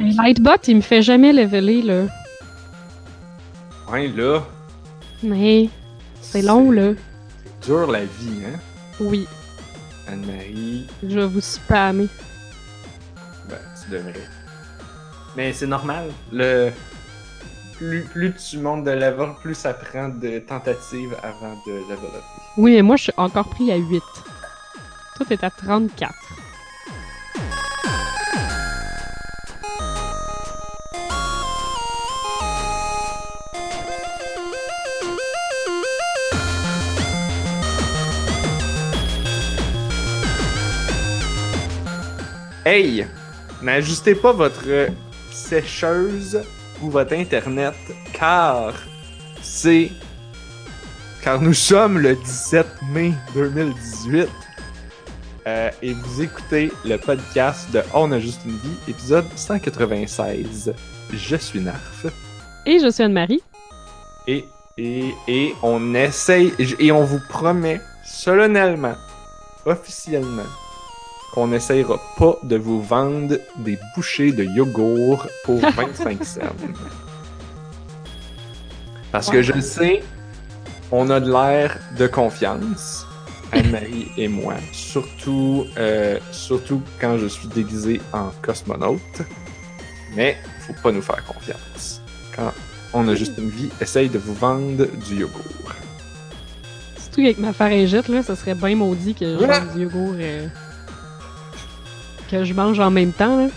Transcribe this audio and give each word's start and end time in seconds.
Lightbot, 0.00 0.62
il 0.66 0.76
me 0.76 0.80
fait 0.80 1.02
jamais 1.02 1.32
leveler, 1.32 1.82
là. 1.82 2.04
Ouais, 3.90 4.08
là. 4.08 4.42
Mais 5.22 5.68
c'est 6.20 6.42
long, 6.42 6.70
là. 6.70 6.92
C'est 7.42 7.66
dur 7.70 7.86
la 7.90 8.04
vie, 8.04 8.42
hein? 8.46 8.58
Oui, 9.00 9.26
Anne-Marie. 10.06 10.86
je 11.02 11.20
vais 11.20 11.26
vous 11.26 11.40
spammer. 11.40 12.08
Ben, 13.48 13.56
tu 13.82 13.90
devrais. 13.90 14.28
Mais 15.36 15.52
c'est 15.52 15.66
normal. 15.66 16.10
Le... 16.32 16.70
Plus, 17.76 18.02
plus 18.02 18.34
tu 18.34 18.58
montes 18.58 18.82
de 18.82 18.90
level, 18.90 19.28
plus 19.40 19.54
ça 19.54 19.72
prend 19.72 20.08
de 20.08 20.40
tentatives 20.40 21.14
avant 21.22 21.54
de 21.64 21.72
level 21.88 22.10
up. 22.16 22.24
Oui, 22.56 22.74
mais 22.74 22.82
moi, 22.82 22.96
je 22.96 23.04
suis 23.04 23.12
encore 23.16 23.48
pris 23.48 23.70
à 23.70 23.76
8. 23.76 24.02
Toi, 25.16 25.26
t'es 25.28 25.44
à 25.44 25.50
34. 25.50 26.12
Hey! 42.70 43.06
N'ajustez 43.62 44.14
pas 44.14 44.32
votre 44.32 44.90
sécheuse 45.30 46.42
ou 46.82 46.90
votre 46.90 47.14
internet 47.14 47.74
car 48.12 48.74
c'est. 49.40 49.90
Car 51.22 51.40
nous 51.40 51.54
sommes 51.54 51.98
le 51.98 52.14
17 52.14 52.66
mai 52.92 53.14
2018 53.32 54.28
euh, 55.46 55.70
et 55.80 55.94
vous 55.94 56.20
écoutez 56.20 56.70
le 56.84 56.98
podcast 56.98 57.70
de 57.72 57.80
On 57.94 58.12
a 58.12 58.18
juste 58.18 58.42
une 58.44 58.58
vie, 58.58 58.76
épisode 58.86 59.24
196. 59.34 60.74
Je 61.10 61.36
suis 61.36 61.60
Narf 61.60 62.04
Et 62.66 62.80
je 62.80 62.90
suis 62.90 63.02
Anne-Marie. 63.02 63.40
et, 64.26 64.44
et, 64.76 65.14
et 65.26 65.54
on 65.62 65.94
essaye 65.94 66.52
et 66.78 66.92
on 66.92 67.02
vous 67.02 67.20
promet 67.30 67.80
solennellement, 68.04 68.96
officiellement, 69.64 70.44
qu'on 71.32 71.48
n'essayera 71.48 72.00
pas 72.16 72.38
de 72.42 72.56
vous 72.56 72.82
vendre 72.82 73.36
des 73.58 73.78
bouchées 73.94 74.32
de 74.32 74.44
yogourt 74.44 75.26
pour 75.44 75.60
25 75.76 76.24
cents. 76.24 76.40
Parce 79.12 79.30
que 79.30 79.42
je 79.42 79.52
le 79.52 79.60
sais, 79.60 80.02
on 80.90 81.10
a 81.10 81.20
de 81.20 81.30
l'air 81.30 81.78
de 81.98 82.06
confiance, 82.06 83.06
Anne-Marie 83.52 84.10
et 84.16 84.28
moi, 84.28 84.54
surtout, 84.72 85.66
euh, 85.76 86.18
surtout 86.32 86.82
quand 87.00 87.18
je 87.18 87.26
suis 87.26 87.48
déguisé 87.48 88.00
en 88.12 88.30
cosmonaute. 88.42 89.22
Mais 90.14 90.36
faut 90.60 90.74
pas 90.82 90.92
nous 90.92 91.02
faire 91.02 91.24
confiance. 91.24 92.00
Quand 92.34 92.52
on 92.92 93.06
a 93.08 93.14
juste 93.14 93.36
une 93.38 93.50
vie, 93.50 93.68
essaye 93.80 94.08
de 94.08 94.18
vous 94.18 94.34
vendre 94.34 94.86
du 95.06 95.16
yogourt. 95.16 95.42
Surtout 96.98 97.20
avec 97.20 97.38
ma 97.38 97.52
pharyngite, 97.52 98.08
là, 98.08 98.22
ça 98.22 98.36
serait 98.36 98.54
bien 98.54 98.76
maudit 98.76 99.14
que 99.14 99.38
je 99.38 99.74
du 99.74 99.82
yogourt 99.82 100.14
euh, 100.18 100.48
que 102.30 102.44
je 102.44 102.52
mange 102.54 102.78
en 102.80 102.90
même 102.90 103.12
temps, 103.12 103.36
là. 103.38 103.48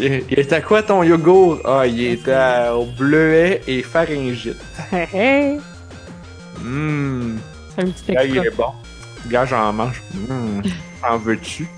Il 0.00 0.22
est 0.30 0.52
à 0.52 0.60
quoi 0.60 0.82
ton 0.82 1.02
yogourt? 1.02 1.58
Ah, 1.64 1.84
il 1.86 2.00
est 2.02 2.28
à- 2.28 2.76
au 2.76 2.84
bleuet 2.86 3.62
et 3.66 3.82
pharyngite. 3.82 4.56
c'est 5.10 5.58
Hum, 6.60 7.38
un 7.76 7.84
petit 7.86 8.12
gars, 8.12 8.24
il 8.24 8.30
extra. 8.38 8.44
est 8.46 8.56
bon. 8.56 8.72
Gars, 9.28 9.44
j'en 9.44 9.72
mange. 9.72 10.00
Hum, 10.30 10.62
en 11.08 11.18
veux-tu? 11.18 11.68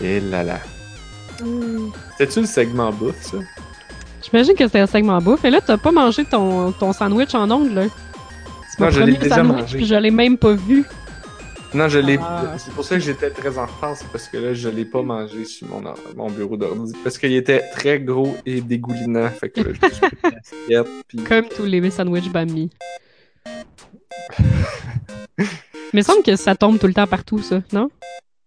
Et 0.00 0.20
là 0.20 0.42
là. 0.44 0.60
C'est-tu 2.18 2.40
le 2.40 2.46
segment 2.46 2.92
bouffe, 2.92 3.20
ça? 3.22 3.38
J'imagine 4.22 4.54
que 4.54 4.64
c'était 4.64 4.80
un 4.80 4.86
segment 4.86 5.20
bouffe. 5.20 5.44
Et 5.44 5.50
là, 5.50 5.60
t'as 5.64 5.76
pas 5.76 5.92
mangé 5.92 6.24
ton, 6.24 6.72
ton 6.72 6.92
sandwich 6.92 7.34
en 7.34 7.50
ongle, 7.50 7.74
là. 7.74 7.82
C'est 8.70 8.80
mon 8.84 8.90
je 8.90 9.00
l'ai 9.00 9.12
premier 9.14 9.18
déjà 9.24 9.36
sandwich, 9.36 9.60
mangé. 9.62 9.76
puis 9.76 9.86
je 9.86 9.94
l'ai 9.94 10.10
même 10.10 10.36
pas 10.36 10.52
vu. 10.52 10.84
Non, 11.74 11.86
je 11.88 11.98
l'ai. 11.98 12.18
Ah. 12.20 12.56
C'est 12.58 12.72
pour 12.72 12.84
ça 12.84 12.94
que 12.96 13.02
j'étais 13.02 13.30
très 13.30 13.58
en 13.58 13.66
retard, 13.66 13.94
c'est 13.96 14.08
parce 14.08 14.26
que 14.28 14.38
là, 14.38 14.54
je 14.54 14.68
l'ai 14.70 14.84
pas 14.86 15.02
mangé 15.02 15.44
sur 15.44 15.66
mon, 15.68 15.82
mon 16.16 16.30
bureau 16.30 16.56
d'ordi. 16.56 16.94
Parce 17.04 17.18
qu'il 17.18 17.34
était 17.34 17.60
très 17.70 18.00
gros 18.00 18.36
et 18.46 18.60
dégoulinant. 18.62 19.28
Fait 19.30 19.50
que 19.50 19.60
là, 19.60 19.70
je 19.74 19.78
une 20.28 20.36
assiette, 20.36 20.86
puis- 21.08 21.24
Comme 21.24 21.46
tous 21.48 21.64
les 21.64 21.90
sandwichs 21.90 22.30
Bambi. 22.30 22.70
Mais 25.92 26.00
il 26.00 26.04
semble 26.04 26.22
que 26.22 26.36
ça 26.36 26.54
tombe 26.54 26.78
tout 26.78 26.86
le 26.86 26.94
temps 26.94 27.06
partout, 27.06 27.38
ça, 27.40 27.60
non? 27.72 27.90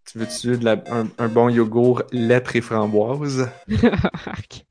Tu 0.05 0.17
veux-tu 0.17 0.57
de 0.57 0.65
la- 0.65 0.83
un, 0.91 1.07
un 1.17 1.27
bon 1.27 1.49
yogourt 1.49 2.03
lettre 2.11 2.55
et 2.55 2.61
framboise? 2.61 3.49
Arc. 4.25 4.65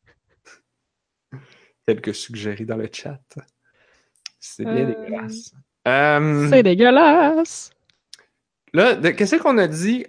tel 1.86 2.00
que 2.00 2.12
suggéré 2.12 2.64
dans 2.64 2.76
le 2.76 2.88
chat. 2.92 3.18
C'est 4.38 4.64
bien 4.64 4.74
Euh, 4.74 4.86
dégueulasse. 4.94 5.52
Euh, 5.88 6.48
C'est 6.50 6.62
dégueulasse! 6.62 7.70
Là, 8.72 9.12
qu'est-ce 9.12 9.36
qu'on 9.36 9.58
a 9.58 9.66
dit? 9.66 10.06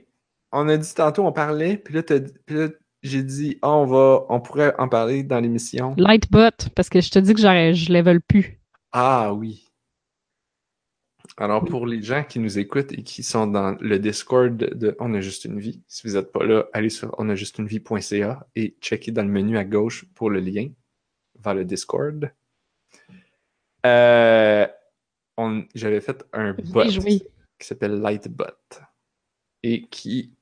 On 0.52 0.68
a 0.68 0.78
dit 0.78 0.94
tantôt, 0.94 1.26
on 1.26 1.32
parlait, 1.32 1.78
puis 1.78 1.94
là, 1.94 2.02
là, 2.50 2.68
j'ai 3.04 3.24
dit, 3.24 3.58
ah, 3.62 3.72
on 3.72 3.86
va, 3.86 4.26
on 4.30 4.40
pourrait 4.42 4.74
en 4.78 4.88
parler 4.88 5.24
dans 5.24 5.40
l'émission. 5.40 5.96
Lightbot, 5.98 6.70
parce 6.76 6.90
que 6.90 7.02
je 7.02 7.10
te 7.10 7.20
dis 7.20 7.34
que 7.34 7.42
je 7.42 7.92
level 7.92 8.22
plus. 8.22 8.60
Ah 8.92 9.34
oui. 9.34 9.66
Alors, 11.38 11.64
pour 11.64 11.88
les 11.88 12.04
gens 12.04 12.24
qui 12.24 12.40
nous 12.40 12.60
écoutent 12.60 12.92
et 12.92 13.04
qui 13.04 13.24
sont 13.24 13.48
dans 13.48 13.78
le 13.80 14.00
Discord 14.00 14.56
de 14.56 14.96
On 15.00 15.14
a 15.14 15.22
juste 15.22 15.46
une 15.46 15.60
vie, 15.60 15.82
si 15.88 16.08
vous 16.08 16.16
n'êtes 16.16 16.32
pas 16.32 16.44
là, 16.44 16.66
allez 16.74 16.90
sur 16.90 17.18
onajustunevie.ca 17.18 18.48
et 18.56 18.76
checkez 18.82 19.12
dans 19.12 19.24
le 19.24 19.30
menu 19.30 19.58
à 19.58 19.64
gauche 19.64 20.06
pour 20.14 20.30
le 20.30 20.40
lien 20.40 20.68
vers 21.40 21.56
le 21.56 21.66
Discord. 21.66 22.32
Euh, 23.86 24.68
J'avais 25.74 26.02
fait 26.02 26.24
un 26.34 26.54
bot 26.54 26.84
Oui, 26.84 27.00
oui. 27.04 27.24
Qui 27.62 27.68
s'appelle 27.68 28.00
Lightbot 28.02 28.46
et 29.64 29.88
qui 29.88 30.34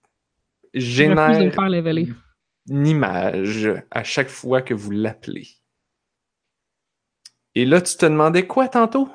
de 0.74 0.80
me 0.80 0.82
génère 0.82 1.54
faire 1.54 1.70
leveler. 1.70 2.08
une 2.70 2.88
image 2.88 3.70
à 3.92 4.04
chaque 4.04 4.30
fois 4.30 4.62
que 4.62 4.74
vous 4.74 4.92
l'appelez. 4.92 5.48
Et 7.56 7.66
là, 7.66 7.82
tu 7.82 7.96
te 7.98 8.06
demandais 8.06 8.46
quoi 8.48 8.68
tantôt? 8.68 9.10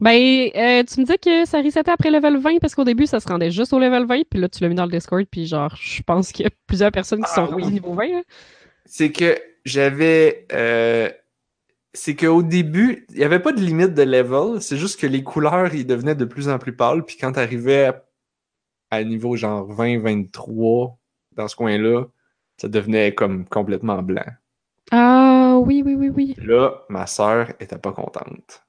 Ben, 0.00 0.48
euh, 0.54 0.84
tu 0.84 1.00
me 1.00 1.04
dis 1.06 1.18
que 1.18 1.44
ça 1.44 1.60
resetait 1.60 1.90
après 1.90 2.10
level 2.10 2.38
20 2.38 2.58
parce 2.60 2.74
qu'au 2.74 2.84
début, 2.84 3.06
ça 3.06 3.18
se 3.20 3.26
rendait 3.28 3.50
juste 3.50 3.72
au 3.72 3.78
level 3.80 4.06
20, 4.06 4.22
puis 4.30 4.40
là, 4.40 4.48
tu 4.48 4.62
l'as 4.62 4.68
mis 4.68 4.76
dans 4.76 4.86
le 4.86 4.92
Discord, 4.92 5.24
puis 5.30 5.46
genre, 5.46 5.74
je 5.76 6.02
pense 6.02 6.30
qu'il 6.30 6.44
y 6.44 6.46
a 6.46 6.50
plusieurs 6.66 6.92
personnes 6.92 7.20
qui 7.20 7.30
Ah, 7.32 7.34
sont 7.34 7.52
oui. 7.54 7.66
niveau 7.66 7.94
20. 7.94 8.04
hein. 8.18 8.22
c'est 8.84 9.10
que 9.10 9.36
j'avais. 9.64 10.46
euh, 10.52 11.10
c'est 11.94 12.16
qu'au 12.16 12.42
début, 12.42 13.06
il 13.10 13.16
n'y 13.16 13.24
avait 13.24 13.40
pas 13.40 13.52
de 13.52 13.60
limite 13.60 13.94
de 13.94 14.02
level. 14.02 14.60
C'est 14.60 14.76
juste 14.76 15.00
que 15.00 15.06
les 15.06 15.22
couleurs, 15.22 15.74
ils 15.74 15.86
devenaient 15.86 16.14
de 16.14 16.24
plus 16.24 16.48
en 16.48 16.58
plus 16.58 16.74
pâles. 16.74 17.04
Puis 17.04 17.16
quand 17.16 17.32
tu 17.32 17.38
arrivais 17.38 17.86
à, 17.86 18.04
à 18.90 19.04
niveau 19.04 19.36
genre 19.36 19.68
20-23, 19.72 20.96
dans 21.32 21.48
ce 21.48 21.56
coin-là, 21.56 22.04
ça 22.56 22.68
devenait 22.68 23.14
comme 23.14 23.46
complètement 23.46 24.02
blanc. 24.02 24.26
Ah, 24.90 25.58
oui, 25.60 25.82
oui, 25.84 25.94
oui, 25.94 26.08
oui. 26.08 26.34
Là, 26.38 26.82
ma 26.88 27.06
sœur 27.06 27.50
était 27.60 27.78
pas 27.78 27.92
contente. 27.92 28.64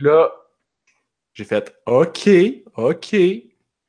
Là, 0.00 0.30
j'ai 1.34 1.44
fait 1.44 1.74
OK, 1.86 2.28
OK, 2.76 3.16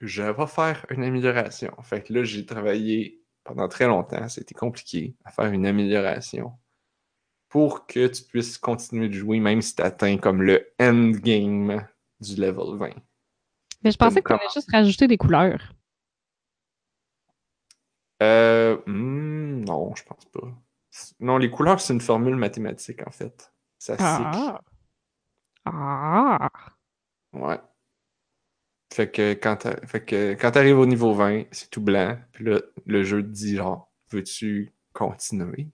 je 0.01 0.23
vais 0.23 0.47
faire 0.47 0.85
une 0.89 1.03
amélioration. 1.03 1.71
Fait 1.83 2.01
que 2.01 2.13
là, 2.13 2.23
j'ai 2.23 2.45
travaillé 2.45 3.21
pendant 3.43 3.67
très 3.67 3.87
longtemps, 3.87 4.29
c'était 4.29 4.53
compliqué 4.53 5.15
à 5.25 5.31
faire 5.31 5.51
une 5.51 5.65
amélioration 5.65 6.53
pour 7.53 7.85
que 7.85 8.07
tu 8.07 8.23
puisses 8.23 8.57
continuer 8.57 9.09
de 9.09 9.13
jouer 9.13 9.39
même 9.39 9.61
si 9.61 9.75
tu 9.75 9.83
atteins 9.83 10.17
comme 10.17 10.41
le 10.41 10.73
endgame 10.81 11.87
du 12.19 12.35
level 12.35 12.79
20. 12.79 12.89
Mais 13.83 13.91
je 13.91 13.97
pensais 13.97 14.23
que 14.23 14.27
tu 14.27 14.33
allais 14.33 14.49
juste 14.55 14.71
rajouter 14.71 15.05
des 15.07 15.17
couleurs. 15.17 15.71
Euh, 18.23 18.77
hmm, 18.87 19.65
non, 19.65 19.93
je 19.93 20.03
pense 20.03 20.25
pas. 20.25 20.47
Non, 21.19 21.37
les 21.37 21.51
couleurs, 21.51 21.79
c'est 21.79 21.93
une 21.93 22.01
formule 22.01 22.35
mathématique 22.35 23.05
en 23.05 23.11
fait. 23.11 23.53
Ça. 23.77 23.97
Ah. 23.99 24.59
Ah. 25.65 26.49
Ouais. 27.33 27.59
Fait 28.91 29.11
que 29.11 29.33
quand 29.35 29.57
t'a- 29.57 29.85
fait 29.85 30.03
que 30.03 30.33
quand 30.33 30.49
t'arrives 30.49 30.79
au 30.79 30.87
niveau 30.87 31.13
20, 31.13 31.43
c'est 31.51 31.69
tout 31.69 31.81
blanc. 31.81 32.17
Puis 32.31 32.45
là, 32.45 32.61
le 32.87 33.03
jeu 33.03 33.21
te 33.21 33.27
dit 33.27 33.57
genre, 33.57 33.91
veux-tu 34.11 34.73
continuer? 34.91 35.67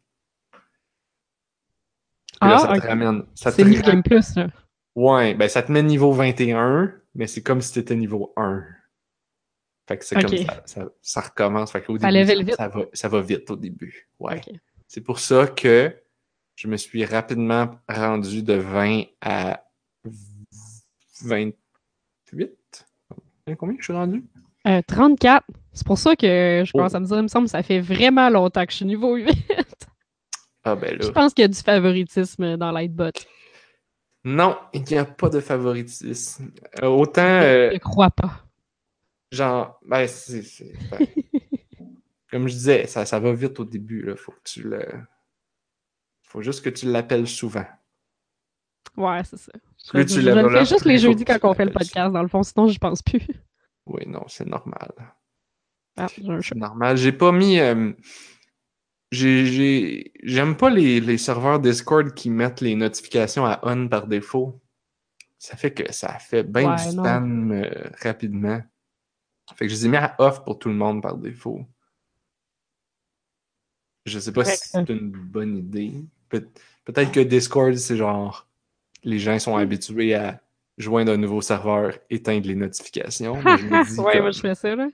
Puis 2.41 2.49
là, 2.49 2.57
Ah, 2.61 2.75
ça 2.75 2.79
te 2.81 2.87
ramène. 2.87 3.23
Ça 3.35 3.51
te 3.51 3.57
C'est 3.57 3.63
New 3.65 3.73
ramène- 3.81 3.85
Game 3.85 4.03
Plus, 4.03 4.35
là. 4.35 4.47
Ouais, 4.95 5.33
ben 5.33 5.47
ça 5.49 5.61
te 5.63 5.71
met 5.71 5.83
niveau 5.83 6.11
21, 6.11 6.93
mais 7.15 7.27
c'est 7.27 7.41
comme 7.43 7.61
si 7.61 7.73
t'étais 7.73 7.95
niveau 7.95 8.33
1. 8.37 8.63
Fait 9.87 9.97
que 9.97 10.05
c'est 10.05 10.21
comme 10.21 10.37
ça, 10.37 10.61
ça, 10.65 10.85
ça 11.01 11.21
recommence. 11.21 11.71
Fait 11.71 11.81
qu'au 11.81 11.97
Ça 11.97 12.11
début, 12.11 12.19
level 12.19 12.45
vite. 12.45 12.55
ça 12.55 12.67
va, 12.67 12.81
ça 12.93 13.07
va 13.07 13.21
vite 13.21 13.49
au 13.49 13.55
début. 13.55 14.07
Ouais. 14.19 14.41
C'est 14.87 15.01
pour 15.01 15.19
ça 15.19 15.47
que 15.47 15.95
je 16.55 16.67
me 16.67 16.77
suis 16.77 17.05
rapidement 17.05 17.71
rendu 17.87 18.43
de 18.43 18.53
20 18.53 19.03
à 19.21 19.63
28. 21.23 22.51
Hein, 23.47 23.55
Combien 23.55 23.75
je 23.79 23.83
suis 23.83 23.93
rendu? 23.93 24.23
Euh, 24.67 24.81
34. 24.87 25.45
C'est 25.73 25.85
pour 25.87 25.97
ça 25.97 26.15
que 26.15 26.63
je 26.65 26.71
commence 26.71 26.93
à 26.95 26.99
me 26.99 27.05
dire, 27.05 27.17
il 27.17 27.23
me 27.23 27.27
semble 27.27 27.45
que 27.45 27.51
ça 27.51 27.63
fait 27.63 27.79
vraiment 27.79 28.29
longtemps 28.29 28.65
que 28.65 28.71
je 28.71 28.77
suis 28.77 28.85
niveau 28.85 29.15
8. 29.15 29.27
Ah 30.71 30.75
ben 30.75 30.97
là. 30.97 31.05
je 31.05 31.11
pense 31.11 31.33
qu'il 31.33 31.41
y 31.43 31.45
a 31.45 31.49
du 31.49 31.59
favoritisme 31.59 32.57
dans 32.57 32.71
Lightbot. 32.71 33.11
Non, 34.25 34.57
il 34.73 34.83
n'y 34.83 34.97
a 34.97 35.05
pas 35.05 35.29
de 35.29 35.39
favoritisme. 35.39 36.51
Euh, 36.83 36.87
autant. 36.87 37.21
euh, 37.21 37.69
Je 37.73 37.77
crois 37.79 38.11
pas. 38.11 38.43
genre, 39.31 39.79
ben, 39.85 40.07
c'est. 40.07 40.43
ben, 40.91 40.99
comme 42.31 42.47
je 42.47 42.53
disais, 42.53 42.85
ça, 42.87 43.05
ça 43.05 43.19
va 43.19 43.31
vite 43.33 43.59
au 43.59 43.65
début, 43.65 44.01
là. 44.03 44.15
Faut 44.15 44.31
que 44.33 44.41
tu 44.43 44.63
le. 44.63 44.85
Faut 46.23 46.41
juste 46.41 46.63
que 46.63 46.69
tu 46.69 46.85
l'appelles 46.91 47.27
souvent. 47.27 47.65
Ouais, 48.97 49.23
c'est 49.23 49.37
ça. 49.37 49.51
Je, 49.93 50.01
tu 50.01 50.15
je- 50.15 50.21
je 50.21 50.29
le 50.29 50.49
fais 50.49 50.65
juste 50.65 50.85
les 50.85 50.97
jeudis 50.97 51.23
quand 51.25 51.39
on 51.43 51.53
fait 51.53 51.65
le 51.65 51.71
podcast, 51.71 52.11
dans 52.11 52.21
le 52.21 52.27
fond, 52.27 52.43
sinon 52.43 52.67
je 52.67 52.77
pense 52.77 53.01
plus. 53.01 53.25
Oui, 53.85 54.03
non, 54.05 54.23
c'est 54.27 54.45
normal. 54.45 54.91
Ah, 55.97 56.07
j'ai 56.21 56.29
un 56.29 56.41
chat. 56.41 56.49
C'est 56.53 56.59
normal. 56.59 56.97
J'ai 56.97 57.11
pas 57.13 57.31
mis. 57.31 57.59
euh, 57.59 57.91
j'ai- 59.11 59.45
j'ai- 59.45 60.11
J'aime 60.23 60.55
pas 60.57 60.69
les, 60.69 60.99
les 61.01 61.17
serveurs 61.17 61.59
Discord 61.59 62.13
qui 62.13 62.29
mettent 62.29 62.61
les 62.61 62.75
notifications 62.75 63.45
à 63.45 63.59
on 63.63 63.87
par 63.87 64.07
défaut. 64.07 64.59
Ça 65.39 65.57
fait 65.57 65.73
que 65.73 65.91
ça 65.93 66.19
fait 66.19 66.43
bien 66.43 66.69
Ouais, 66.69 66.75
du 66.75 66.91
spam 66.91 67.51
euh, 67.53 67.89
rapidement. 68.01 68.61
Fait 69.55 69.65
que 69.67 69.69
je 69.69 69.75
les 69.75 69.85
ai 69.87 69.89
mis 69.89 69.97
à 69.97 70.15
off 70.19 70.43
pour 70.43 70.59
tout 70.59 70.69
le 70.69 70.75
monde 70.75 71.01
par 71.01 71.17
défaut. 71.17 71.65
Je 74.05 74.19
sais 74.19 74.31
pas 74.33 74.43
si 74.45 74.57
c'est 74.69 74.89
une 74.89 75.11
bonne 75.11 75.57
idée. 75.57 75.93
Peut- 76.29 76.47
Peut-être 76.85 77.11
que 77.11 77.19
Discord, 77.19 77.75
c'est 77.75 77.97
genre. 77.97 78.47
Les 79.03 79.19
gens 79.19 79.39
sont 79.39 79.55
habitués 79.57 80.15
à 80.15 80.41
joindre 80.77 81.11
un 81.13 81.17
nouveau 81.17 81.41
serveur, 81.41 81.97
éteindre 82.09 82.47
les 82.47 82.55
notifications. 82.55 83.41
mais 83.43 83.57
je 83.57 83.65
me 83.67 83.79
dis 83.79 83.97
ouais, 83.97 84.13
comme, 84.13 84.21
moi 84.23 84.31
je 84.31 84.39
fais 84.39 84.55
ça, 84.55 84.75
là. 84.75 84.87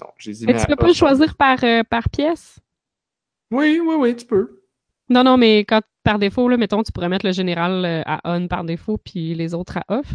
non, 0.00 0.08
je 0.18 0.30
les 0.30 0.44
ai 0.44 0.46
Mais 0.46 0.54
tu 0.54 0.60
à 0.62 0.66
peux 0.66 0.76
pas 0.76 0.86
le 0.88 0.92
choisir 0.94 1.36
par, 1.36 1.62
euh, 1.64 1.82
par 1.84 2.08
pièce? 2.10 2.58
Oui, 3.50 3.80
oui, 3.84 3.94
oui, 3.98 4.16
tu 4.16 4.26
peux. 4.26 4.62
Non, 5.08 5.24
non, 5.24 5.36
mais 5.36 5.60
quand 5.64 5.80
par 6.04 6.18
défaut, 6.18 6.48
là, 6.48 6.56
mettons, 6.56 6.82
tu 6.82 6.92
pourrais 6.92 7.08
mettre 7.08 7.26
le 7.26 7.32
général 7.32 7.84
euh, 7.84 8.02
à 8.06 8.20
on 8.24 8.46
par 8.48 8.64
défaut, 8.64 8.98
puis 8.98 9.34
les 9.34 9.54
autres 9.54 9.78
à 9.78 9.84
off. 9.88 10.06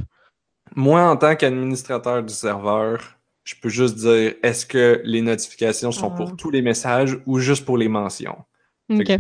Moi, 0.76 1.02
en 1.04 1.18
tant 1.18 1.36
qu'administrateur 1.36 2.24
du 2.24 2.34
serveur, 2.34 3.18
je 3.44 3.56
peux 3.62 3.70
juste 3.70 3.96
dire 3.98 4.36
est-ce 4.44 4.66
que 4.66 5.02
les 5.04 5.22
notifications 5.22 5.92
sont 5.92 6.12
Ah. 6.14 6.18
pour 6.18 6.36
tous 6.36 6.50
les 6.52 6.62
messages 6.62 7.20
ou 7.26 7.40
juste 7.40 7.66
pour 7.66 7.78
les 7.78 7.88
mentions? 7.88 8.38
OK. 8.90 9.04
que- 9.04 9.14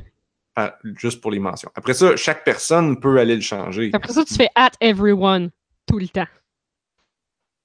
Ah, 0.56 0.78
juste 0.98 1.20
pour 1.22 1.32
les 1.32 1.40
mentions. 1.40 1.72
Après 1.74 1.96
ça, 1.96 2.16
chaque 2.16 2.44
personne 2.44 3.00
peut 3.00 3.18
aller 3.20 3.34
le 3.36 3.42
changer. 3.42 3.90
Après 3.94 4.14
ça, 4.14 4.24
tu 4.24 4.36
fais 4.36 4.50
at 4.54 4.70
everyone 4.82 5.50
tout 5.88 5.98
le 5.98 6.08
temps. 6.08 6.28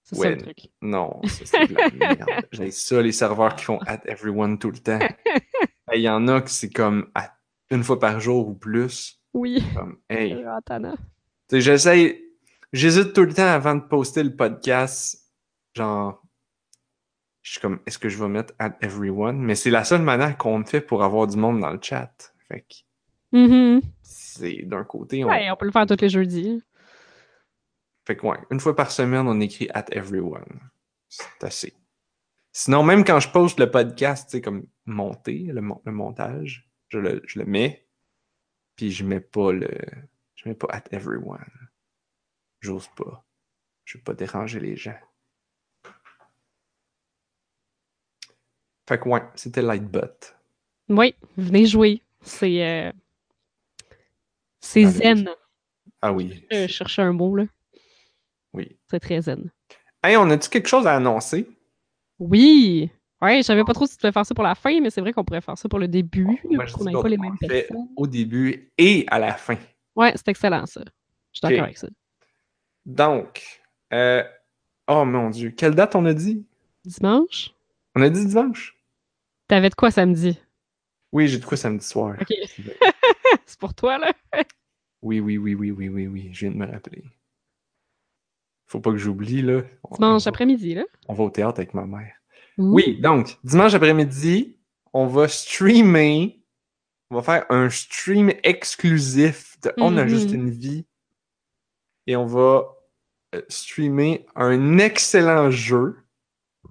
C'est 0.04 0.16
ça 0.16 0.30
le 0.30 0.38
truc. 0.38 0.56
Non, 0.80 1.20
c'est 1.26 1.68
de 1.68 1.74
la 1.74 1.90
merde. 1.90 2.46
J'ai 2.50 2.70
ça, 2.70 3.02
les 3.02 3.12
serveurs 3.12 3.54
qui 3.56 3.64
font 3.66 3.78
at 3.86 4.00
everyone 4.06 4.58
tout 4.58 4.70
le 4.70 4.78
temps. 4.78 4.98
Il 5.94 6.00
y 6.02 6.08
en 6.08 6.26
a 6.28 6.40
que 6.40 6.50
c'est 6.50 6.70
comme 6.70 7.10
à- 7.14 7.32
une 7.70 7.82
fois 7.84 7.98
par 7.98 8.20
jour 8.20 8.48
ou 8.48 8.54
plus. 8.54 9.20
Oui. 9.34 9.62
Comme, 9.74 9.98
hey, 10.08 10.32
Euh, 10.34 11.60
j'essaie. 11.60 12.22
J'hésite 12.72 13.12
tout 13.14 13.22
le 13.24 13.32
temps 13.32 13.46
avant 13.46 13.74
de 13.76 13.80
poster 13.82 14.22
le 14.22 14.34
podcast. 14.36 15.24
Genre. 15.74 16.22
Je 17.42 17.52
suis 17.52 17.60
comme, 17.60 17.80
est-ce 17.86 17.98
que 17.98 18.08
je 18.10 18.18
vais 18.22 18.28
mettre 18.28 18.52
at 18.58 18.76
everyone? 18.82 19.38
Mais 19.38 19.54
c'est 19.54 19.70
la 19.70 19.84
seule 19.84 20.02
manière 20.02 20.36
qu'on 20.36 20.58
me 20.58 20.64
fait 20.64 20.82
pour 20.82 21.02
avoir 21.02 21.26
du 21.26 21.36
monde 21.38 21.60
dans 21.60 21.70
le 21.70 21.78
chat. 21.80 22.12
Fait 22.48 22.60
que 22.60 22.74
Mhm. 23.32 23.80
c'est 24.02 24.62
d'un 24.64 24.84
côté. 24.84 25.24
On... 25.24 25.28
Ouais, 25.28 25.50
on 25.50 25.56
peut 25.56 25.64
le 25.66 25.72
faire 25.72 25.86
tous 25.86 26.00
les 26.00 26.08
jeudis. 26.10 26.62
Fait 28.06 28.16
que 28.16 28.26
ouais, 28.26 28.38
une 28.50 28.60
fois 28.60 28.74
par 28.76 28.90
semaine, 28.90 29.26
on 29.28 29.40
écrit 29.40 29.68
at 29.72 29.86
everyone. 29.92 30.60
C'est 31.08 31.42
assez. 31.44 31.72
Sinon, 32.60 32.82
même 32.82 33.04
quand 33.04 33.20
je 33.20 33.28
poste 33.30 33.60
le 33.60 33.70
podcast, 33.70 34.24
tu 34.28 34.32
sais, 34.32 34.40
comme 34.40 34.66
monté, 34.84 35.44
le, 35.44 35.60
mon- 35.60 35.80
le 35.84 35.92
montage, 35.92 36.68
je 36.88 36.98
le, 36.98 37.22
je 37.24 37.38
le 37.38 37.44
mets. 37.44 37.86
Puis 38.74 38.90
je 38.90 39.04
mets 39.04 39.20
pas 39.20 39.52
le. 39.52 39.70
Je 40.34 40.48
mets 40.48 40.56
pas 40.56 40.66
at 40.72 40.82
everyone. 40.90 41.46
J'ose 42.60 42.88
pas. 42.96 43.24
Je 43.84 43.98
veux 43.98 44.02
pas 44.02 44.14
déranger 44.14 44.58
les 44.58 44.76
gens. 44.76 44.98
Fait 48.88 48.98
que 48.98 49.08
ouais, 49.08 49.22
c'était 49.36 49.62
Lightbot. 49.62 50.34
Oui, 50.88 51.14
venez 51.36 51.64
jouer. 51.66 52.02
C'est. 52.22 52.66
euh, 52.66 52.92
C'est 54.58 54.84
zen. 54.84 55.30
Ah 56.02 56.12
oui. 56.12 56.44
Je 56.50 56.66
cherchais 56.66 57.02
un 57.02 57.12
mot, 57.12 57.36
là. 57.36 57.44
Oui. 58.52 58.76
C'est 58.90 58.98
très 58.98 59.22
zen. 59.22 59.52
Hey, 60.02 60.16
on 60.16 60.28
a-tu 60.30 60.48
quelque 60.48 60.68
chose 60.68 60.88
à 60.88 60.96
annoncer? 60.96 61.48
Oui! 62.18 62.90
Ouais, 63.20 63.38
je 63.38 63.42
savais 63.42 63.64
pas 63.64 63.74
trop 63.74 63.86
si 63.86 63.96
tu 63.96 64.02
devais 64.02 64.12
faire 64.12 64.24
ça 64.24 64.34
pour 64.34 64.44
la 64.44 64.54
fin, 64.54 64.80
mais 64.80 64.90
c'est 64.90 65.00
vrai 65.00 65.12
qu'on 65.12 65.24
pourrait 65.24 65.40
faire 65.40 65.58
ça 65.58 65.68
pour 65.68 65.80
le 65.80 65.88
début. 65.88 66.24
Moi, 66.24 66.66
je 66.66 66.72
dis 66.76 66.92
pas 66.92 67.08
les 67.08 67.16
le 67.16 67.22
mêmes 67.22 67.38
personnes. 67.38 67.88
Au 67.96 68.06
début 68.06 68.72
et 68.78 69.04
à 69.08 69.18
la 69.18 69.34
fin. 69.34 69.56
Ouais, 69.96 70.12
c'est 70.14 70.28
excellent, 70.28 70.66
ça. 70.66 70.82
Je 71.32 71.38
suis 71.38 71.42
d'accord 71.42 71.64
avec 71.64 71.78
ça. 71.78 71.88
Donc, 72.86 73.60
euh, 73.92 74.22
oh 74.86 75.04
mon 75.04 75.30
Dieu, 75.30 75.50
quelle 75.50 75.74
date 75.74 75.96
on 75.96 76.04
a 76.06 76.14
dit? 76.14 76.46
Dimanche? 76.84 77.50
On 77.96 78.02
a 78.02 78.08
dit 78.08 78.24
dimanche? 78.24 78.76
T'avais 79.48 79.70
de 79.70 79.74
quoi 79.74 79.90
samedi? 79.90 80.38
Oui, 81.12 81.26
j'ai 81.26 81.38
de 81.38 81.44
quoi 81.44 81.56
samedi 81.56 81.84
soir. 81.84 82.16
Ok. 82.20 82.32
c'est 83.46 83.58
pour 83.58 83.74
toi, 83.74 83.98
là? 83.98 84.12
Oui, 85.02 85.20
oui, 85.20 85.38
oui, 85.38 85.54
oui, 85.54 85.70
oui, 85.70 85.88
oui, 85.88 86.06
oui, 86.06 86.30
je 86.32 86.40
viens 86.40 86.50
de 86.50 86.56
me 86.56 86.66
rappeler. 86.66 87.02
Faut 88.68 88.80
pas 88.80 88.90
que 88.92 88.98
j'oublie, 88.98 89.42
là. 89.42 89.62
Dimanche 89.92 90.26
après-midi, 90.26 90.74
là? 90.74 90.84
On 91.08 91.14
va 91.14 91.24
au 91.24 91.30
théâtre 91.30 91.58
avec 91.60 91.74
ma 91.74 91.86
mère. 91.86 92.14
Oui, 92.58 92.98
donc, 93.00 93.38
dimanche 93.44 93.74
après-midi, 93.74 94.58
on 94.92 95.06
va 95.06 95.26
streamer. 95.28 96.42
On 97.10 97.16
va 97.16 97.22
faire 97.22 97.46
un 97.50 97.70
stream 97.70 98.30
exclusif 98.42 99.56
de 99.62 99.72
On 99.78 99.96
a 99.96 100.02
Mhm. 100.04 100.08
juste 100.08 100.32
une 100.32 100.50
vie. 100.50 100.84
Et 102.06 102.16
on 102.16 102.26
va 102.26 102.74
euh, 103.34 103.42
streamer 103.48 104.26
un 104.36 104.78
excellent 104.78 105.50
jeu 105.50 105.96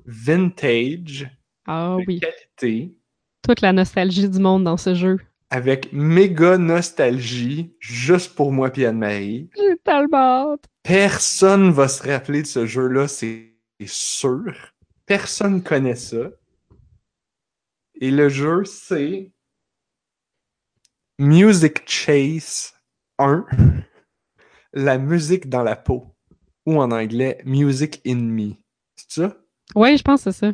vintage 0.06 1.30
Ah 1.68 1.98
de 2.00 2.04
oui. 2.08 2.20
qualité 2.20 2.96
Toute 3.44 3.62
la 3.62 3.74
nostalgie 3.74 4.28
du 4.30 4.40
monde 4.40 4.64
dans 4.64 4.78
ce 4.78 4.94
jeu. 4.96 5.18
avec 5.50 5.94
méga 5.94 6.58
nostalgie 6.58 7.74
juste 7.80 8.36
pour 8.36 8.52
moi 8.52 8.70
et 8.76 8.86
Anne-Marie. 8.86 9.50
J'ai 9.56 9.78
tellement 9.84 10.54
hâte. 10.54 10.66
Personne 10.88 11.72
va 11.72 11.90
se 11.90 12.02
rappeler 12.10 12.44
de 12.44 12.48
ce 12.48 12.66
jeu-là, 12.66 13.10
c'est 13.10 13.54
sûr. 13.86 14.54
Personne 15.06 15.62
connaît 15.62 15.96
ça. 15.98 16.30
Et 18.00 18.10
le 18.10 18.30
jeu, 18.30 18.64
c'est 18.64 19.34
Music 21.20 21.82
Chase 21.90 22.74
1. 23.20 23.46
La 24.74 24.98
musique 24.98 25.50
dans 25.50 25.64
la 25.64 25.76
peau. 25.76 26.16
Ou 26.66 26.80
en 26.80 26.92
anglais, 26.92 27.42
Music 27.44 28.00
in 28.08 28.16
Me. 28.16 28.54
C'est 28.96 29.12
ça? 29.24 29.38
Ouais, 29.76 29.98
je 29.98 30.04
pense 30.04 30.24
que 30.24 30.32
c'est 30.32 30.40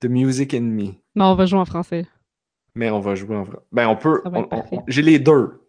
The 0.00 0.06
Music 0.10 0.52
in 0.52 0.60
Me. 0.60 0.92
Non, 1.14 1.26
on 1.26 1.34
va 1.34 1.46
jouer 1.46 1.60
en 1.60 1.64
français. 1.64 2.06
Mais 2.74 2.90
on 2.90 3.00
va 3.00 3.14
jouer 3.14 3.36
en 3.36 3.44
vrai. 3.44 3.58
Ben, 3.72 3.88
on 3.88 3.96
peut. 3.96 4.22
J'ai 4.86 5.00
les 5.00 5.18
deux. 5.18 5.62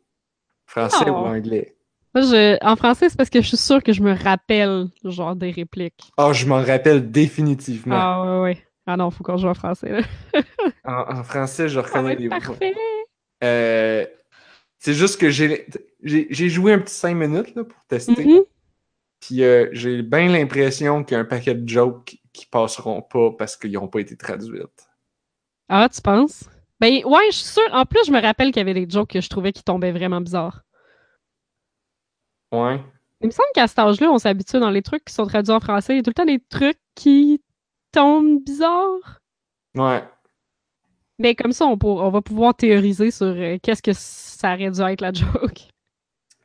Français 0.66 1.06
Oh. 1.08 1.12
ou 1.12 1.26
anglais. 1.26 1.77
Moi, 2.18 2.26
je... 2.26 2.66
En 2.66 2.76
français, 2.76 3.10
c'est 3.10 3.18
parce 3.18 3.30
que 3.30 3.42
je 3.42 3.48
suis 3.48 3.58
sûre 3.58 3.84
que 3.84 3.94
je 3.94 4.02
me 4.02 4.14
rappelle, 4.14 4.88
genre, 5.04 5.36
des 5.36 5.52
répliques. 5.52 6.12
Ah, 6.18 6.34
je 6.34 6.48
m'en 6.48 6.64
rappelle 6.64 7.12
définitivement. 7.12 7.96
Ah, 7.96 8.24
ouais, 8.24 8.42
ouais. 8.42 8.68
Ah 8.88 8.98
non, 8.98 9.12
faut 9.12 9.24
qu'on 9.24 9.38
joue 9.38 9.48
en 9.48 9.54
français, 9.54 9.92
là. 9.92 10.02
En, 10.84 11.20
en 11.20 11.24
français, 11.24 11.70
je 11.70 11.80
reconnais 11.80 12.16
les 12.16 12.28
voix. 12.28 12.40
parfait. 12.40 12.74
Euh, 13.44 14.06
c'est 14.80 14.94
juste 14.94 15.20
que 15.20 15.30
j'ai 15.30 15.68
j'ai 16.02 16.50
joué 16.50 16.74
un 16.74 16.80
petit 16.80 16.96
5 16.96 17.14
minutes 17.14 17.54
là, 17.56 17.64
pour 17.66 17.86
tester. 17.88 18.26
Mhm. 18.26 18.42
Puis 19.20 19.44
euh, 19.44 19.68
j'ai 19.74 20.02
bien 20.02 20.28
l'impression 20.28 21.04
qu'il 21.04 21.16
y 21.16 21.18
a 21.18 21.22
un 21.22 21.26
paquet 21.26 21.54
de 21.54 21.68
jokes 21.68 22.18
qui 22.34 22.46
passeront 22.46 23.02
pas 23.02 23.32
parce 23.38 23.58
qu'ils 23.58 23.74
n'ont 23.74 23.88
pas 23.88 24.00
été 24.00 24.16
traduites. 24.16 24.88
Ah, 25.70 25.88
tu 25.94 26.02
penses? 26.02 26.46
Ben, 26.80 27.04
ouais, 27.06 27.26
je 27.32 27.38
suis 27.38 27.48
sûre. 27.48 27.74
En 27.74 27.86
plus, 27.86 28.00
je 28.08 28.12
me 28.12 28.22
rappelle 28.22 28.48
qu'il 28.48 28.58
y 28.58 28.70
avait 28.70 28.74
des 28.74 28.90
jokes 28.90 29.10
que 29.10 29.22
je 29.22 29.30
trouvais 29.30 29.52
qui 29.52 29.64
tombaient 29.64 29.92
vraiment 29.92 30.22
bizarres. 30.22 30.64
Ouais. 32.52 32.82
Il 33.22 33.28
me 33.28 33.32
semble 33.32 33.50
qu'à 33.56 33.68
cet 33.68 33.80
âge-là, 33.80 34.12
on 34.12 34.18
s'habitue 34.20 34.60
dans 34.60 34.70
les 34.70 34.82
trucs 34.82 35.06
qui 35.06 35.14
sont 35.14 35.26
traduits 35.26 35.54
en 35.54 35.60
français. 35.60 35.94
Il 35.94 35.98
y 35.98 36.00
a 36.00 36.04
tout 36.04 36.12
le 36.12 36.14
temps 36.14 36.26
des 36.26 36.40
trucs 36.50 36.80
qui 36.96 37.42
tombent 37.92 38.44
bizarres. 38.44 39.20
Ouais. 39.76 40.04
Mais 41.20 41.34
comme 41.34 41.52
ça, 41.52 41.66
on, 41.66 41.78
pour- 41.78 42.02
on 42.02 42.12
va 42.12 42.22
pouvoir 42.22 42.56
théoriser 42.56 43.10
sur 43.10 43.26
euh, 43.26 43.58
qu'est-ce 43.62 43.82
que 43.82 43.94
ça 43.94 44.54
aurait 44.54 44.70
dû 44.70 44.82
être 44.82 45.02
la 45.02 45.12
joke. 45.12 45.68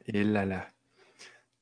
Et 0.06 0.25
là 0.25 0.47
là. 0.47 0.66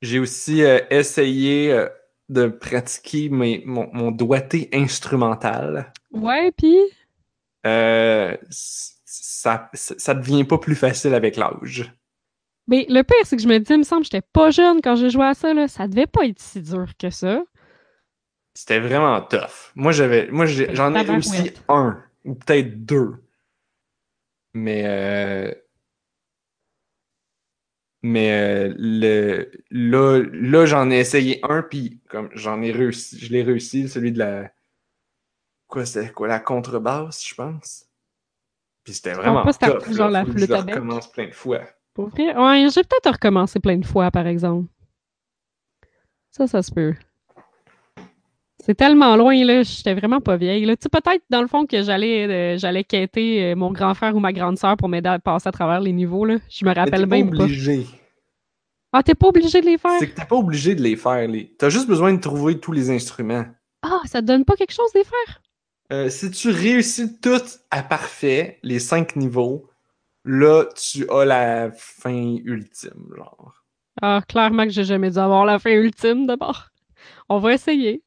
J'ai 0.00 0.18
aussi 0.20 0.62
euh, 0.62 0.78
essayé 0.90 1.72
euh, 1.72 1.88
de 2.28 2.46
pratiquer 2.46 3.28
mes, 3.28 3.62
mon, 3.66 3.90
mon 3.92 4.12
doigté 4.12 4.70
instrumental. 4.72 5.92
Ouais, 6.12 6.52
puis? 6.52 6.78
Ça 8.52 9.68
ça 9.74 10.14
devient 10.14 10.44
pas 10.44 10.58
plus 10.58 10.76
facile 10.76 11.14
avec 11.14 11.36
l'âge. 11.36 11.92
Mais 12.70 12.86
le 12.88 13.02
pire, 13.02 13.16
c'est 13.24 13.36
que 13.36 13.42
je 13.42 13.48
me 13.48 13.58
dis, 13.58 13.72
il 13.72 13.78
me 13.78 13.82
semble 13.82 14.02
que 14.02 14.10
j'étais 14.12 14.26
pas 14.32 14.50
jeune 14.50 14.80
quand 14.80 14.94
j'ai 14.94 15.10
joué 15.10 15.24
à 15.24 15.34
ça, 15.34 15.52
là. 15.52 15.66
Ça 15.66 15.88
devait 15.88 16.06
pas 16.06 16.24
être 16.24 16.38
si 16.38 16.62
dur 16.62 16.86
que 16.96 17.10
ça. 17.10 17.42
C'était 18.54 18.78
vraiment 18.78 19.20
tough. 19.22 19.72
Moi, 19.74 19.90
j'avais, 19.90 20.28
moi, 20.30 20.46
j'en 20.46 20.94
ai 20.94 21.02
réussi 21.02 21.52
un, 21.68 22.00
ou 22.24 22.34
peut-être 22.34 22.84
deux. 22.86 23.14
Mais, 24.54 24.84
euh, 24.86 25.52
mais 28.02 28.32
euh, 28.32 28.74
le, 28.78 29.50
là, 29.70 30.22
là 30.32 30.66
j'en 30.66 30.90
ai 30.90 30.98
essayé 30.98 31.40
un, 31.42 31.62
puis 31.62 32.00
comme 32.08 32.30
j'en 32.34 32.62
ai 32.62 32.70
réussi, 32.70 33.18
je 33.18 33.32
l'ai 33.32 33.42
réussi, 33.42 33.88
celui 33.88 34.12
de 34.12 34.18
la, 34.18 34.52
quoi, 35.66 35.84
c'était 35.84 36.12
quoi, 36.12 36.28
la 36.28 36.40
contrebasse, 36.40 37.26
je 37.26 37.34
pense. 37.34 37.86
Puis 38.84 38.94
c'était 38.94 39.12
vraiment 39.12 39.44
pas, 39.44 39.92
genre 39.92 40.08
la 40.08 40.24
je 40.24 40.46
bec. 40.46 40.50
recommence 40.50 41.10
plein 41.10 41.26
de 41.26 41.34
fois. 41.34 41.62
Pour 41.94 42.08
vrai? 42.08 42.36
Ouais, 42.36 42.68
j'ai 42.72 42.82
peut-être 42.82 43.12
recommencé 43.12 43.60
plein 43.60 43.76
de 43.78 43.86
fois, 43.86 44.10
par 44.10 44.26
exemple. 44.26 44.68
Ça, 46.30 46.46
ça 46.46 46.62
se 46.62 46.70
peut. 46.70 46.94
C'est 48.62 48.74
tellement 48.74 49.16
loin, 49.16 49.42
là. 49.44 49.62
J'étais 49.62 49.94
vraiment 49.94 50.20
pas 50.20 50.36
vieille. 50.36 50.64
Là. 50.66 50.76
Tu 50.76 50.82
sais, 50.82 50.88
peut-être, 50.90 51.24
dans 51.30 51.40
le 51.40 51.48
fond, 51.48 51.66
que 51.66 51.82
j'allais 51.82 52.26
euh, 52.28 52.58
j'allais 52.58 52.84
quêter 52.84 53.42
euh, 53.52 53.56
mon 53.56 53.72
grand 53.72 53.94
frère 53.94 54.14
ou 54.14 54.20
ma 54.20 54.32
grande 54.32 54.58
sœur 54.58 54.76
pour 54.76 54.88
m'aider 54.88 55.08
à 55.08 55.18
passer 55.18 55.48
à 55.48 55.52
travers 55.52 55.80
les 55.80 55.92
niveaux, 55.92 56.24
là. 56.26 56.36
Je 56.50 56.64
me 56.64 56.70
Mais 56.70 56.78
rappelle 56.78 57.00
pas 57.08 57.16
même 57.16 57.30
pas. 57.30 57.44
obligé. 57.44 57.86
Ah, 58.92 59.02
t'es 59.02 59.14
pas 59.14 59.28
obligé 59.28 59.60
de 59.60 59.66
les 59.66 59.78
faire? 59.78 59.98
C'est 59.98 60.10
que 60.10 60.14
t'es 60.16 60.26
pas 60.26 60.36
obligé 60.36 60.74
de 60.74 60.82
les 60.82 60.96
faire. 60.96 61.26
Les... 61.26 61.54
T'as 61.56 61.70
juste 61.70 61.88
besoin 61.88 62.12
de 62.12 62.20
trouver 62.20 62.60
tous 62.60 62.72
les 62.72 62.90
instruments. 62.90 63.46
Ah, 63.82 64.00
ça 64.04 64.20
te 64.20 64.26
donne 64.26 64.44
pas 64.44 64.56
quelque 64.56 64.74
chose 64.74 64.92
de 64.92 64.98
les 64.98 65.04
faire? 65.04 65.42
Euh, 65.92 66.08
si 66.10 66.30
tu 66.30 66.50
réussis 66.50 67.18
tout 67.20 67.40
à 67.70 67.82
parfait, 67.82 68.58
les 68.62 68.78
cinq 68.78 69.16
niveaux, 69.16 69.69
là, 70.24 70.64
tu 70.76 71.08
as 71.10 71.24
la 71.24 71.70
fin 71.72 72.36
ultime, 72.44 73.12
genre. 73.16 73.54
Ah, 74.02 74.22
clairement 74.28 74.64
que 74.64 74.70
j'ai 74.70 74.84
jamais 74.84 75.10
dû 75.10 75.18
avoir 75.18 75.44
la 75.44 75.58
fin 75.58 75.70
ultime 75.70 76.26
d'abord. 76.26 76.68
On 77.28 77.38
va 77.38 77.54
essayer. 77.54 78.02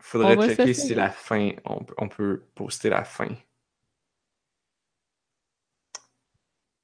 Faudrait 0.00 0.36
On 0.36 0.42
checker 0.42 0.74
si 0.74 0.94
la 0.94 1.10
fin, 1.10 1.50
on, 1.64 1.84
peut- 1.84 1.94
on 1.98 2.08
peut 2.08 2.42
poster 2.54 2.90
la 2.90 3.04
fin. 3.04 3.28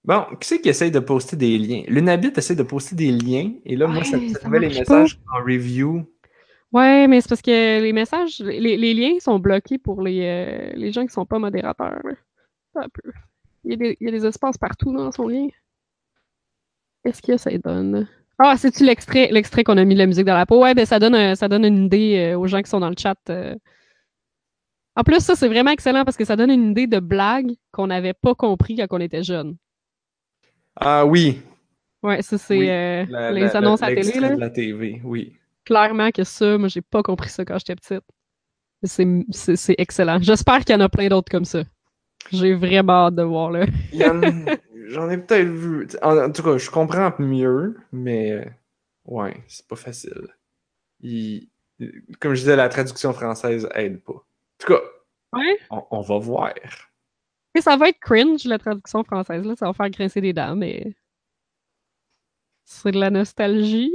Bon, 0.04 0.24
qui 0.40 0.48
c'est 0.48 0.60
qui 0.60 0.68
essaye 0.68 0.90
de 0.90 0.98
poster 0.98 1.36
des 1.36 1.58
liens? 1.58 1.84
Lunabit 1.86 2.32
essaie 2.36 2.56
de 2.56 2.64
poster 2.64 2.96
des 2.96 3.12
liens, 3.12 3.52
et 3.64 3.76
là, 3.76 3.86
moi, 3.86 4.02
ça 4.04 4.16
me 4.16 4.26
ça 4.28 4.38
trouvait 4.40 4.58
les 4.58 4.68
messages 4.68 5.20
en 5.32 5.38
review. 5.44 6.04
Ouais, 6.72 7.06
mais 7.06 7.20
c'est 7.20 7.28
parce 7.28 7.42
que 7.42 7.80
les 7.82 7.92
messages, 7.92 8.40
les, 8.40 8.76
les 8.76 8.94
liens 8.94 9.18
sont 9.20 9.38
bloqués 9.38 9.78
pour 9.78 10.00
les, 10.02 10.22
euh, 10.22 10.72
les 10.74 10.90
gens 10.90 11.06
qui 11.06 11.12
sont 11.12 11.26
pas 11.26 11.38
modérateurs. 11.38 12.00
Un 12.74 12.88
peu. 12.88 13.12
Il 13.64 13.70
y, 13.72 13.74
a 13.74 13.76
des, 13.76 13.96
il 14.00 14.04
y 14.06 14.08
a 14.08 14.12
des 14.12 14.26
espaces 14.26 14.58
partout 14.58 14.92
dans 14.92 15.10
son 15.12 15.28
lien. 15.28 15.48
Qu'est-ce 17.04 17.22
que 17.22 17.36
ça 17.36 17.50
donne? 17.58 18.08
Ah, 18.38 18.56
c'est-tu 18.56 18.84
l'extrait 18.84 19.28
l'extrait 19.30 19.62
qu'on 19.64 19.76
a 19.76 19.84
mis 19.84 19.94
la 19.94 20.06
musique 20.06 20.24
dans 20.24 20.34
la 20.34 20.46
peau? 20.46 20.60
Ouais, 20.62 20.74
ben 20.74 20.86
ça 20.86 20.98
donne, 20.98 21.14
un- 21.14 21.34
ça 21.34 21.48
donne 21.48 21.64
une 21.64 21.84
idée 21.86 22.32
euh, 22.32 22.38
aux 22.38 22.46
gens 22.46 22.62
qui 22.62 22.70
sont 22.70 22.80
dans 22.80 22.90
le 22.90 22.96
chat. 22.98 23.16
euh. 23.30 23.54
En 24.96 25.02
plus, 25.04 25.20
ça, 25.20 25.36
c'est 25.36 25.48
vraiment 25.48 25.70
excellent 25.70 26.04
parce 26.04 26.16
que 26.16 26.24
ça 26.24 26.36
donne 26.36 26.50
une 26.50 26.70
idée 26.70 26.86
de 26.86 26.98
blague 26.98 27.52
qu'on 27.72 27.86
n'avait 27.88 28.14
pas 28.14 28.34
compris 28.34 28.76
quand 28.76 28.86
on 28.90 29.00
était 29.00 29.22
jeune. 29.22 29.56
Ah 30.76 31.04
oui, 31.06 31.40
Ouais, 32.02 32.20
ça, 32.22 32.36
c'est 32.38 32.56
Oui, 32.58 32.68
euh, 32.68 33.04
la- 33.06 33.30
les 33.30 33.54
la- 33.54 33.56
annonces 33.56 33.82
à 33.82 33.90
télé, 33.90 34.04
l'extrait 34.04 34.20
là. 34.20 34.36
de 34.36 34.40
la 34.40 34.50
TV, 34.50 35.00
oui. 35.04 35.36
clairement 35.64 36.10
que 36.10 36.24
ça, 36.24 36.58
moi, 36.58 36.68
j'ai 36.68 36.82
pas 36.82 37.02
compris 37.02 37.28
ça 37.30 37.44
quand 37.44 37.58
j'étais 37.58 37.76
petite. 37.76 38.04
C'est, 38.84 39.06
c'est, 39.32 39.56
c'est 39.56 39.76
excellent. 39.78 40.18
J'espère 40.22 40.60
qu'il 40.64 40.74
y 40.74 40.78
en 40.78 40.82
a 40.82 40.88
plein 40.88 41.08
d'autres 41.08 41.30
comme 41.30 41.44
ça. 41.44 41.64
J'ai 42.30 42.54
vraiment 42.54 43.06
hâte 43.06 43.14
de 43.16 43.22
voir, 43.22 43.50
là. 43.50 43.66
J'en 44.88 45.10
ai 45.10 45.18
peut-être 45.18 45.48
vu. 45.48 45.86
En, 46.02 46.18
en 46.18 46.30
tout 46.32 46.42
cas, 46.42 46.56
je 46.58 46.70
comprends 46.70 47.12
mieux, 47.18 47.76
mais 47.92 48.46
ouais, 49.06 49.42
c'est 49.48 49.66
pas 49.66 49.76
facile. 49.76 50.28
Il- 51.00 51.48
Comme 52.20 52.34
je 52.34 52.40
disais, 52.40 52.56
la 52.56 52.68
traduction 52.68 53.12
française 53.12 53.68
aide 53.74 54.02
pas. 54.02 54.12
En 54.14 54.22
tout 54.58 54.66
cas, 54.74 54.80
Ouais. 55.34 55.58
on, 55.70 55.82
on 55.90 56.00
va 56.02 56.18
voir. 56.18 56.52
Et 57.54 57.60
ça 57.60 57.76
va 57.76 57.88
être 57.88 57.98
cringe, 58.00 58.44
la 58.44 58.58
traduction 58.58 59.02
française, 59.04 59.44
là. 59.44 59.54
Ça 59.56 59.66
va 59.66 59.72
faire 59.72 59.90
grincer 59.90 60.20
des 60.20 60.32
dents, 60.32 60.56
mais. 60.56 60.94
C'est 62.64 62.92
de 62.92 63.00
la 63.00 63.10
nostalgie. 63.10 63.92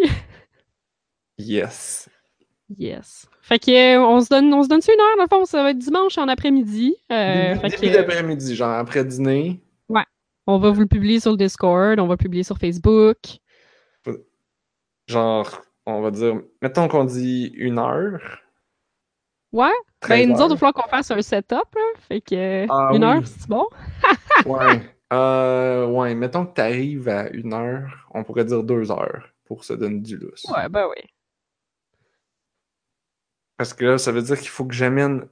Yes. 1.38 2.10
Yes. 2.77 3.27
Fait 3.41 3.59
que, 3.59 3.71
euh, 3.97 4.01
on 4.05 4.19
se 4.19 4.29
donne, 4.29 4.53
on 4.53 4.62
se 4.63 4.67
donne 4.67 4.81
une 4.86 5.00
heure, 5.00 5.15
dans 5.17 5.24
le 5.24 5.29
fond, 5.29 5.45
ça 5.45 5.63
va 5.63 5.71
être 5.71 5.77
dimanche 5.77 6.17
en 6.17 6.27
après-midi. 6.27 6.95
Euh, 7.12 7.55
Début, 7.55 7.91
d'après-midi, 7.93 8.55
genre 8.55 8.71
après 8.71 9.05
dîner. 9.05 9.62
on 10.50 10.59
va 10.59 10.71
vous 10.71 10.81
le 10.81 10.88
publier 10.88 11.19
sur 11.19 11.31
le 11.31 11.38
Discord, 11.38 12.00
on 12.00 12.07
va 12.07 12.13
le 12.13 12.17
publier 12.17 12.43
sur 12.43 12.57
Facebook. 12.57 13.17
Genre, 15.07 15.62
on 15.86 16.01
va 16.01 16.12
dire, 16.12 16.41
mettons 16.62 16.88
qu'on 16.88 17.05
dit 17.05 17.51
une 17.55 17.79
heure. 17.79 18.19
Ouais. 19.53 19.71
13 20.01 20.09
Ben, 20.27 20.29
nous 20.29 20.36
autres, 20.41 20.45
il 20.47 20.50
va 20.51 20.57
falloir 20.57 20.74
qu'on 20.74 20.89
fasse 20.89 21.12
un 21.12 21.21
setup, 21.21 21.75
là. 21.75 22.00
Fait 22.07 22.21
que, 22.21 22.65
Ah 22.69 22.89
une 22.93 23.03
oui. 23.03 23.09
heure, 23.09 23.25
c'est 23.27 23.47
bon? 23.47 23.65
Ouais. 24.45 24.81
Euh, 25.13 25.88
ouais, 25.88 26.13
mettons 26.13 26.45
que 26.45 26.53
t'arrives 26.53 27.07
à 27.07 27.29
une 27.29 27.53
heure, 27.53 28.07
on 28.13 28.24
pourrait 28.24 28.45
dire 28.45 28.63
deux 28.63 28.91
heures 28.91 29.29
pour 29.45 29.63
se 29.63 29.74
donner 29.74 30.00
du 30.01 30.17
lousse. 30.17 30.45
Ouais, 30.53 30.67
ben 30.69 30.86
oui. 30.89 31.01
Parce 33.57 33.73
que 33.73 33.85
là, 33.85 33.97
ça 33.97 34.11
veut 34.11 34.21
dire 34.21 34.37
qu'il 34.39 34.49
faut 34.49 34.65
que 34.65 34.75
j'amène 34.75 35.27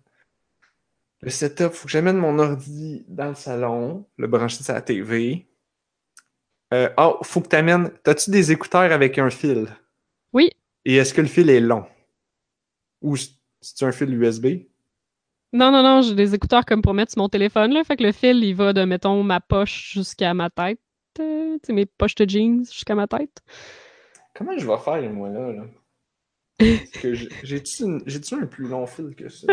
le 1.21 1.29
setup, 1.29 1.71
faut 1.71 1.85
que 1.85 1.91
j'amène 1.91 2.17
mon 2.17 2.37
ordi 2.39 3.05
dans 3.07 3.29
le 3.29 3.35
salon, 3.35 4.05
le 4.17 4.27
brancher 4.27 4.63
sur 4.63 4.73
la 4.73 4.81
TV. 4.81 5.47
Euh, 6.73 6.89
oh, 6.97 7.17
faut 7.23 7.41
que 7.41 7.47
t'amènes. 7.47 7.91
T'as-tu 8.03 8.31
des 8.31 8.51
écouteurs 8.51 8.91
avec 8.91 9.17
un 9.17 9.29
fil? 9.29 9.67
Oui. 10.33 10.51
Et 10.83 10.95
est-ce 10.97 11.13
que 11.13 11.21
le 11.21 11.27
fil 11.27 11.49
est 11.49 11.59
long? 11.59 11.85
Ou 13.01 13.15
c'est 13.17 13.85
un 13.85 13.91
fil 13.91 14.13
USB? 14.13 14.67
Non, 15.53 15.71
non, 15.71 15.83
non, 15.83 16.01
j'ai 16.01 16.15
des 16.15 16.35
écouteurs 16.35 16.65
comme 16.65 16.81
pour 16.81 16.93
mettre 16.93 17.13
sur 17.13 17.21
mon 17.21 17.29
téléphone, 17.29 17.71
là. 17.71 17.83
Fait 17.83 17.95
que 17.95 18.03
le 18.03 18.11
fil, 18.11 18.43
il 18.43 18.53
va 18.53 18.73
de, 18.73 18.83
mettons, 18.83 19.23
ma 19.23 19.39
poche 19.39 19.93
jusqu'à 19.93 20.33
ma 20.33 20.49
tête. 20.49 20.79
Euh, 21.19 21.53
tu 21.53 21.67
sais, 21.67 21.73
mes 21.73 21.85
poches 21.85 22.15
de 22.15 22.29
jeans 22.29 22.65
jusqu'à 22.65 22.93
ma 22.93 23.07
tête. 23.07 23.41
Comment 24.33 24.57
je 24.57 24.67
vais 24.67 24.77
faire, 24.77 25.13
moi, 25.13 25.29
là? 25.29 25.53
là? 25.53 25.63
J'ai-tu 27.43 27.83
une- 27.83 28.01
un 28.41 28.45
plus 28.45 28.67
long 28.67 28.85
fil 28.87 29.13
que 29.15 29.29
ça? 29.29 29.47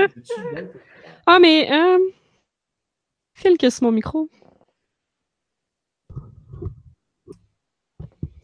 Ah, 1.27 1.39
mais, 1.41 1.71
euh, 1.73 1.99
fil 3.35 3.59
que 3.59 3.71
sur 3.71 3.85
mon 3.85 3.93
micro. 3.93 4.29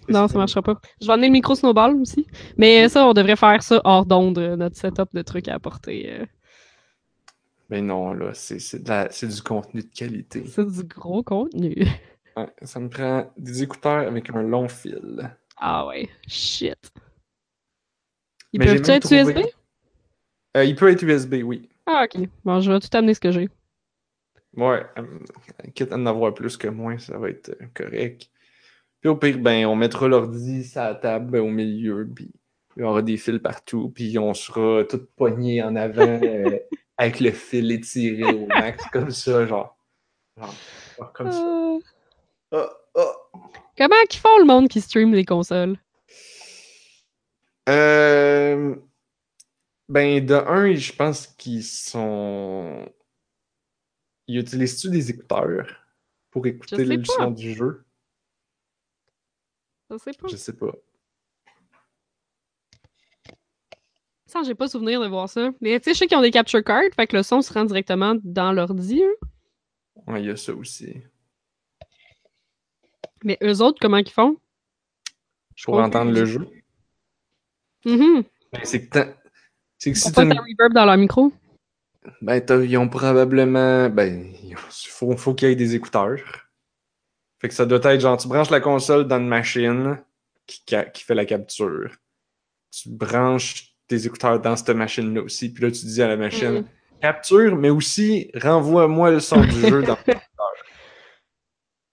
Non, 0.09 0.27
ça 0.27 0.39
marchera 0.39 0.63
pas. 0.63 0.81
Je 1.01 1.07
vais 1.07 1.13
emmener 1.13 1.27
le 1.27 1.33
micro 1.35 1.55
snowball 1.55 1.95
aussi. 2.01 2.27
Mais 2.57 2.89
ça, 2.89 3.07
on 3.07 3.13
devrait 3.13 3.37
faire 3.37 3.63
ça 3.63 3.81
hors 3.85 4.07
d'onde, 4.07 4.39
euh, 4.39 4.57
notre 4.57 4.77
setup 4.77 5.09
de 5.13 5.23
trucs 5.23 5.49
à 5.49 5.55
apporter. 5.55 6.11
euh. 6.11 6.27
Ben 7.69 7.85
non, 7.87 8.15
là, 8.15 8.33
c'est 8.33 8.59
c'est 8.59 8.89
la- 8.89 9.11
c'est 9.11 9.29
du 9.29 9.43
contenu 9.43 9.83
de 9.83 9.89
qualité. 9.95 10.43
C'est 10.47 10.67
du 10.67 10.83
gros 10.85 11.23
contenu. 11.23 11.87
Ouais, 12.35 12.49
ça 12.63 12.81
me 12.81 12.89
prend 12.89 13.31
des 13.37 13.63
écouteurs 13.63 14.07
avec 14.07 14.31
un 14.31 14.41
long 14.43 14.69
fil. 14.69 15.31
Ah 15.59 15.87
ouais, 15.87 16.09
shit. 16.27 16.79
Ils 18.53 18.61
peuvent-tu 18.61 18.91
être 18.91 19.03
trouvé- 19.03 19.23
USB? 19.23 19.47
Euh, 20.57 20.65
il 20.65 20.75
peut 20.77 20.91
être 20.91 21.03
USB, 21.03 21.43
oui. 21.45 21.69
Ah, 21.87 22.05
ok. 22.05 22.29
Bon, 22.45 22.61
je 22.61 22.73
vais 22.73 22.81
tout 22.81 22.89
amener 22.97 23.15
ce 23.15 23.21
que 23.21 23.31
j'ai. 23.31 23.49
Ouais, 24.57 24.85
euh, 24.99 25.05
quitte 25.75 25.93
à 25.93 25.97
en 25.97 26.07
avoir 26.07 26.35
plus 26.35 26.57
que 26.57 26.69
moins, 26.69 26.99
ça 26.99 27.19
va 27.19 27.29
être 27.31 27.51
euh, 27.61 27.67
correct. 27.75 28.31
Puis 29.01 29.09
au 29.09 29.17
pire, 29.17 29.39
ben, 29.39 29.67
on 29.67 29.77
mettra 29.77 30.09
l'ordi 30.09 30.65
sur 30.65 30.81
la 30.81 30.95
table 30.95 31.31
ben, 31.31 31.41
au 31.41 31.51
milieu, 31.51 32.09
puis 32.13 32.31
il 32.77 32.81
y 32.81 32.83
aura 32.83 33.03
des 33.03 33.17
fils 33.17 33.39
partout, 33.39 33.91
puis 33.95 34.19
on 34.19 34.35
sera 34.35 34.85
tout 34.85 35.07
poigné 35.17 35.63
en 35.63 35.77
avant 35.77 36.03
euh, 36.23 36.59
avec 36.97 37.21
le 37.21 37.31
fil 37.31 37.71
étiré 37.71 38.25
au 38.33 38.47
max, 38.47 38.85
comme 38.93 39.11
ça, 39.11 39.47
genre. 39.47 39.77
Genre, 40.37 41.13
comme 41.13 41.31
ça. 41.31 41.79
Ah, 42.53 42.69
ah. 42.97 43.13
Comment 43.77 43.95
qu'ils 44.09 44.21
font 44.21 44.39
le 44.39 44.45
monde 44.47 44.69
qui 44.69 44.81
stream 44.81 45.13
les 45.13 45.25
consoles? 45.25 45.77
Euh, 47.69 48.77
ben, 49.89 50.25
de 50.25 50.35
un, 50.35 50.75
je 50.75 50.93
pense 50.93 51.27
qu'ils 51.27 51.65
sont. 51.65 52.91
Ils 54.27 54.39
utilisent-tu 54.39 54.91
des 54.91 55.11
écouteurs 55.11 55.67
pour 56.31 56.47
écouter 56.47 56.85
le 56.85 57.03
pas. 57.03 57.13
son 57.13 57.31
du 57.31 57.55
jeu? 57.55 57.85
Je 59.91 59.97
sais 59.97 60.13
pas. 60.13 60.29
Je 60.29 60.37
sais 60.37 60.53
pas. 60.53 60.73
Ça, 64.27 64.43
j'ai 64.43 64.55
pas 64.55 64.69
souvenir 64.69 65.01
de 65.01 65.07
voir 65.07 65.29
ça. 65.29 65.51
Mais 65.63 65.81
tu 65.81 65.85
sais, 65.85 65.95
je 65.95 65.99
sais 66.01 66.07
qu'ils 66.07 66.19
ont 66.19 66.23
des 66.23 66.31
capture 66.31 66.63
cards, 66.63 66.93
fait 66.95 67.07
que 67.07 67.17
le 67.17 67.23
son 67.23 67.41
se 67.41 67.51
rend 67.51 67.65
directement 67.65 68.15
dans 68.23 68.53
l'ordi. 68.53 69.03
hein. 69.03 69.27
Ouais, 70.07 70.23
il 70.23 70.27
y 70.27 70.31
a 70.31 70.37
ça 70.37 70.55
aussi. 70.55 71.03
Mais 73.25 73.39
eux 73.43 73.63
autres, 73.63 73.79
comment 73.81 74.03
qu'ils 74.03 74.13
font? 74.13 74.37
Je 75.55 75.65
Pour 75.65 75.79
entendre 75.79 76.13
le 76.13 76.27
jeu. 76.27 76.47
Mhm. 77.85 78.25
Ben, 78.53 78.61
c'est 78.65 78.87
que 78.87 78.99
c'est 79.79 79.93
que 79.93 79.97
Ils 79.97 80.01
si 80.01 80.13
pas 80.13 80.25
de 80.25 80.31
reverb 80.31 80.73
dans 80.73 80.85
leur 80.85 80.97
micro? 80.97 81.33
Ben, 82.23 82.43
ils 82.65 82.77
ont 82.79 82.89
probablement. 82.89 83.89
Ben, 83.91 84.33
il 84.43 84.57
faut, 84.57 85.17
faut 85.17 85.35
qu'il 85.35 85.49
y 85.49 85.53
ait 85.53 85.57
des 85.57 85.75
écouteurs. 85.75 86.49
Fait 87.41 87.49
que 87.49 87.55
ça 87.55 87.67
doit 87.67 87.81
être 87.93 88.01
genre, 88.01 88.17
tu 88.17 88.27
branches 88.27 88.51
la 88.51 88.61
console 88.61 89.07
dans 89.07 89.19
une 89.19 89.29
machine 89.29 89.99
qui, 90.47 90.63
fait 91.05 91.15
la 91.15 91.25
capture. 91.25 91.95
Tu 92.73 92.89
branches 92.89 93.75
tes 93.87 94.07
écouteurs 94.07 94.41
dans 94.41 94.57
cette 94.57 94.71
machine-là 94.71 95.23
aussi. 95.23 95.53
Puis 95.53 95.63
là, 95.65 95.71
tu 95.71 95.87
dis 95.87 96.03
à 96.03 96.09
la 96.09 96.17
machine, 96.17 96.61
Mm. 96.61 96.69
capture, 97.01 97.57
mais 97.57 97.71
aussi 97.71 98.31
renvoie-moi 98.35 99.13
le 99.13 99.21
son 99.21 99.41
du 99.41 99.61
jeu 99.69 99.83
dans. 99.83 99.97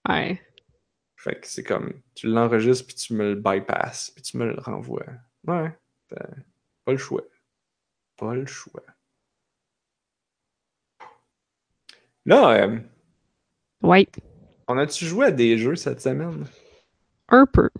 Ouais. 0.08 0.40
Fait 1.16 1.40
que 1.40 1.46
c'est 1.48 1.64
comme, 1.64 2.00
tu 2.14 2.28
l'enregistres, 2.28 2.86
puis 2.86 2.94
tu 2.94 3.14
me 3.14 3.30
le 3.30 3.34
bypasses, 3.34 4.12
puis 4.14 4.22
tu 4.22 4.36
me 4.36 4.46
le 4.46 4.60
renvoies. 4.60 5.04
Ouais, 5.46 5.70
pas 6.84 6.92
le 6.92 6.96
choix. 6.98 7.22
Pas 8.16 8.34
le 8.34 8.46
choix. 8.46 8.82
Là, 12.24 12.64
euh, 12.64 12.78
Ouais. 13.82 14.06
on 14.66 14.78
a-tu 14.78 15.04
joué 15.04 15.26
à 15.26 15.30
des 15.30 15.58
jeux 15.58 15.76
cette 15.76 16.00
semaine? 16.00 16.44
Un 17.28 17.46
peu. 17.46 17.70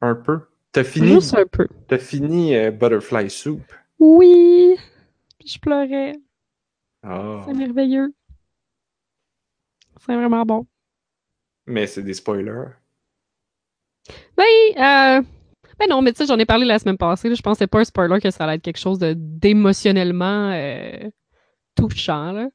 Un 0.00 0.14
peu. 0.14 0.40
T'as 0.72 0.84
fini, 0.84 1.08
Juste 1.08 1.34
un 1.34 1.46
peu. 1.46 1.68
t'as 1.86 1.98
fini 1.98 2.54
euh, 2.56 2.70
Butterfly 2.70 3.30
Soup? 3.30 3.62
Oui. 3.98 4.76
Puis 5.38 5.48
je 5.48 5.58
pleurais. 5.60 6.14
Ah. 7.02 7.42
C'est 7.46 7.54
merveilleux. 7.54 8.12
C'est 10.00 10.14
vraiment 10.16 10.44
bon. 10.44 10.66
Mais 11.66 11.86
c'est 11.86 12.02
des 12.02 12.14
spoilers. 12.14 12.70
Ben, 14.36 14.44
euh, 14.76 15.22
ben 15.78 15.88
non, 15.88 16.02
mais 16.02 16.12
tu 16.12 16.18
sais, 16.18 16.26
j'en 16.26 16.38
ai 16.38 16.46
parlé 16.46 16.64
la 16.64 16.78
semaine 16.78 16.98
passée. 16.98 17.34
Je 17.34 17.42
pensais 17.42 17.66
pas 17.66 17.80
un 17.80 17.84
spoiler 17.84 18.20
que 18.20 18.30
ça 18.30 18.44
allait 18.44 18.56
être 18.56 18.62
quelque 18.62 18.78
chose 18.78 18.98
d'émotionnellement 18.98 20.50
euh, 20.52 21.08
touchant. 21.76 22.32
Là. 22.32 22.48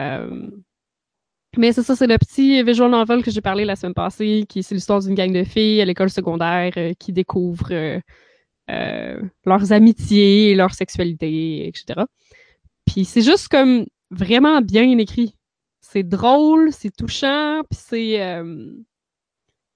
Euh, 0.00 0.50
mais 1.56 1.72
c'est 1.72 1.82
ça, 1.82 1.94
c'est 1.94 2.06
le 2.06 2.18
petit 2.18 2.62
visual 2.62 2.90
novel 2.90 3.22
que 3.22 3.30
j'ai 3.30 3.40
parlé 3.40 3.64
la 3.64 3.76
semaine 3.76 3.94
passée, 3.94 4.44
qui 4.48 4.62
c'est 4.62 4.74
l'histoire 4.74 5.00
d'une 5.00 5.14
gang 5.14 5.32
de 5.32 5.44
filles 5.44 5.80
à 5.80 5.84
l'école 5.84 6.10
secondaire 6.10 6.72
euh, 6.76 6.92
qui 6.98 7.12
découvrent 7.12 7.72
euh, 7.72 8.00
euh, 8.70 9.22
leurs 9.44 9.72
amitiés, 9.72 10.54
leur 10.54 10.74
sexualité, 10.74 11.68
etc. 11.68 12.02
Puis 12.86 13.04
c'est 13.04 13.22
juste 13.22 13.48
comme 13.48 13.86
vraiment 14.10 14.60
bien 14.60 14.98
écrit. 14.98 15.36
C'est 15.80 16.02
drôle, 16.02 16.72
c'est 16.72 16.94
touchant, 16.94 17.62
puis 17.70 17.78
c'est 17.80 18.42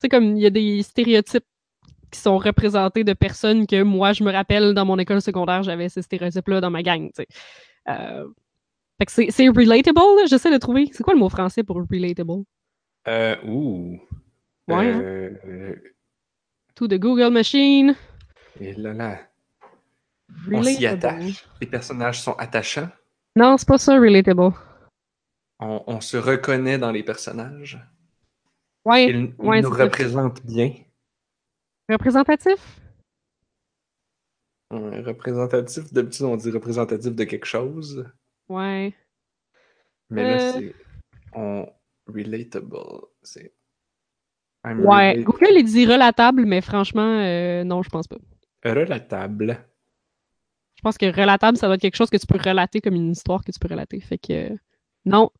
tu 0.00 0.02
sais, 0.02 0.08
comme 0.08 0.36
il 0.36 0.42
y 0.42 0.46
a 0.46 0.50
des 0.50 0.82
stéréotypes 0.82 1.44
qui 2.10 2.18
sont 2.20 2.38
représentés 2.38 3.04
de 3.04 3.12
personnes 3.12 3.66
que 3.66 3.82
moi, 3.82 4.12
je 4.12 4.24
me 4.24 4.32
rappelle 4.32 4.74
dans 4.74 4.84
mon 4.84 4.98
école 4.98 5.20
secondaire, 5.20 5.62
j'avais 5.62 5.88
ces 5.88 6.02
stéréotypes-là 6.02 6.60
dans 6.60 6.70
ma 6.70 6.82
gang. 6.82 7.10
Euh, 7.88 8.26
fait 8.98 9.06
que 9.06 9.30
c'est, 9.30 9.48
relatable, 9.48 10.00
j'essaie 10.28 10.50
de 10.50 10.58
trouver. 10.58 10.90
C'est 10.92 11.02
quoi 11.02 11.14
le 11.14 11.20
mot 11.20 11.28
français 11.28 11.62
pour 11.62 11.76
relatable? 11.76 12.44
Euh, 13.06 13.36
ouh. 13.46 14.00
Ouais, 14.66 14.74
hein? 14.74 15.00
Euh, 15.00 15.74
To 16.74 16.86
the 16.86 16.98
Google 16.98 17.30
machine. 17.32 17.94
et 18.60 18.72
là 18.74 18.92
là. 18.92 19.18
On 20.52 20.62
s'y 20.62 20.86
attache? 20.86 21.46
Les 21.60 21.66
personnages 21.66 22.20
sont 22.20 22.34
attachants? 22.34 22.88
Non, 23.34 23.56
c'est 23.56 23.68
pas 23.68 23.78
ça, 23.78 23.94
relatable. 23.94 24.52
On, 25.60 25.82
on 25.86 26.00
se 26.00 26.16
reconnaît 26.16 26.78
dans 26.78 26.92
les 26.92 27.02
personnages? 27.02 27.78
Ouais, 28.84 29.10
Ils, 29.10 29.34
nous 29.38 29.70
représentent 29.70 30.44
bien? 30.44 30.72
Représentatif? 31.94 32.80
Euh, 34.72 35.02
représentatif, 35.02 35.92
d'habitude, 35.92 36.26
on 36.26 36.36
dit 36.36 36.50
représentatif 36.50 37.14
de 37.14 37.24
quelque 37.24 37.46
chose. 37.46 38.06
Ouais. 38.48 38.94
Mais 40.10 40.22
là, 40.22 40.42
Euh. 40.42 40.52
c'est. 40.52 40.74
On. 41.34 41.66
Relatable. 42.06 42.76
C'est. 43.22 43.52
I'm 44.64 44.80
Ouais. 44.80 45.12
relate- 45.12 45.24
Google, 45.24 45.48
il 45.56 45.64
dit 45.64 45.86
relatable, 45.86 46.44
mais 46.46 46.60
franchement, 46.60 47.02
euh, 47.20 47.64
non, 47.64 47.82
je 47.82 47.88
pense 47.90 48.08
pas. 48.08 48.16
Relatable. 48.64 49.58
Je 50.76 50.82
pense 50.82 50.96
que 50.98 51.06
relatable, 51.06 51.56
ça 51.58 51.66
doit 51.66 51.74
être 51.74 51.82
quelque 51.82 51.96
chose 51.96 52.08
que 52.10 52.16
tu 52.16 52.26
peux 52.26 52.38
relater 52.38 52.80
comme 52.80 52.94
une 52.94 53.10
histoire 53.12 53.42
que 53.44 53.50
tu 53.52 53.58
peux 53.58 53.68
relater. 53.68 54.00
Fait 54.00 54.18
que, 54.18 54.52
euh, 54.52 54.56
non. 55.04 55.30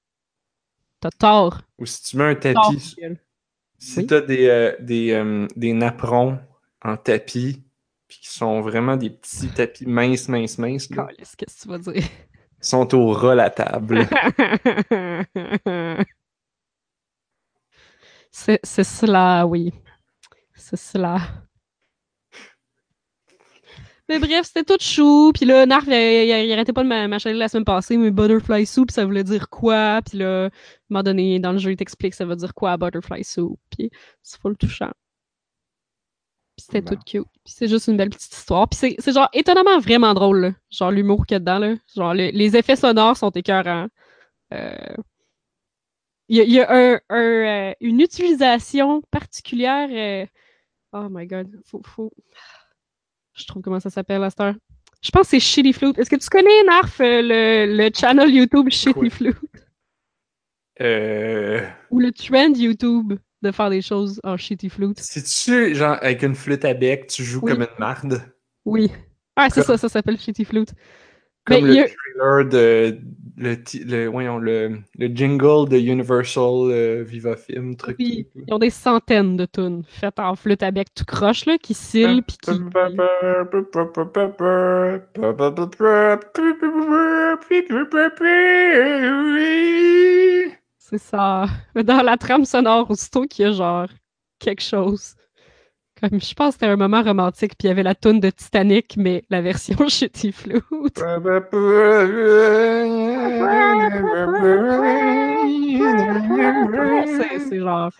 T'as 1.00 1.11
tort. 1.11 1.62
Ou 1.78 1.87
si 1.87 2.02
tu 2.02 2.17
mets 2.17 2.25
un 2.25 2.35
Tort, 2.35 2.55
tapis. 2.71 2.95
Google. 2.99 3.21
Si 3.78 4.00
Oui. 4.00 4.06
t'as 4.06 4.20
des, 4.20 4.49
euh, 4.49 4.76
des, 4.80 5.12
euh, 5.12 5.46
des 5.57 5.72
napperons 5.72 6.38
en 6.83 6.96
tapis, 6.96 7.62
puis 8.09 8.18
qui 8.20 8.29
sont 8.29 8.61
vraiment 8.61 8.96
des 8.96 9.11
petits 9.11 9.48
tapis 9.48 9.87
minces, 9.87 10.29
minces, 10.29 10.59
minces, 10.59 10.88
qu'est-ce 10.88 11.37
que 11.37 11.44
tu 11.44 11.68
vas 11.68 11.79
dire? 11.79 12.03
sont 12.61 12.92
au 12.94 13.12
ras 13.12 13.35
la 13.35 13.50
table. 13.50 14.00
c'est, 18.31 18.61
c'est 18.62 18.85
cela, 18.85 19.46
oui. 19.46 19.72
C'est 20.55 20.76
cela. 20.76 21.18
Mais 24.09 24.18
bref, 24.18 24.47
c'était 24.47 24.64
tout 24.64 24.83
chou. 24.83 25.33
Puis 25.35 25.44
là, 25.44 25.66
Narf, 25.66 25.85
il, 25.87 25.92
il- 25.92 26.47
il 26.47 26.53
arrêtait 26.53 26.73
pas 26.73 26.83
de 26.83 26.88
m'a- 26.88 27.09
m'achaler 27.09 27.35
la 27.37 27.49
semaine 27.49 27.64
passée, 27.64 27.97
mais 27.99 28.11
Butterfly 28.11 28.64
Soup, 28.66 28.90
ça 28.90 29.05
voulait 29.05 29.25
dire 29.25 29.49
quoi? 29.51 30.01
Puis 30.03 30.18
là, 30.18 30.44
à 30.44 30.47
un 30.47 30.51
moment 30.88 31.03
donné, 31.03 31.38
dans 31.40 31.53
le 31.53 31.59
jeu, 31.59 31.73
il 31.73 31.77
t'explique 31.77 32.14
ça 32.14 32.25
veut 32.25 32.37
dire 32.37 32.55
quoi, 32.55 32.77
Butterfly 32.79 33.23
Soup? 33.25 33.59
Puis 33.71 33.90
c'est 34.23 34.40
full 34.40 34.57
touchant. 34.57 34.92
Puis 36.57 36.64
c'était 36.66 36.81
Bon. 36.81 36.97
tout 36.97 37.03
cute. 37.07 37.27
Puis 37.44 37.55
c'est 37.57 37.68
juste 37.68 37.87
une 37.88 37.97
belle 37.97 38.11
petite 38.11 38.33
histoire. 38.35 38.68
Puis 38.68 38.79
c'est, 38.79 38.97
c'est 38.99 39.12
genre 39.12 39.29
étonnamment 39.33 39.79
vraiment 39.79 40.14
drôle, 40.14 40.40
là. 40.40 40.53
Genre 40.71 40.90
l'humour 40.90 41.25
qu'il 41.27 41.35
y 41.35 41.37
a 41.37 41.38
dedans, 41.40 41.59
là. 41.59 41.75
Genre 41.94 42.14
le- 42.14 42.31
les 42.31 42.57
effets 42.57 42.77
sonores 42.77 43.16
sont 43.16 43.31
écœurants. 43.31 43.88
Euh, 44.55 44.77
Il 46.29 46.37
y 46.37 46.40
a, 46.40 46.44
il 46.44 46.53
y 46.53 46.61
a 46.61 46.71
un- 46.71 47.01
un, 47.11 47.71
euh, 47.71 47.75
une 47.81 48.01
utilisation 48.01 49.03
particulière. 49.11 49.88
euh, 49.90 50.27
Oh 50.92 51.09
my 51.11 51.27
god, 51.27 51.49
faut, 51.66 51.83
faut... 51.85 52.12
Je 53.38 53.46
trouve 53.46 53.62
comment 53.62 53.81
ça 53.81 53.90
s'appelle 53.90 54.22
à 54.22 54.31
cette 54.31 54.40
heure. 54.40 54.55
Je 55.01 55.11
pense 55.11 55.22
que 55.22 55.29
c'est 55.31 55.40
Shitty 55.40 55.72
Flute. 55.72 55.98
Est-ce 55.98 56.11
que 56.11 56.16
tu 56.16 56.29
connais, 56.29 56.62
Narf, 56.66 57.01
euh, 57.01 57.22
le, 57.22 57.77
le 57.77 57.90
channel 57.94 58.31
YouTube 58.35 58.68
Shitty? 58.70 59.11
Flute? 59.11 59.37
Euh. 60.81 61.66
Ou 61.90 62.01
le 62.01 62.12
trend 62.12 62.53
YouTube 62.55 63.14
de 63.42 63.51
faire 63.53 63.70
des 63.70 63.83
choses 63.83 64.20
en 64.24 64.37
Shitty 64.37 64.68
Flute? 64.68 64.98
Si-tu, 64.98 65.74
genre, 65.74 65.96
avec 66.01 66.22
une 66.22 66.35
flûte 66.35 66.64
à 66.64 66.74
bec, 66.74 67.07
tu 67.09 67.22
joues 67.24 67.40
Oui. 67.42 67.53
comme 67.53 67.62
une 67.62 67.68
marde? 67.79 68.22
Oui. 68.64 68.90
Ah, 69.37 69.48
c'est 69.51 69.61
Comme- 69.64 69.77
ça, 69.77 69.79
ça 69.79 69.88
s'appelle 69.88 70.18
Shitty 70.18 70.44
Flute. 70.44 70.72
Comme 71.44 71.64
Mais 71.64 71.74
le 71.74 71.83
a- 71.83 71.88
trailer 71.88 72.48
de. 72.48 72.98
Le, 73.40 73.57
le, 73.85 74.07
voyons, 74.09 74.38
le, 74.38 74.81
le 74.98 75.07
jingle 75.14 75.68
de 75.68 75.77
Universal 75.79 76.72
euh, 76.72 77.05
Viva 77.07 77.37
Film, 77.37 77.77
truc. 77.77 77.96
Oui, 78.01 78.27
truc, 78.33 78.44
ils 78.48 78.53
ont 78.53 78.59
des 78.59 78.70
centaines 78.70 79.37
de 79.37 79.46
tunes 79.46 79.85
faites 79.87 80.18
en 80.18 80.35
flûte 80.35 80.64
à 80.64 80.72
bec 80.72 80.88
tout 80.92 81.05
croche, 81.05 81.46
là, 81.46 81.57
qui 81.57 81.72
cillent 81.72 82.22
puis 82.22 82.37
qui... 82.37 82.51
C'est 90.79 90.98
ça. 90.98 91.46
Dans 91.77 92.03
la 92.03 92.16
trame 92.16 92.44
sonore, 92.44 92.90
aussitôt 92.90 93.22
qu'il 93.27 93.44
y 93.44 93.48
a 93.48 93.53
genre 93.53 93.88
quelque 94.40 94.62
chose. 94.62 95.14
Comme, 96.00 96.20
je 96.20 96.34
pense 96.34 96.54
que 96.54 96.61
c'était 96.61 96.66
un 96.66 96.76
moment 96.76 97.02
romantique, 97.02 97.52
puis 97.58 97.66
il 97.66 97.68
y 97.68 97.70
avait 97.70 97.82
la 97.82 97.94
toune 97.94 98.20
de 98.20 98.30
Titanic, 98.30 98.96
mais 98.96 99.24
la 99.30 99.40
version 99.40 99.76
Shitty 99.88 100.32
Flute. 100.32 100.62
C'est 107.48 107.58
genre. 107.58 107.90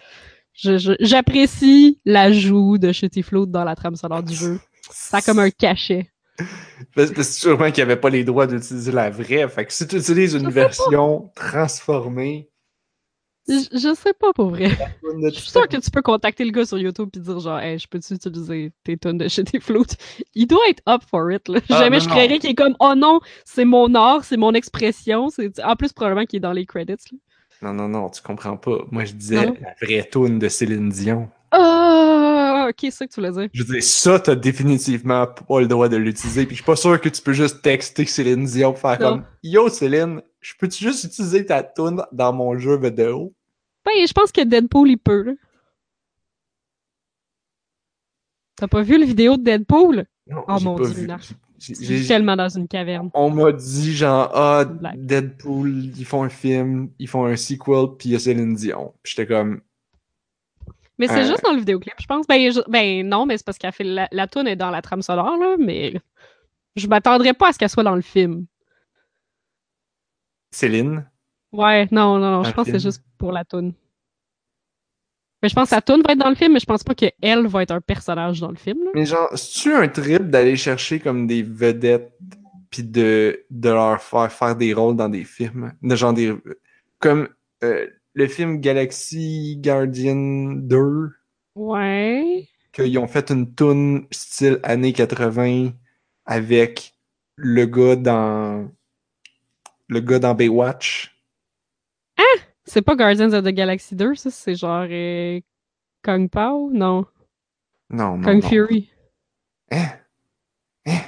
J'apprécie 1.01 2.01
l'ajout 2.05 2.79
de 2.79 2.93
Shitty 2.93 3.23
Flute 3.23 3.51
dans 3.51 3.65
la 3.65 3.75
trame 3.77 3.97
sonore 3.97 4.23
du 4.23 4.35
jeu. 4.35 4.61
Ça 4.91 5.19
a 5.19 5.23
comme 5.23 5.39
un 5.39 5.51
cachet. 5.51 6.11
Parce 6.95 7.11
que 7.11 7.23
sûrement 7.23 7.67
qu'il 7.67 7.85
n'y 7.85 7.91
avait 7.91 8.01
pas 8.01 8.11
les 8.11 8.25
droits 8.25 8.47
d'utiliser 8.47 8.93
la 8.93 9.11
vraie. 9.11 9.49
Fait 9.49 9.65
que 9.65 9.73
si 9.73 9.87
tu 9.87 9.97
utilises 9.97 10.35
une 10.35 10.51
version 10.51 11.31
transformée, 11.35 12.49
Je, 13.49 13.79
je 13.79 13.95
sais 13.95 14.13
pas 14.13 14.33
pour 14.35 14.51
vrai. 14.51 14.69
Je 15.25 15.31
suis 15.31 15.51
sûre 15.51 15.67
que 15.69 15.79
tu 15.79 15.91
peux 15.91 16.03
contacter 16.03 16.45
le 16.45 16.51
gars 16.51 16.67
sur 16.67 16.79
YouTube 16.79 17.09
et 17.17 17.19
dire 17.21 17.41
genre, 17.41 17.59
hey, 17.59 17.79
je 17.79 17.89
peux-tu 17.89 18.15
utiliser 18.15 18.73
tes 18.85 18.97
tonnes 18.97 19.19
de 19.19 19.27
Shitty 19.29 19.59
Flute? 19.61 19.97
Il 20.35 20.47
doit 20.47 20.61
être 20.69 20.83
up 20.89 21.03
for 21.11 21.31
it, 21.33 21.49
là. 21.49 21.61
Ah, 21.71 21.79
Jamais 21.79 21.97
non, 21.99 22.05
je 22.05 22.09
non. 22.09 22.15
créerais 22.15 22.39
qu'il 22.39 22.51
est 22.51 22.55
comme, 22.55 22.77
oh 22.81 22.95
non, 22.97 23.21
c'est 23.45 23.65
mon 23.65 23.95
art, 23.95 24.25
c'est 24.25 24.37
mon 24.37 24.53
expression. 24.53 25.31
C'est... 25.31 25.59
En 25.65 25.77
plus, 25.77 25.93
probablement 25.93 26.27
qu'il 26.27 26.37
est 26.37 26.41
dans 26.41 26.53
les 26.53 26.67
credits, 26.67 26.93
là. 27.13 27.19
Non, 27.63 27.73
non, 27.73 27.89
non, 27.89 28.09
tu 28.11 28.23
comprends 28.23 28.57
pas. 28.57 28.79
Moi, 28.93 29.05
je 29.05 29.15
disais 29.15 29.47
Non. 29.47 29.57
la 29.61 29.75
vraie 29.85 30.05
toune 30.05 30.39
de 30.39 30.49
Céline 30.49 30.91
Dion. 30.91 31.29
Ah, 31.51 32.67
ok, 32.69 32.77
c'est 32.83 32.91
ça 32.91 33.07
que 33.07 33.13
tu 33.13 33.21
voulais 33.21 33.33
dire. 33.33 33.49
Je 33.53 33.63
veux 33.65 33.75
dire, 33.75 33.83
ça, 33.83 34.21
t'as 34.21 34.35
définitivement 34.37 35.27
pas 35.27 35.61
le 35.61 35.67
droit 35.67 35.89
de 35.89 35.97
l'utiliser. 35.97 36.47
Puis 36.47 36.55
je 36.55 36.63
suis 36.63 36.67
pas 36.67 36.77
sûr 36.77 37.01
que 37.01 37.09
tu 37.09 37.21
peux 37.23 37.33
juste 37.33 37.63
texter 37.63 38.05
Céline 38.07 38.45
Dion 38.45 38.73
pour 38.73 38.81
faire 38.81 39.01
Non. 39.01 39.09
comme 39.09 39.25
Yo 39.43 39.69
Céline, 39.69 40.23
je 40.41 40.53
peux-tu 40.59 40.85
juste 40.85 41.05
utiliser 41.05 41.47
ta 41.47 41.63
toune 41.63 42.03
dans 42.13 42.33
mon 42.33 42.57
jeu 42.59 42.79
vidéo? 42.79 43.35
Ben, 43.97 44.07
je 44.07 44.13
pense 44.13 44.31
que 44.33 44.43
Deadpool, 44.45 44.91
il 44.91 44.99
peut, 44.99 45.23
là. 45.23 45.33
T'as 48.57 48.69
pas 48.69 48.83
vu 48.83 48.99
la 48.99 49.07
vidéo 49.07 49.37
de 49.37 49.43
Deadpool? 49.45 50.05
Non, 50.27 50.45
Oh 50.49 50.57
mon 50.63 50.77
pas 50.77 50.89
Dieu, 50.91 51.07
vu. 51.07 51.09
J'ai- 51.61 52.07
tellement 52.07 52.37
dans 52.37 52.49
une 52.49 52.69
caverne. 52.69 53.11
On 53.15 53.31
m'a 53.31 53.51
dit 53.53 53.95
genre 53.97 54.31
ah. 54.35 54.65
Deadpool, 54.97 55.87
ils 55.97 56.05
font 56.05 56.23
un 56.23 56.29
film, 56.29 56.91
ils 56.99 57.09
font 57.09 57.25
un 57.25 57.37
sequel, 57.37 57.97
puis 57.99 58.11
il 58.11 58.13
y 58.13 58.17
a 58.17 58.19
Céline 58.19 58.55
Dion. 58.55 58.95
J'étais 59.05 59.27
comme 59.27 59.61
Mais 60.99 61.07
c'est 61.09 61.21
Euh. 61.23 61.27
juste 61.29 61.43
dans 61.45 61.53
le 61.53 61.59
vidéoclip, 61.61 61.95
je 62.01 62.07
pense. 62.07 62.27
Ben, 62.27 62.53
je- 62.53 62.69
ben 62.71 63.09
non, 63.09 63.25
mais 63.27 63.37
c'est 63.39 63.47
parce 63.47 63.57
qu'elle 63.59 63.73
fait 63.73 63.85
la, 63.85 64.09
la 64.13 64.27
toune 64.27 64.47
est 64.49 64.57
dans 64.57 64.71
la 64.71 64.83
trame 64.83 65.03
sonore, 65.03 65.37
là, 65.39 65.57
mais 65.59 65.95
Je 66.77 66.87
m'attendrais 66.87 67.35
pas 67.35 67.49
à 67.49 67.53
ce 67.53 67.59
qu'elle 67.59 67.69
soit 67.71 67.83
dans 67.85 67.97
le 67.97 68.03
film. 68.03 68.47
Céline? 70.53 71.09
Ouais, 71.53 71.89
non, 71.91 72.19
non, 72.19 72.31
non, 72.31 72.43
je 72.45 72.53
pense 72.53 72.67
que 72.67 72.73
c'est 72.73 72.83
juste 72.89 73.03
pour 73.17 73.33
la 73.33 73.45
toune. 73.45 73.73
Mais 75.43 75.49
je 75.49 75.55
pense 75.55 75.71
que 75.71 75.75
la 75.77 75.83
toune 75.83 76.03
va 76.07 76.13
être 76.13 76.19
dans 76.19 76.29
le 76.29 76.35
film, 76.35 76.53
mais 76.55 76.59
je 76.61 76.67
pense 76.67 76.83
pas 76.83 76.95
qu'elle 76.95 77.47
va 77.47 77.63
être 77.63 77.71
un 77.71 77.81
personnage 77.81 78.41
dans 78.41 78.51
le 78.51 78.57
film. 78.57 78.85
là. 78.85 78.91
Mais 78.95 79.07
genre, 79.07 79.29
c'est-tu 79.37 79.73
un 79.73 79.87
trip 79.89 80.25
d'aller 80.31 80.57
chercher 80.57 80.99
comme 80.99 81.27
des 81.27 81.43
vedettes 81.43 82.13
puis 82.71 82.83
de, 82.83 83.45
de 83.49 83.69
leur 83.71 84.03
faire 84.03 84.31
faire 84.33 84.57
des 84.57 84.75
rôles 84.75 84.97
dans 84.97 85.09
des 85.09 85.25
films? 85.25 85.73
De 85.81 85.95
genre 85.95 86.13
des. 86.13 86.35
Comme 86.99 87.29
euh, 87.63 87.87
le 88.15 88.27
film 88.27 88.61
Galaxy 88.61 89.57
Guardian 89.63 90.53
2, 90.57 91.11
Ouais. 91.55 92.49
qu'ils 92.73 92.99
ont 92.99 93.07
fait 93.09 93.31
une 93.31 93.55
toune 93.55 94.07
style 94.11 94.59
années 94.65 94.93
80 94.93 95.71
avec 96.27 96.95
le 97.37 97.65
gars 97.67 97.97
dans. 97.97 98.69
Le 99.89 100.01
gars 100.01 100.19
dans 100.19 100.35
Baywatch. 100.35 101.15
C'est 102.69 102.83
pas 102.83 102.95
Guardians 102.97 103.33
of 103.33 103.45
the 103.45 103.49
Galaxy 103.49 103.97
2, 103.97 104.15
ça, 104.15 104.31
c'est 104.31 104.55
genre 104.55 104.87
euh, 104.89 105.41
Kung 106.03 106.29
Pao? 106.29 106.71
Non. 106.71 107.07
Non, 107.91 108.19
non. 108.19 108.23
Kung 108.23 108.43
non. 108.43 108.49
Fury. 108.49 108.91
Hein? 109.71 109.87
Hein? 110.87 110.99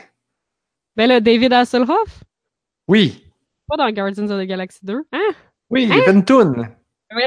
Ben 0.96 1.06
là, 1.06 1.20
David 1.20 1.52
Hasselhoff? 1.52 2.24
Oui! 2.88 3.24
Pas 3.68 3.76
dans 3.76 3.90
Guardians 3.90 4.28
of 4.30 4.40
the 4.42 4.46
Galaxy 4.46 4.80
2. 4.82 5.02
Hein? 5.12 5.18
Oui, 5.68 5.84
il 5.84 5.90
y 5.90 6.00
avait 6.00 6.12
une 6.12 6.24
toune! 6.24 6.66
Hein? 7.12 7.24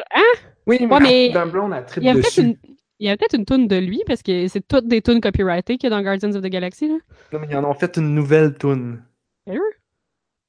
Oui, 0.66 0.78
Ouais, 0.90 1.00
mais- 1.00 1.30
Blonde, 1.46 1.74
elle 1.74 1.86
Il 1.98 2.04
y 2.04 2.10
a 2.10 2.14
peut-être 2.14 2.38
une... 2.40 2.58
Une 3.00 3.46
toune 3.46 3.68
de 3.68 3.76
lui, 3.76 4.02
parce 4.08 4.24
que 4.24 4.48
c'est 4.48 4.66
toutes 4.66 4.88
des 4.88 5.02
tunes 5.02 5.20
copyrightées 5.20 5.78
qu'il 5.78 5.90
y 5.90 5.94
a 5.94 5.96
dans 5.96 6.02
Guardians 6.02 6.32
of 6.36 6.42
the 6.42 6.48
Galaxy, 6.48 6.88
là. 6.88 6.96
Non, 7.34 7.40
mais 7.40 7.48
ils 7.50 7.56
en 7.58 7.66
ont 7.66 7.74
fait 7.74 7.98
une 7.98 8.16
nouvelle 8.16 8.54
toune. 8.56 9.04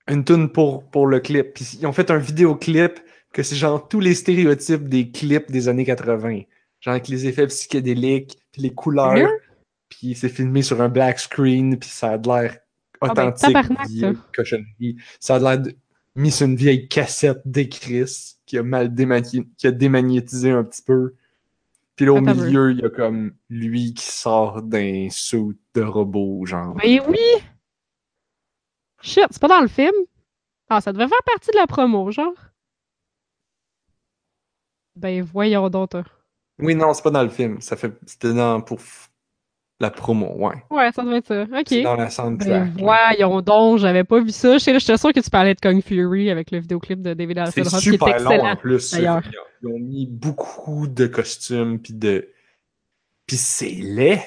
Une 0.08 0.24
toune 0.24 0.50
pour, 0.50 0.84
pour 0.84 1.06
le 1.06 1.18
clip. 1.20 1.54
Puis 1.54 1.78
ils 1.80 1.86
ont 1.86 1.92
fait 1.92 2.10
un 2.10 2.18
vidéoclip 2.18 3.00
que 3.34 3.42
c'est 3.42 3.56
genre 3.56 3.86
tous 3.88 4.00
les 4.00 4.14
stéréotypes 4.14 4.88
des 4.88 5.10
clips 5.10 5.50
des 5.50 5.68
années 5.68 5.84
80. 5.84 6.40
Genre 6.80 6.92
avec 6.92 7.08
les 7.08 7.26
effets 7.26 7.46
psychédéliques, 7.48 8.38
puis 8.52 8.62
les 8.62 8.72
couleurs. 8.72 9.12
Sérieux? 9.14 9.40
Puis 9.90 10.14
c'est 10.14 10.28
filmé 10.28 10.62
sur 10.62 10.80
un 10.80 10.88
black 10.88 11.18
screen, 11.20 11.78
puis 11.78 11.88
ça 11.88 12.12
a 12.12 12.18
de 12.18 12.28
l'air 12.28 12.58
Ah 13.00 13.08
ben, 13.14 13.28
authentique. 13.28 13.56
vieille 13.88 14.00
ça. 14.14 14.20
cochonnerie. 14.34 14.96
Ça 15.20 15.34
a 15.34 15.38
de 15.38 15.44
l'air 15.44 15.58
de 15.60 15.74
mis 16.16 16.30
sur 16.30 16.46
une 16.46 16.56
vieille 16.56 16.88
cassette 16.88 17.40
d'Echris 17.44 18.36
qui 18.46 18.56
a 18.58 18.62
mal 18.62 18.94
démagné- 18.94 19.46
qui 19.58 19.66
a 19.66 19.70
démagnétisé 19.72 20.50
un 20.50 20.62
petit 20.64 20.82
peu. 20.82 21.14
Puis 21.96 22.06
là, 22.06 22.12
au 22.12 22.16
Attends 22.18 22.34
peu. 22.36 22.46
milieu, 22.46 22.70
il 22.72 22.80
y 22.80 22.84
a 22.84 22.90
comme 22.90 23.34
lui 23.48 23.94
qui 23.94 24.04
sort 24.04 24.62
d'un 24.62 25.08
suit 25.10 25.56
de 25.74 25.82
robot, 25.82 26.44
genre. 26.46 26.74
Ben 26.74 27.00
oui! 27.08 27.18
Shit, 29.02 29.26
c'est 29.30 29.40
pas 29.40 29.48
dans 29.48 29.60
le 29.60 29.68
film? 29.68 29.92
Ah, 30.68 30.80
ça 30.80 30.92
devait 30.92 31.08
faire 31.08 31.18
partie 31.26 31.50
de 31.50 31.56
la 31.56 31.66
promo, 31.66 32.10
genre. 32.10 32.32
Ben 34.96 35.22
voyons 35.22 35.68
donc, 35.70 35.90
toi. 35.90 36.04
Oui, 36.58 36.74
non, 36.74 36.94
c'est 36.94 37.02
pas 37.02 37.10
dans 37.10 37.22
le 37.22 37.28
film. 37.30 37.60
Ça 37.60 37.76
fait, 37.76 37.92
c'était 38.06 38.32
dans, 38.32 38.60
pour 38.60 38.78
la 39.80 39.90
promo, 39.90 40.32
ouais. 40.36 40.54
Ouais, 40.70 40.92
ça 40.92 41.02
doit 41.02 41.16
être 41.16 41.26
ça. 41.26 41.46
C'est 41.66 41.78
Ok. 41.78 41.82
dans 41.82 41.96
la 41.96 42.04
Ben 42.04 42.10
soundtrack. 42.10 42.68
voyons 42.78 43.40
donc, 43.40 43.78
j'avais 43.78 44.04
pas 44.04 44.20
vu 44.20 44.30
ça. 44.30 44.56
J'étais 44.58 44.78
j'étais 44.78 44.96
sûre 44.96 45.12
que 45.12 45.20
tu 45.20 45.30
parlais 45.30 45.54
de 45.54 45.60
Kung 45.60 45.82
Fury 45.82 46.30
avec 46.30 46.50
le 46.52 46.60
vidéoclip 46.60 47.02
de 47.02 47.12
David 47.14 47.38
Hasselhoff 47.38 47.72
qui 47.80 47.88
est 47.88 47.92
super 47.92 48.20
long 48.20 48.44
en 48.44 48.56
plus. 48.56 48.92
d'ailleurs. 48.92 49.22
Ils 49.62 49.68
ont 49.68 49.78
mis 49.78 50.06
beaucoup 50.06 50.86
de 50.86 51.06
costumes 51.06 51.80
puis 51.80 51.92
de 51.94 52.28
puis 53.26 53.36
c'est 53.36 53.70
laid. 53.70 54.20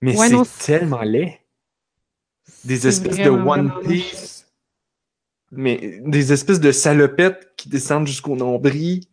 Mais 0.00 0.16
Ouais, 0.16 0.28
c'est 0.28 0.34
non, 0.34 0.44
tellement 0.64 1.02
laid. 1.02 1.38
Des 2.64 2.86
espèces 2.86 3.18
de 3.18 3.28
One 3.30 3.70
Piece. 3.86 4.46
Mais 5.50 6.00
des 6.04 6.32
espèces 6.32 6.60
de 6.60 6.72
salopettes 6.72 7.52
qui 7.56 7.68
descendent 7.68 8.06
jusqu'au 8.06 8.36
nombril 8.36 9.04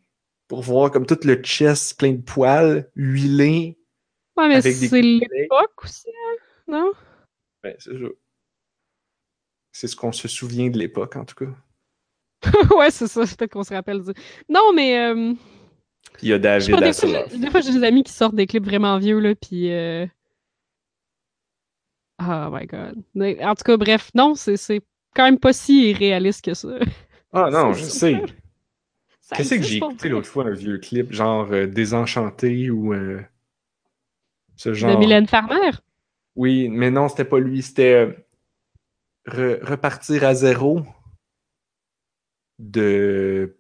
pour 0.47 0.62
voir 0.62 0.91
comme 0.91 1.05
tout 1.05 1.17
le 1.23 1.36
chest 1.41 1.97
plein 1.97 2.13
de 2.13 2.21
poils, 2.21 2.89
huilé. 2.95 3.77
Ouais, 4.38 4.47
mais 4.47 4.62
c'est 4.62 5.01
l'époque 5.01 5.84
aussi, 5.84 6.10
hein, 6.10 6.36
non? 6.67 6.91
Ben, 7.63 7.75
c'est 7.79 7.93
ça. 7.97 8.05
C'est 9.71 9.88
ce 9.88 9.95
qu'on 9.95 10.12
se 10.12 10.27
souvient 10.27 10.69
de 10.69 10.77
l'époque, 10.77 11.15
en 11.15 11.25
tout 11.25 11.36
cas. 11.36 11.51
ouais, 12.77 12.91
c'est 12.91 13.08
ça, 13.08 13.21
peut-être 13.21 13.51
qu'on 13.51 13.63
se 13.63 13.73
rappelle. 13.73 14.03
du- 14.03 14.13
Non, 14.49 14.71
mais 14.73 14.97
euh, 14.99 15.34
Il 16.21 16.29
y 16.29 16.34
a 16.34 16.38
David 16.39 16.71
pas, 16.75 16.81
des 16.81 16.93
fois, 16.93 17.25
des 17.38 17.49
fois, 17.49 17.62
j'ai 17.62 17.73
des 17.73 17.84
amis 17.84 18.03
qui 18.03 18.13
sortent 18.13 18.36
des 18.36 18.45
clips 18.47 18.65
vraiment 18.65 18.97
vieux, 18.99 19.19
là, 19.19 19.34
puis... 19.36 19.71
euh, 19.71 20.05
Oh 22.21 22.49
my 22.49 22.65
God. 22.65 23.03
En 23.41 23.55
tout 23.55 23.63
cas, 23.65 23.77
bref, 23.77 24.10
non, 24.15 24.36
c'est 24.36 24.81
quand 25.15 25.23
même 25.25 25.39
pas 25.39 25.53
si 25.53 25.93
réaliste 25.93 26.45
que 26.45 26.53
ça. 26.53 26.69
Ah 27.34 27.49
non, 27.51 27.73
je 27.73 27.84
sais. 27.86 28.21
Qu'est-ce 29.33 29.55
que 29.55 29.61
j'ai 29.63 29.77
écouté 29.77 30.09
l'autre 30.09 30.27
fois, 30.27 30.45
un 30.45 30.51
vieux 30.53 30.77
clip, 30.77 31.11
genre 31.11 31.47
euh, 31.51 31.65
Désenchanté 31.67 32.69
ou 32.69 32.93
euh, 32.93 33.21
ce 34.55 34.73
genre? 34.73 34.91
De 34.91 34.97
Mylène 34.97 35.27
Farmer? 35.27 35.71
Oui, 36.35 36.69
mais 36.69 36.91
non, 36.91 37.07
c'était 37.09 37.25
pas 37.25 37.39
lui, 37.39 37.61
c'était 37.61 37.93
euh, 37.93 38.13
Re- 39.27 39.63
Repartir 39.63 40.23
à 40.25 40.35
zéro 40.35 40.81
de 42.59 43.57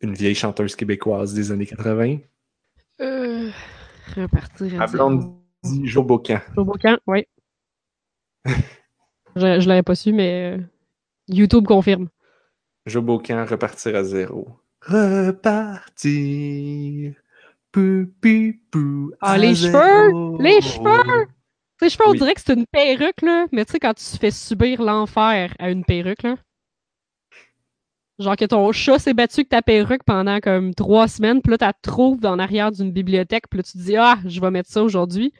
une 0.00 0.14
vieille 0.14 0.34
chanteuse 0.34 0.74
québécoise 0.76 1.32
des 1.34 1.52
années 1.52 1.66
80. 1.66 2.18
Euh, 3.00 3.50
repartir 4.16 4.74
à 4.74 4.78
Ma 4.78 4.86
blonde 4.86 5.34
dit 5.62 5.86
Joe 5.86 6.04
Bocan. 6.04 6.40
Joe 6.54 6.66
Bocan, 6.66 6.96
oui. 7.06 7.24
je 8.44 9.60
je 9.60 9.68
l'avais 9.68 9.82
pas 9.82 9.94
su, 9.94 10.12
mais 10.12 10.58
YouTube 11.28 11.66
confirme. 11.66 12.08
Joe 12.86 13.02
Bocan, 13.02 13.46
Repartir 13.48 13.96
à 13.96 14.04
zéro. 14.04 14.48
Repartir. 14.86 15.94
Pou, 17.72 18.06
pou, 18.20 18.52
pou, 18.70 19.12
Ah, 19.20 19.38
les 19.38 19.54
zéro. 19.54 19.78
cheveux! 19.78 20.42
Les 20.42 20.60
cheveux! 20.60 21.26
Sais, 21.80 21.88
je 21.88 21.98
peux 21.98 22.04
on 22.06 22.10
Oui. 22.12 22.18
dirait 22.18 22.34
que 22.34 22.40
c'est 22.40 22.54
une 22.54 22.66
perruque, 22.66 23.22
là, 23.22 23.46
mais 23.50 23.64
tu 23.64 23.72
sais, 23.72 23.80
quand 23.80 23.94
tu 23.94 24.04
fais 24.18 24.30
subir 24.30 24.80
l'enfer 24.82 25.54
à 25.58 25.70
une 25.70 25.84
perruque, 25.84 26.22
là. 26.22 26.36
Genre 28.20 28.36
que 28.36 28.44
ton 28.44 28.70
chat 28.70 29.00
s'est 29.00 29.12
battu 29.12 29.40
avec 29.40 29.48
ta 29.48 29.60
perruque 29.60 30.04
pendant 30.04 30.38
comme 30.38 30.72
trois 30.72 31.08
semaines, 31.08 31.42
puis 31.42 31.50
là, 31.50 31.58
tu 31.58 31.64
la 31.64 31.72
trouves 31.72 32.24
en 32.24 32.38
arrière 32.38 32.70
d'une 32.70 32.92
bibliothèque, 32.92 33.48
puis 33.50 33.56
là, 33.58 33.62
tu 33.64 33.72
te 33.72 33.78
dis, 33.78 33.96
ah, 33.96 34.18
je 34.24 34.40
vais 34.40 34.52
mettre 34.52 34.70
ça 34.70 34.84
aujourd'hui. 34.84 35.32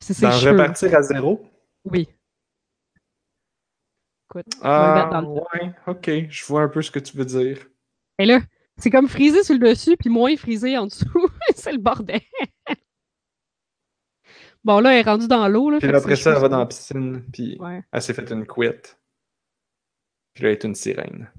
C'est 0.00 0.14
ses 0.14 0.22
Dans 0.22 0.32
cheveux. 0.32 0.52
Repartir 0.52 0.94
à 0.94 1.02
zéro? 1.02 1.44
Oui. 1.84 2.08
Écoute, 4.30 4.46
Ah, 4.62 5.10
dans 5.12 5.34
ouais, 5.34 5.74
ok, 5.86 6.10
je 6.30 6.44
vois 6.46 6.62
un 6.62 6.68
peu 6.68 6.80
ce 6.80 6.90
que 6.90 6.98
tu 6.98 7.14
veux 7.16 7.26
dire. 7.26 7.58
Et 8.18 8.26
là, 8.26 8.40
c'est 8.76 8.90
comme 8.90 9.08
frisé 9.08 9.42
sur 9.42 9.54
le 9.54 9.68
dessus, 9.70 9.96
puis 9.96 10.08
moins 10.10 10.36
frisé 10.36 10.76
en 10.78 10.86
dessous. 10.86 11.04
c'est 11.54 11.72
le 11.72 11.78
bordel. 11.78 12.20
bon, 14.64 14.80
là, 14.80 14.92
elle 14.94 15.00
est 15.00 15.10
rendue 15.10 15.28
dans 15.28 15.46
l'eau. 15.48 15.70
Là, 15.70 15.78
Puis 15.78 15.88
là, 15.90 15.98
après 15.98 16.16
ça, 16.16 16.32
elle 16.34 16.40
va 16.40 16.48
dans 16.48 16.58
la 16.58 16.66
piscine, 16.66 17.24
puis 17.32 17.56
Ouais. 17.60 17.82
elle 17.92 18.02
s'est 18.02 18.14
fait 18.14 18.30
une 18.30 18.46
couette. 18.46 18.98
Puis 20.34 20.42
là, 20.44 20.50
elle 20.50 20.56
est 20.56 20.64
une 20.64 20.74
sirène. 20.74 21.30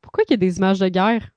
Pourquoi 0.00 0.24
qu'il 0.24 0.32
y 0.32 0.34
a 0.34 0.36
des 0.48 0.58
images 0.58 0.78
de 0.78 0.88
guerre? 0.88 1.30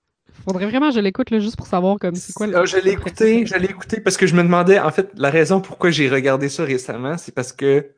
Faudrait 0.44 0.68
vraiment 0.68 0.90
que 0.90 0.96
je 0.96 1.00
l'écoute 1.00 1.32
là, 1.32 1.40
juste 1.40 1.58
pour 1.58 1.66
savoir 1.68 1.98
comme 1.98 2.16
c'est 2.16 2.34
quoi. 2.34 2.46
le- 2.48 2.56
Ah, 2.58 2.66
je 2.66 2.78
l'ai 2.78 2.92
écouté, 2.92 3.46
je 3.46 3.56
l'ai 3.56 3.70
écouté 3.70 4.00
parce 4.02 4.18
que 4.18 4.28
je 4.28 4.36
me 4.36 4.44
demandais, 4.44 4.80
en 4.80 4.92
fait, 4.92 5.10
la 5.16 5.30
raison 5.32 5.62
pourquoi 5.62 5.90
j'ai 5.90 6.10
regardé 6.10 6.48
ça 6.50 6.64
récemment, 6.64 7.18
c'est 7.18 7.34
parce 7.34 7.52
que 7.54 7.92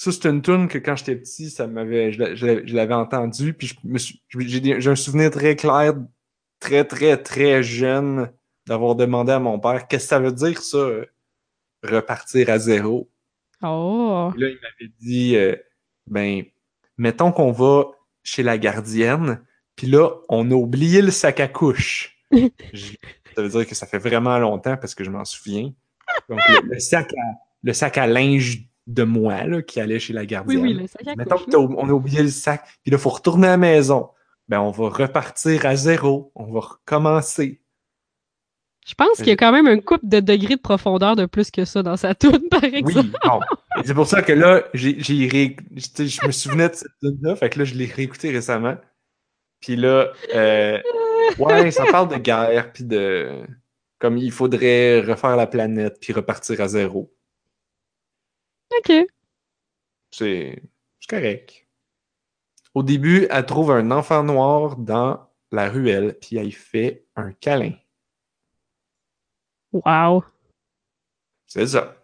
ça, 0.00 0.12
c'est 0.12 0.26
une 0.26 0.42
tune 0.42 0.68
que 0.68 0.78
quand 0.78 0.94
j'étais 0.94 1.16
petit, 1.16 1.50
ça 1.50 1.66
m'avait, 1.66 2.12
je 2.12 2.20
l'a- 2.20 2.34
je 2.36 2.72
l'avais 2.72 2.94
entendu, 2.94 3.52
puis 3.52 3.76
j'ai 4.30 4.88
un 4.88 4.94
souvenir 4.94 5.32
très 5.32 5.56
clair, 5.56 5.94
très, 6.60 6.84
très, 6.84 7.20
très 7.20 7.64
jeune, 7.64 8.30
d'avoir 8.68 8.94
demandé 8.94 9.32
à 9.32 9.40
mon 9.40 9.58
père, 9.58 9.88
qu'est-ce 9.88 10.04
que 10.04 10.08
ça 10.10 10.20
veut 10.20 10.30
dire, 10.30 10.62
ça, 10.62 10.76
euh, 10.76 11.04
repartir 11.82 12.48
à 12.48 12.60
zéro? 12.60 13.10
Oh! 13.60 14.30
Puis 14.32 14.40
là, 14.42 14.48
il 14.50 14.58
m'avait 14.62 14.92
dit, 15.00 15.34
euh, 15.34 15.56
ben, 16.06 16.44
mettons 16.96 17.32
qu'on 17.32 17.50
va 17.50 17.86
chez 18.22 18.44
la 18.44 18.56
gardienne, 18.56 19.44
puis 19.74 19.88
là, 19.88 20.10
on 20.28 20.48
a 20.52 20.54
oublié 20.54 21.02
le 21.02 21.10
sac 21.10 21.40
à 21.40 21.48
couche. 21.48 22.16
Ça 23.34 23.42
veut 23.42 23.48
dire 23.48 23.66
que 23.66 23.74
ça 23.74 23.86
fait 23.88 23.98
vraiment 23.98 24.38
longtemps 24.38 24.76
parce 24.76 24.94
que 24.94 25.02
je 25.02 25.10
m'en 25.10 25.24
souviens. 25.24 25.72
Donc, 26.28 26.40
le, 26.48 26.74
le 26.74 26.78
sac 26.78 27.12
à, 27.14 27.34
le 27.64 27.72
sac 27.72 27.98
à 27.98 28.06
linge 28.06 28.67
de 28.88 29.04
moi, 29.04 29.44
là, 29.44 29.62
qui 29.62 29.80
allait 29.80 30.00
chez 30.00 30.12
la 30.12 30.22
Oui, 30.22 30.26
gardienne. 30.26 30.60
oui, 30.62 30.72
le 30.74 30.86
sac 30.88 31.06
à 31.06 31.14
Mettons 31.14 31.36
couche, 31.36 31.54
qu'on 31.54 31.88
a 31.88 31.92
oublié 31.92 32.22
le 32.22 32.30
sac, 32.30 32.64
puis 32.82 32.90
là, 32.90 32.96
il 32.96 33.00
faut 33.00 33.10
retourner 33.10 33.46
à 33.46 33.50
la 33.50 33.56
maison. 33.56 34.08
Ben, 34.48 34.60
on 34.60 34.70
va 34.72 34.88
repartir 34.88 35.66
à 35.66 35.76
zéro. 35.76 36.32
On 36.34 36.46
va 36.46 36.60
recommencer. 36.60 37.60
Je 38.86 38.94
pense 38.94 39.18
qu'il 39.18 39.26
y 39.28 39.32
a 39.32 39.36
quand 39.36 39.52
même 39.52 39.66
un 39.66 39.78
couple 39.80 40.08
de 40.08 40.20
degrés 40.20 40.56
de 40.56 40.60
profondeur 40.62 41.14
de 41.14 41.26
plus 41.26 41.50
que 41.50 41.66
ça 41.66 41.82
dans 41.82 41.98
sa 41.98 42.14
toune, 42.14 42.48
par 42.50 42.62
Oui, 42.62 42.70
exemple. 42.78 43.10
bon. 43.22 43.40
Et 43.76 43.86
C'est 43.86 43.92
pour 43.92 44.06
ça 44.06 44.22
que 44.22 44.32
là, 44.32 44.64
j'ai, 44.72 44.96
j'ai 44.98 45.28
ré- 45.28 45.56
je 45.76 46.26
me 46.26 46.32
souvenais 46.32 46.70
de 46.70 46.74
cette 46.74 46.88
tune-là, 47.02 47.36
fait 47.36 47.50
que 47.50 47.58
là, 47.58 47.64
je 47.66 47.74
l'ai 47.74 47.84
réécouté 47.84 48.30
récemment. 48.30 48.76
Puis 49.60 49.76
là, 49.76 50.08
euh, 50.34 50.78
ouais, 51.38 51.70
ça 51.70 51.84
parle 51.90 52.08
de 52.08 52.16
guerre, 52.16 52.72
puis 52.72 52.84
de... 52.84 53.42
Comme 53.98 54.16
il 54.16 54.30
faudrait 54.32 55.00
refaire 55.00 55.36
la 55.36 55.46
planète, 55.48 55.98
puis 56.00 56.12
repartir 56.14 56.58
à 56.62 56.68
zéro. 56.68 57.12
OK. 58.76 58.92
C'est 60.10 60.62
correct. 61.08 61.66
Au 62.74 62.82
début, 62.82 63.26
elle 63.30 63.46
trouve 63.46 63.70
un 63.70 63.90
enfant 63.90 64.22
noir 64.22 64.76
dans 64.76 65.28
la 65.50 65.68
ruelle, 65.68 66.16
puis 66.20 66.36
elle 66.36 66.48
y 66.48 66.52
fait 66.52 67.06
un 67.16 67.32
câlin. 67.32 67.72
Wow. 69.72 70.24
C'est 71.46 71.66
ça. 71.66 71.96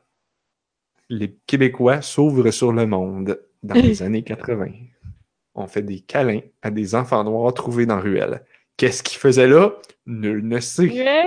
Les 1.08 1.36
Québécois 1.46 2.02
s'ouvrent 2.02 2.50
sur 2.50 2.72
le 2.72 2.86
monde 2.86 3.40
dans 3.62 3.74
les 3.74 4.02
années 4.02 4.24
80. 4.24 4.72
On 5.54 5.66
fait 5.66 5.82
des 5.82 6.00
câlins 6.00 6.40
à 6.62 6.70
des 6.70 6.94
enfants 6.94 7.24
noirs 7.24 7.54
trouvés 7.54 7.86
dans 7.86 7.96
la 7.96 8.02
ruelle. 8.02 8.44
Qu'est-ce 8.76 9.02
qu'ils 9.02 9.18
faisaient 9.18 9.46
là? 9.46 9.76
Nul 10.06 10.46
ne 10.46 10.60
sait. 10.60 10.86
Yeah. 10.86 11.26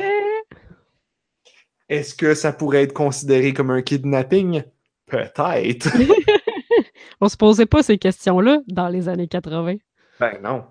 Est-ce 1.89 2.13
que 2.13 2.33
ça 2.33 2.51
pourrait 2.51 2.83
être 2.83 2.93
considéré 2.93 3.53
comme 3.53 3.71
un 3.71 3.81
kidnapping? 3.81 4.63
Peut-être. 5.07 5.89
On 7.21 7.29
se 7.29 7.37
posait 7.37 7.65
pas 7.65 7.81
ces 7.83 7.97
questions-là 7.97 8.59
dans 8.67 8.87
les 8.89 9.09
années 9.09 9.27
80. 9.27 9.75
ben 10.19 10.41
non. 10.43 10.65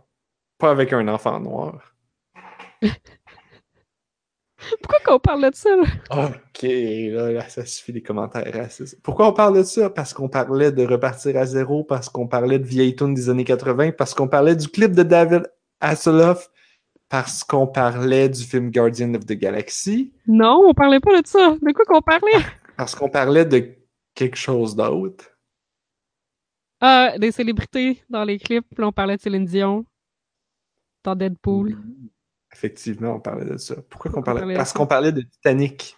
Pas 0.59 0.71
avec 0.71 0.93
un 0.93 1.07
enfant 1.09 1.39
noir. 1.41 1.95
Pourquoi 4.83 4.99
qu'on 5.05 5.19
parle 5.21 5.51
de 5.51 5.55
ça? 5.55 5.69
là? 5.77 5.85
Ok, 6.27 6.63
là, 6.63 7.31
là, 7.31 7.49
ça 7.49 7.65
suffit 7.65 7.93
les 7.93 8.03
commentaires 8.03 8.51
racistes. 8.53 8.99
Pourquoi 9.03 9.29
on 9.29 9.33
parle 9.33 9.59
de 9.59 9.63
ça? 9.63 9.91
Parce 9.91 10.13
qu'on 10.15 10.29
parlait 10.29 10.73
de 10.73 10.85
repartir 10.85 11.37
à 11.37 11.45
zéro, 11.47 11.85
parce 11.85 12.09
qu'on 12.09 12.27
parlait 12.27 12.59
de 12.59 12.65
vieilles 12.67 12.97
tunes 12.97 13.15
des 13.15 13.29
années 13.29 13.45
80, 13.45 13.93
parce 13.93 14.15
qu'on 14.15 14.29
parlait 14.29 14.57
du 14.57 14.69
clip 14.69 14.93
de 14.93 15.03
David 15.03 15.43
Hasselhoff, 15.81 16.49
parce 17.09 17.45
qu'on 17.45 17.67
parlait 17.69 18.29
du 18.29 18.43
film 18.43 18.71
Guardian 18.73 19.15
of 19.15 19.27
the 19.27 19.35
Galaxy, 19.35 20.13
Non, 20.27 20.63
on 20.67 20.75
parlait 20.75 21.01
pas 21.01 21.21
de 21.21 21.27
ça. 21.27 21.55
De 21.63 21.73
quoi 21.73 21.85
qu'on 21.85 22.03
parlait? 22.03 22.45
parce 22.77 22.95
qu'on 22.95 23.09
parlait 23.09 23.45
de 23.45 23.76
quelque 24.17 24.37
chose 24.37 24.75
d'autre? 24.75 25.27
Ah, 26.81 27.17
des 27.19 27.31
célébrités 27.31 28.03
dans 28.11 28.25
les 28.25 28.39
clips. 28.39 28.67
Puis 28.69 28.83
là, 28.83 28.89
on 28.89 28.93
parlait 28.93 29.17
de 29.17 29.23
Céline 29.23 29.45
Dion 29.45 29.85
dans 31.05 31.15
Deadpool. 31.15 31.79
Effectivement, 32.53 33.15
on 33.15 33.21
parlait 33.21 33.45
de 33.45 33.57
ça. 33.57 33.77
Pourquoi 33.89 34.11
qu'on 34.11 34.23
parlait? 34.23 34.41
parlait 34.41 34.57
Parce 34.57 34.73
qu'on 34.73 34.87
parlait 34.87 35.13
de 35.13 35.21
Titanic. 35.21 35.97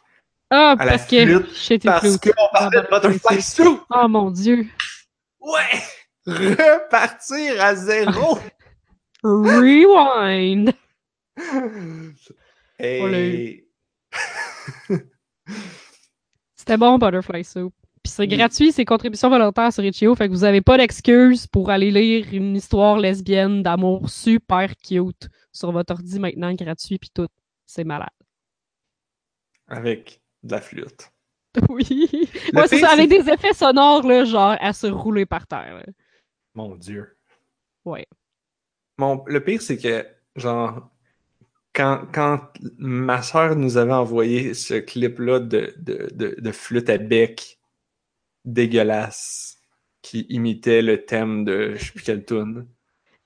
Ah, 0.50 0.76
À 0.78 0.84
la 0.84 0.92
parce 0.92 1.06
que 1.06 1.24
flûte, 1.24 1.84
Parce 1.84 2.16
qu'on 2.18 2.48
parlait 2.52 2.80
de 2.80 2.86
Butterfly 2.90 3.42
Suit! 3.42 3.78
Oh 3.90 4.08
mon 4.08 4.30
dieu. 4.30 4.66
Ouais! 5.40 5.82
Repartir 6.26 7.62
à 7.62 7.74
zéro! 7.74 8.38
Rewind. 9.22 10.72
Et... 12.78 13.68
C'était 16.54 16.76
bon, 16.76 16.98
Butterfly 16.98 17.44
Soup. 17.44 17.74
Puis 18.08 18.14
c'est 18.26 18.26
Oui. 18.26 18.36
gratuit, 18.38 18.72
c'est 18.72 18.86
contribution 18.86 19.28
volontaire 19.28 19.70
sur 19.70 19.84
Itch.io, 19.84 20.14
fait 20.14 20.28
que 20.28 20.32
vous 20.32 20.44
avez 20.44 20.62
pas 20.62 20.78
d'excuse 20.78 21.46
pour 21.46 21.68
aller 21.68 21.90
lire 21.90 22.26
une 22.32 22.56
histoire 22.56 22.96
lesbienne 22.98 23.62
d'amour 23.62 24.08
super 24.08 24.74
cute 24.78 25.28
sur 25.52 25.72
votre 25.72 25.92
ordi 25.92 26.18
maintenant, 26.18 26.54
gratuit, 26.54 26.98
puis 26.98 27.10
tout. 27.12 27.28
C'est 27.66 27.84
malade. 27.84 28.08
Avec 29.66 30.22
de 30.42 30.52
la 30.52 30.60
flûte. 30.60 31.10
Oui. 31.68 32.08
Ouais, 32.54 32.66
c'est 32.68 32.78
ça, 32.78 32.90
avec 32.92 33.08
des 33.10 33.28
effets 33.28 33.52
sonores, 33.52 34.06
là, 34.06 34.24
genre 34.24 34.56
à 34.60 34.72
se 34.72 34.86
rouler 34.86 35.26
par 35.26 35.46
terre. 35.46 35.74
là. 35.78 35.92
Mon 36.54 36.76
Dieu. 36.76 37.16
Ouais. 37.84 38.06
Mon, 38.96 39.22
le 39.26 39.42
pire, 39.42 39.60
c'est 39.60 39.76
que, 39.76 40.06
genre, 40.36 40.88
quand, 41.74 42.06
quand 42.12 42.40
ma 42.78 43.22
soeur 43.22 43.56
nous 43.56 43.76
avait 43.76 43.92
envoyé 43.92 44.54
ce 44.54 44.74
clip-là 44.74 45.40
de, 45.40 45.74
de, 45.78 46.08
de, 46.14 46.36
de 46.38 46.52
flûte 46.52 46.88
à 46.90 46.98
bec 46.98 47.57
dégueulasse 48.52 49.58
qui 50.02 50.26
imitait 50.28 50.82
le 50.82 51.04
thème 51.04 51.44
de 51.44 51.74
je 51.76 51.84
sais 51.86 51.92
plus 51.92 52.02
quelle 52.02 52.24
tune. 52.24 52.66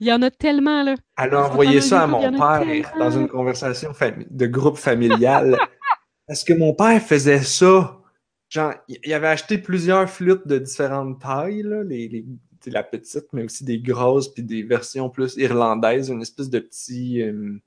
Il 0.01 0.09
y 0.09 0.13
en 0.13 0.21
a 0.23 0.31
tellement, 0.31 0.83
là. 0.83 0.95
Elle 1.17 1.35
a 1.35 1.47
envoyé 1.49 1.81
ça 1.81 2.03
à 2.03 2.07
mon 2.09 2.33
père 2.33 2.93
dans 2.99 3.11
une 3.11 3.29
conversation 3.29 3.93
de 4.31 4.47
groupe 4.47 4.77
familial. 4.77 5.57
Parce 6.27 6.43
que 6.45 6.53
mon 6.55 6.75
père 6.75 7.01
faisait 7.01 7.43
ça. 7.43 8.01
Genre, 8.49 8.75
il 8.89 9.15
avait 9.15 9.29
acheté 9.29 9.59
plusieurs 9.59 10.09
flûtes 10.11 10.47
de 10.47 10.59
différentes 10.59 11.21
tailles, 11.21 11.63
là, 11.63 11.83
les, 11.85 12.27
la 12.67 12.83
petite, 12.83 13.27
mais 13.33 13.45
aussi 13.45 13.65
des 13.65 13.81
grosses, 13.81 14.29
puis 14.33 14.43
des 14.43 14.63
versions 14.63 15.09
plus 15.09 15.37
irlandaises, 15.37 16.11
une 16.11 16.23
espèce 16.23 16.51
de 16.51 16.59
petit. 16.59 17.23
euh, 17.23 17.59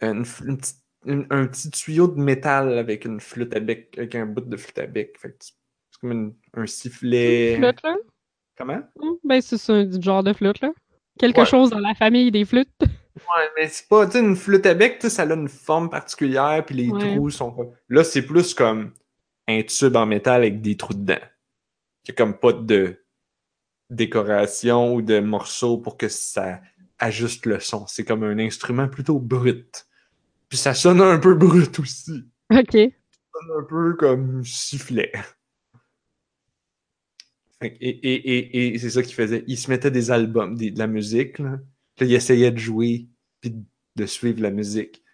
une 0.00 0.24
une 0.44 0.56
petite- 0.58 0.82
une- 1.06 1.26
un 1.30 1.46
petit 1.46 1.70
tuyau 1.70 2.08
de 2.08 2.20
métal 2.20 2.76
avec 2.78 3.04
une 3.04 3.20
flûte 3.20 3.54
à 3.54 3.60
bec, 3.60 3.94
avec 3.96 4.14
un 4.14 4.26
bout 4.26 4.40
de 4.42 4.56
flûte 4.56 4.78
à 4.78 4.86
bec. 4.86 5.16
Fait 5.18 5.34
c'est 5.40 6.00
comme 6.00 6.12
une- 6.12 6.34
un 6.54 6.66
sifflet. 6.66 7.56
Flûte, 7.56 7.82
là? 7.82 7.96
Comment? 8.58 8.80
Hum, 9.00 9.16
Ben, 9.24 9.40
c'est 9.40 9.58
ça, 9.58 9.84
du 9.84 10.00
genre 10.02 10.22
de 10.22 10.32
flûte, 10.32 10.60
là. 10.60 10.70
Quelque 11.18 11.40
Ouais. 11.40 11.46
chose 11.46 11.70
dans 11.70 11.78
la 11.78 11.94
famille 11.94 12.30
des 12.30 12.44
flûtes. 12.44 12.68
Ouais, 13.16 13.48
mais 13.56 13.66
c'est 13.68 13.88
pas, 13.88 14.04
tu 14.04 14.12
sais, 14.12 14.20
une 14.20 14.36
flûte 14.36 14.66
à 14.66 14.74
bec, 14.74 14.98
tu 14.98 15.08
sais, 15.08 15.10
ça 15.16 15.22
a 15.22 15.34
une 15.34 15.48
forme 15.48 15.88
particulière, 15.88 16.62
puis 16.66 16.74
les 16.74 16.90
Ouais. 16.90 17.14
trous 17.16 17.30
sont. 17.30 17.72
Là, 17.88 18.04
c'est 18.04 18.20
plus 18.20 18.52
comme 18.52 18.92
un 19.48 19.62
tube 19.62 19.96
en 19.96 20.04
métal 20.04 20.42
avec 20.42 20.60
des 20.60 20.76
trous 20.76 20.92
dedans. 20.92 21.16
Il 22.04 22.08
y 22.08 22.10
a 22.10 22.14
comme 22.14 22.36
pas 22.38 22.52
de 22.52 23.02
décoration 23.88 24.94
ou 24.94 25.00
de 25.02 25.20
morceaux 25.20 25.78
pour 25.78 25.96
que 25.96 26.08
ça 26.08 26.60
ajuste 26.98 27.46
le 27.46 27.58
son. 27.58 27.86
C'est 27.86 28.04
comme 28.04 28.22
un 28.22 28.38
instrument 28.38 28.86
plutôt 28.88 29.18
brut. 29.18 29.85
Puis 30.56 30.62
ça 30.62 30.72
sonne 30.72 31.02
un 31.02 31.18
peu 31.18 31.34
brut 31.34 31.78
aussi. 31.80 32.24
OK. 32.50 32.72
Ça 32.72 32.80
sonne 33.34 33.60
un 33.60 33.64
peu 33.68 33.92
comme 33.92 34.42
sifflet. 34.42 35.12
Et, 37.60 37.66
et, 37.66 38.14
et, 38.14 38.74
et 38.74 38.78
c'est 38.78 38.88
ça 38.88 39.02
qu'il 39.02 39.14
faisait. 39.14 39.44
Il 39.48 39.58
se 39.58 39.70
mettait 39.70 39.90
des 39.90 40.10
albums, 40.10 40.56
des- 40.56 40.70
de 40.70 40.78
la 40.78 40.86
musique, 40.86 41.40
là. 41.40 41.58
Puis 41.94 42.06
là, 42.06 42.10
il 42.10 42.14
essayait 42.14 42.50
de 42.52 42.56
jouer, 42.56 43.06
puis 43.42 43.54
de 43.96 44.06
suivre 44.06 44.40
la 44.40 44.50
musique. 44.50 45.04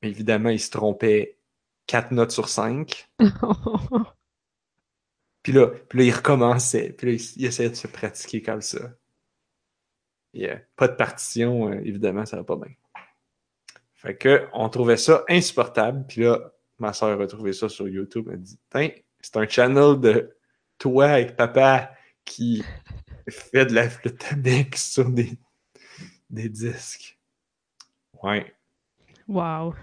Mais 0.00 0.08
évidemment, 0.08 0.48
il 0.48 0.58
se 0.58 0.70
trompait 0.70 1.38
4 1.86 2.12
notes 2.12 2.30
sur 2.30 2.48
5. 2.48 3.06
Puis 5.42 5.52
là, 5.52 5.66
puis 5.90 5.98
là, 5.98 6.04
il 6.06 6.10
recommençait. 6.12 6.94
Puis 6.94 7.06
là, 7.06 7.12
il, 7.12 7.42
il 7.42 7.44
essayait 7.44 7.68
de 7.68 7.74
se 7.74 7.86
pratiquer 7.86 8.40
comme 8.40 8.62
ça. 8.62 8.94
Pas 10.76 10.88
de 10.88 10.94
partition, 10.96 11.68
euh, 11.70 11.82
évidemment, 11.84 12.24
ça 12.24 12.38
va 12.38 12.44
pas 12.44 12.56
bien. 12.56 12.72
Fait 14.00 14.16
que, 14.16 14.48
on 14.54 14.70
trouvait 14.70 14.96
ça 14.96 15.24
insupportable. 15.28 16.06
Puis 16.08 16.22
là, 16.22 16.38
ma 16.78 16.94
soeur 16.94 17.20
a 17.20 17.26
trouvé 17.26 17.52
ça 17.52 17.68
sur 17.68 17.86
YouTube. 17.86 18.30
Elle 18.32 18.40
dit 18.40 18.58
Tiens, 18.70 18.88
c'est 19.20 19.36
un 19.36 19.46
channel 19.46 20.00
de 20.00 20.34
toi 20.78 21.20
et 21.20 21.26
papa 21.26 21.92
qui 22.24 22.64
fait 23.28 23.66
de 23.66 23.74
la 23.74 23.90
flûte 23.90 24.24
à 24.32 24.36
bec 24.36 24.74
sur 24.76 25.10
des, 25.10 25.38
des 26.30 26.48
disques. 26.48 27.18
Ouais. 28.22 28.54
wow. 29.28 29.74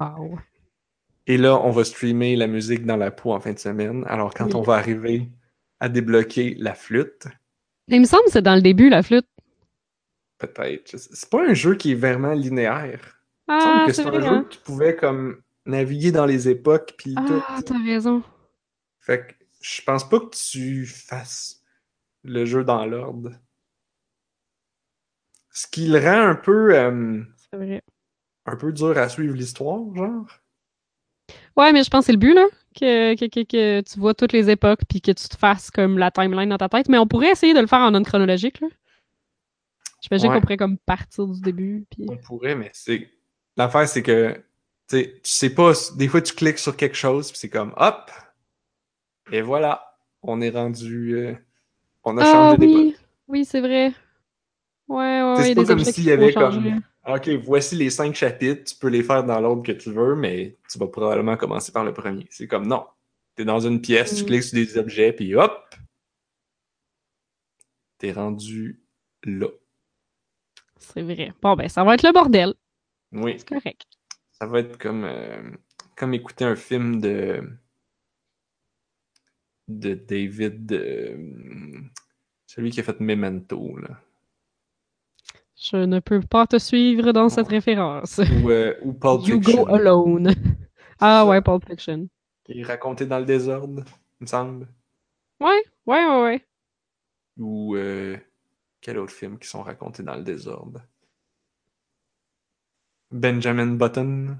Wow. 0.00 0.38
Et 1.26 1.36
là, 1.36 1.56
on 1.56 1.70
va 1.70 1.84
streamer 1.84 2.34
la 2.36 2.46
musique 2.48 2.84
dans 2.84 2.96
la 2.96 3.10
peau 3.10 3.32
en 3.32 3.40
fin 3.40 3.52
de 3.52 3.58
semaine. 3.58 4.04
Alors, 4.08 4.34
quand 4.34 4.46
Oui. 4.46 4.54
on 4.56 4.62
va 4.62 4.74
arriver 4.74 5.30
à 5.80 5.88
débloquer 5.88 6.54
la 6.58 6.74
flûte, 6.74 7.26
Il 7.88 8.00
me 8.00 8.04
semble 8.06 8.24
que 8.26 8.30
c'est 8.32 8.42
dans 8.42 8.54
le 8.54 8.62
début, 8.62 8.88
la 8.90 9.02
flûte. 9.02 9.26
peut-être. 10.38 10.96
C'est 10.96 11.28
pas 11.30 11.42
un 11.48 11.54
jeu 11.54 11.74
qui 11.74 11.92
est 11.92 11.94
vraiment 11.96 12.32
linéaire. 12.32 13.20
Il 13.48 13.54
me 13.54 13.58
Ah, 13.58 13.60
semble 13.60 13.86
que 13.86 13.92
c'est 13.92 14.06
un 14.06 14.20
jeu 14.20 14.26
hein? 14.28 14.44
que 14.44 14.54
tu 14.54 14.60
pouvais 14.60 14.94
comme 14.96 15.42
naviguer 15.66 16.12
dans 16.12 16.26
les 16.26 16.48
époques 16.48 16.94
puis 16.98 17.14
tout. 17.14 17.42
Ah, 17.48 17.60
t'as 17.64 17.82
raison. 17.82 18.22
Fait 19.00 19.26
que 19.26 19.32
je 19.62 19.82
pense 19.82 20.08
pas 20.08 20.20
que 20.20 20.30
tu 20.34 20.86
fasses 20.86 21.62
le 22.22 22.44
jeu 22.44 22.64
dans 22.64 22.86
l'ordre. 22.86 23.30
Ce 25.52 25.66
qui 25.66 25.86
le 25.88 25.98
rend 25.98 26.28
un 26.28 26.34
peu, 26.36 26.74
euh, 26.78 27.22
C'est 27.50 27.56
vrai. 27.56 27.82
un 28.46 28.56
peu 28.56 28.72
dur 28.72 28.96
à 28.96 29.08
suivre 29.08 29.34
l'histoire, 29.34 29.80
genre. 29.94 30.26
Ouais, 31.56 31.72
mais 31.72 31.82
je 31.82 31.90
pense 31.90 32.02
que 32.02 32.06
c'est 32.06 32.12
le 32.12 32.18
but, 32.18 32.34
là. 32.34 32.46
Que, 32.78 33.14
que, 33.16 33.24
que, 33.26 33.40
que 33.44 33.80
tu 33.80 33.98
vois 33.98 34.14
toutes 34.14 34.32
les 34.32 34.48
époques 34.48 34.82
puis 34.88 35.00
que 35.00 35.10
tu 35.10 35.28
te 35.28 35.36
fasses 35.36 35.70
comme 35.72 35.98
la 35.98 36.10
timeline 36.12 36.48
dans 36.50 36.56
ta 36.58 36.68
tête. 36.68 36.88
Mais 36.88 36.98
on 36.98 37.06
pourrait 37.06 37.30
essayer 37.32 37.52
de 37.52 37.60
le 37.60 37.66
faire 37.66 37.80
en 37.80 37.92
ordre 37.94 38.06
chronologique, 38.06 38.60
là. 38.60 38.68
J'imagine 40.02 40.28
Ouais. 40.28 40.34
qu'on 40.36 40.40
pourrait 40.40 40.56
comme 40.56 40.78
partir 40.78 41.26
du 41.26 41.40
début. 41.40 41.84
Puis... 41.90 42.06
On 42.08 42.16
pourrait, 42.16 42.54
mais 42.54 42.70
c'est. 42.72 43.10
L'affaire, 43.56 43.88
c'est 43.88 44.02
que 44.02 44.32
tu 44.88 44.96
sais, 44.96 45.20
tu 45.22 45.30
sais 45.30 45.50
pas, 45.54 45.72
des 45.96 46.08
fois 46.08 46.22
tu 46.22 46.34
cliques 46.34 46.58
sur 46.58 46.76
quelque 46.76 46.96
chose, 46.96 47.30
puis 47.30 47.38
c'est 47.38 47.50
comme 47.50 47.74
hop! 47.76 48.10
Et 49.32 49.42
voilà, 49.42 49.96
on 50.22 50.40
est 50.40 50.50
rendu. 50.50 51.14
euh, 51.16 51.34
on 52.04 52.16
a 52.18 52.22
Ah 52.22 52.32
changé 52.32 52.56
oui, 52.58 52.66
d'époque. 52.66 53.00
oui, 53.28 53.44
c'est 53.44 53.60
vrai. 53.60 53.92
Ouais, 54.90 55.22
ouais, 55.22 55.42
c'est 55.44 55.54
pas 55.54 55.64
comme 55.64 55.84
s'il 55.84 56.04
y 56.04 56.10
avait 56.10 56.32
comme. 56.34 56.80
Ok, 57.06 57.28
voici 57.44 57.76
les 57.76 57.90
cinq 57.90 58.14
chapitres, 58.14 58.64
tu 58.64 58.74
peux 58.76 58.88
les 58.88 59.02
faire 59.02 59.24
dans 59.24 59.40
l'ordre 59.40 59.62
que 59.62 59.72
tu 59.72 59.90
veux, 59.92 60.16
mais 60.16 60.58
tu 60.70 60.78
vas 60.78 60.88
probablement 60.88 61.36
commencer 61.36 61.72
par 61.72 61.84
le 61.84 61.92
premier. 61.94 62.26
C'est 62.30 62.46
comme 62.48 62.66
non. 62.66 62.84
T'es 63.36 63.44
dans 63.44 63.60
une 63.60 63.80
pièce, 63.80 64.16
tu 64.16 64.24
Mm. 64.24 64.26
cliques 64.26 64.42
sur 64.42 64.54
des 64.56 64.76
objets, 64.78 65.12
puis 65.12 65.34
hop! 65.34 65.52
T'es 67.98 68.12
rendu 68.12 68.80
là. 69.24 69.46
C'est 70.78 71.02
vrai. 71.02 71.32
Bon, 71.40 71.54
ben, 71.54 71.68
ça 71.68 71.84
va 71.84 71.94
être 71.94 72.02
le 72.02 72.12
bordel. 72.12 72.54
Oui. 73.12 73.34
C'est 73.38 73.48
correct. 73.48 73.82
Ça 74.32 74.46
va 74.46 74.60
être 74.60 74.78
comme, 74.78 75.04
euh, 75.04 75.50
comme 75.96 76.14
écouter 76.14 76.44
un 76.44 76.56
film 76.56 77.00
de. 77.00 77.42
de 79.68 79.94
David. 79.94 80.72
euh, 80.72 81.80
celui 82.46 82.70
qui 82.70 82.80
a 82.80 82.82
fait 82.82 82.98
Memento, 83.00 83.76
là. 83.76 84.00
Je 85.60 85.76
ne 85.76 86.00
peux 86.00 86.20
pas 86.20 86.46
te 86.46 86.58
suivre 86.58 87.12
dans 87.12 87.28
cette 87.28 87.48
référence. 87.48 88.18
Ou, 88.18 88.50
euh, 88.50 88.74
ou 88.82 88.92
Pulp 88.94 89.26
You 89.26 89.36
Fiction. 89.36 89.64
go 89.64 89.68
alone. 89.74 90.34
Ah 91.02 91.24
ouais, 91.26 91.40
Pulp 91.40 91.64
Fiction. 91.66 92.08
Qui 92.44 92.60
est 92.60 92.62
raconté 92.62 93.06
dans 93.06 93.18
le 93.18 93.24
désordre, 93.24 93.84
il 94.20 94.24
me 94.24 94.26
semble. 94.26 94.68
Ouais, 95.40 95.62
ouais, 95.86 96.04
ouais, 96.06 96.22
ouais. 96.22 96.46
Ou. 97.38 97.74
euh, 97.76 98.18
quel 98.82 98.98
autre 98.98 99.12
film 99.12 99.38
qui 99.38 99.48
sont 99.48 99.62
racontés 99.62 100.02
dans 100.02 100.16
le 100.16 100.22
désordre? 100.22 100.82
Benjamin 103.10 103.76
Button. 103.78 104.36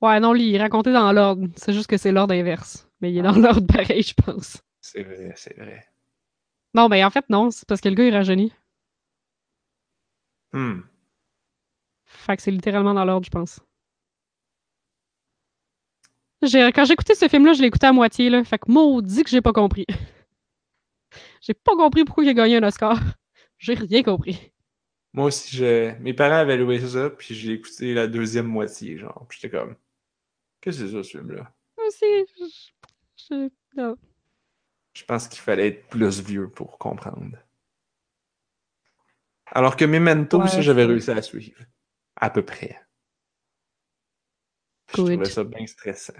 Ouais, 0.00 0.20
non, 0.20 0.32
lui, 0.32 0.48
il 0.48 0.54
est 0.54 0.60
raconté 0.62 0.92
dans 0.92 1.12
l'ordre. 1.12 1.46
C'est 1.56 1.72
juste 1.74 1.86
que 1.86 1.96
c'est 1.98 2.12
l'ordre 2.12 2.34
inverse. 2.34 2.88
Mais 3.00 3.12
il 3.12 3.18
est 3.18 3.22
dans 3.22 3.32
l'ordre 3.36 3.66
pareil, 3.66 4.02
je 4.02 4.14
pense. 4.14 4.58
C'est 4.80 5.02
vrai, 5.02 5.32
c'est 5.36 5.56
vrai. 5.56 5.84
Non, 6.74 6.88
ben 6.88 7.04
en 7.06 7.10
fait, 7.10 7.24
non. 7.28 7.50
C'est 7.50 7.68
parce 7.68 7.80
que 7.82 7.88
le 7.90 7.94
gars, 7.94 8.04
il 8.06 8.14
rajeunit. 8.14 8.52
Hmm. 10.52 10.82
Fait 12.04 12.36
que 12.36 12.42
c'est 12.44 12.52
littéralement 12.52 12.94
dans 12.94 13.04
l'ordre, 13.04 13.26
je 13.26 13.30
pense. 13.30 13.58
Quand 16.42 16.84
j'ai 16.84 16.92
écouté 16.92 17.14
ce 17.14 17.28
film-là, 17.28 17.52
je 17.52 17.60
l'ai 17.60 17.68
écouté 17.68 17.86
à 17.86 17.92
moitié, 17.92 18.28
là. 18.28 18.42
Fait 18.44 18.58
que 18.58 18.70
maudit 18.70 19.22
que 19.22 19.30
j'ai 19.30 19.40
pas 19.40 19.52
compris. 19.52 19.86
j'ai 21.40 21.54
pas 21.54 21.76
compris 21.76 22.04
pourquoi 22.04 22.24
il 22.24 22.30
a 22.30 22.34
gagné 22.34 22.56
un 22.56 22.62
Oscar. 22.62 22.98
J'ai 23.58 23.74
rien 23.74 24.02
compris. 24.02 24.50
Moi 25.12 25.26
aussi, 25.26 25.56
je... 25.56 25.96
mes 26.00 26.14
parents 26.14 26.34
avaient 26.38 26.56
loué 26.56 26.80
ça, 26.80 27.10
puis 27.10 27.32
j'ai 27.36 27.52
écouté 27.52 27.94
la 27.94 28.08
deuxième 28.08 28.46
moitié, 28.46 28.98
genre. 28.98 29.24
Puis 29.28 29.38
j'étais 29.40 29.56
comme, 29.56 29.76
qu'est-ce 30.60 30.80
que 30.80 30.86
c'est 30.88 30.92
ça, 30.94 31.02
ce 31.04 31.18
film-là? 31.18 31.52
Moi 31.76 31.86
aussi, 31.86 32.06
je- 32.38 33.24
je- 33.30 33.50
non. 33.76 33.96
Je 34.94 35.04
pense 35.04 35.28
qu'il 35.28 35.40
fallait 35.40 35.68
être 35.68 35.88
plus 35.88 36.20
vieux 36.22 36.48
pour 36.48 36.78
comprendre. 36.78 37.36
Alors 39.54 39.76
que 39.76 39.84
Memento, 39.84 40.40
Ouais, 40.40 40.48
ça, 40.48 40.60
j'avais 40.62 40.84
réussi 40.84 41.10
à 41.10 41.20
suivre. 41.22 41.60
À 42.16 42.30
peu 42.30 42.42
près. 42.42 42.78
Je 44.88 44.92
trouvais 44.94 45.24
ça 45.24 45.44
bien 45.44 45.66
stressant. 45.66 46.12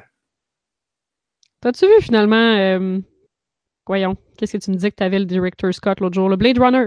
T'as-tu 1.60 1.86
vu 1.86 2.00
finalement. 2.02 2.36
euh, 2.36 2.98
Voyons, 3.86 4.16
qu'est-ce 4.38 4.52
que 4.56 4.62
tu 4.62 4.70
me 4.70 4.76
disais 4.76 4.90
que 4.90 4.96
t'avais 4.96 5.18
le 5.18 5.24
director 5.24 5.72
Scott 5.74 6.00
l'autre 6.00 6.14
jour, 6.14 6.28
le 6.28 6.36
Blade 6.36 6.58
Runner? 6.58 6.86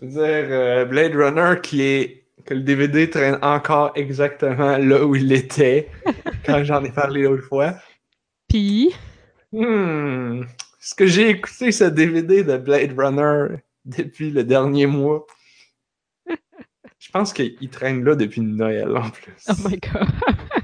Je 0.00 0.06
veux 0.06 0.10
dire, 0.12 0.20
euh, 0.50 0.84
Blade 0.84 1.14
Runner 1.14 1.60
qui 1.60 1.82
est. 1.82 2.26
que 2.44 2.54
le 2.54 2.60
DVD 2.62 3.08
traîne 3.08 3.38
encore 3.42 3.92
exactement 3.94 4.76
là 4.78 5.04
où 5.04 5.14
il 5.14 5.32
était 5.32 5.88
quand 6.46 6.64
j'en 6.64 6.82
ai 6.84 6.90
parlé 6.92 7.22
l'autre 7.22 7.44
fois. 7.44 7.74
Puis, 8.48 8.94
Hmm. 9.54 10.42
Est-ce 10.80 10.94
que 10.94 11.06
j'ai 11.06 11.28
écouté 11.28 11.70
ce 11.72 11.84
DVD 11.84 12.42
de 12.42 12.56
Blade 12.56 12.98
Runner 12.98 13.58
depuis 13.98 14.30
le 14.30 14.44
dernier 14.44 14.86
mois? 14.86 15.26
Je 16.98 17.10
pense 17.10 17.32
qu'il 17.32 17.68
traîne 17.70 18.04
là 18.04 18.14
depuis 18.14 18.40
Noël 18.42 18.96
en 18.96 19.10
plus. 19.10 19.34
oh 19.48 19.68
my 19.68 19.76
god. 19.78 20.08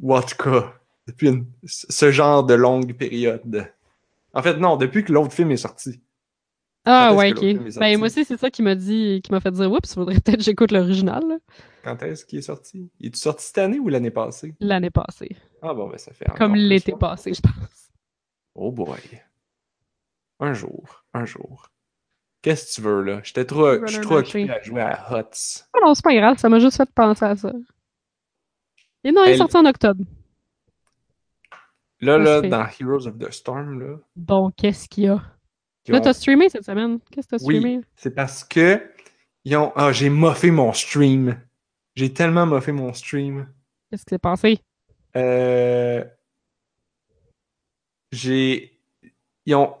Ou 0.00 0.14
en 0.16 0.22
tout 0.22 0.36
cas, 0.36 0.74
depuis 1.06 1.28
une- 1.28 1.46
ce 1.64 2.10
genre 2.10 2.44
de 2.44 2.54
longue 2.54 2.94
période. 2.96 3.70
En 4.32 4.42
fait, 4.42 4.56
non, 4.56 4.76
depuis 4.76 5.04
que 5.04 5.12
l'autre 5.12 5.32
film 5.32 5.50
est 5.50 5.56
sorti. 5.58 6.00
Ah 6.84 7.14
ouais, 7.14 7.32
ok. 7.32 7.74
Ben 7.78 7.98
moi 7.98 8.06
aussi, 8.06 8.24
c'est 8.24 8.38
ça 8.38 8.50
qui 8.50 8.62
m'a 8.62 8.74
dit, 8.74 9.20
qui 9.22 9.30
m'a 9.30 9.40
fait 9.40 9.50
dire, 9.50 9.70
oups, 9.70 9.92
faudrait 9.92 10.14
peut-être 10.14 10.38
que 10.38 10.42
j'écoute 10.42 10.72
l'original 10.72 11.22
Quand 11.84 12.02
est-ce 12.02 12.24
qu'il 12.24 12.38
est 12.38 12.42
sorti? 12.42 12.90
Il 12.98 13.08
est 13.08 13.16
sorti 13.16 13.44
cette 13.44 13.58
année 13.58 13.78
ou 13.78 13.88
l'année 13.88 14.10
passée? 14.10 14.54
l'année 14.60 14.90
passée. 14.90 15.36
Ah 15.60 15.74
bon, 15.74 15.88
ben 15.90 15.98
ça 15.98 16.12
fait 16.14 16.26
encore 16.26 16.38
Comme 16.38 16.54
l'été 16.54 16.92
passé, 16.92 17.34
je 17.34 17.42
pense. 17.42 17.90
Oh 18.54 18.72
boy. 18.72 18.98
Un 20.40 20.54
jour, 20.54 21.04
un 21.12 21.26
jour. 21.26 21.70
Qu'est-ce 22.42 22.66
que 22.66 22.72
tu 22.76 22.80
veux, 22.82 23.02
là? 23.02 23.20
J'étais 23.24 23.44
trop, 23.44 23.84
je 23.86 23.92
suis 23.92 24.00
trop 24.00 24.18
occupé 24.18 24.48
à 24.50 24.62
jouer 24.62 24.80
à 24.82 25.12
Hots. 25.12 25.64
Ah 25.74 25.78
non, 25.84 25.94
c'est 25.94 26.04
pas 26.04 26.14
grave, 26.14 26.38
ça 26.38 26.48
m'a 26.48 26.58
juste 26.60 26.76
fait 26.76 26.88
penser 26.94 27.24
à 27.24 27.34
ça. 27.36 27.52
Et 29.04 29.10
non, 29.12 29.22
il 29.24 29.28
est 29.30 29.32
Elle- 29.32 29.38
sorti 29.38 29.56
en 29.56 29.64
octobre. 29.66 30.04
Là, 32.00 32.16
là, 32.16 32.40
fait. 32.42 32.48
dans 32.48 32.64
Heroes 32.80 33.08
of 33.08 33.18
the 33.18 33.30
Storm, 33.32 33.80
là, 33.80 33.96
Bon, 34.14 34.50
qu'est-ce 34.56 34.88
qu'il 34.88 35.04
y 35.04 35.08
a? 35.08 35.20
Là, 35.88 35.98
ont- 35.98 36.00
t'as 36.00 36.12
streamé 36.12 36.48
cette 36.48 36.64
semaine? 36.64 37.00
Qu'est-ce 37.10 37.26
que 37.26 37.36
t'as 37.36 37.44
Oui. 37.44 37.56
streamé? 37.58 37.80
c'est 37.96 38.14
parce 38.14 38.44
que 38.44 38.80
ils 39.44 39.56
ont. 39.56 39.72
Ah, 39.74 39.90
j'ai 39.92 40.10
moffé 40.10 40.50
mon 40.52 40.72
stream. 40.72 41.40
J'ai 41.96 42.12
tellement 42.12 42.46
moffé 42.46 42.70
mon 42.72 42.92
stream. 42.92 43.48
Qu'est-ce 43.90 44.04
qui 44.04 44.10
s'est 44.10 44.18
passé? 44.18 44.60
Euh, 45.16 46.04
J'ai. 48.12 48.78
Ils 49.46 49.54
ont. 49.54 49.74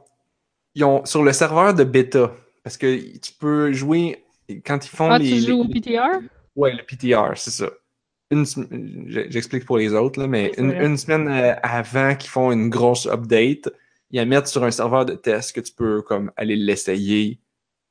Ils 0.74 0.84
ont. 0.84 1.04
Sur 1.04 1.22
le 1.22 1.32
serveur 1.32 1.74
de 1.74 1.84
bêta, 1.84 2.32
parce 2.68 2.76
que 2.76 3.16
tu 3.16 3.32
peux 3.32 3.72
jouer. 3.72 4.22
Quand 4.66 4.84
ils 4.84 4.90
font 4.90 5.10
Ah, 5.10 5.18
les. 5.18 5.30
tu 5.30 5.38
joues 5.40 5.60
au 5.60 5.68
PTR? 5.68 6.20
Ouais, 6.54 6.74
le 6.74 6.82
PTR, 6.84 7.34
c'est 7.34 7.50
ça. 7.50 7.70
Une 8.30 8.44
J'explique 9.06 9.64
pour 9.64 9.78
les 9.78 9.94
autres, 9.94 10.20
là, 10.20 10.26
mais 10.26 10.52
Oui, 10.58 10.74
une, 10.78 10.98
semaine 10.98 11.28
euh, 11.28 11.54
avant 11.62 12.14
qu'ils 12.14 12.28
font 12.28 12.52
une 12.52 12.68
grosse 12.68 13.06
update, 13.06 13.70
ils 14.10 14.16
la 14.18 14.26
mettent 14.26 14.48
sur 14.48 14.64
un 14.64 14.70
serveur 14.70 15.06
de 15.06 15.14
test 15.14 15.54
que 15.54 15.62
tu 15.62 15.72
peux 15.72 16.02
comme 16.02 16.30
aller 16.36 16.56
l'essayer, 16.56 17.40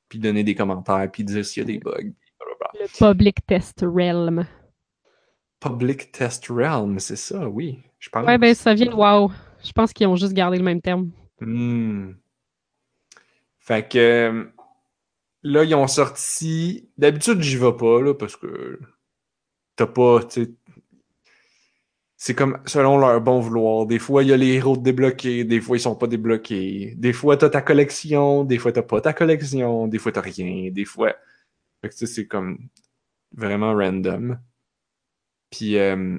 puis 0.10 0.20
donner 0.20 0.44
des 0.44 0.54
commentaires, 0.54 1.10
puis 1.12 1.24
dire 1.24 1.44
s'il 1.44 1.62
y 1.62 1.66
a 1.66 1.74
des 1.74 1.80
bugs. 1.80 2.14
blablabla. 2.40 2.80
Le 2.80 3.14
Public 3.14 3.48
Test 3.48 3.82
Realm. 3.82 4.46
Public 5.60 6.12
Test 6.12 6.50
Realm, 6.50 7.00
c'est 7.00 7.16
ça, 7.16 7.50
oui. 7.50 7.80
Je 7.98 8.10
pense. 8.10 8.28
Ouais, 8.28 8.38
ben 8.38 8.54
ça 8.54 8.76
vient 8.76 8.92
de 8.92 8.94
WoW. 8.94 9.32
Je 9.64 9.72
pense 9.72 9.92
qu'ils 9.92 10.06
ont 10.06 10.16
juste 10.16 10.34
gardé 10.34 10.60
le 10.60 10.64
même 10.64 10.82
terme. 10.82 11.10
Hmm. 11.42 12.12
Fait 13.68 13.86
que 13.86 13.98
euh, 13.98 14.46
là, 15.44 15.64
ils 15.64 15.76
ont 15.76 15.88
sorti. 15.88 16.90
D'habitude, 16.98 17.42
j'y 17.42 17.58
vais 17.58 17.74
pas, 17.74 18.02
là, 18.02 18.14
parce 18.14 18.36
que 18.36 18.80
t'as 19.76 19.88
pas. 19.88 20.22
C'est 22.20 22.34
comme 22.34 22.60
selon 22.66 22.98
leur 22.98 23.22
bon 23.22 23.40
vouloir. 23.40 23.86
Des 23.86 24.00
fois, 24.00 24.24
il 24.24 24.30
y 24.30 24.34
a 24.34 24.38
les 24.38 24.54
héros 24.56 24.78
débloqués, 24.78 25.44
des 25.44 25.62
fois, 25.62 25.78
ils 25.78 25.82
sont 25.82 25.96
pas 25.96 26.08
débloqués. 26.08 26.96
Des 26.98 27.14
fois, 27.14 27.38
t'as 27.38 27.50
ta 27.50 27.62
collection, 27.62 28.44
des 28.44 28.58
fois, 28.58 28.72
t'as 28.72 28.82
pas 28.82 29.02
ta 29.02 29.14
collection, 29.14 29.88
des 29.88 30.00
fois, 30.00 30.12
t'as 30.12 30.22
rien, 30.22 30.72
des 30.72 30.86
fois. 30.86 31.16
Fait 31.82 31.90
que 31.90 32.06
c'est 32.08 32.28
comme 32.28 32.70
vraiment 33.34 33.74
random. 33.76 34.40
Puis, 35.52 35.78
euh, 35.78 36.18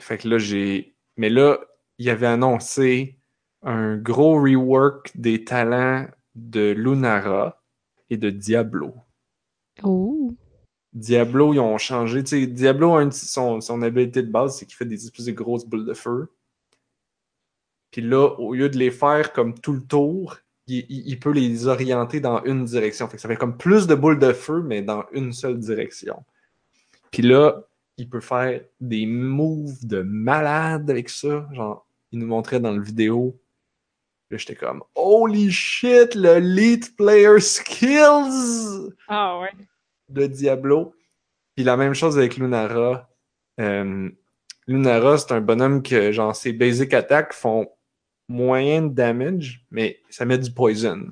fait 0.00 0.18
que 0.18 0.28
là, 0.28 0.38
j'ai. 0.38 0.96
Mais 1.16 1.30
là, 1.30 1.60
il 1.98 2.10
avait 2.10 2.26
annoncé 2.26 3.18
un 3.62 3.96
gros 3.96 4.40
rework 4.40 5.12
des 5.16 5.44
talents 5.44 6.06
de 6.34 6.72
Lunara 6.72 7.59
et 8.10 8.16
de 8.16 8.30
Diablo. 8.30 8.92
Oh. 9.82 10.32
Diablo, 10.92 11.54
ils 11.54 11.60
ont 11.60 11.78
changé. 11.78 12.22
Diablo, 12.22 12.94
un 12.94 13.06
de 13.06 13.12
son, 13.12 13.60
son 13.60 13.80
habilité 13.82 14.22
de 14.22 14.30
base, 14.30 14.56
c'est 14.58 14.66
qu'il 14.66 14.74
fait 14.74 14.84
des 14.84 15.04
espèces 15.04 15.26
de 15.26 15.32
grosses 15.32 15.64
boules 15.64 15.86
de 15.86 15.94
feu. 15.94 16.28
Puis 17.90 18.02
là, 18.02 18.28
au 18.38 18.54
lieu 18.54 18.68
de 18.68 18.78
les 18.78 18.90
faire 18.90 19.32
comme 19.32 19.54
tout 19.58 19.72
le 19.72 19.82
tour, 19.82 20.36
il, 20.66 20.86
il- 20.88 21.08
il 21.08 21.18
peut 21.18 21.32
les 21.32 21.66
orienter 21.66 22.20
dans 22.20 22.42
une 22.44 22.64
direction. 22.64 23.08
Fait 23.08 23.16
que 23.16 23.22
ça 23.22 23.28
fait 23.28 23.36
comme 23.36 23.56
plus 23.56 23.86
de 23.86 23.94
boules 23.94 24.18
de 24.18 24.32
feu, 24.32 24.62
mais 24.62 24.82
dans 24.82 25.04
une 25.12 25.32
seule 25.32 25.58
direction. 25.58 26.24
Puis 27.10 27.22
là, 27.22 27.64
il 27.96 28.08
peut 28.08 28.20
faire 28.20 28.60
des 28.80 29.06
moves 29.06 29.84
de 29.86 30.02
malade 30.02 30.88
avec 30.90 31.08
ça. 31.08 31.48
Genre, 31.52 31.86
il 32.12 32.18
nous 32.20 32.26
montrait 32.26 32.60
dans 32.60 32.72
le 32.72 32.82
vidéo. 32.82 33.38
Là, 34.30 34.36
j'étais 34.36 34.54
comme, 34.54 34.82
holy 34.94 35.50
shit, 35.50 36.14
le 36.14 36.38
lead 36.38 36.94
player 36.96 37.40
skills! 37.40 38.92
Ah 39.08 39.40
ouais. 39.40 39.50
de 40.08 40.26
Diablo. 40.26 40.94
Puis 41.56 41.64
la 41.64 41.76
même 41.76 41.94
chose 41.94 42.16
avec 42.16 42.36
Lunara. 42.36 43.08
Euh, 43.60 44.08
Lunara, 44.68 45.18
c'est 45.18 45.32
un 45.32 45.40
bonhomme 45.40 45.82
que, 45.82 46.12
genre, 46.12 46.34
ses 46.36 46.52
basic 46.52 46.94
attaques 46.94 47.32
font 47.32 47.68
moyen 48.28 48.82
de 48.82 48.94
damage, 48.94 49.66
mais 49.72 49.98
ça 50.08 50.24
met 50.24 50.38
du 50.38 50.52
poison. 50.52 51.10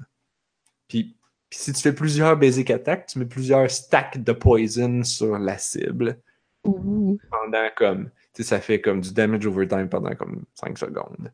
Puis, 0.87 1.17
puis 1.51 1.59
si 1.59 1.73
tu 1.73 1.83
fais 1.83 1.93
plusieurs 1.93 2.37
basic 2.37 2.71
attaques, 2.71 3.07
tu 3.07 3.19
mets 3.19 3.27
plusieurs 3.27 3.69
stacks 3.69 4.23
de 4.23 4.33
poison 4.33 5.03
sur 5.03 5.37
la 5.39 5.59
cible 5.59 6.21
Ouh. 6.65 7.19
pendant 7.31 7.69
comme. 7.77 8.11
Tu 8.33 8.45
sais, 8.45 8.51
ça 8.51 8.61
fait 8.61 8.81
comme 8.81 9.01
du 9.01 9.13
damage 9.13 9.47
overtime 9.47 9.89
pendant 9.89 10.15
comme 10.15 10.45
5 10.55 10.79
secondes. 10.79 11.33